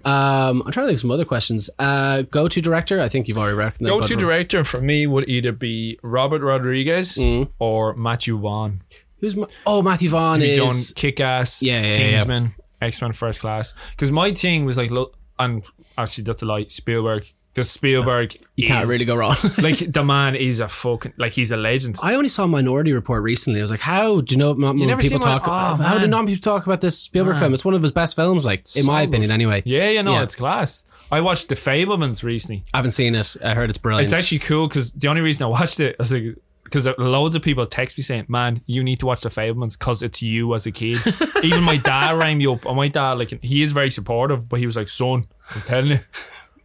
Um, 0.05 0.63
I'm 0.67 0.73
trying 0.73 0.85
to 0.85 0.89
think 0.89 0.97
of 0.97 1.01
some 1.01 1.11
other 1.11 1.25
questions. 1.25 1.71
Uh, 1.79 2.23
go 2.23 2.49
to 2.49 2.61
director. 2.61 3.01
I 3.01 3.09
think 3.09 3.29
you've 3.29 3.39
already 3.39 3.57
reckoned. 3.57 3.87
Go 3.87 4.01
to 4.01 4.17
director 4.17 4.63
for 4.63 4.81
me 4.81 5.07
would 5.07 5.29
either 5.29 5.53
be 5.53 5.99
Robert 6.03 6.43
Rodriguez 6.43 7.19
or 7.59 7.95
Matthew 7.95 8.39
Vaughn. 8.39 8.83
Who's 9.21 9.35
Ma- 9.35 9.47
oh 9.67 9.83
Matthew 9.83 10.11
Vaughn 10.11 10.41
done 10.41 10.51
is 10.51 10.93
Kick 10.95 11.21
Ass, 11.21 11.63
Yeah, 11.63 11.81
yeah, 11.81 12.25
yeah. 12.27 12.49
Kingsman. 12.81 12.89
X 12.89 13.03
Men 13.03 13.13
First 13.13 13.41
Class. 13.41 13.75
Because 13.91 14.11
my 14.13 14.33
thing 14.33 14.65
was 14.65 14.77
like, 14.77 14.91
look, 14.91 15.17
and 15.39 15.65
actually 15.99 16.25
that's 16.25 16.43
a 16.43 16.47
lie. 16.47 16.65
Spielberg, 16.69 17.31
because 17.55 17.71
Spielberg, 17.71 18.37
You 18.57 18.67
can't 18.67 18.87
really 18.89 19.05
go 19.05 19.17
wrong. 19.17 19.37
like 19.59 19.79
the 19.93 20.05
man 20.05 20.35
is 20.35 20.61
a 20.61 20.69
fucking 20.69 21.15
like 21.17 21.33
he's 21.33 21.51
a 21.51 21.57
legend. 21.57 21.97
I 22.03 22.15
only 22.15 22.29
saw 22.29 22.47
Minority 22.47 22.93
Report 22.93 23.23
recently. 23.23 23.61
I 23.61 23.63
was 23.63 23.71
like, 23.71 23.81
how 23.81 24.21
do 24.21 24.35
you 24.35 24.39
know? 24.39 24.53
Not 24.53 24.77
never 24.77 25.01
people 25.03 25.21
seen 25.21 25.29
Min- 25.31 25.41
talk. 25.41 25.49
Oh, 25.49 25.83
how 25.83 25.95
do 25.95 26.01
man. 26.01 26.11
not 26.11 26.27
people 26.27 26.41
talk 26.43 26.67
about 26.67 26.81
this 26.81 26.99
Spielberg 26.99 27.37
film? 27.39 27.55
It's 27.55 27.65
one 27.65 27.75
of 27.75 27.83
his 27.83 27.93
best 27.93 28.15
films, 28.17 28.45
like 28.45 28.61
in 28.61 28.83
So 28.83 28.87
my 28.93 29.05
good. 29.05 29.11
opinion, 29.11 29.31
anyway. 29.31 29.63
Yeah, 29.65 29.89
you 29.91 30.03
know, 30.03 30.13
Yeah. 30.13 30.23
it's 30.23 30.37
class. 30.37 30.85
I 31.11 31.21
watched 31.21 31.49
The 31.49 31.55
Fabelmans 31.55 32.25
recently. 32.25 32.65
I 32.75 32.79
haven't 32.79 32.91
seen 32.91 33.15
it. 33.15 33.37
I 33.45 33.55
heard 33.55 33.69
it's 33.71 33.79
brilliant. 33.79 34.13
It's 34.13 34.21
actually 34.21 34.41
cool 34.41 34.67
because 34.67 34.93
the 34.93 35.07
only 35.09 35.21
reason 35.23 35.45
I 35.45 35.47
watched 35.47 35.79
it 35.79 35.97
was 35.99 36.13
like 36.13 36.37
because 36.67 36.87
loads 36.99 37.35
of 37.35 37.43
people 37.43 37.65
text 37.65 37.97
me 37.97 38.03
saying, 38.03 38.27
"Man, 38.29 38.61
you 38.67 38.83
need 38.83 39.01
to 39.01 39.07
watch 39.07 39.21
The 39.21 39.29
Fabelmans 39.29 39.79
because 39.79 40.03
it's 40.03 40.21
you 40.21 40.55
as 40.55 40.67
a 40.67 40.73
kid." 40.73 40.99
Even 41.43 41.63
my 41.63 41.77
dad 41.77 42.19
rang 42.19 42.39
me 42.39 42.47
up, 42.47 42.67
and 42.67 42.77
my 42.77 42.89
dad 42.89 43.19
like 43.19 43.33
he 43.43 43.63
is 43.63 43.73
very 43.73 43.91
supportive, 43.91 44.49
but 44.49 44.59
he 44.59 44.67
was 44.67 44.77
like, 44.77 44.89
"Son, 44.89 45.27
I'm 45.55 45.61
telling 45.63 45.91
you, 45.91 46.01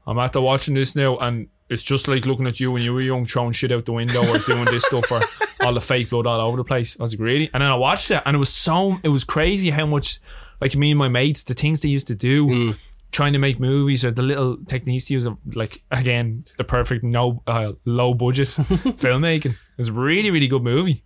I'm 0.08 0.18
after 0.18 0.42
watching 0.42 0.74
this 0.74 0.96
now, 0.96 1.18
and 1.18 1.48
it's 1.70 1.84
just 1.84 2.08
like 2.08 2.26
looking 2.26 2.48
at 2.48 2.60
you 2.60 2.72
when 2.72 2.82
you 2.82 2.94
were 2.94 3.02
young, 3.02 3.26
throwing 3.26 3.54
shit 3.54 3.72
out 3.72 3.86
the 3.86 3.94
window 3.94 4.28
or 4.28 4.40
doing 4.40 4.66
this 4.66 4.84
stuff 4.84 5.12
or 5.12 5.22
all 5.62 5.74
the 5.74 5.82
fake 5.82 6.10
blood 6.10 6.26
all 6.26 6.42
over 6.42 6.58
the 6.58 6.64
place." 6.64 6.98
I 7.00 7.04
was 7.04 7.14
like, 7.14 7.22
"Really?" 7.22 7.50
And 7.54 7.62
then 7.62 7.70
I 7.70 7.76
watched 7.76 8.10
it, 8.12 8.24
and 8.26 8.36
it 8.36 8.40
was 8.40 8.54
so 8.54 9.00
it 9.04 9.10
was 9.10 9.24
crazy 9.24 9.70
how 9.70 9.86
much 9.86 10.20
like 10.60 10.76
me 10.76 10.92
and 10.92 11.00
my 11.00 11.10
mates, 11.10 11.44
the 11.44 11.54
things 11.54 11.82
they 11.82 11.90
used 11.90 12.08
to 12.08 12.16
do 12.16 12.48
mm. 12.48 12.78
Trying 13.12 13.34
to 13.34 13.40
make 13.40 13.60
movies 13.60 14.04
or 14.06 14.12
the 14.12 14.22
little 14.22 14.58
techniques 14.68 15.06
to 15.06 15.14
use 15.14 15.26
of 15.26 15.38
like 15.56 15.84
again 15.92 16.46
the 16.58 16.64
perfect 16.64 17.04
no 17.04 17.44
uh, 17.48 17.74
low 17.86 18.14
budget 18.14 18.48
filmmaking. 18.98 19.56
It's 19.78 19.90
a 19.90 19.94
really 19.94 20.32
really 20.32 20.48
good 20.48 20.64
movie. 20.64 21.04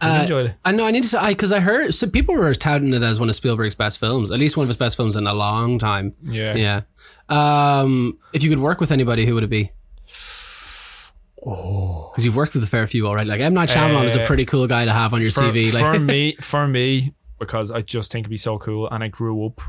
I 0.00 0.18
Uh, 0.18 0.22
enjoyed 0.22 0.46
it. 0.46 0.54
I 0.64 0.72
know. 0.72 0.86
I 0.86 0.90
need 0.90 1.02
to 1.04 1.08
say 1.08 1.28
because 1.28 1.52
I 1.52 1.60
heard 1.60 1.94
so 1.94 2.08
people 2.08 2.34
were 2.34 2.54
touting 2.54 2.92
it 2.94 3.02
as 3.02 3.20
one 3.20 3.28
of 3.28 3.34
Spielberg's 3.36 3.74
best 3.76 3.98
films, 4.00 4.30
at 4.32 4.38
least 4.40 4.56
one 4.56 4.64
of 4.64 4.68
his 4.68 4.76
best 4.76 4.96
films 4.96 5.14
in 5.16 5.26
a 5.26 5.32
long 5.34 5.78
time. 5.78 6.12
Yeah. 6.22 6.54
Yeah. 6.56 6.80
Um, 7.28 8.18
if 8.32 8.42
you 8.42 8.50
could 8.50 8.58
work 8.58 8.80
with 8.80 8.90
anybody, 8.90 9.24
who 9.24 9.34
would 9.34 9.44
it 9.44 9.50
be? 9.50 9.70
Oh, 11.46 12.10
because 12.12 12.24
you've 12.24 12.36
worked 12.36 12.54
with 12.54 12.64
a 12.64 12.66
fair 12.66 12.86
few 12.86 13.06
already. 13.06 13.28
Like 13.28 13.40
M 13.40 13.54
Night 13.54 13.68
Shyamalan 13.68 14.04
is 14.06 14.14
a 14.16 14.22
Uh, 14.22 14.26
pretty 14.26 14.44
cool 14.46 14.66
guy 14.66 14.84
to 14.84 14.92
have 14.92 15.12
on 15.12 15.20
your 15.20 15.30
For, 15.30 15.42
CV. 15.42 15.70
for 15.70 15.98
me, 16.12 16.36
for 16.40 16.66
me, 16.66 17.14
because 17.38 17.70
I 17.70 17.82
just 17.82 18.10
think 18.10 18.22
it'd 18.24 18.30
be 18.30 18.36
so 18.38 18.58
cool, 18.58 18.88
and 18.88 19.04
I 19.04 19.08
grew 19.08 19.44
up 19.46 19.60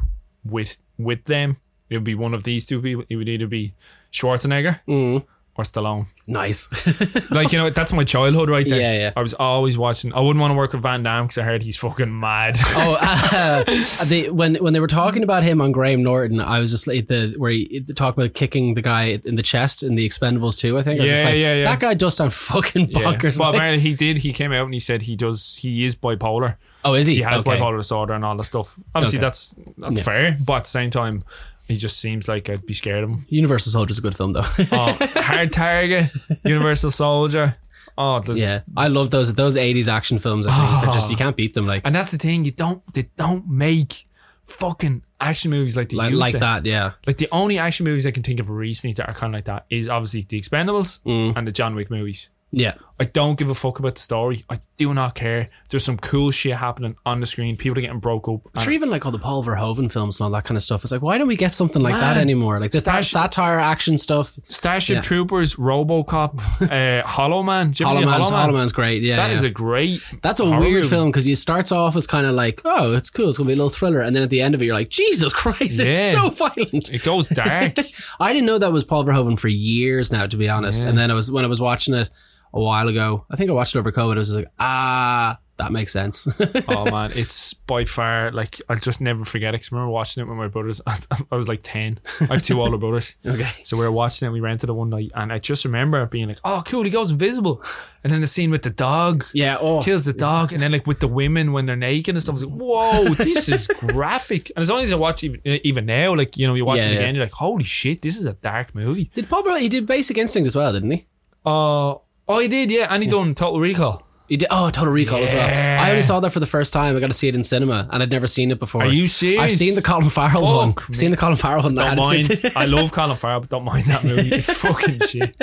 with 0.44 0.78
with 0.98 1.26
them. 1.26 1.58
It 1.90 1.96
would 1.98 2.04
be 2.04 2.16
one 2.16 2.34
of 2.34 2.44
these 2.44 2.66
two 2.66 2.82
people. 2.82 3.06
It 3.10 3.16
would 3.16 3.30
either 3.30 3.48
be 3.48 3.74
Schwarzenegger 4.12 4.80
Mm. 4.88 5.24
or 5.58 5.64
Stallone. 5.64 6.08
nice. 6.28 6.68
Like 7.32 7.52
you 7.52 7.58
know, 7.60 7.70
that's 7.70 7.92
my 7.94 8.04
childhood 8.04 8.50
right 8.50 8.68
there. 8.68 8.80
Yeah, 8.80 8.98
yeah. 8.98 9.12
I 9.16 9.22
was 9.22 9.34
always 9.34 9.78
watching. 9.78 10.14
I 10.14 10.20
wouldn't 10.22 10.40
want 10.40 10.52
to 10.52 10.56
work 10.56 10.72
with 10.74 10.82
Van 10.84 11.04
Damme 11.04 11.26
because 11.26 11.38
I 11.38 11.44
heard 11.44 11.64
he's 11.64 11.76
fucking 11.78 12.18
mad. 12.20 12.58
oh, 12.76 12.98
uh, 13.02 14.06
they, 14.06 14.30
when 14.30 14.56
when 14.56 14.74
they 14.74 14.80
were 14.80 14.88
talking 14.88 15.22
about 15.24 15.44
him 15.44 15.60
on 15.62 15.72
Graham 15.72 16.02
Norton, 16.02 16.40
I 16.40 16.60
was 16.60 16.72
just 16.72 16.88
like 16.88 17.08
the 17.08 17.34
where 17.38 17.52
he 17.52 17.80
they 17.86 17.94
talk 17.94 18.16
about 18.18 18.34
kicking 18.34 18.74
the 18.76 18.82
guy 18.82 19.20
in 19.26 19.36
the 19.36 19.44
chest 19.44 19.84
in 19.84 19.96
the 19.96 20.08
Expendables 20.08 20.58
too. 20.58 20.78
I 20.78 20.82
think. 20.82 21.00
I 21.00 21.02
was 21.02 21.10
just 21.10 21.24
Yeah, 21.24 21.30
like, 21.30 21.40
yeah, 21.40 21.54
yeah. 21.56 21.66
That 21.72 21.80
guy 21.80 21.94
does 21.94 22.16
sound 22.16 22.34
fucking 22.34 22.92
Yeah. 22.92 23.00
bonkers. 23.00 23.38
But 23.38 23.46
Like- 23.48 23.56
apparently 23.56 23.82
he 23.90 23.94
did. 23.96 24.20
He 24.20 24.34
came 24.34 24.52
out 24.54 24.66
and 24.66 24.74
he 24.74 24.80
said 24.80 25.04
he 25.04 25.16
does. 25.16 25.58
He 25.60 25.84
is 25.86 25.96
bipolar. 25.96 26.56
Oh, 26.86 26.94
is 26.94 27.08
he? 27.08 27.16
He 27.16 27.22
has 27.22 27.42
Okay. 27.42 27.58
bipolar 27.60 27.78
disorder 27.78 28.14
and 28.14 28.24
all 28.24 28.38
that 28.38 28.44
stuff. 28.46 28.80
Obviously, 28.96 29.18
Okay. 29.20 29.26
that's 29.26 29.56
that's 29.78 30.00
Yeah. 30.00 30.04
fair. 30.04 30.38
But 30.40 30.54
at 30.54 30.64
the 30.64 30.70
same 30.70 30.90
time, 30.92 31.24
he 31.68 31.76
just 31.76 32.00
seems 32.00 32.28
like 32.30 32.50
I'd 32.50 32.66
be 32.66 32.74
scared 32.74 33.04
of 33.04 33.10
him. 33.10 33.26
Universal 33.28 33.72
Soldier's 33.74 33.98
a 33.98 34.02
good 34.02 34.16
film 34.16 34.32
though. 34.34 34.44
Oh, 34.72 34.98
Hard 35.16 35.52
Target, 35.52 36.12
Universal 36.46 36.92
Soldier. 36.92 37.56
Oh, 37.98 38.22
yeah, 38.34 38.60
I 38.76 38.88
love 38.90 39.10
those 39.10 39.34
those 39.36 39.56
eighties 39.58 39.88
action 39.88 40.20
films. 40.20 40.46
I 40.48 40.52
think 40.70 40.84
they're 40.84 40.94
just 40.94 41.10
you 41.10 41.16
can't 41.18 41.36
beat 41.36 41.54
them 41.54 41.66
like 41.66 41.82
And 41.86 41.94
that's 41.96 42.12
the 42.12 42.18
thing. 42.18 42.46
You 42.46 42.52
don't. 42.52 42.82
They 42.94 43.10
don't 43.18 43.48
make 43.50 44.06
fucking 44.44 45.02
action 45.20 45.50
movies 45.50 45.76
like 45.78 45.90
they 45.90 45.96
like, 45.98 46.14
like 46.14 46.40
that. 46.40 46.66
Yeah, 46.66 46.92
Like 47.08 47.18
the 47.18 47.28
only 47.32 47.58
action 47.58 47.84
movies 47.86 48.06
I 48.06 48.12
can 48.12 48.22
think 48.22 48.40
of 48.40 48.50
recently 48.50 48.94
that 48.96 49.08
are 49.10 49.14
kind 49.14 49.34
of 49.34 49.38
like 49.38 49.46
that 49.46 49.66
is 49.70 49.88
obviously 49.90 50.22
the 50.28 50.40
Expendables 50.40 51.00
Mm. 51.04 51.36
and 51.38 51.48
the 51.48 51.52
John 51.52 51.74
Wick 51.74 51.90
movies. 51.90 52.30
yeah. 52.52 52.74
I 52.98 53.04
don't 53.04 53.38
give 53.38 53.50
a 53.50 53.56
fuck 53.56 53.80
about 53.80 53.96
the 53.96 54.02
story. 54.02 54.46
I 54.50 54.60
do 54.78 54.94
not 54.94 55.16
care. 55.16 55.50
There's 55.70 55.84
some 55.84 55.98
cool 55.98 56.32
shit 56.32 56.56
happening 56.56 56.96
on 57.06 57.20
the 57.20 57.26
screen. 57.26 57.58
People 57.58 57.78
are 57.78 57.82
getting 57.82 58.00
broke 58.00 58.30
up. 58.30 58.40
And 58.56 58.72
even 58.72 58.90
like 58.90 59.06
all 59.06 59.12
the 59.12 59.20
Paul 59.20 59.44
Verhoeven 59.44 59.92
films 59.92 60.18
and 60.20 60.26
all 60.26 60.32
that 60.32 60.46
kind 60.46 60.56
of 60.56 60.64
stuff. 60.64 60.84
It's 60.86 60.94
like, 60.94 61.02
why 61.02 61.18
don't 61.18 61.28
we 61.28 61.36
get 61.36 61.52
something 61.52 61.82
like 61.82 61.94
that 61.94 62.16
anymore? 62.16 62.58
Like 62.62 62.72
the 62.72 62.78
Stash- 62.78 63.10
satire 63.12 63.60
action 63.60 63.98
stuff. 63.98 64.38
Starship 64.48 64.96
Yeah. 64.96 65.02
Troopers, 65.02 65.56
RoboCop, 65.56 67.02
uh, 67.04 67.06
Hollow 67.06 67.44
Man. 67.44 67.68
Did 67.72 67.82
you 67.82 67.86
ever 67.88 67.96
see 67.96 68.02
Hollow 68.04 68.06
Man's, 68.06 68.24
Hollow 68.30 68.32
Man? 68.38 68.46
Hollow 68.50 68.58
Man's 68.60 68.72
great. 68.72 69.02
Yeah, 69.04 69.18
That 69.18 69.28
yeah. 69.30 69.36
is 69.36 69.44
a 69.44 69.50
great. 69.50 70.02
That's 70.22 70.40
a 70.40 70.46
weird 70.46 70.62
movie. 70.62 70.88
film 70.88 71.12
because 71.12 71.28
it 71.28 71.36
starts 71.36 71.74
off 71.74 71.98
as 71.98 72.08
kind 72.08 72.26
of 72.26 72.34
like, 72.36 72.62
oh, 72.64 72.94
it's 72.96 73.10
cool. 73.10 73.28
It's 73.30 73.38
gonna 73.38 73.48
be 73.48 73.54
a 73.54 73.58
little 73.58 73.70
thriller, 73.70 74.00
and 74.00 74.16
then 74.16 74.24
at 74.24 74.30
the 74.30 74.42
end 74.42 74.56
of 74.56 74.62
it, 74.62 74.66
you're 74.66 74.74
like, 74.76 74.90
Jesus 74.90 75.34
Christ, 75.34 75.82
it's 75.82 76.14
so 76.18 76.30
violent. 76.30 76.94
It 76.94 77.04
goes 77.04 77.28
dark. 77.28 77.74
I 78.22 78.32
didn't 78.34 78.46
know 78.46 78.58
that 78.58 78.72
was 78.72 78.86
Paul 78.86 79.04
Verhoeven 79.04 79.38
for 79.38 79.50
years 79.50 80.14
now, 80.14 80.28
to 80.28 80.38
be 80.38 80.48
honest. 80.48 80.84
Yeah. 80.84 80.90
And 80.90 80.98
then 80.98 81.12
I 81.12 81.14
was 81.14 81.30
when 81.30 81.44
I 81.44 81.48
was 81.48 81.60
watching 81.60 81.94
it 81.94 82.10
a 82.56 82.60
while 82.62 82.88
ago. 82.88 83.26
I 83.30 83.36
think 83.36 83.50
I 83.50 83.54
watched 83.54 83.76
it 83.76 83.80
over 83.80 83.92
COVID. 83.92 84.16
I 84.16 84.18
was 84.18 84.34
like, 84.36 84.48
ah, 84.60 85.38
that 85.58 85.72
makes 85.72 85.94
sense. 85.94 86.28
oh 86.68 86.90
man, 86.92 87.12
it's 87.16 87.54
by 87.54 87.86
far 87.86 88.30
like 88.32 88.60
I'll 88.68 88.76
just 88.76 89.00
never 89.00 89.24
forget 89.24 89.54
it. 89.56 89.60
Cause 89.60 89.70
I 89.72 89.76
remember 89.76 89.92
watching 89.92 90.22
it 90.22 90.28
with 90.28 90.38
my 90.38 90.48
brothers. 90.50 90.82
I 90.88 91.36
was 91.36 91.48
like 91.48 91.62
ten. 91.64 92.00
I 92.22 92.26
have 92.34 92.42
two 92.42 92.60
older 92.62 92.78
brothers. 92.78 93.16
okay. 93.26 93.50
So 93.64 93.78
we 93.78 93.86
were 93.86 93.92
watching 93.92 94.28
it. 94.28 94.32
We 94.32 94.42
rented 94.42 94.70
it 94.70 94.74
one 94.74 94.90
night, 94.90 95.12
and 95.16 95.32
I 95.32 95.40
just 95.40 95.64
remember 95.64 96.06
being 96.08 96.28
like, 96.28 96.40
"Oh, 96.44 96.62
cool! 96.66 96.84
He 96.84 96.90
goes 96.90 97.10
invisible." 97.12 97.64
And 98.04 98.12
then 98.12 98.20
the 98.22 98.28
scene 98.28 98.52
with 98.52 98.64
the 98.64 98.70
dog 98.70 99.26
Yeah. 99.34 99.58
Oh. 99.60 99.82
kills 99.82 100.04
the 100.04 100.12
dog, 100.14 100.52
and 100.52 100.62
then 100.62 100.74
like 100.74 100.86
with 100.88 101.00
the 101.00 101.08
women 101.08 101.54
when 101.54 101.66
they're 101.68 101.76
naked 101.78 102.16
and 102.16 102.22
stuff. 102.22 102.34
I 102.34 102.36
was 102.36 102.46
like, 102.46 102.54
"Whoa, 102.62 103.14
this 103.14 103.48
is 103.48 103.68
graphic!" 103.68 104.50
And 104.58 104.62
as 104.62 104.70
long 104.70 104.82
as 104.82 104.92
I 104.92 104.98
watch 104.98 105.24
even, 105.24 105.40
even 105.46 105.86
now, 105.86 106.16
like 106.16 106.36
you 106.38 106.48
know, 106.48 106.54
you 106.56 106.66
watch 106.66 106.80
Yeah, 106.80 106.88
it 106.88 106.94
yeah. 106.96 107.00
again, 107.00 107.16
you're 107.16 107.24
like, 107.24 107.32
"Holy 107.32 107.64
shit, 107.64 108.02
this 108.02 108.18
is 108.20 108.26
a 108.26 108.34
dark 108.34 108.76
movie." 108.76 109.10
Did 109.14 109.30
Verhoeven? 109.30 109.62
He 109.62 109.70
did 109.70 109.86
Basic 109.88 110.18
Instinct 110.18 110.48
as 110.48 110.56
well, 110.58 110.74
didn't 110.74 110.92
he? 110.92 111.06
Uh, 111.46 111.96
oh, 112.28 112.40
he 112.40 112.48
did, 112.48 112.72
yeah, 112.72 112.88
and 112.90 113.02
he 113.04 113.10
done 113.10 113.36
Total 113.36 113.60
Recall. 113.60 114.02
He 114.28 114.38
did. 114.38 114.48
Oh, 114.50 114.72
Total 114.72 114.92
Recall 114.92 115.20
as 115.24 115.32
well. 115.34 115.48
Yeah. 115.48 115.80
I 115.84 115.92
only 115.92 116.02
saw 116.02 116.20
that 116.20 116.32
for 116.32 116.40
the 116.40 116.48
first 116.48 116.74
time. 116.74 116.96
I 116.96 117.00
got 117.00 117.08
to 117.12 117.14
see 117.14 117.28
it 117.28 117.36
in 117.36 117.44
cinema, 117.44 117.88
and 117.92 118.02
I'd 118.02 118.10
never 118.10 118.26
seen 118.26 118.50
it 118.50 118.58
before. 118.58 118.82
Are 118.84 118.88
you 118.88 119.06
serious? 119.06 119.40
I've 119.42 119.52
seen 119.52 119.76
the 119.76 119.84
Colin 119.84 120.10
Farrell 120.10 120.42
Fuck 120.42 120.42
one. 120.42 120.90
me. 120.90 120.96
Seen 120.96 121.12
the 121.12 121.18
Colin 121.18 121.36
Farrell 121.38 121.62
one. 121.62 121.76
Don't 121.76 121.96
mind. 121.98 122.52
I 122.56 122.66
love 122.66 122.92
Colin 122.94 123.18
Farrell, 123.18 123.42
but 123.42 123.50
don't 123.50 123.64
mind 123.66 123.86
that 123.86 124.04
movie. 124.04 124.30
It's 124.32 124.52
fucking 124.58 125.00
shit. 125.02 125.36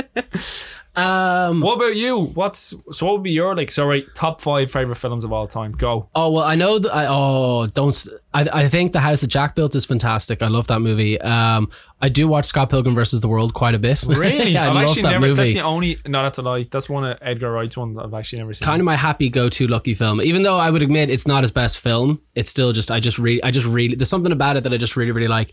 Um. 0.95 1.61
What 1.61 1.77
about 1.77 1.97
you? 1.97 2.19
What's 2.19 2.75
so? 2.91 3.07
What 3.07 3.13
would 3.15 3.23
be 3.23 3.33
your 3.33 3.57
like? 3.57 3.71
Sorry, 3.71 4.07
top 4.15 4.41
five 4.41 4.71
favorite 4.71 4.97
films 4.97 5.25
of 5.25 5.33
all 5.33 5.47
time. 5.47 5.73
Go. 5.73 6.09
Oh 6.15 6.31
well, 6.33 6.45
I 6.45 6.55
know 6.55 6.79
that. 6.79 6.93
I, 6.93 7.07
oh, 7.09 7.67
don't. 7.67 8.07
I, 8.35 8.49
I 8.53 8.69
think 8.69 8.93
the 8.93 9.01
house 9.01 9.21
that 9.21 9.29
Jack 9.29 9.55
built 9.55 9.75
is 9.75 9.85
fantastic. 9.85 10.43
I 10.43 10.49
love 10.49 10.67
that 10.69 10.81
movie. 10.81 11.21
Um, 11.21 11.71
I 12.01 12.09
do 12.09 12.27
watch 12.27 12.47
Scott 12.47 12.71
Pilgrim 12.71 12.95
versus 12.95 13.21
the 13.21 13.29
World 13.29 13.55
quite 13.55 13.75
a 13.75 13.79
bit. 13.79 14.05
Really? 14.23 14.57
I 14.57 14.69
I've 14.69 14.75
love 14.75 14.85
actually 14.85 15.03
that 15.03 15.21
never. 15.21 15.35
That's 15.35 15.53
the 15.55 15.63
only. 15.63 15.99
No, 16.07 16.23
that's 16.23 16.39
a 16.39 16.43
lie. 16.43 16.65
That's 16.71 16.89
one 16.89 17.05
of 17.05 17.19
Edgar 17.23 17.51
Wright's 17.51 17.77
one 17.77 17.95
that 17.95 18.05
I've 18.05 18.15
actually 18.15 18.41
never 18.41 18.55
seen. 18.55 18.67
Kind 18.67 18.81
of 18.81 18.85
my 18.85 18.95
happy 18.95 19.31
go-to 19.31 19.67
lucky 19.67 19.95
film. 19.95 20.21
Even 20.21 20.43
though 20.43 20.59
I 20.59 20.71
would 20.71 20.83
admit 20.83 21.11
it's 21.11 21.27
not 21.27 21.43
his 21.43 21.51
best 21.51 21.81
film, 21.81 22.21
it's 22.35 22.51
still 22.51 22.73
just 22.73 22.91
I 22.91 23.01
just 23.01 23.19
really 23.19 23.43
I 23.43 23.51
just 23.51 23.67
really 23.67 23.95
there's 23.95 24.11
something 24.11 24.31
about 24.31 24.57
it 24.57 24.65
that 24.65 24.73
I 24.73 24.77
just 24.77 24.97
really 24.97 25.13
really 25.13 25.29
like. 25.29 25.53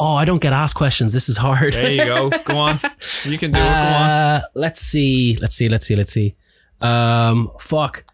Oh, 0.00 0.14
I 0.14 0.24
don't 0.24 0.40
get 0.40 0.52
asked 0.52 0.76
questions. 0.76 1.12
This 1.12 1.28
is 1.28 1.36
hard. 1.36 1.72
There 1.72 1.90
you 1.90 2.04
go. 2.04 2.30
Go 2.30 2.56
on. 2.56 2.80
You 3.24 3.36
can 3.36 3.50
do 3.50 3.58
it. 3.58 3.62
Go 3.62 3.68
on. 3.68 4.08
Uh, 4.28 4.40
let's 4.54 4.80
see. 4.80 5.36
Let's 5.40 5.56
see. 5.56 5.68
Let's 5.68 5.86
see. 5.86 5.96
Let's 5.96 6.12
see. 6.12 6.36
Um, 6.80 7.50
fuck. 7.58 8.04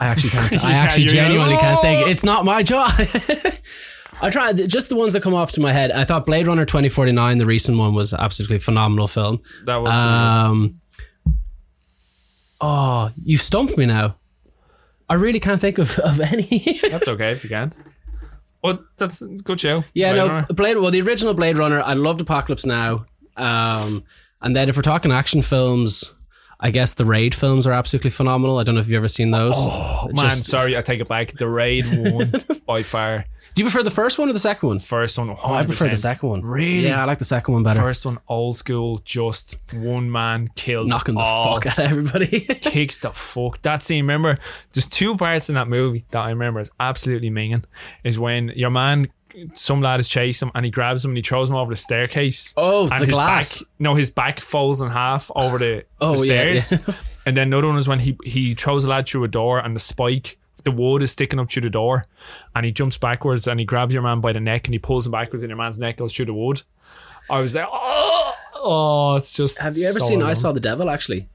I 0.00 0.06
actually 0.06 0.30
can't. 0.30 0.52
I 0.64 0.72
actually 0.72 1.04
you're 1.04 1.12
genuinely 1.12 1.54
like, 1.54 1.62
can't 1.62 1.80
think. 1.80 2.06
"Oh." 2.06 2.10
It's 2.10 2.24
not 2.24 2.44
my 2.44 2.62
job. 2.62 2.90
I 4.20 4.30
try 4.30 4.52
just 4.52 4.88
the 4.88 4.96
ones 4.96 5.12
that 5.12 5.22
come 5.22 5.34
off 5.34 5.52
to 5.52 5.60
my 5.60 5.72
head. 5.72 5.90
I 5.92 6.04
thought 6.04 6.26
Blade 6.26 6.46
Runner 6.46 6.64
twenty 6.64 6.88
forty 6.88 7.12
nine, 7.12 7.38
the 7.38 7.46
recent 7.46 7.78
one, 7.78 7.94
was 7.94 8.12
absolutely 8.12 8.58
phenomenal 8.58 9.06
film. 9.06 9.40
That 9.64 9.76
was. 9.76 9.94
Um, 9.94 10.80
oh, 12.60 13.10
you've 13.24 13.42
stumped 13.42 13.76
me 13.76 13.86
now. 13.86 14.16
I 15.08 15.14
really 15.14 15.38
can't 15.38 15.60
think 15.60 15.78
of, 15.78 15.98
of 16.00 16.20
any. 16.20 16.80
that's 16.82 17.06
okay 17.08 17.30
if 17.30 17.44
you 17.44 17.50
can. 17.50 17.72
Well, 18.66 18.84
that's 18.96 19.22
a 19.22 19.26
good 19.26 19.60
show. 19.60 19.84
yeah, 19.94 20.12
Blade 20.12 20.18
no, 20.18 20.28
Runner. 20.28 20.46
Blade. 20.50 20.76
Well, 20.78 20.90
the 20.90 21.00
original 21.00 21.34
Blade 21.34 21.56
Runner. 21.58 21.80
I 21.80 21.94
loved 21.94 22.20
Apocalypse 22.20 22.66
Now. 22.66 23.06
Um, 23.36 24.04
and 24.42 24.54
then 24.56 24.68
if 24.68 24.76
we're 24.76 24.82
talking 24.82 25.12
action 25.12 25.42
films, 25.42 26.12
I 26.58 26.70
guess 26.70 26.94
the 26.94 27.04
Raid 27.04 27.34
films 27.34 27.66
are 27.66 27.72
absolutely 27.72 28.10
phenomenal. 28.10 28.58
I 28.58 28.62
don't 28.62 28.74
know 28.74 28.80
if 28.80 28.88
you've 28.88 28.96
ever 28.96 29.08
seen 29.08 29.30
those. 29.30 29.54
Oh, 29.56 30.06
man, 30.12 30.30
Just- 30.30 30.44
sorry, 30.44 30.76
I 30.76 30.80
take 30.80 31.00
it 31.00 31.08
back. 31.08 31.32
The 31.32 31.48
Raid 31.48 31.84
one 31.86 32.32
by 32.66 32.82
far. 32.82 33.26
Do 33.56 33.62
you 33.62 33.70
prefer 33.70 33.82
the 33.82 33.90
first 33.90 34.18
one 34.18 34.28
or 34.28 34.34
the 34.34 34.38
second 34.38 34.68
one? 34.68 34.78
First 34.78 35.16
one, 35.16 35.28
100%. 35.28 35.38
Oh, 35.42 35.54
I 35.54 35.64
prefer 35.64 35.88
the 35.88 35.96
second 35.96 36.28
one. 36.28 36.42
Really? 36.42 36.88
Yeah, 36.88 37.00
I 37.00 37.06
like 37.06 37.16
the 37.16 37.24
second 37.24 37.54
one 37.54 37.62
better. 37.62 37.80
First 37.80 38.04
one, 38.04 38.18
old 38.28 38.54
school, 38.58 38.98
just 38.98 39.56
one 39.72 40.12
man 40.12 40.48
kills 40.56 40.90
Knocking 40.90 41.14
the 41.14 41.22
all, 41.22 41.54
fuck 41.54 41.66
out 41.66 41.78
of 41.78 41.90
everybody. 41.90 42.40
kicks 42.60 42.98
the 42.98 43.12
fuck. 43.12 43.62
That 43.62 43.82
scene, 43.82 44.04
remember, 44.04 44.38
there's 44.74 44.86
two 44.86 45.16
parts 45.16 45.48
in 45.48 45.54
that 45.54 45.68
movie 45.68 46.04
that 46.10 46.26
I 46.26 46.28
remember 46.28 46.60
is 46.60 46.70
absolutely 46.78 47.30
minging. 47.30 47.64
Is 48.04 48.18
when 48.18 48.48
your 48.54 48.68
man, 48.68 49.06
some 49.54 49.80
lad 49.80 50.00
is 50.00 50.08
chasing 50.10 50.48
him 50.48 50.52
and 50.54 50.66
he 50.66 50.70
grabs 50.70 51.02
him 51.02 51.12
and 51.12 51.16
he 51.16 51.22
throws 51.22 51.48
him 51.48 51.56
over 51.56 51.72
the 51.72 51.76
staircase. 51.76 52.52
Oh, 52.58 52.90
and 52.90 53.00
the 53.00 53.06
his 53.06 53.14
glass. 53.14 53.58
Back, 53.60 53.68
no, 53.78 53.94
his 53.94 54.10
back 54.10 54.38
folds 54.38 54.82
in 54.82 54.90
half 54.90 55.30
over 55.34 55.56
the, 55.56 55.86
Oh, 55.98 56.14
the 56.14 56.26
yeah, 56.28 56.56
stairs. 56.56 56.84
and 57.24 57.34
then 57.34 57.46
another 57.46 57.68
one 57.68 57.78
is 57.78 57.88
when 57.88 58.00
he 58.00 58.18
he 58.22 58.52
throws 58.52 58.84
a 58.84 58.88
lad 58.88 59.08
through 59.08 59.24
a 59.24 59.28
door 59.28 59.58
and 59.60 59.74
the 59.74 59.80
spike. 59.80 60.36
The 60.66 60.72
wood 60.72 61.00
is 61.00 61.12
sticking 61.12 61.38
up 61.38 61.48
through 61.48 61.62
the 61.62 61.70
door, 61.70 62.06
and 62.56 62.66
he 62.66 62.72
jumps 62.72 62.98
backwards 62.98 63.46
and 63.46 63.60
he 63.60 63.64
grabs 63.64 63.94
your 63.94 64.02
man 64.02 64.20
by 64.20 64.32
the 64.32 64.40
neck 64.40 64.66
and 64.66 64.74
he 64.74 64.80
pulls 64.80 65.06
him 65.06 65.12
backwards, 65.12 65.44
and 65.44 65.48
your 65.48 65.56
man's 65.56 65.78
neck 65.78 65.98
goes 65.98 66.12
through 66.12 66.24
the 66.24 66.34
wood. 66.34 66.62
I 67.30 67.40
was 67.40 67.54
like, 67.54 67.68
Oh, 67.70 68.34
oh 68.56 69.14
it's 69.16 69.32
just. 69.32 69.60
Have 69.60 69.76
you 69.76 69.86
ever 69.86 70.00
so 70.00 70.06
seen 70.06 70.22
I. 70.24 70.32
Saw 70.32 70.50
the 70.50 70.58
Devil? 70.58 70.90
Actually, 70.90 71.28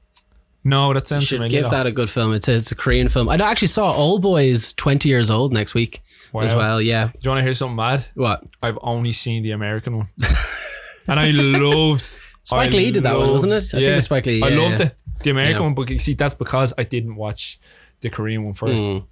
No, 0.64 0.92
that 0.92 1.06
sounds 1.06 1.24
should 1.24 1.38
familiar. 1.38 1.62
give 1.62 1.70
that 1.70 1.86
a 1.86 1.92
good 1.92 2.10
film. 2.10 2.34
It's 2.34 2.46
a, 2.46 2.56
it's 2.56 2.72
a 2.72 2.74
Korean 2.74 3.08
film. 3.08 3.30
I 3.30 3.36
actually 3.36 3.68
saw 3.68 3.90
Oldboy's 3.94 4.74
twenty 4.74 5.08
years 5.08 5.30
old 5.30 5.54
next 5.54 5.72
week 5.72 6.00
as 6.38 6.54
well. 6.54 6.78
Yeah. 6.82 7.06
Do 7.06 7.18
you 7.22 7.30
want 7.30 7.38
to 7.38 7.42
hear 7.44 7.54
something 7.54 7.76
bad? 7.78 8.06
What? 8.14 8.44
I've 8.62 8.78
only 8.82 9.12
seen 9.12 9.42
the 9.42 9.52
American 9.52 9.96
one, 9.96 10.08
and 11.08 11.18
I 11.18 11.30
loved. 11.30 12.18
Spike 12.42 12.74
I 12.74 12.76
Lee 12.76 12.90
did 12.90 13.04
that 13.04 13.16
one, 13.16 13.30
wasn't 13.30 13.52
it? 13.54 13.64
I 13.64 13.78
think 13.78 13.82
it 13.82 13.94
was 13.94 14.04
Spike 14.04 14.26
Lee, 14.26 14.42
I 14.42 14.50
loved 14.50 14.80
yeah. 14.80 14.86
it. 14.86 14.94
The 15.20 15.30
American 15.30 15.62
Yeah. 15.62 15.66
one, 15.68 15.74
but 15.74 15.88
you 15.88 15.98
see, 15.98 16.12
that's 16.14 16.34
because 16.34 16.74
I 16.76 16.82
didn't 16.82 17.14
watch 17.14 17.58
the 18.02 18.10
Korean 18.10 18.44
one 18.44 18.54
first. 18.54 18.84
Mm. 18.84 19.06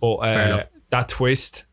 But 0.00 0.14
uh, 0.16 0.64
that 0.90 1.08
twist 1.08 1.64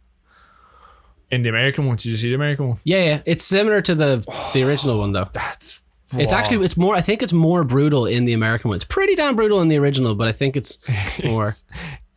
in 1.32 1.42
the 1.42 1.50
American 1.50 1.86
one, 1.86 1.96
did 1.96 2.06
you 2.06 2.18
see 2.18 2.30
the 2.30 2.36
American 2.36 2.68
one? 2.70 2.80
Yeah, 2.84 3.04
yeah. 3.04 3.22
It's 3.26 3.44
similar 3.44 3.82
to 3.82 3.96
the 3.96 4.26
the 4.54 4.64
original 4.64 5.00
one 5.00 5.12
though. 5.12 5.30
That's 5.34 5.84
It's 6.14 6.34
actually 6.34 6.64
it's 6.64 6.78
more. 6.78 6.96
I 6.96 7.02
think 7.02 7.22
it's 7.24 7.34
more 7.34 7.64
brutal 7.64 8.06
in 8.06 8.26
the 8.26 8.34
American 8.34 8.70
one. 8.70 8.76
It's 8.76 8.86
pretty 8.86 9.16
damn 9.16 9.36
brutal 9.36 9.62
in 9.62 9.68
the 9.68 9.78
original, 9.78 10.16
but 10.16 10.28
I 10.28 10.32
think 10.32 10.56
it's 10.56 10.78
more. 11.24 11.48
It's, 11.48 11.66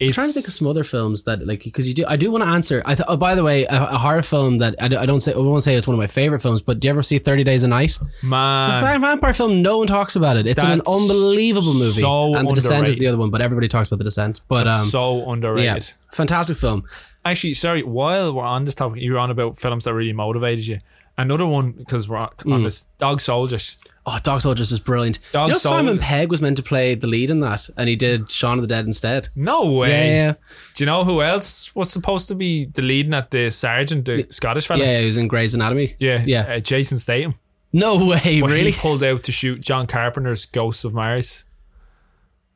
I'm 0.00 0.12
trying 0.12 0.28
to 0.28 0.32
think 0.32 0.46
of 0.48 0.52
some 0.54 0.66
other 0.66 0.82
films 0.84 1.24
that 1.24 1.46
like 1.46 1.62
because 1.62 1.86
you 1.86 1.92
do. 1.94 2.04
I 2.08 2.16
do 2.16 2.30
want 2.30 2.42
to 2.42 2.48
answer. 2.48 2.82
I 2.86 2.94
th- 2.94 3.04
oh, 3.08 3.16
by 3.18 3.34
the 3.34 3.44
way, 3.44 3.64
a, 3.64 3.82
a 3.84 3.98
horror 3.98 4.22
film 4.22 4.58
that 4.58 4.74
I 4.80 4.88
don't 4.88 5.20
say. 5.20 5.32
I 5.34 5.36
won't 5.36 5.62
say 5.62 5.74
it's 5.74 5.86
one 5.86 5.94
of 5.94 5.98
my 5.98 6.06
favorite 6.06 6.40
films. 6.40 6.62
But 6.62 6.80
do 6.80 6.88
you 6.88 6.90
ever 6.90 7.02
see 7.02 7.18
Thirty 7.18 7.44
Days 7.44 7.62
of 7.64 7.70
Night? 7.70 7.90
It's 7.90 7.98
a 8.22 8.26
man. 8.26 9.00
vampire 9.00 9.34
film. 9.34 9.60
No 9.60 9.78
one 9.78 9.86
talks 9.86 10.16
about 10.16 10.36
it. 10.38 10.46
It's 10.46 10.62
an 10.62 10.80
unbelievable 10.86 11.74
movie. 11.74 12.00
so 12.00 12.34
and 12.34 12.48
The 12.48 12.54
Descent 12.54 12.88
is 12.88 12.98
the 12.98 13.06
other 13.08 13.18
one, 13.18 13.30
but 13.30 13.40
everybody 13.42 13.68
talks 13.68 13.88
about 13.88 13.98
The 13.98 14.04
Descent. 14.04 14.40
But 14.48 14.66
um, 14.66 14.86
so 14.86 15.30
underrated. 15.30 15.64
yeah, 15.86 15.94
fantastic 16.12 16.56
film. 16.56 16.84
Actually, 17.24 17.52
sorry. 17.54 17.82
While 17.82 18.32
we're 18.34 18.42
on 18.44 18.64
this 18.64 18.74
topic, 18.74 19.02
you 19.02 19.12
were 19.12 19.18
on 19.18 19.30
about 19.30 19.58
films 19.58 19.84
that 19.84 19.92
really 19.92 20.12
motivated 20.14 20.66
you. 20.66 20.78
Another 21.18 21.46
one 21.46 21.72
because 21.72 22.08
we're 22.08 22.16
on, 22.16 22.30
Mm. 22.44 22.64
this 22.64 22.84
Dog 22.98 23.20
Soldiers. 23.20 23.76
Oh, 24.06 24.18
Dog 24.22 24.40
Soldiers 24.40 24.72
is 24.72 24.80
brilliant. 24.80 25.18
Dog 25.30 25.48
you 25.48 25.52
know, 25.52 25.58
Simon 25.58 25.98
Pegg 25.98 26.30
was 26.30 26.40
meant 26.40 26.56
to 26.56 26.62
play 26.62 26.94
the 26.94 27.06
lead 27.06 27.28
in 27.30 27.40
that, 27.40 27.68
and 27.76 27.88
he 27.88 27.96
did 27.96 28.30
Shaun 28.30 28.58
of 28.58 28.62
the 28.62 28.66
Dead 28.66 28.86
instead. 28.86 29.28
No 29.36 29.72
way. 29.72 29.90
Yeah, 29.90 30.04
yeah, 30.26 30.32
Do 30.74 30.84
you 30.84 30.86
know 30.86 31.04
who 31.04 31.20
else 31.22 31.74
was 31.74 31.90
supposed 31.90 32.26
to 32.28 32.34
be 32.34 32.64
the 32.64 32.82
leading 32.82 33.12
at 33.12 33.30
the 33.30 33.50
sergeant, 33.50 34.06
the 34.06 34.26
Scottish 34.30 34.66
fella? 34.66 34.82
yeah. 34.84 35.00
He 35.00 35.06
was 35.06 35.18
in 35.18 35.28
Grey's 35.28 35.54
Anatomy. 35.54 35.96
yeah, 35.98 36.24
yeah. 36.26 36.54
Uh, 36.54 36.60
Jason 36.60 36.98
Statham. 36.98 37.34
No 37.72 38.06
way, 38.06 38.40
really? 38.42 38.72
He 38.72 38.78
pulled 38.78 39.02
out 39.02 39.22
to 39.24 39.32
shoot 39.32 39.60
John 39.60 39.86
Carpenter's 39.86 40.44
Ghosts 40.46 40.84
of 40.84 40.94
Mars. 40.94 41.44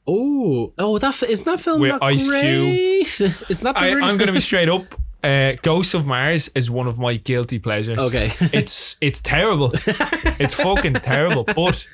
Oh, 0.07 0.73
oh, 0.79 0.99
that 0.99 1.23
isn't 1.23 1.45
that 1.47 1.61
film 1.61 1.81
With 1.81 1.93
not 1.93 2.03
Ice 2.03 2.29
great? 2.29 3.21
Isn't 3.49 3.65
that 3.65 3.75
the 3.75 3.81
I, 3.81 3.89
I'm 3.93 4.19
going 4.19 4.27
to 4.27 4.33
be 4.33 4.41
straight 4.41 4.69
up. 4.69 4.83
Uh, 5.25 5.57
Ghosts 5.63 5.95
of 5.95 6.07
Mars 6.07 6.49
is 6.55 6.71
one 6.71 6.87
of 6.87 6.99
my 6.99 7.17
guilty 7.17 7.59
pleasures. 7.59 7.99
Okay. 7.99 8.31
it's 8.53 8.97
it's 9.01 9.21
terrible. 9.23 9.73
it's 10.39 10.55
fucking 10.55 10.95
terrible, 10.95 11.45
but 11.45 11.87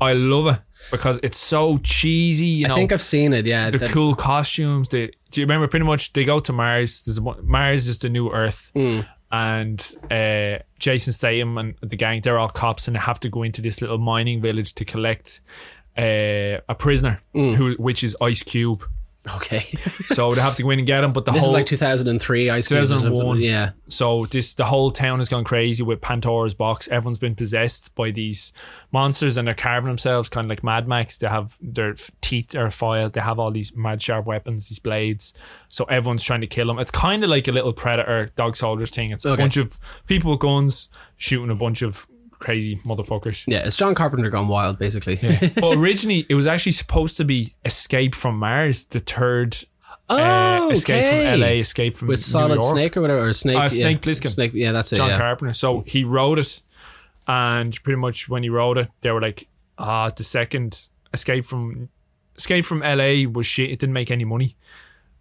I 0.00 0.14
love 0.14 0.54
it 0.56 0.60
because 0.90 1.20
it's 1.22 1.36
so 1.38 1.78
cheesy. 1.78 2.44
You 2.46 2.68
know, 2.68 2.74
I 2.74 2.76
think 2.76 2.92
I've 2.92 3.02
seen 3.02 3.32
it. 3.32 3.46
Yeah, 3.46 3.70
the 3.70 3.78
that- 3.78 3.90
cool 3.90 4.14
costumes. 4.14 4.88
The 4.88 5.12
do 5.30 5.40
you 5.40 5.44
remember? 5.46 5.68
Pretty 5.68 5.86
much, 5.86 6.12
they 6.12 6.24
go 6.24 6.40
to 6.40 6.52
Mars. 6.52 7.02
There's 7.04 7.18
a, 7.18 7.42
Mars 7.42 7.86
is 7.86 7.98
the 8.00 8.08
new 8.10 8.30
Earth, 8.32 8.70
Hmm. 8.74 9.00
and 9.30 9.94
uh, 10.10 10.58
Jason 10.78 11.12
Statham 11.12 11.56
and 11.58 11.74
the 11.80 11.96
gang 11.96 12.20
they're 12.22 12.38
all 12.38 12.48
cops, 12.50 12.86
and 12.88 12.96
they 12.96 13.00
have 13.00 13.20
to 13.20 13.28
go 13.28 13.42
into 13.44 13.62
this 13.62 13.80
little 13.80 13.98
mining 13.98 14.42
village 14.42 14.74
to 14.74 14.84
collect 14.84 15.40
uh, 15.96 16.58
a 16.68 16.74
prisoner, 16.78 17.20
Hmm. 17.32 17.52
who 17.52 17.74
which 17.74 18.02
is 18.02 18.16
Ice 18.20 18.42
Cube. 18.42 18.84
Okay, 19.36 19.64
So 20.08 20.34
they 20.34 20.40
have 20.40 20.56
to 20.56 20.64
go 20.64 20.70
in 20.70 20.80
and 20.80 20.86
get 20.86 21.04
him, 21.04 21.12
but 21.12 21.24
the 21.24 21.30
this 21.30 21.42
whole 21.42 21.50
is 21.50 21.54
like 21.54 21.66
2003. 21.66 22.50
Ice 22.50 22.66
Cube 22.66 22.82
or 22.82 22.86
something. 22.86 23.10
2001. 23.10 23.40
Yeah, 23.40 23.70
so 23.86 24.26
this 24.26 24.54
the 24.54 24.64
whole 24.64 24.90
town 24.90 25.20
has 25.20 25.28
gone 25.28 25.44
crazy 25.44 25.84
with 25.84 26.00
Pandora's 26.00 26.54
box. 26.54 26.88
Everyone's 26.88 27.18
been 27.18 27.36
possessed 27.36 27.94
by 27.94 28.10
these 28.10 28.52
monsters, 28.90 29.36
and 29.36 29.46
they're 29.46 29.54
carving 29.54 29.86
themselves 29.88 30.28
kind 30.28 30.46
of 30.46 30.48
like 30.48 30.64
Mad 30.64 30.88
Max. 30.88 31.16
They 31.18 31.28
have 31.28 31.56
their 31.60 31.94
teeth 32.20 32.56
are 32.56 32.70
filed. 32.72 33.12
They 33.12 33.20
have 33.20 33.38
all 33.38 33.52
these 33.52 33.76
mad 33.76 34.02
sharp 34.02 34.26
weapons, 34.26 34.68
these 34.68 34.80
blades. 34.80 35.32
So 35.68 35.84
everyone's 35.84 36.24
trying 36.24 36.40
to 36.40 36.48
kill 36.48 36.66
them. 36.66 36.80
It's 36.80 36.90
kind 36.90 37.22
of 37.22 37.30
like 37.30 37.46
a 37.46 37.52
little 37.52 37.72
predator 37.72 38.30
dog 38.36 38.56
soldiers 38.56 38.90
thing. 38.90 39.12
It's 39.12 39.24
a 39.24 39.36
bunch 39.36 39.56
of 39.56 39.78
people 40.08 40.32
with 40.32 40.40
guns 40.40 40.90
shooting 41.16 41.50
a 41.50 41.54
bunch 41.54 41.82
of 41.82 42.08
crazy 42.42 42.76
motherfuckers. 42.84 43.44
yeah. 43.46 43.60
It's 43.60 43.76
John 43.76 43.94
Carpenter 43.94 44.28
gone 44.28 44.48
wild, 44.48 44.78
basically. 44.78 45.16
but 45.54 45.78
originally, 45.78 46.26
it 46.28 46.34
was 46.34 46.46
actually 46.46 46.72
supposed 46.72 47.16
to 47.18 47.24
be 47.24 47.54
Escape 47.64 48.14
from 48.14 48.38
Mars, 48.38 48.84
the 48.84 48.98
third 48.98 49.56
oh, 50.10 50.16
uh, 50.16 50.68
Escape 50.70 51.04
okay. 51.04 51.32
from 51.32 51.40
LA, 51.40 51.46
Escape 51.46 51.94
from 51.94 52.08
with 52.08 52.18
New 52.18 52.22
Solid 52.22 52.54
York. 52.54 52.64
Snake 52.64 52.96
or 52.96 53.00
whatever, 53.00 53.28
or 53.28 53.32
Snake. 53.32 53.56
Uh, 53.56 53.62
yeah. 53.62 53.68
Snake 53.68 54.00
Plissken. 54.00 54.30
Snake. 54.30 54.52
Yeah, 54.54 54.72
that's 54.72 54.92
it. 54.92 54.96
John 54.96 55.10
yeah. 55.10 55.18
Carpenter. 55.18 55.54
So 55.54 55.84
he 55.86 56.04
wrote 56.04 56.38
it, 56.38 56.60
and 57.26 57.80
pretty 57.82 57.98
much 57.98 58.28
when 58.28 58.42
he 58.42 58.48
wrote 58.48 58.76
it, 58.76 58.88
they 59.02 59.12
were 59.12 59.20
like, 59.20 59.48
"Ah, 59.78 60.10
the 60.10 60.24
second 60.24 60.88
Escape 61.14 61.44
from 61.44 61.88
Escape 62.36 62.64
from 62.64 62.82
L.A. 62.82 63.26
was 63.26 63.46
shit. 63.46 63.70
It 63.70 63.78
didn't 63.78 63.94
make 63.94 64.10
any 64.10 64.24
money." 64.24 64.56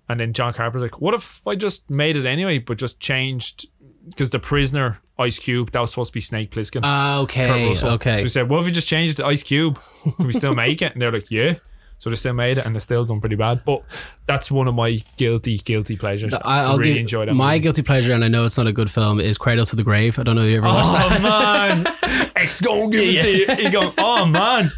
And 0.09 0.19
then 0.19 0.34
John 0.34 0.53
Carpenter's 0.53 0.82
like, 0.82 0.99
"What 0.99 1.13
if 1.13 1.47
I 1.47 1.55
just 1.55 1.89
made 1.89 2.17
it 2.17 2.26
anyway, 2.26 2.57
but 2.57 2.78
just 2.78 2.99
changed 2.99 3.67
because 4.08 4.30
the 4.30 4.39
prisoner 4.39 4.99
Ice 5.18 5.39
Cube 5.39 5.72
that 5.72 5.80
was 5.80 5.91
supposed 5.91 6.12
to 6.12 6.14
be 6.14 6.22
Snake 6.22 6.52
Plissken." 6.52 6.82
Ah, 6.84 7.26
Kurt 7.28 7.49
okay, 7.49 7.68
Russell. 7.68 7.89
So 7.89 7.93
okay. 7.95 8.24
we 8.24 8.30
said, 8.30 8.49
"What 8.49 8.60
if 8.60 8.66
we 8.66 8.72
just 8.72 8.88
changed 8.88 9.20
it 9.20 9.24
to 9.24 9.28
Ice 9.28 9.43
Cube? 9.43 9.80
Can 10.18 10.28
we 10.28 10.34
still 10.34 10.56
make 10.56 10.82
it?" 10.82 10.93
And 10.93 11.02
they're 11.02 11.12
like, 11.12 11.32
"Yeah." 11.32 11.56
So 12.02 12.10
they 12.10 12.16
still 12.16 12.34
made 12.34 12.58
it, 12.58 12.66
and 12.66 12.74
they 12.74 12.80
still 12.80 13.06
done 13.06 13.20
pretty 13.20 13.36
bad. 13.36 13.62
But 13.64 13.84
that's 14.26 14.49
one 14.49 14.68
of 14.68 14.74
my 14.74 14.97
guilty, 15.18 15.60
guilty 15.60 15.95
pleasures. 15.95 16.34
I, 16.34 16.64
I'll 16.64 16.80
really 16.80 16.93
give 16.93 17.02
enjoyed 17.02 17.30
it. 17.30 17.36
my 17.36 17.60
guilty 17.60 17.84
pleasure, 17.84 18.14
and 18.14 18.24
I 18.24 18.28
know 18.28 18.43
it's 18.45 18.58
not 18.58 18.66
a 18.66 18.74
good 18.74 18.89
film. 18.89 19.20
Is 19.20 19.38
Cradle 19.38 19.68
to 19.68 19.76
the 19.76 19.84
Grave. 19.84 20.18
I 20.18 20.24
don't 20.24 20.36
know 20.36 20.41
if 20.41 20.49
you 20.49 20.58
ever 20.58 20.66
watched 20.66 20.89
oh, 20.89 20.93
that. 20.93 21.20
Oh 21.20 22.14
man, 22.18 22.32
X 22.36 22.60
gonna 22.60 22.89
give 22.89 23.04
it 23.04 23.22
to 23.22 23.30
you. 23.30 23.56
He 23.56 23.70
going, 23.70 23.93
oh 23.99 24.26
man, 24.26 24.72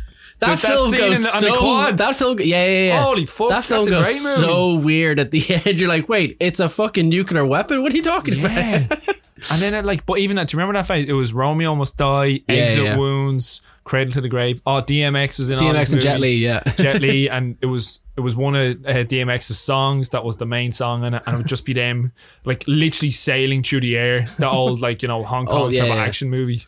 That 0.46 0.60
Dude, 0.60 0.70
film 0.70 0.92
goes 0.92 1.22
the, 1.22 1.28
so. 1.30 1.46
the 1.46 1.58
quad. 1.58 1.98
That 1.98 2.16
film, 2.16 2.40
yeah, 2.40 2.66
yeah, 2.66 2.88
yeah. 2.88 3.02
Holy 3.02 3.26
fuck, 3.26 3.50
That 3.50 3.64
film 3.64 3.88
goes 3.88 4.36
so 4.36 4.76
weird 4.76 5.20
at 5.20 5.32
the 5.32 5.44
end. 5.66 5.80
You're 5.80 5.90
like, 5.90 6.10
wait, 6.10 6.38
it's 6.40 6.60
a 6.60 6.70
fucking 6.70 7.08
nuclear 7.08 7.46
weapon. 7.46 7.82
What 7.82 7.94
are 7.94 7.98
you 7.98 8.04
talking 8.04 8.36
yeah. 8.36 8.86
about? 8.86 9.00
and 9.52 9.62
then 9.62 9.74
it 9.74 9.86
like, 9.86 10.06
but 10.06 10.20
even 10.20 10.36
that, 10.36 10.48
do 10.48 10.56
you 10.56 10.60
remember 10.60 10.78
that 10.78 10.86
fight? 10.86 11.08
It 11.08 11.14
was 11.14 11.34
Romeo 11.34 11.76
Must 11.76 11.98
Die, 11.98 12.26
Yeah, 12.26 12.42
Exit 12.48 12.84
yeah. 12.84 12.98
Wounds, 12.98 13.62
Cradle 13.84 14.12
to 14.14 14.22
the 14.22 14.30
Grave. 14.30 14.62
Oh, 14.66 14.82
DMX 14.82 15.40
was 15.40 15.50
in 15.50 15.60
all 15.60 15.74
DMX 15.74 15.94
and 15.94 16.02
Jet. 16.02 16.20
Li, 16.20 16.36
yeah. 16.36 16.62
Jet 16.76 17.02
Li, 17.02 17.30
and 17.32 17.58
it 17.62 17.66
was 17.66 18.00
it 18.16 18.22
was 18.22 18.36
one 18.36 18.56
of 18.56 18.86
uh, 18.86 19.04
DMX's 19.04 19.60
songs 19.60 20.10
that 20.10 20.24
was 20.24 20.38
the 20.38 20.46
main 20.46 20.72
song 20.72 21.04
it, 21.04 21.14
and 21.14 21.16
it 21.28 21.38
would 21.38 21.48
just 21.48 21.66
be 21.66 21.74
them 21.74 22.12
like 22.46 22.64
literally 22.68 23.12
sailing 23.12 23.64
through 23.64 23.82
the 23.82 23.98
air. 23.98 24.26
The 24.38 24.50
old 24.50 24.82
like 24.82 25.02
you 25.02 25.08
know 25.08 25.24
Hong 25.24 25.46
Kong 25.46 25.64
Oh, 25.64 25.68
yeah, 25.70 25.82
type 25.82 25.90
yeah. 25.90 26.04
action 26.04 26.30
movie. 26.30 26.64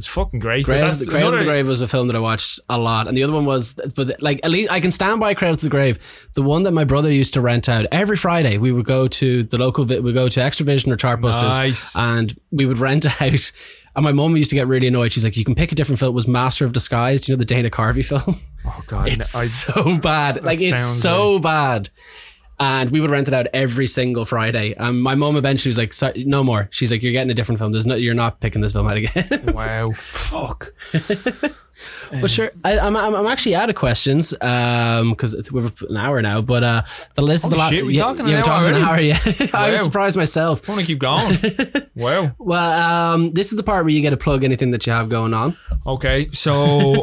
It 0.00 0.06
was 0.06 0.14
fucking 0.14 0.40
great. 0.40 0.64
But 0.64 0.72
Cradle, 0.72 0.88
that's 0.88 1.04
to, 1.04 1.10
the 1.10 1.16
another- 1.18 1.44
Grave 1.44 1.68
was 1.68 1.80
a 1.80 1.88
film 1.88 2.06
that 2.06 2.16
I 2.16 2.20
watched 2.20 2.58
a 2.68 2.78
lot, 2.78 3.06
and 3.08 3.16
the 3.16 3.22
other 3.22 3.32
one 3.32 3.44
was, 3.44 3.74
but 3.94 4.20
like 4.22 4.40
at 4.42 4.50
least 4.50 4.70
I 4.70 4.80
can 4.80 4.90
stand 4.90 5.20
by 5.20 5.34
Cradle 5.34 5.56
to 5.56 5.64
the 5.64 5.70
Grave. 5.70 5.98
The 6.34 6.42
one 6.42 6.62
that 6.62 6.72
my 6.72 6.84
brother 6.84 7.12
used 7.12 7.34
to 7.34 7.40
rent 7.40 7.68
out 7.68 7.86
every 7.92 8.16
Friday, 8.16 8.56
we 8.58 8.72
would 8.72 8.86
go 8.86 9.08
to 9.08 9.42
the 9.44 9.58
local, 9.58 9.84
we 9.84 10.12
go 10.12 10.28
to 10.28 10.40
Xtra-vision 10.40 10.90
or 10.92 10.96
Chartbusters, 10.96 11.42
Nice. 11.56 11.96
and 11.96 12.34
we 12.50 12.66
would 12.66 12.78
rent 12.78 13.06
out. 13.22 13.52
And 13.96 14.04
my 14.04 14.12
mum 14.12 14.36
used 14.36 14.50
to 14.50 14.56
get 14.56 14.68
really 14.68 14.86
annoyed. 14.86 15.10
She's 15.12 15.24
like, 15.24 15.36
"You 15.36 15.44
can 15.44 15.56
pick 15.56 15.72
a 15.72 15.74
different 15.74 15.98
film." 15.98 16.12
It 16.12 16.14
was 16.14 16.28
Master 16.28 16.64
of 16.64 16.72
Disguise. 16.72 17.20
Do 17.22 17.32
you 17.32 17.36
know 17.36 17.40
the 17.40 17.44
Dana 17.44 17.70
Carvey 17.70 18.04
film? 18.06 18.36
Oh 18.64 18.82
god, 18.86 19.08
It's 19.08 19.34
I, 19.34 19.44
so 19.46 19.98
bad. 19.98 20.44
Like 20.44 20.60
it's 20.60 20.80
so 21.02 21.40
bad. 21.40 21.88
And 22.60 22.90
we 22.90 23.00
would 23.00 23.10
rent 23.10 23.26
it 23.26 23.32
out 23.32 23.46
every 23.54 23.86
single 23.86 24.26
Friday. 24.26 24.74
And 24.74 25.02
my 25.02 25.14
mom 25.14 25.36
eventually 25.36 25.70
was 25.70 25.78
like, 25.78 26.16
"No 26.26 26.44
more." 26.44 26.68
She's 26.70 26.92
like, 26.92 27.02
"You're 27.02 27.12
getting 27.12 27.30
a 27.30 27.34
different 27.34 27.58
film. 27.58 27.72
There's 27.72 27.86
no, 27.86 27.94
you're 27.94 28.12
not 28.14 28.40
picking 28.40 28.60
this 28.60 28.72
film 28.72 28.86
out 28.86 28.98
again." 28.98 29.50
wow, 29.54 29.92
fuck. 29.92 30.74
but 32.10 32.30
sure, 32.30 32.50
I, 32.64 32.78
I'm, 32.78 32.96
I'm 32.96 33.14
I'm 33.14 33.26
actually 33.26 33.54
out 33.54 33.70
of 33.70 33.76
questions 33.76 34.30
because 34.30 35.50
we've 35.52 35.82
an 35.82 35.96
hour 35.96 36.20
now. 36.22 36.40
But 36.40 36.64
uh, 36.64 36.82
the 37.14 37.22
list 37.22 37.44
of 37.44 37.50
the 37.50 37.56
last 37.56 37.70
shit, 37.70 37.84
we 37.84 37.94
yeah, 37.94 38.02
talking 38.02 38.26
yeah, 38.26 38.38
we're 38.38 38.42
talking 38.42 38.74
an 38.74 38.82
hour. 38.82 39.00
Yeah, 39.00 39.18
I 39.54 39.70
was 39.70 39.82
surprised 39.82 40.16
myself. 40.16 40.68
I 40.68 40.72
want 40.72 40.80
to 40.80 40.86
keep 40.86 40.98
going. 40.98 41.38
wow. 41.94 42.32
Well, 42.38 43.14
um, 43.14 43.32
this 43.32 43.52
is 43.52 43.56
the 43.56 43.62
part 43.62 43.84
where 43.84 43.92
you 43.92 44.00
get 44.00 44.10
to 44.10 44.16
plug 44.16 44.44
anything 44.44 44.70
that 44.72 44.86
you 44.86 44.92
have 44.92 45.08
going 45.08 45.34
on. 45.34 45.56
Okay, 45.86 46.28
so 46.32 47.02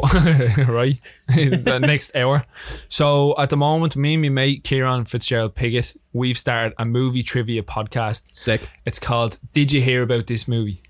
right, 0.68 0.98
the 1.28 1.78
next 1.80 2.14
hour. 2.14 2.44
So 2.88 3.34
at 3.38 3.50
the 3.50 3.56
moment, 3.56 3.96
me 3.96 4.14
and 4.14 4.22
my 4.22 4.28
mate 4.28 4.64
Kieran 4.64 5.04
Fitzgerald 5.04 5.54
Piggott, 5.54 5.96
we've 6.12 6.38
started 6.38 6.74
a 6.78 6.84
movie 6.84 7.22
trivia 7.22 7.62
podcast. 7.62 8.24
Sick. 8.32 8.68
It's 8.84 8.98
called 8.98 9.38
"Did 9.52 9.72
You 9.72 9.80
Hear 9.80 10.02
About 10.02 10.26
This 10.26 10.46
Movie?" 10.46 10.82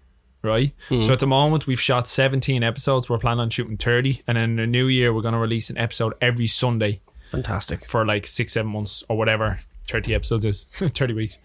Right. 0.42 0.72
So 0.88 1.12
at 1.12 1.18
the 1.18 1.26
moment, 1.26 1.66
we've 1.66 1.80
shot 1.80 2.06
17 2.06 2.62
episodes. 2.62 3.10
We're 3.10 3.18
planning 3.18 3.40
on 3.40 3.50
shooting 3.50 3.76
30, 3.76 4.22
and 4.26 4.38
in 4.38 4.56
the 4.56 4.66
new 4.66 4.86
year, 4.86 5.12
we're 5.12 5.22
going 5.22 5.34
to 5.34 5.40
release 5.40 5.68
an 5.68 5.76
episode 5.76 6.14
every 6.20 6.46
Sunday 6.46 7.00
Fantastic. 7.30 7.84
for 7.84 8.06
like 8.06 8.26
six, 8.26 8.52
seven 8.52 8.70
months 8.70 9.02
or 9.08 9.18
whatever 9.18 9.58
30 9.88 10.14
episodes 10.14 10.44
is 10.44 10.64
30 10.70 11.14
weeks. 11.14 11.38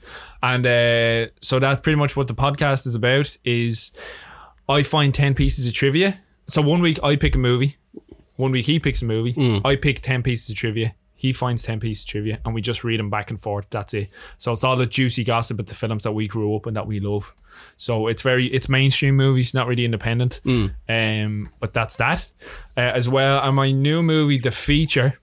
And 0.43 0.65
uh, 0.65 1.31
so 1.41 1.59
that's 1.59 1.81
pretty 1.81 1.95
much 1.97 2.15
what 2.15 2.27
the 2.27 2.35
podcast 2.35 2.85
is 2.85 2.93
about 2.93 3.35
is 3.43 3.91
I 4.69 4.83
find 4.83 5.13
10 5.13 5.33
pieces 5.33 5.65
of 5.65 5.73
trivia. 5.73 6.19
So 6.47 6.61
one 6.61 6.81
week 6.81 6.99
I 7.03 7.15
pick 7.15 7.35
a 7.35 7.39
movie. 7.39 7.77
One 8.35 8.51
week 8.51 8.65
he 8.65 8.79
picks 8.79 9.01
a 9.01 9.05
movie. 9.05 9.33
I 9.65 9.75
pick 9.75 10.01
10 10.01 10.23
pieces 10.23 10.49
of 10.49 10.55
trivia. 10.55 10.95
He 11.23 11.31
finds 11.31 11.63
10 11.63 11.79
pieces 11.79 12.03
of 12.03 12.09
trivia 12.09 12.39
and 12.43 12.53
we 12.53 12.59
just 12.61 12.83
read 12.83 12.99
them 12.99 13.09
back 13.09 13.29
and 13.31 13.39
forth. 13.39 13.67
That's 13.69 13.93
it. 13.93 14.09
So 14.37 14.51
it's 14.51 14.65
all 14.65 14.75
the 14.75 14.85
juicy 14.85 15.23
gossip 15.23 15.57
of 15.57 15.67
the 15.67 15.73
films 15.73 16.03
that 16.03 16.11
we 16.11 16.27
grew 16.27 16.53
up 16.53 16.65
and 16.65 16.75
that 16.75 16.85
we 16.85 16.99
love. 16.99 17.33
So 17.77 18.07
it's 18.07 18.21
very, 18.21 18.47
it's 18.47 18.67
mainstream 18.67 19.15
movies, 19.15 19.53
not 19.53 19.67
really 19.67 19.85
independent. 19.85 20.41
Um, 20.89 21.49
but 21.61 21.73
that's 21.73 21.95
that. 21.95 22.29
Uh, 22.75 22.81
as 22.81 23.07
well, 23.07 23.41
and 23.41 23.55
my 23.55 23.71
new 23.71 24.03
movie, 24.03 24.37
The 24.37 24.51
Feature, 24.51 25.17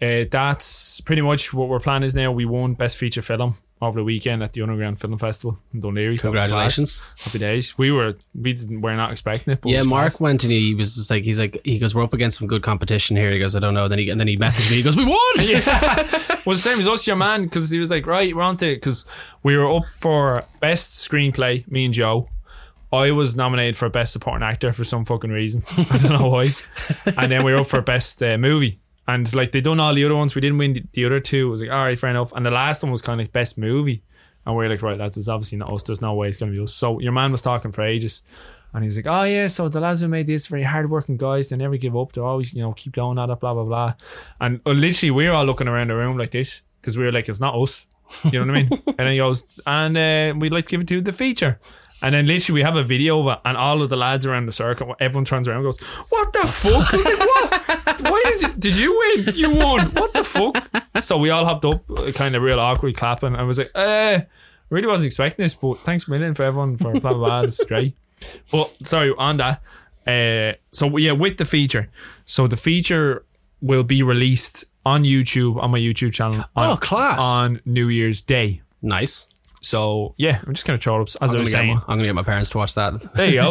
uh, 0.00 0.24
that's 0.30 1.02
pretty 1.02 1.20
much 1.20 1.52
what 1.52 1.70
our 1.70 1.78
plan 1.78 2.02
is 2.04 2.14
now. 2.14 2.32
We 2.32 2.46
won 2.46 2.72
Best 2.72 2.96
Feature 2.96 3.20
Film 3.20 3.58
over 3.80 4.00
the 4.00 4.04
weekend 4.04 4.42
at 4.42 4.52
the 4.52 4.62
Underground 4.62 5.00
Film 5.00 5.16
Festival 5.18 5.58
in 5.72 5.80
Dun 5.80 5.94
Laoghaire. 5.94 6.20
Congratulations. 6.20 7.02
Happy 7.18 7.38
days. 7.38 7.78
We 7.78 7.92
were 7.92 8.16
we 8.34 8.52
didn't 8.52 8.80
we're 8.80 8.96
not 8.96 9.12
expecting 9.12 9.52
it. 9.52 9.60
But 9.60 9.68
it 9.68 9.72
Yeah, 9.72 9.78
was 9.80 9.86
Mark 9.88 10.10
class. 10.12 10.20
went 10.20 10.44
and 10.44 10.52
he 10.52 10.74
was 10.74 10.96
just 10.96 11.10
like, 11.10 11.22
he's 11.24 11.38
like, 11.38 11.60
he 11.64 11.78
goes, 11.78 11.94
we're 11.94 12.02
up 12.02 12.12
against 12.12 12.38
some 12.38 12.48
good 12.48 12.62
competition 12.62 13.16
here. 13.16 13.30
He 13.30 13.38
goes, 13.38 13.54
I 13.54 13.60
don't 13.60 13.74
know. 13.74 13.86
Then 13.88 13.98
he 14.00 14.10
and 14.10 14.18
then 14.18 14.28
he 14.28 14.36
messaged 14.36 14.70
me. 14.70 14.76
He 14.78 14.82
goes, 14.82 14.96
we 14.96 15.04
won. 15.04 15.18
yeah. 15.40 15.62
well, 16.44 16.54
the 16.54 16.56
same 16.56 16.78
as 16.80 16.88
us, 16.88 17.06
your 17.06 17.16
man, 17.16 17.44
because 17.44 17.70
he 17.70 17.78
was 17.78 17.90
like, 17.90 18.06
right, 18.06 18.34
we're 18.34 18.42
on 18.42 18.56
to 18.58 18.66
it. 18.66 18.76
Because 18.76 19.04
we 19.42 19.56
were 19.56 19.70
up 19.70 19.88
for 19.88 20.42
best 20.60 20.94
screenplay, 21.08 21.70
me 21.70 21.84
and 21.84 21.94
Joe. 21.94 22.28
I 22.90 23.10
was 23.10 23.36
nominated 23.36 23.76
for 23.76 23.88
best 23.90 24.14
supporting 24.14 24.42
actor 24.42 24.72
for 24.72 24.82
some 24.82 25.04
fucking 25.04 25.30
reason. 25.30 25.62
I 25.90 25.98
don't 25.98 26.20
know 26.20 26.28
why. 26.28 26.48
and 27.18 27.30
then 27.30 27.44
we 27.44 27.52
were 27.52 27.58
up 27.60 27.66
for 27.66 27.82
best 27.82 28.22
uh, 28.22 28.38
movie. 28.38 28.80
And 29.08 29.34
like 29.34 29.52
they 29.52 29.62
done 29.62 29.80
all 29.80 29.94
the 29.94 30.04
other 30.04 30.14
ones, 30.14 30.34
we 30.34 30.42
didn't 30.42 30.58
win 30.58 30.74
the, 30.74 30.84
the 30.92 31.06
other 31.06 31.18
two. 31.18 31.48
It 31.48 31.50
was 31.50 31.62
like, 31.62 31.70
all 31.70 31.84
right, 31.84 31.98
fair 31.98 32.10
enough. 32.10 32.32
And 32.32 32.44
the 32.44 32.50
last 32.50 32.82
one 32.82 32.92
was 32.92 33.02
kind 33.02 33.18
of 33.18 33.26
like 33.26 33.32
best 33.32 33.56
movie. 33.56 34.02
And 34.44 34.54
we 34.54 34.66
are 34.66 34.68
like, 34.68 34.82
right, 34.82 34.98
lads, 34.98 35.16
it's 35.16 35.28
obviously 35.28 35.58
not 35.58 35.72
us. 35.72 35.82
There's 35.82 36.02
no 36.02 36.14
way 36.14 36.28
it's 36.28 36.38
going 36.38 36.52
to 36.52 36.56
be 36.56 36.62
us. 36.62 36.74
So 36.74 37.00
your 37.00 37.12
man 37.12 37.32
was 37.32 37.42
talking 37.42 37.72
for 37.72 37.82
ages. 37.82 38.22
And 38.74 38.84
he's 38.84 38.96
like, 38.96 39.06
oh, 39.06 39.22
yeah, 39.22 39.46
so 39.46 39.70
the 39.70 39.80
lads 39.80 40.02
who 40.02 40.08
made 40.08 40.26
this 40.26 40.46
very 40.46 40.62
hardworking 40.62 41.16
guys, 41.16 41.48
they 41.48 41.56
never 41.56 41.78
give 41.78 41.96
up. 41.96 42.12
They 42.12 42.20
always, 42.20 42.52
you 42.52 42.60
know, 42.60 42.72
keep 42.74 42.92
going 42.92 43.18
at 43.18 43.30
it, 43.30 43.40
blah, 43.40 43.54
blah, 43.54 43.64
blah. 43.64 43.94
And 44.40 44.60
uh, 44.66 44.72
literally, 44.72 45.10
we 45.10 45.26
were 45.26 45.32
all 45.32 45.44
looking 45.46 45.68
around 45.68 45.88
the 45.88 45.96
room 45.96 46.18
like 46.18 46.30
this 46.30 46.62
because 46.80 46.98
we 46.98 47.04
were 47.04 47.12
like, 47.12 47.30
it's 47.30 47.40
not 47.40 47.54
us. 47.54 47.86
You 48.24 48.44
know 48.44 48.52
what 48.52 48.56
I 48.56 48.62
mean? 48.62 48.82
and 48.86 48.96
then 48.96 49.12
he 49.12 49.18
goes, 49.18 49.46
and 49.66 49.96
uh, 49.96 50.38
we'd 50.38 50.52
like 50.52 50.64
to 50.64 50.70
give 50.70 50.82
it 50.82 50.88
to 50.88 51.00
the 51.00 51.12
feature. 51.12 51.58
And 52.02 52.14
then 52.14 52.26
literally, 52.26 52.60
we 52.60 52.62
have 52.62 52.76
a 52.76 52.84
video 52.84 53.20
of 53.20 53.38
it, 53.38 53.40
and 53.44 53.56
all 53.56 53.82
of 53.82 53.88
the 53.88 53.96
lads 53.96 54.24
around 54.26 54.46
the 54.46 54.52
circle, 54.52 54.94
everyone 55.00 55.24
turns 55.24 55.48
around 55.48 55.64
and 55.64 55.66
goes, 55.66 55.80
What 56.08 56.32
the 56.32 56.46
fuck? 56.46 56.94
I 56.94 56.96
was 56.96 57.04
like, 57.04 57.18
What? 57.18 57.77
Why 58.00 58.22
did 58.26 58.42
you, 58.42 58.48
did 58.58 58.76
you 58.76 58.98
win? 59.16 59.34
You 59.34 59.50
won. 59.50 59.86
What 59.94 60.12
the 60.14 60.24
fuck? 60.24 60.68
So 61.02 61.18
we 61.18 61.30
all 61.30 61.44
hopped 61.44 61.64
up, 61.64 61.88
uh, 61.90 62.10
kind 62.12 62.34
of 62.34 62.42
real 62.42 62.58
awkward 62.60 62.96
clapping. 62.96 63.28
and 63.28 63.36
I 63.36 63.42
was 63.44 63.58
like, 63.58 63.70
uh, 63.74 64.20
really 64.70 64.86
wasn't 64.88 65.06
expecting 65.06 65.44
this, 65.44 65.54
but 65.54 65.74
thanks 65.78 66.08
a 66.08 66.10
million 66.10 66.34
for 66.34 66.42
everyone 66.42 66.76
for 66.76 66.92
blah, 66.92 67.12
blah, 67.12 67.14
blah. 67.14 67.42
This 67.42 67.60
is 67.60 67.66
great. 67.66 67.94
But 68.50 68.74
sorry, 68.84 69.14
on 69.16 69.36
that. 69.36 69.62
Uh, 70.06 70.56
so 70.72 70.96
yeah, 70.96 71.12
with 71.12 71.36
the 71.36 71.44
feature. 71.44 71.88
So 72.26 72.46
the 72.48 72.56
feature 72.56 73.24
will 73.60 73.84
be 73.84 74.02
released 74.02 74.64
on 74.84 75.04
YouTube, 75.04 75.62
on 75.62 75.70
my 75.70 75.78
YouTube 75.78 76.12
channel. 76.12 76.44
On, 76.56 76.70
Oh, 76.70 76.76
class. 76.76 77.22
On 77.22 77.60
New 77.64 77.88
Year's 77.88 78.20
Day. 78.22 78.62
nice. 78.82 79.26
So 79.60 80.14
yeah, 80.16 80.40
I'm 80.46 80.54
just 80.54 80.66
gonna 80.66 80.78
throw 80.78 80.98
it 80.98 81.00
up 81.02 81.08
as 81.08 81.16
I 81.16 81.24
I'm 81.24 81.24
was 81.26 81.32
gonna, 81.32 81.44
get 81.44 81.50
saying. 81.50 81.74
my, 81.74 81.80
I'm 81.88 81.98
gonna 81.98 82.04
get 82.08 82.14
my 82.14 82.22
parents 82.22 82.50
to 82.50 82.58
watch 82.58 82.74
that. 82.74 83.00
There 83.14 83.26
you 83.26 83.36
go. 83.36 83.50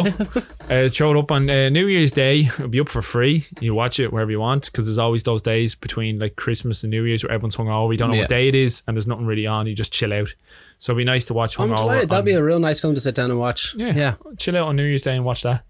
uh, 0.84 0.88
throw 0.88 1.10
it 1.12 1.16
up 1.18 1.30
on 1.30 1.48
uh, 1.50 1.68
New 1.68 1.86
Year's 1.86 2.12
Day. 2.12 2.40
It'll 2.40 2.68
be 2.68 2.80
up 2.80 2.88
for 2.88 3.02
free. 3.02 3.44
You 3.60 3.74
watch 3.74 4.00
it 4.00 4.12
wherever 4.12 4.30
you 4.30 4.40
want 4.40 4.66
because 4.66 4.86
there's 4.86 4.98
always 4.98 5.22
those 5.24 5.42
days 5.42 5.74
between 5.74 6.18
like 6.18 6.36
Christmas 6.36 6.82
and 6.82 6.90
New 6.90 7.04
Year's 7.04 7.22
where 7.24 7.32
everyone's 7.32 7.56
hungover. 7.56 7.92
You 7.92 7.98
don't 7.98 8.08
know 8.10 8.14
Yeah. 8.16 8.22
what 8.22 8.30
day 8.30 8.48
it 8.48 8.54
is 8.54 8.82
and 8.86 8.96
there's 8.96 9.06
nothing 9.06 9.26
really 9.26 9.46
on. 9.46 9.66
You 9.66 9.74
just 9.74 9.92
chill 9.92 10.12
out. 10.12 10.34
So 10.78 10.92
it'd 10.92 10.98
be 10.98 11.04
nice 11.04 11.24
to 11.26 11.34
watch 11.34 11.58
I'm 11.60 11.74
delighted. 11.74 12.08
That'd 12.08 12.20
on- 12.20 12.24
be 12.24 12.32
a 12.32 12.42
real 12.42 12.60
nice 12.60 12.80
film 12.80 12.94
to 12.94 13.00
sit 13.00 13.14
down 13.14 13.30
and 13.30 13.38
watch. 13.38 13.74
yeah, 13.74 13.92
yeah. 13.94 14.14
chill 14.38 14.56
out 14.56 14.68
on 14.68 14.76
New 14.76 14.84
Year's 14.84 15.02
Day 15.02 15.16
and 15.16 15.24
watch 15.24 15.42
that. 15.42 15.64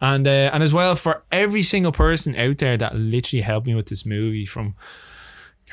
And 0.00 0.26
uh, 0.26 0.50
and 0.52 0.62
as 0.62 0.72
well 0.72 0.96
for 0.96 1.24
every 1.32 1.62
single 1.62 1.92
person 1.92 2.34
out 2.36 2.58
there 2.58 2.76
that 2.76 2.94
literally 2.96 3.42
helped 3.42 3.66
me 3.66 3.74
with 3.74 3.86
this 3.86 4.04
movie 4.06 4.44
from 4.46 4.74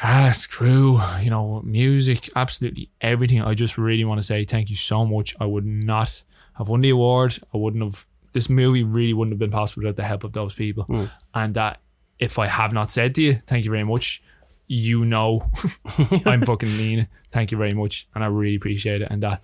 cast, 0.01 0.49
crew, 0.49 0.99
you 1.21 1.29
know, 1.29 1.61
music, 1.63 2.29
absolutely 2.35 2.89
everything. 3.01 3.41
I 3.41 3.53
just 3.53 3.77
really 3.77 4.03
want 4.03 4.19
to 4.19 4.25
say 4.25 4.45
thank 4.45 4.69
you 4.69 4.75
so 4.75 5.05
much. 5.05 5.35
I 5.39 5.45
would 5.45 5.65
not 5.65 6.23
have 6.55 6.69
won 6.69 6.81
the 6.81 6.89
award. 6.89 7.37
I 7.53 7.57
wouldn't 7.57 7.83
have. 7.83 8.05
This 8.33 8.49
movie 8.49 8.83
really 8.83 9.13
wouldn't 9.13 9.33
have 9.33 9.39
been 9.39 9.51
possible 9.51 9.83
without 9.83 9.97
the 9.97 10.03
help 10.03 10.23
of 10.23 10.33
those 10.33 10.53
people. 10.53 10.85
Hmm. 10.85 11.05
And 11.33 11.53
that 11.55 11.81
if 12.17 12.39
I 12.39 12.47
have 12.47 12.73
not 12.73 12.91
said 12.91 13.13
to 13.15 13.21
you, 13.21 13.33
thank 13.45 13.65
you 13.65 13.71
very 13.71 13.83
much. 13.83 14.23
You 14.67 15.03
know, 15.05 15.49
I'm 16.25 16.41
fucking 16.45 16.77
mean. 16.77 17.07
Thank 17.31 17.51
you 17.51 17.57
very 17.57 17.73
much, 17.73 18.07
and 18.15 18.23
I 18.23 18.27
really 18.27 18.55
appreciate 18.55 19.01
it. 19.01 19.09
And 19.11 19.21
that 19.23 19.41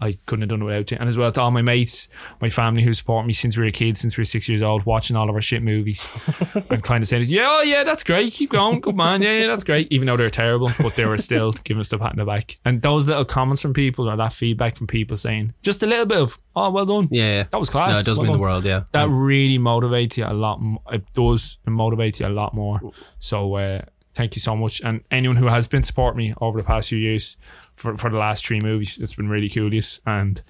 I 0.00 0.12
couldn't 0.26 0.42
have 0.42 0.48
done 0.48 0.62
it 0.62 0.64
without 0.64 0.90
you. 0.90 0.96
And 0.98 1.08
as 1.08 1.18
well 1.18 1.30
to 1.32 1.40
all 1.40 1.50
my 1.50 1.62
mates, 1.62 2.08
my 2.40 2.48
family 2.48 2.82
who 2.82 2.94
support 2.94 3.26
me 3.26 3.32
since 3.32 3.56
we 3.56 3.64
were 3.64 3.70
kids, 3.70 4.00
since 4.00 4.16
we 4.16 4.22
were 4.22 4.26
six 4.26 4.48
years 4.48 4.62
old, 4.62 4.84
watching 4.86 5.16
all 5.16 5.28
of 5.28 5.34
our 5.34 5.42
shit 5.42 5.62
movies 5.62 6.08
and 6.70 6.82
kind 6.82 7.02
of 7.02 7.08
saying, 7.08 7.24
"Yeah, 7.26 7.46
oh, 7.48 7.62
yeah, 7.62 7.84
that's 7.84 8.04
great. 8.04 8.32
Keep 8.32 8.50
going, 8.50 8.80
good 8.80 8.96
man. 8.96 9.22
Yeah, 9.22 9.40
yeah, 9.40 9.46
that's 9.46 9.64
great." 9.64 9.88
Even 9.90 10.06
though 10.06 10.16
they're 10.16 10.30
terrible, 10.30 10.70
but 10.80 10.96
they 10.96 11.04
were 11.04 11.18
still 11.18 11.52
giving 11.64 11.80
us 11.80 11.88
the 11.88 11.98
pat 11.98 12.12
in 12.12 12.18
the 12.18 12.24
back. 12.24 12.58
And 12.64 12.80
those 12.82 13.06
little 13.06 13.24
comments 13.24 13.62
from 13.62 13.74
people 13.74 14.08
or 14.08 14.16
that 14.16 14.32
feedback 14.32 14.76
from 14.76 14.86
people 14.86 15.16
saying 15.16 15.54
just 15.62 15.82
a 15.82 15.86
little 15.86 16.06
bit 16.06 16.18
of, 16.18 16.38
"Oh, 16.56 16.70
well 16.70 16.86
done." 16.86 17.08
Yeah, 17.10 17.32
yeah. 17.32 17.44
That 17.50 17.58
was 17.58 17.70
class. 17.70 17.92
No, 17.92 17.98
it 18.00 18.06
does 18.06 18.18
Well 18.18 18.26
mean 18.26 18.32
the 18.34 18.38
world, 18.38 18.64
yeah. 18.64 18.84
That 18.92 19.08
really 19.08 19.58
motivates 19.58 20.16
you 20.16 20.24
a 20.24 20.32
lot. 20.32 20.60
It 20.92 21.04
does. 21.14 21.58
It 21.66 21.70
motivates 21.70 22.20
you 22.20 22.26
a 22.26 22.28
lot 22.28 22.54
more. 22.54 22.80
So 23.18 23.54
uh, 23.56 23.82
thank 24.20 24.36
you 24.36 24.40
so 24.40 24.54
much. 24.54 24.82
And 24.82 25.02
anyone 25.10 25.36
who 25.36 25.46
has 25.46 25.66
been 25.66 25.82
supporting 25.82 26.18
me 26.18 26.34
over 26.42 26.58
the 26.58 26.64
past 26.64 26.90
few 26.90 26.98
years 26.98 27.38
for, 27.74 27.96
for 27.96 28.10
the 28.10 28.18
last 28.18 28.44
three 28.44 28.60
movies, 28.60 28.98
it's 29.00 29.14
been 29.14 29.30
really 29.30 29.48
cool. 29.48 29.72
Yes. 29.72 29.98
And 30.04 30.42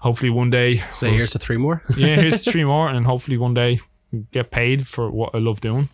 hopefully 0.00 0.30
one 0.30 0.50
day, 0.50 0.78
So 0.92 1.08
here's 1.08 1.30
to 1.30 1.38
three 1.38 1.56
more. 1.56 1.84
yeah, 1.96 2.16
here's 2.16 2.42
three 2.42 2.64
more, 2.74 2.88
and 2.88 3.06
hopefully 3.06 3.38
one 3.38 3.54
day 3.54 3.78
get 4.32 4.50
paid 4.50 4.88
for 4.88 5.08
what 5.08 5.34
I 5.34 5.38
love 5.38 5.60
doing. 5.60 5.88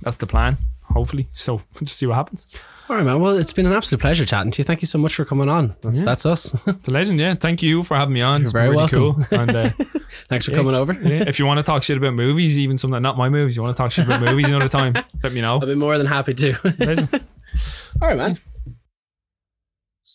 That's 0.00 0.16
the 0.16 0.26
plan. 0.26 0.56
Hopefully. 0.96 1.28
So 1.32 1.60
just 1.82 1.98
see 1.98 2.06
what 2.06 2.14
happens. 2.14 2.46
All 2.88 2.96
right, 2.96 3.04
man. 3.04 3.20
Well, 3.20 3.36
it's 3.36 3.52
been 3.52 3.66
an 3.66 3.72
absolute 3.72 4.00
pleasure 4.00 4.24
chatting 4.24 4.50
to 4.52 4.60
you. 4.60 4.64
Thank 4.64 4.80
you 4.80 4.86
so 4.86 4.96
much 4.98 5.14
for 5.14 5.24
coming 5.24 5.48
on. 5.48 5.74
That's, 5.82 6.02
that's 6.02 6.24
us. 6.24 6.54
It's 6.68 6.88
a 6.88 6.90
legend. 6.90 7.20
Yeah. 7.20 7.34
Thank 7.34 7.62
you 7.62 7.82
for 7.82 7.96
having 7.96 8.14
me 8.14 8.22
on. 8.22 8.42
It's 8.42 8.52
very 8.52 8.70
really 8.70 8.76
welcome. 8.76 9.24
cool. 9.24 9.24
And 9.38 9.54
uh, 9.54 9.70
Thanks 10.28 10.46
for 10.46 10.52
coming 10.52 10.74
over. 10.74 10.92
yeah, 10.94 11.24
if 11.26 11.38
you 11.38 11.46
want 11.46 11.58
to 11.58 11.64
talk 11.64 11.82
shit 11.82 11.96
about 11.98 12.14
movies, 12.14 12.56
even 12.56 12.78
something 12.78 13.02
not 13.02 13.18
my 13.18 13.28
movies, 13.28 13.56
you 13.56 13.62
want 13.62 13.76
to 13.76 13.82
talk 13.82 13.90
shit 13.92 14.06
about 14.06 14.22
movies 14.22 14.48
another 14.48 14.68
time, 14.68 14.94
let 15.22 15.32
me 15.32 15.40
know. 15.40 15.54
I'll 15.54 15.66
be 15.66 15.74
more 15.74 15.98
than 15.98 16.06
happy 16.06 16.32
to. 16.34 17.20
All 18.00 18.08
right, 18.08 18.16
man. 18.16 18.38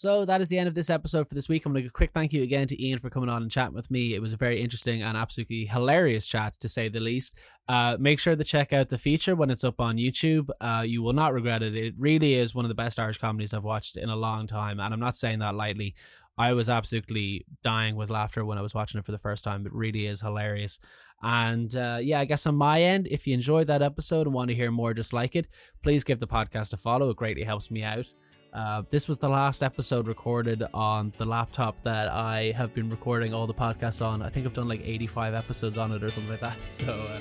So 0.02 0.26
that 0.26 0.41
is 0.41 0.49
the 0.49 0.58
end 0.58 0.68
of 0.68 0.74
this 0.74 0.89
episode 0.89 1.30
for 1.30 1.36
this 1.36 1.47
week. 1.47 1.64
I'm 1.64 1.74
going 1.74 1.84
to 1.84 1.84
give 1.84 1.91
a 1.91 1.93
quick 1.93 2.10
thank 2.10 2.34
you 2.34 2.41
again 2.41 2.68
to 2.70 2.84
Ian 2.84 2.97
for 2.97 3.12
coming 3.12 3.30
on 3.30 3.43
and 3.43 3.52
chatting 3.52 3.76
with 3.76 3.91
me. 3.91 4.16
It 4.16 4.20
was 4.20 4.34
a 4.34 4.36
very 4.36 4.60
interesting 4.60 5.04
and 5.04 5.16
absolutely 5.16 5.66
hilarious 5.66 6.26
chat, 6.26 6.56
to 6.62 6.68
say 6.68 6.89
the 6.89 6.99
least. 6.99 7.38
Uh, 7.70 7.97
make 7.99 8.20
sure 8.20 8.36
to 8.36 8.43
check 8.43 8.74
out 8.74 8.89
the 8.89 8.97
feature 8.97 9.36
when 9.36 9.52
it's 9.52 9.64
up 9.64 9.80
on 9.80 9.97
YouTube. 9.97 10.49
Uh, 10.60 10.82
you 10.84 11.04
will 11.04 11.14
not 11.14 11.34
regret 11.34 11.62
it. 11.62 11.76
It 11.76 11.93
really 11.99 12.34
is 12.34 12.56
one 12.56 12.66
of 12.66 12.70
the 12.70 12.74
best 12.74 12.99
Irish 12.99 13.20
comedies 13.20 13.54
I've 13.54 13.64
watched 13.64 13.95
in 13.95 14.10
a 14.10 14.16
long 14.16 14.47
time, 14.47 14.80
and 14.80 14.91
I'm 14.91 14.99
not 14.99 15.16
saying 15.16 15.38
that 15.38 15.54
lightly. 15.54 15.93
I 16.36 16.54
was 16.54 16.68
absolutely 16.68 17.45
dying 17.62 17.95
with 17.95 18.10
laughter 18.10 18.43
when 18.43 18.58
I 18.58 18.64
was 18.64 18.74
watching 18.74 18.97
it 18.97 19.06
for 19.06 19.12
the 19.12 19.20
first 19.20 19.43
time. 19.43 19.68
It 19.68 19.72
really 19.72 20.08
is 20.08 20.22
hilarious. 20.22 20.80
And 21.22 21.76
uh, 21.76 21.99
yeah, 22.02 22.22
I 22.22 22.26
guess 22.26 22.47
on 22.47 22.56
my 22.56 22.82
end, 22.82 23.08
if 23.12 23.28
you 23.28 23.36
enjoyed 23.36 23.68
that 23.68 23.84
episode 23.84 24.26
and 24.26 24.34
want 24.34 24.49
to 24.49 24.56
hear 24.56 24.72
more 24.72 24.95
just 24.95 25.14
like 25.14 25.36
it, 25.36 25.47
please 25.84 26.04
give 26.04 26.20
the 26.20 26.26
podcast 26.26 26.74
a 26.74 26.78
follow. 26.78 27.12
It 27.12 27.18
greatly 27.18 27.43
helps 27.43 27.70
me 27.70 27.84
out. 27.84 28.12
Uh, 28.54 28.84
this 28.89 29.08
was 29.08 29.18
the 29.18 29.30
last 29.30 29.64
episode 29.64 30.08
recorded 30.08 30.64
on 30.74 31.14
the 31.18 31.26
laptop 31.26 31.82
that 31.84 32.10
I 32.10 32.52
have 32.58 32.74
been 32.74 32.89
recording 32.89 33.34
all 33.34 33.47
the 33.47 33.54
podcasts 33.54 34.06
on. 34.06 34.22
I 34.22 34.30
think 34.30 34.45
I've 34.45 34.54
done 34.54 34.68
like 34.68 34.82
85 34.84 35.34
episodes 35.34 35.78
on 35.78 35.91
it 35.93 36.04
or 36.04 36.10
something 36.10 36.32
like 36.32 36.41
that. 36.41 36.58
So 36.70 36.91
uh, 36.91 37.20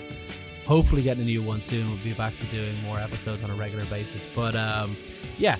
hopefully 0.66 1.02
getting 1.02 1.22
a 1.22 1.26
new 1.26 1.42
one 1.42 1.60
soon. 1.60 1.88
We'll 1.88 2.02
be 2.02 2.14
back 2.14 2.36
to 2.38 2.46
doing 2.46 2.80
more 2.82 2.98
episodes 2.98 3.42
on 3.42 3.50
a 3.50 3.54
regular 3.54 3.84
basis. 3.86 4.26
But 4.34 4.56
um, 4.56 4.96
yeah, 5.38 5.58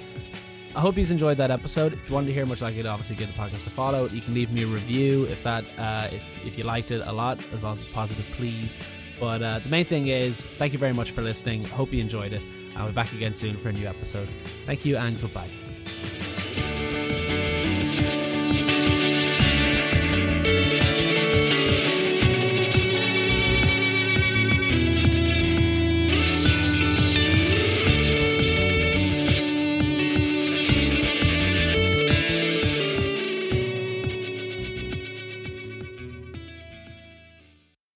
I 0.75 0.81
hope 0.81 0.97
you've 0.97 1.11
enjoyed 1.11 1.37
that 1.37 1.51
episode. 1.51 1.93
If 1.93 2.09
you 2.09 2.15
wanted 2.15 2.29
to 2.29 2.33
hear 2.33 2.47
much 2.47 2.63
like 2.63 2.77
it, 2.77 2.87
obviously 2.87 3.17
give 3.17 3.29
the 3.29 3.35
podcast 3.35 3.67
a 3.67 3.71
follow. 3.71 4.09
You 4.09 4.23
can 4.23 4.35
leave 4.35 4.51
me 4.51 4.65
a 4.65 4.67
review 4.67 5.25
if 5.25 5.43
that 5.45 5.65
uh, 5.79 6.09
if 6.11 6.45
if 6.45 6.57
you 6.57 6.65
liked 6.65 6.91
it 6.91 7.07
a 7.07 7.13
lot, 7.13 7.45
as 7.53 7.63
long 7.63 7.75
as 7.75 7.81
it's 7.81 7.89
positive, 7.89 8.25
please. 8.33 8.79
But 9.19 9.43
uh, 9.43 9.59
the 9.59 9.69
main 9.69 9.85
thing 9.85 10.09
is, 10.09 10.47
thank 10.57 10.73
you 10.73 10.79
very 10.79 10.93
much 10.95 11.11
for 11.11 11.23
listening. 11.23 11.65
Hope 11.65 11.93
you 11.93 12.01
enjoyed 12.01 12.33
it. 12.33 12.43
I'll 12.77 12.89
be 12.89 12.93
back 12.93 13.13
again 13.13 13.35
soon 13.35 13.57
for 13.57 13.69
a 13.69 13.73
new 13.73 13.87
episode. 13.87 14.29
Thank 14.67 14.85
you 14.85 14.97
and 14.97 15.21
goodbye. 15.21 15.51